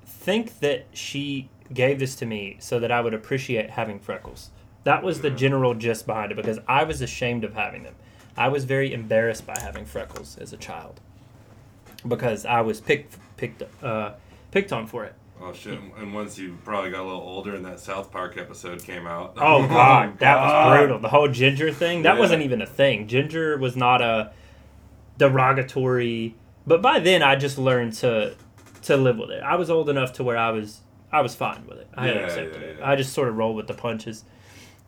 think 0.05 0.61
that 0.61 0.87
she 0.93 1.49
gave 1.73 1.99
this 1.99 2.17
to 2.17 2.27
me 2.27 2.57
so 2.61 2.79
that 2.81 2.91
I 2.91 3.01
would 3.01 3.15
appreciate 3.15 3.71
having 3.71 3.99
freckles. 3.99 4.51
That 4.85 5.03
was 5.03 5.21
the 5.21 5.31
general 5.31 5.75
gist 5.75 6.07
behind 6.07 6.33
it 6.33 6.37
because 6.37 6.59
I 6.67 6.85
was 6.85 7.03
ashamed 7.03 7.45
of 7.45 7.55
having 7.55 7.83
them. 7.83 7.95
I 8.37 8.49
was 8.49 8.65
very 8.65 8.93
embarrassed 8.93 9.47
by 9.47 9.59
having 9.61 9.85
freckles 9.85 10.39
as 10.39 10.53
a 10.53 10.57
child 10.57 11.01
because 12.07 12.47
I 12.47 12.61
was 12.63 12.81
picked 12.81 13.17
picked 13.37 13.63
uh, 13.83 14.13
picked 14.51 14.73
on 14.73 14.87
for 14.87 15.05
it. 15.05 15.15
Oh 15.41 15.53
shit! 15.53 15.79
And 15.99 16.15
once 16.15 16.39
you 16.39 16.57
probably 16.65 16.91
got 16.91 17.03
a 17.03 17.05
little 17.07 17.21
older, 17.21 17.55
and 17.55 17.65
that 17.65 17.79
South 17.81 18.11
Park 18.11 18.37
episode 18.39 18.83
came 18.83 19.07
out. 19.07 19.35
Oh 19.37 19.67
god, 19.69 20.19
that 20.21 20.37
was 20.41 20.79
brutal. 20.79 20.99
The 21.01 21.09
whole 21.09 21.29
ginger 21.29 21.73
thing, 21.73 22.03
that 22.03 22.15
Yeah. 22.15 22.21
wasn't 22.21 22.43
even 22.43 22.63
a 22.63 22.67
thing. 22.67 23.07
Ginger 23.09 23.57
was 23.59 23.77
not 23.77 24.01
a 24.01 24.33
derogatory, 25.19 26.35
but 26.67 26.81
by 26.83 26.99
then 27.01 27.23
I 27.23 27.37
just 27.37 27.59
learned 27.59 27.93
to 27.95 28.35
to 28.89 28.97
live 28.97 29.17
with 29.19 29.31
it. 29.31 29.43
I 29.43 29.57
was 29.57 29.71
old 29.71 29.89
enough 29.89 30.13
to 30.15 30.25
where 30.25 30.37
I 30.37 30.51
was 30.51 30.81
I 31.11 31.21
was 31.23 31.35
fine 31.35 31.65
with 31.67 31.79
it. 31.79 31.89
I 31.95 32.07
had 32.09 32.17
Yeah, 32.17 32.23
accepted 32.23 32.61
yeah, 32.63 32.69
it. 32.69 32.81
I 32.83 32.97
just 32.97 33.13
sort 33.13 33.29
of 33.29 33.37
rolled 33.37 33.57
with 33.57 33.67
the 33.67 33.75
punches. 33.75 34.25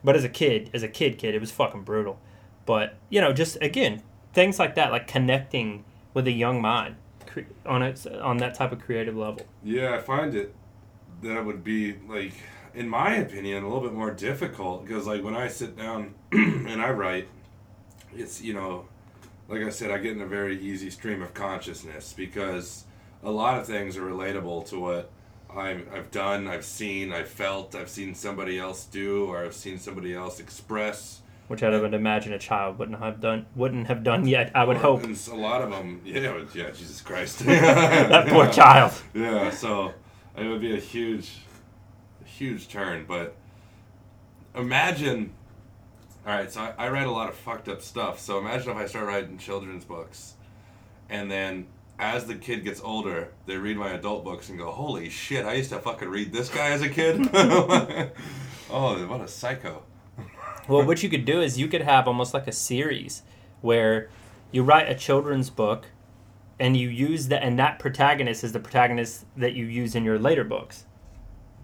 But 0.05 0.17
as 0.17 0.25
a 0.25 0.29
kid, 0.29 0.71
as 0.75 0.83
a 0.83 0.89
kid 0.89 1.19
kid, 1.19 1.35
it 1.35 1.41
was 1.41 1.51
fucking 1.51 1.83
brutal. 1.83 2.19
But, 2.67 2.97
you 3.09 3.21
know, 3.21 3.33
just 3.33 3.57
again, 3.63 4.03
things 4.33 4.59
like 4.59 4.75
that 4.75 4.93
like 4.93 5.07
connecting 5.07 5.85
with 6.15 6.27
a 6.27 6.33
young 6.33 6.61
mind 6.61 6.97
on 7.65 7.83
it 7.83 8.07
on 8.07 8.39
that 8.39 8.55
type 8.55 8.73
of 8.73 8.81
creative 8.81 9.17
level. 9.17 9.43
Yeah, 9.63 9.95
I 9.95 9.99
find 9.99 10.35
it 10.35 10.55
that 11.23 11.45
would 11.45 11.63
be 11.65 11.95
like, 12.09 12.33
in 12.75 12.89
my 12.89 13.15
opinion, 13.17 13.63
a 13.63 13.67
little 13.69 13.83
bit 13.83 13.93
more 13.93 14.11
difficult 14.11 14.87
because 14.87 15.07
like 15.07 15.23
when 15.23 15.35
I 15.35 15.49
sit 15.49 15.77
down 15.77 16.15
and 16.33 16.81
I 16.83 16.91
write, 16.91 17.29
it's 18.15 18.43
you 18.43 18.55
know, 18.55 18.87
like 19.49 19.63
I 19.63 19.71
said, 19.71 19.91
I 19.91 19.99
get 19.99 20.13
in 20.13 20.21
a 20.21 20.27
very 20.27 20.59
easy 20.61 20.91
stream 20.91 21.23
of 21.23 21.35
consciousness 21.35 22.13
because 22.13 22.85
a 23.23 23.31
lot 23.31 23.59
of 23.59 23.67
things 23.67 23.97
are 23.97 24.03
relatable 24.03 24.67
to 24.71 24.79
what 24.81 25.11
I've, 25.55 25.93
I've 25.93 26.11
done, 26.11 26.47
I've 26.47 26.65
seen, 26.65 27.13
I've 27.13 27.29
felt, 27.29 27.75
I've 27.75 27.89
seen 27.91 28.15
somebody 28.15 28.59
else 28.59 28.85
do, 28.85 29.27
or 29.27 29.45
I've 29.45 29.55
seen 29.55 29.79
somebody 29.79 30.15
else 30.15 30.39
express. 30.41 31.21
Which 31.49 31.65
I 31.65 31.71
would 31.81 31.95
imagine 31.95 32.33
a 32.33 32.39
child 32.39 32.79
wouldn't 32.79 33.01
have 33.01 33.21
done 33.21 33.45
wouldn't 33.57 33.89
have 33.89 34.05
done 34.05 34.25
yet. 34.29 34.53
I 34.55 34.63
would 34.63 34.77
Or- 34.77 35.01
hope. 35.01 35.03
A 35.05 35.35
lot 35.35 35.61
of 35.63 35.71
them, 35.71 36.01
yeah, 36.05 36.45
yeah, 36.55 36.71
Jesus 36.71 37.01
Christ. 37.01 37.39
that 37.45 38.29
poor 38.29 38.49
child. 38.51 38.93
Yeah, 39.15 39.51
so 39.51 39.93
it 40.37 40.47
would 40.47 40.61
be 40.61 40.77
a 40.77 40.81
huge, 40.81 41.39
huge 42.25 42.69
turn. 42.69 43.05
But 43.09 43.35
imagine, 44.55 45.33
all 46.25 46.35
right, 46.35 46.51
so 46.53 46.61
I, 46.61 46.75
I 46.87 46.89
write 46.89 47.07
a 47.07 47.11
lot 47.11 47.29
of 47.29 47.35
fucked 47.35 47.69
up 47.69 47.83
stuff. 47.83 48.21
So 48.21 48.39
imagine 48.39 48.71
if 48.71 48.77
I 48.77 48.87
start 48.87 49.07
writing 49.07 49.37
children's 49.37 49.85
books, 49.85 50.35
and 51.09 51.29
then 51.29 51.67
as 52.01 52.25
the 52.25 52.35
kid 52.35 52.65
gets 52.65 52.81
older, 52.81 53.29
they 53.47 53.57
read 53.57 53.77
my 53.77 53.91
adult 53.91 54.25
books 54.25 54.49
and 54.49 54.59
go, 54.59 54.71
"Holy 54.71 55.11
shit! 55.11 55.45
I 55.45 55.55
used 55.55 55.71
to 55.71 55.79
fucking 55.79 56.09
read 56.09 56.33
this 56.33 56.49
guy 56.49 56.71
as 56.71 56.83
a 56.83 56.89
kid." 56.89 57.29
oh, 58.71 59.07
what 59.07 59.21
a 59.21 59.29
psycho! 59.29 59.83
Well, 60.67 60.87
what 60.87 61.03
you 61.03 61.11
could 61.11 61.25
do 61.25 61.41
is 61.41 61.59
you 61.59 61.69
could 61.69 61.83
have 61.83 62.09
almost 62.09 62.33
like 62.33 62.47
a 62.47 62.53
series 62.53 63.23
where 63.61 64.09
you 64.51 64.63
write 64.63 64.89
a 64.89 64.95
children's 64.95 65.51
book 65.51 65.87
and 66.59 66.77
you 66.77 66.89
use 66.89 67.29
that, 67.29 67.43
and 67.43 67.59
that 67.59 67.79
protagonist 67.79 68.45
is 68.45 68.53
the 68.53 68.61
protagonist 68.61 69.27
that 69.37 69.55
you 69.55 69.67
use 69.67 69.95
in 69.95 70.05
your 70.05 70.19
later 70.19 70.45
books. 70.45 70.87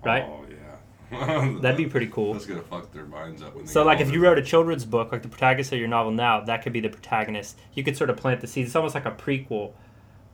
Right? 0.04 0.24
Oh 0.24 0.44
yeah. 0.50 1.58
That'd 1.60 1.76
be 1.76 1.86
pretty 1.86 2.08
cool. 2.08 2.34
That's 2.34 2.46
gonna 2.46 2.62
fuck 2.62 2.92
their 2.92 3.06
minds 3.06 3.42
up. 3.42 3.54
When 3.54 3.64
they 3.64 3.70
So, 3.70 3.84
like, 3.84 4.00
if 4.00 4.10
you 4.10 4.20
wrote 4.20 4.38
a 4.38 4.42
children's 4.42 4.84
book, 4.84 5.12
like 5.12 5.22
the 5.22 5.28
protagonist 5.28 5.72
of 5.72 5.78
your 5.78 5.88
novel 5.88 6.12
now, 6.12 6.40
that 6.42 6.62
could 6.62 6.72
be 6.72 6.80
the 6.80 6.88
protagonist. 6.88 7.58
You 7.74 7.84
could 7.84 7.96
sort 7.96 8.10
of 8.10 8.16
plant 8.16 8.40
the 8.40 8.46
seeds. 8.46 8.68
It's 8.68 8.76
almost 8.76 8.94
like 8.94 9.06
a 9.06 9.12
prequel, 9.12 9.72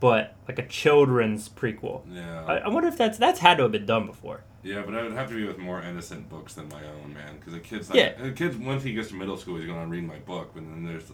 but 0.03 0.35
like 0.49 0.59
a 0.59 0.67
children's 0.67 1.49
prequel. 1.49 2.03
yeah, 2.13 2.45
I, 2.45 2.57
I 2.59 2.69
wonder 2.69 2.89
if 2.89 2.99
that's 2.99 3.17
that's 3.19 3.39
had 3.39 3.57
to 3.59 3.63
have 3.63 3.73
been 3.73 3.87
done 3.87 4.05
before. 4.07 4.43
yeah, 4.65 4.83
but 4.85 4.95
I 4.97 5.03
would 5.05 5.13
have 5.13 5.29
to 5.31 5.37
be 5.37 5.45
with 5.45 5.59
more 5.59 5.81
innocent 5.81 6.29
books 6.29 6.55
than 6.55 6.69
my 6.69 6.83
own, 6.85 7.15
man. 7.15 7.37
Because 7.39 7.55
a 7.55 7.61
kid's 7.61 7.89
like, 7.89 7.99
Yeah. 7.99 8.27
a 8.27 8.33
kid 8.33 8.63
once 8.67 8.83
he 8.83 8.93
gets 8.95 9.09
to 9.11 9.15
middle 9.15 9.37
school, 9.37 9.57
he's 9.59 9.67
gonna 9.67 9.87
read 9.87 10.05
my 10.07 10.19
book, 10.19 10.51
but 10.55 10.65
then 10.69 10.85
there's 10.85 11.11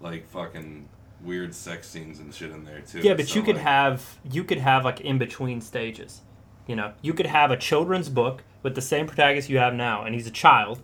like 0.00 0.28
fucking 0.28 0.88
weird 1.22 1.54
sex 1.54 1.88
scenes 1.88 2.18
and 2.20 2.34
shit 2.34 2.50
in 2.50 2.64
there 2.64 2.80
too. 2.80 3.00
Yeah, 3.00 3.14
but 3.14 3.28
So, 3.28 3.36
you 3.36 3.42
could 3.42 3.56
like, 3.56 3.64
have 3.64 4.18
you 4.30 4.44
could 4.44 4.58
have 4.58 4.84
like 4.84 5.00
in 5.00 5.16
between 5.18 5.60
stages. 5.62 6.20
You 6.66 6.76
know, 6.76 6.92
you 7.00 7.14
could 7.14 7.26
have 7.26 7.50
a 7.50 7.56
children's 7.56 8.10
book 8.10 8.42
with 8.62 8.74
the 8.74 8.82
same 8.82 9.06
protagonist 9.06 9.48
you 9.48 9.58
have 9.58 9.74
now, 9.74 10.04
and 10.04 10.14
he's 10.14 10.26
a 10.26 10.30
child, 10.30 10.80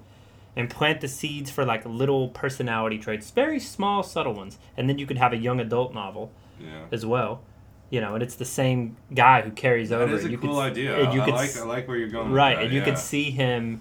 and 0.57 0.69
plant 0.71 1.01
the 1.03 1.09
seeds 1.09 1.51
for 1.51 1.65
like 1.65 1.85
little 1.85 2.29
personality 2.31 2.97
traits, 2.99 3.31
very 3.31 3.61
small, 3.61 4.03
subtle 4.03 4.33
ones, 4.35 4.59
and 4.79 4.89
then 4.89 4.99
you 4.99 5.07
could 5.07 5.19
have 5.19 5.33
a 5.35 5.37
young 5.37 5.61
adult 5.61 5.93
novel 5.95 6.33
Yeah. 6.61 6.85
as 6.93 7.05
well. 7.07 7.43
You 7.91 8.01
know, 8.03 8.15
and 8.15 8.23
it's 8.23 8.35
the 8.35 8.45
same 8.45 8.97
guy 9.15 9.41
who 9.43 9.51
carries 9.51 9.89
That 9.89 10.01
over. 10.03 10.15
is 10.15 10.25
a 10.25 10.31
you 10.31 10.37
cool 10.39 10.57
could, 10.57 10.73
idea. 10.73 11.05
and 11.05 11.15
you 11.15 11.23
I 11.23 11.25
could 11.25 11.35
like 11.35 11.49
s- 11.51 11.61
I 11.61 11.65
like 11.65 11.89
where 11.89 11.97
you're 11.97 12.09
going. 12.11 12.29
with 12.29 12.37
right, 12.37 12.57
that, 12.57 12.65
and 12.65 12.73
you 12.73 12.81
yeah. 12.81 12.85
could 12.85 12.99
see 12.99 13.31
him 13.31 13.81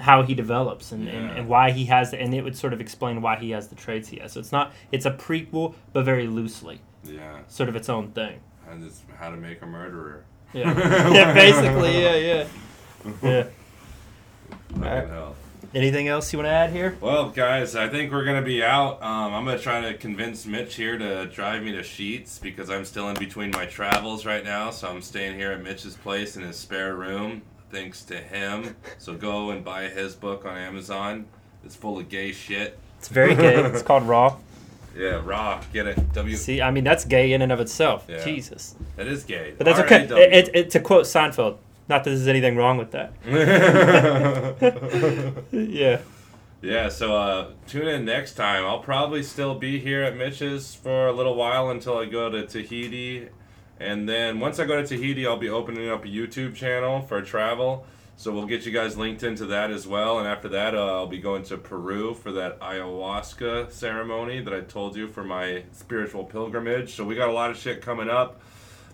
how 0.00 0.22
he 0.22 0.34
develops 0.34 0.92
and, 0.92 1.06
and, 1.08 1.28
Yeah. 1.28 1.34
and 1.36 1.48
why 1.48 1.70
he 1.70 1.84
has 1.84 2.12
and 2.14 2.32
it 2.34 2.42
would 2.42 2.56
sort 2.56 2.72
of 2.72 2.80
explain 2.80 3.20
why 3.22 3.36
he 3.36 3.50
has 3.50 3.68
the 3.68 3.74
traits 3.76 4.08
he 4.08 4.18
has. 4.20 4.32
So 4.32 4.40
it's 4.40 4.50
not 4.52 4.72
it's 4.92 5.04
a 5.06 5.10
prequel, 5.10 5.74
but 5.92 6.04
very 6.04 6.26
loosely, 6.26 6.80
Yeah, 7.04 7.38
sort 7.48 7.68
of 7.68 7.76
its 7.76 7.88
own 7.90 8.12
thing. 8.12 8.40
and 8.68 8.82
it's 8.84 9.02
how 9.18 9.28
to 9.30 9.36
make 9.36 9.60
a 9.62 9.66
murderer. 9.66 10.24
Yeah, 10.54 10.72
yeah, 11.12 11.32
basically, 11.34 12.02
yeah, 12.02 12.14
yeah, 12.16 12.46
yeah. 13.22 13.44
Fucking 14.70 14.82
Alright. 14.82 15.08
hell. 15.08 15.36
Anything 15.74 16.06
else 16.06 16.32
you 16.32 16.38
want 16.38 16.46
to 16.46 16.52
add 16.52 16.70
here? 16.70 16.96
Well, 17.00 17.30
guys, 17.30 17.74
I 17.74 17.88
think 17.88 18.12
we're 18.12 18.24
gonna 18.24 18.42
be 18.42 18.62
out. 18.62 19.02
Um, 19.02 19.34
I'm 19.34 19.44
gonna 19.44 19.58
try 19.58 19.80
to 19.80 19.94
convince 19.94 20.46
Mitch 20.46 20.76
here 20.76 20.96
to 20.96 21.26
drive 21.26 21.64
me 21.64 21.72
to 21.72 21.80
Sheetz 21.80 22.40
because 22.40 22.70
I'm 22.70 22.84
still 22.84 23.08
in 23.08 23.16
between 23.16 23.50
my 23.50 23.66
travels 23.66 24.24
right 24.24 24.44
now. 24.44 24.70
So 24.70 24.88
I'm 24.88 25.02
staying 25.02 25.36
here 25.36 25.50
at 25.50 25.62
Mitch's 25.64 25.96
place 25.96 26.36
in 26.36 26.42
his 26.44 26.56
spare 26.56 26.94
room, 26.94 27.42
thanks 27.72 28.04
to 28.04 28.16
him. 28.16 28.76
So 28.98 29.14
go 29.14 29.50
and 29.50 29.64
buy 29.64 29.88
his 29.88 30.14
book 30.14 30.44
on 30.44 30.56
Amazon. 30.56 31.26
It's 31.64 31.74
full 31.74 31.98
of 31.98 32.08
gay 32.08 32.30
shit. 32.30 32.78
It's 33.00 33.08
very 33.08 33.34
gay. 33.34 33.56
It's 33.64 33.82
called 33.82 34.04
Raw. 34.04 34.36
Yeah, 34.96 35.20
raw. 35.24 35.60
Get 35.72 35.88
it? 35.88 36.12
W. 36.12 36.36
See, 36.36 36.62
I 36.62 36.70
mean 36.70 36.84
that's 36.84 37.04
gay 37.04 37.32
in 37.32 37.42
and 37.42 37.50
of 37.50 37.58
itself. 37.58 38.06
Yeah. 38.08 38.24
Jesus, 38.24 38.76
That 38.94 39.08
is 39.08 39.24
gay. 39.24 39.54
but 39.58 39.64
that's 39.64 39.80
okay. 39.80 40.02
R-A-W. 40.02 40.22
It, 40.24 40.32
it, 40.32 40.54
it, 40.54 40.70
to 40.70 40.78
quote 40.78 41.04
Seinfeld, 41.06 41.56
not 41.88 42.04
that 42.04 42.10
there's 42.10 42.28
anything 42.28 42.56
wrong 42.56 42.78
with 42.78 42.92
that. 42.92 43.12
yeah. 45.52 46.00
Yeah, 46.62 46.88
so 46.88 47.14
uh, 47.14 47.50
tune 47.66 47.88
in 47.88 48.06
next 48.06 48.34
time. 48.34 48.64
I'll 48.64 48.78
probably 48.78 49.22
still 49.22 49.54
be 49.54 49.78
here 49.78 50.02
at 50.02 50.16
Mitch's 50.16 50.74
for 50.74 51.08
a 51.08 51.12
little 51.12 51.34
while 51.34 51.68
until 51.68 51.98
I 51.98 52.06
go 52.06 52.30
to 52.30 52.46
Tahiti. 52.46 53.28
And 53.78 54.08
then 54.08 54.40
once 54.40 54.58
I 54.58 54.64
go 54.64 54.80
to 54.80 54.86
Tahiti, 54.86 55.26
I'll 55.26 55.36
be 55.36 55.50
opening 55.50 55.90
up 55.90 56.04
a 56.04 56.08
YouTube 56.08 56.54
channel 56.54 57.02
for 57.02 57.20
travel. 57.20 57.84
So 58.16 58.32
we'll 58.32 58.46
get 58.46 58.64
you 58.64 58.72
guys 58.72 58.96
linked 58.96 59.24
into 59.24 59.44
that 59.46 59.70
as 59.70 59.86
well. 59.86 60.18
And 60.18 60.28
after 60.28 60.48
that, 60.50 60.74
uh, 60.74 60.86
I'll 60.86 61.06
be 61.06 61.18
going 61.18 61.42
to 61.44 61.58
Peru 61.58 62.14
for 62.14 62.32
that 62.32 62.60
ayahuasca 62.60 63.72
ceremony 63.72 64.40
that 64.40 64.54
I 64.54 64.60
told 64.60 64.96
you 64.96 65.08
for 65.08 65.24
my 65.24 65.64
spiritual 65.72 66.24
pilgrimage. 66.24 66.94
So 66.94 67.04
we 67.04 67.14
got 67.14 67.28
a 67.28 67.32
lot 67.32 67.50
of 67.50 67.58
shit 67.58 67.82
coming 67.82 68.08
up. 68.08 68.40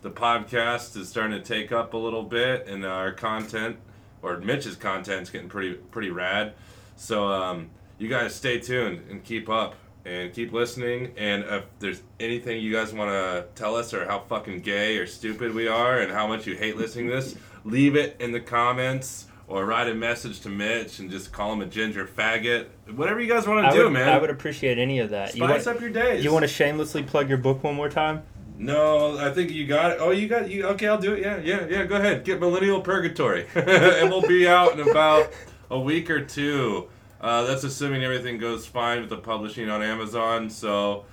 The 0.03 0.11
podcast 0.11 0.97
is 0.97 1.09
starting 1.09 1.39
to 1.39 1.45
take 1.45 1.73
up 1.73 1.93
a 1.93 1.97
little 1.97 2.23
bit, 2.23 2.67
and 2.67 2.87
our 2.87 3.13
content, 3.13 3.77
or 4.23 4.39
Mitch's 4.39 4.77
content, 4.77 5.23
is 5.23 5.31
getting 5.31 5.49
pretty 5.49 5.75
pretty 5.75 6.11
rad. 6.11 6.55
So 6.97 7.29
um, 7.29 7.69
you 7.99 8.09
guys 8.09 8.35
stay 8.35 8.59
tuned 8.61 9.03
and 9.11 9.23
keep 9.23 9.49
up 9.51 9.75
and 10.07 10.33
keep 10.33 10.53
listening. 10.53 11.13
And 11.19 11.45
if 11.45 11.65
there's 11.81 12.03
anything 12.19 12.63
you 12.63 12.73
guys 12.73 12.95
want 12.95 13.11
to 13.11 13.47
tell 13.55 13.77
us 13.77 13.93
or 13.93 14.07
how 14.07 14.21
fucking 14.21 14.61
gay 14.61 14.97
or 14.97 15.07
stupid 15.07 15.55
we 15.55 15.69
are 15.69 16.01
and 16.01 16.11
how 16.11 16.27
much 16.27 16.47
you 16.47 16.57
hate 16.57 16.77
listening 16.77 17.09
to 17.09 17.17
this, 17.17 17.37
leave 17.65 17.95
it 17.95 18.17
in 18.21 18.33
the 18.33 18.41
comments 18.41 19.27
or 19.49 19.67
write 19.67 19.89
a 19.89 19.95
message 19.95 20.41
to 20.41 20.49
Mitch 20.49 21.01
and 21.01 21.11
just 21.11 21.33
call 21.33 21.53
him 21.53 21.61
a 21.61 21.67
ginger 21.67 22.07
faggot. 22.07 22.67
Whatever 22.95 23.21
you 23.21 23.29
guys 23.29 23.47
want 23.47 23.71
to 23.71 23.77
do, 23.77 23.85
would, 23.85 23.93
man. 23.93 24.09
I 24.09 24.17
would 24.19 24.31
appreciate 24.31 24.79
any 24.79 25.01
of 25.01 25.11
that. 25.11 25.35
You 25.35 25.45
Spice 25.45 25.67
want, 25.67 25.77
up 25.77 25.83
your 25.83 25.91
days. 25.91 26.25
you 26.25 26.33
want 26.33 26.45
to 26.45 26.49
shamelessly 26.49 27.03
plug 27.03 27.29
your 27.29 27.39
book 27.39 27.63
one 27.63 27.75
more 27.75 27.91
time? 27.91 28.23
No, 28.61 29.17
I 29.17 29.33
think 29.33 29.51
you 29.51 29.67
got 29.67 29.93
it. 29.93 29.99
Oh, 30.01 30.11
you 30.11 30.29
got 30.29 30.51
you. 30.51 30.67
Okay, 30.67 30.87
I'll 30.87 30.99
do 30.99 31.15
it. 31.15 31.23
Yeah, 31.23 31.39
yeah, 31.39 31.67
yeah. 31.67 31.85
Go 31.85 31.97
ahead. 31.97 32.25
Get 32.25 32.41
Millennial 32.41 32.83
Purgatory, 32.83 33.47
and 33.55 34.11
we'll 34.11 34.21
be 34.21 34.47
out 34.47 34.79
in 34.79 34.87
about 34.87 35.33
a 35.71 35.81
week 35.81 36.11
or 36.11 36.23
two. 36.23 36.91
Uh, 37.23 37.45
that's 37.45 37.65
assuming 37.65 38.05
everything 38.05 38.37
goes 38.37 38.67
fine 38.67 39.01
with 39.01 39.09
the 39.09 39.17
publishing 39.17 39.71
on 39.71 39.83
Amazon. 39.83 40.51
So, 40.51 41.07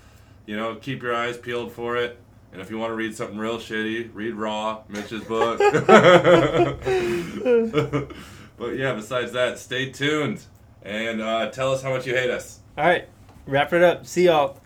you 0.46 0.58
know, 0.58 0.76
keep 0.76 1.02
your 1.02 1.16
eyes 1.16 1.38
peeled 1.38 1.72
for 1.72 1.96
it. 1.96 2.20
And 2.52 2.62
if 2.62 2.70
you 2.70 2.78
want 2.78 2.92
to 2.92 2.96
read 2.96 3.16
something 3.16 3.38
real 3.38 3.60
shitty, 3.60 4.10
read 4.14 4.36
Raw, 4.36 4.82
Mitch's 4.90 5.24
book. 5.24 5.60
but 8.58 8.76
yeah, 8.76 8.94
besides 8.94 9.32
that, 9.32 9.58
stay 9.58 9.90
tuned 9.90 10.44
and 10.82 11.22
uh, 11.22 11.50
tell 11.52 11.72
us 11.72 11.82
how 11.82 11.92
much 11.92 12.06
you 12.06 12.14
hate 12.14 12.30
us. 12.30 12.60
All 12.78 12.84
right, 12.84 13.08
wrap 13.46 13.72
it 13.72 13.84
up. 13.84 14.06
See 14.06 14.26
y'all. 14.26 14.60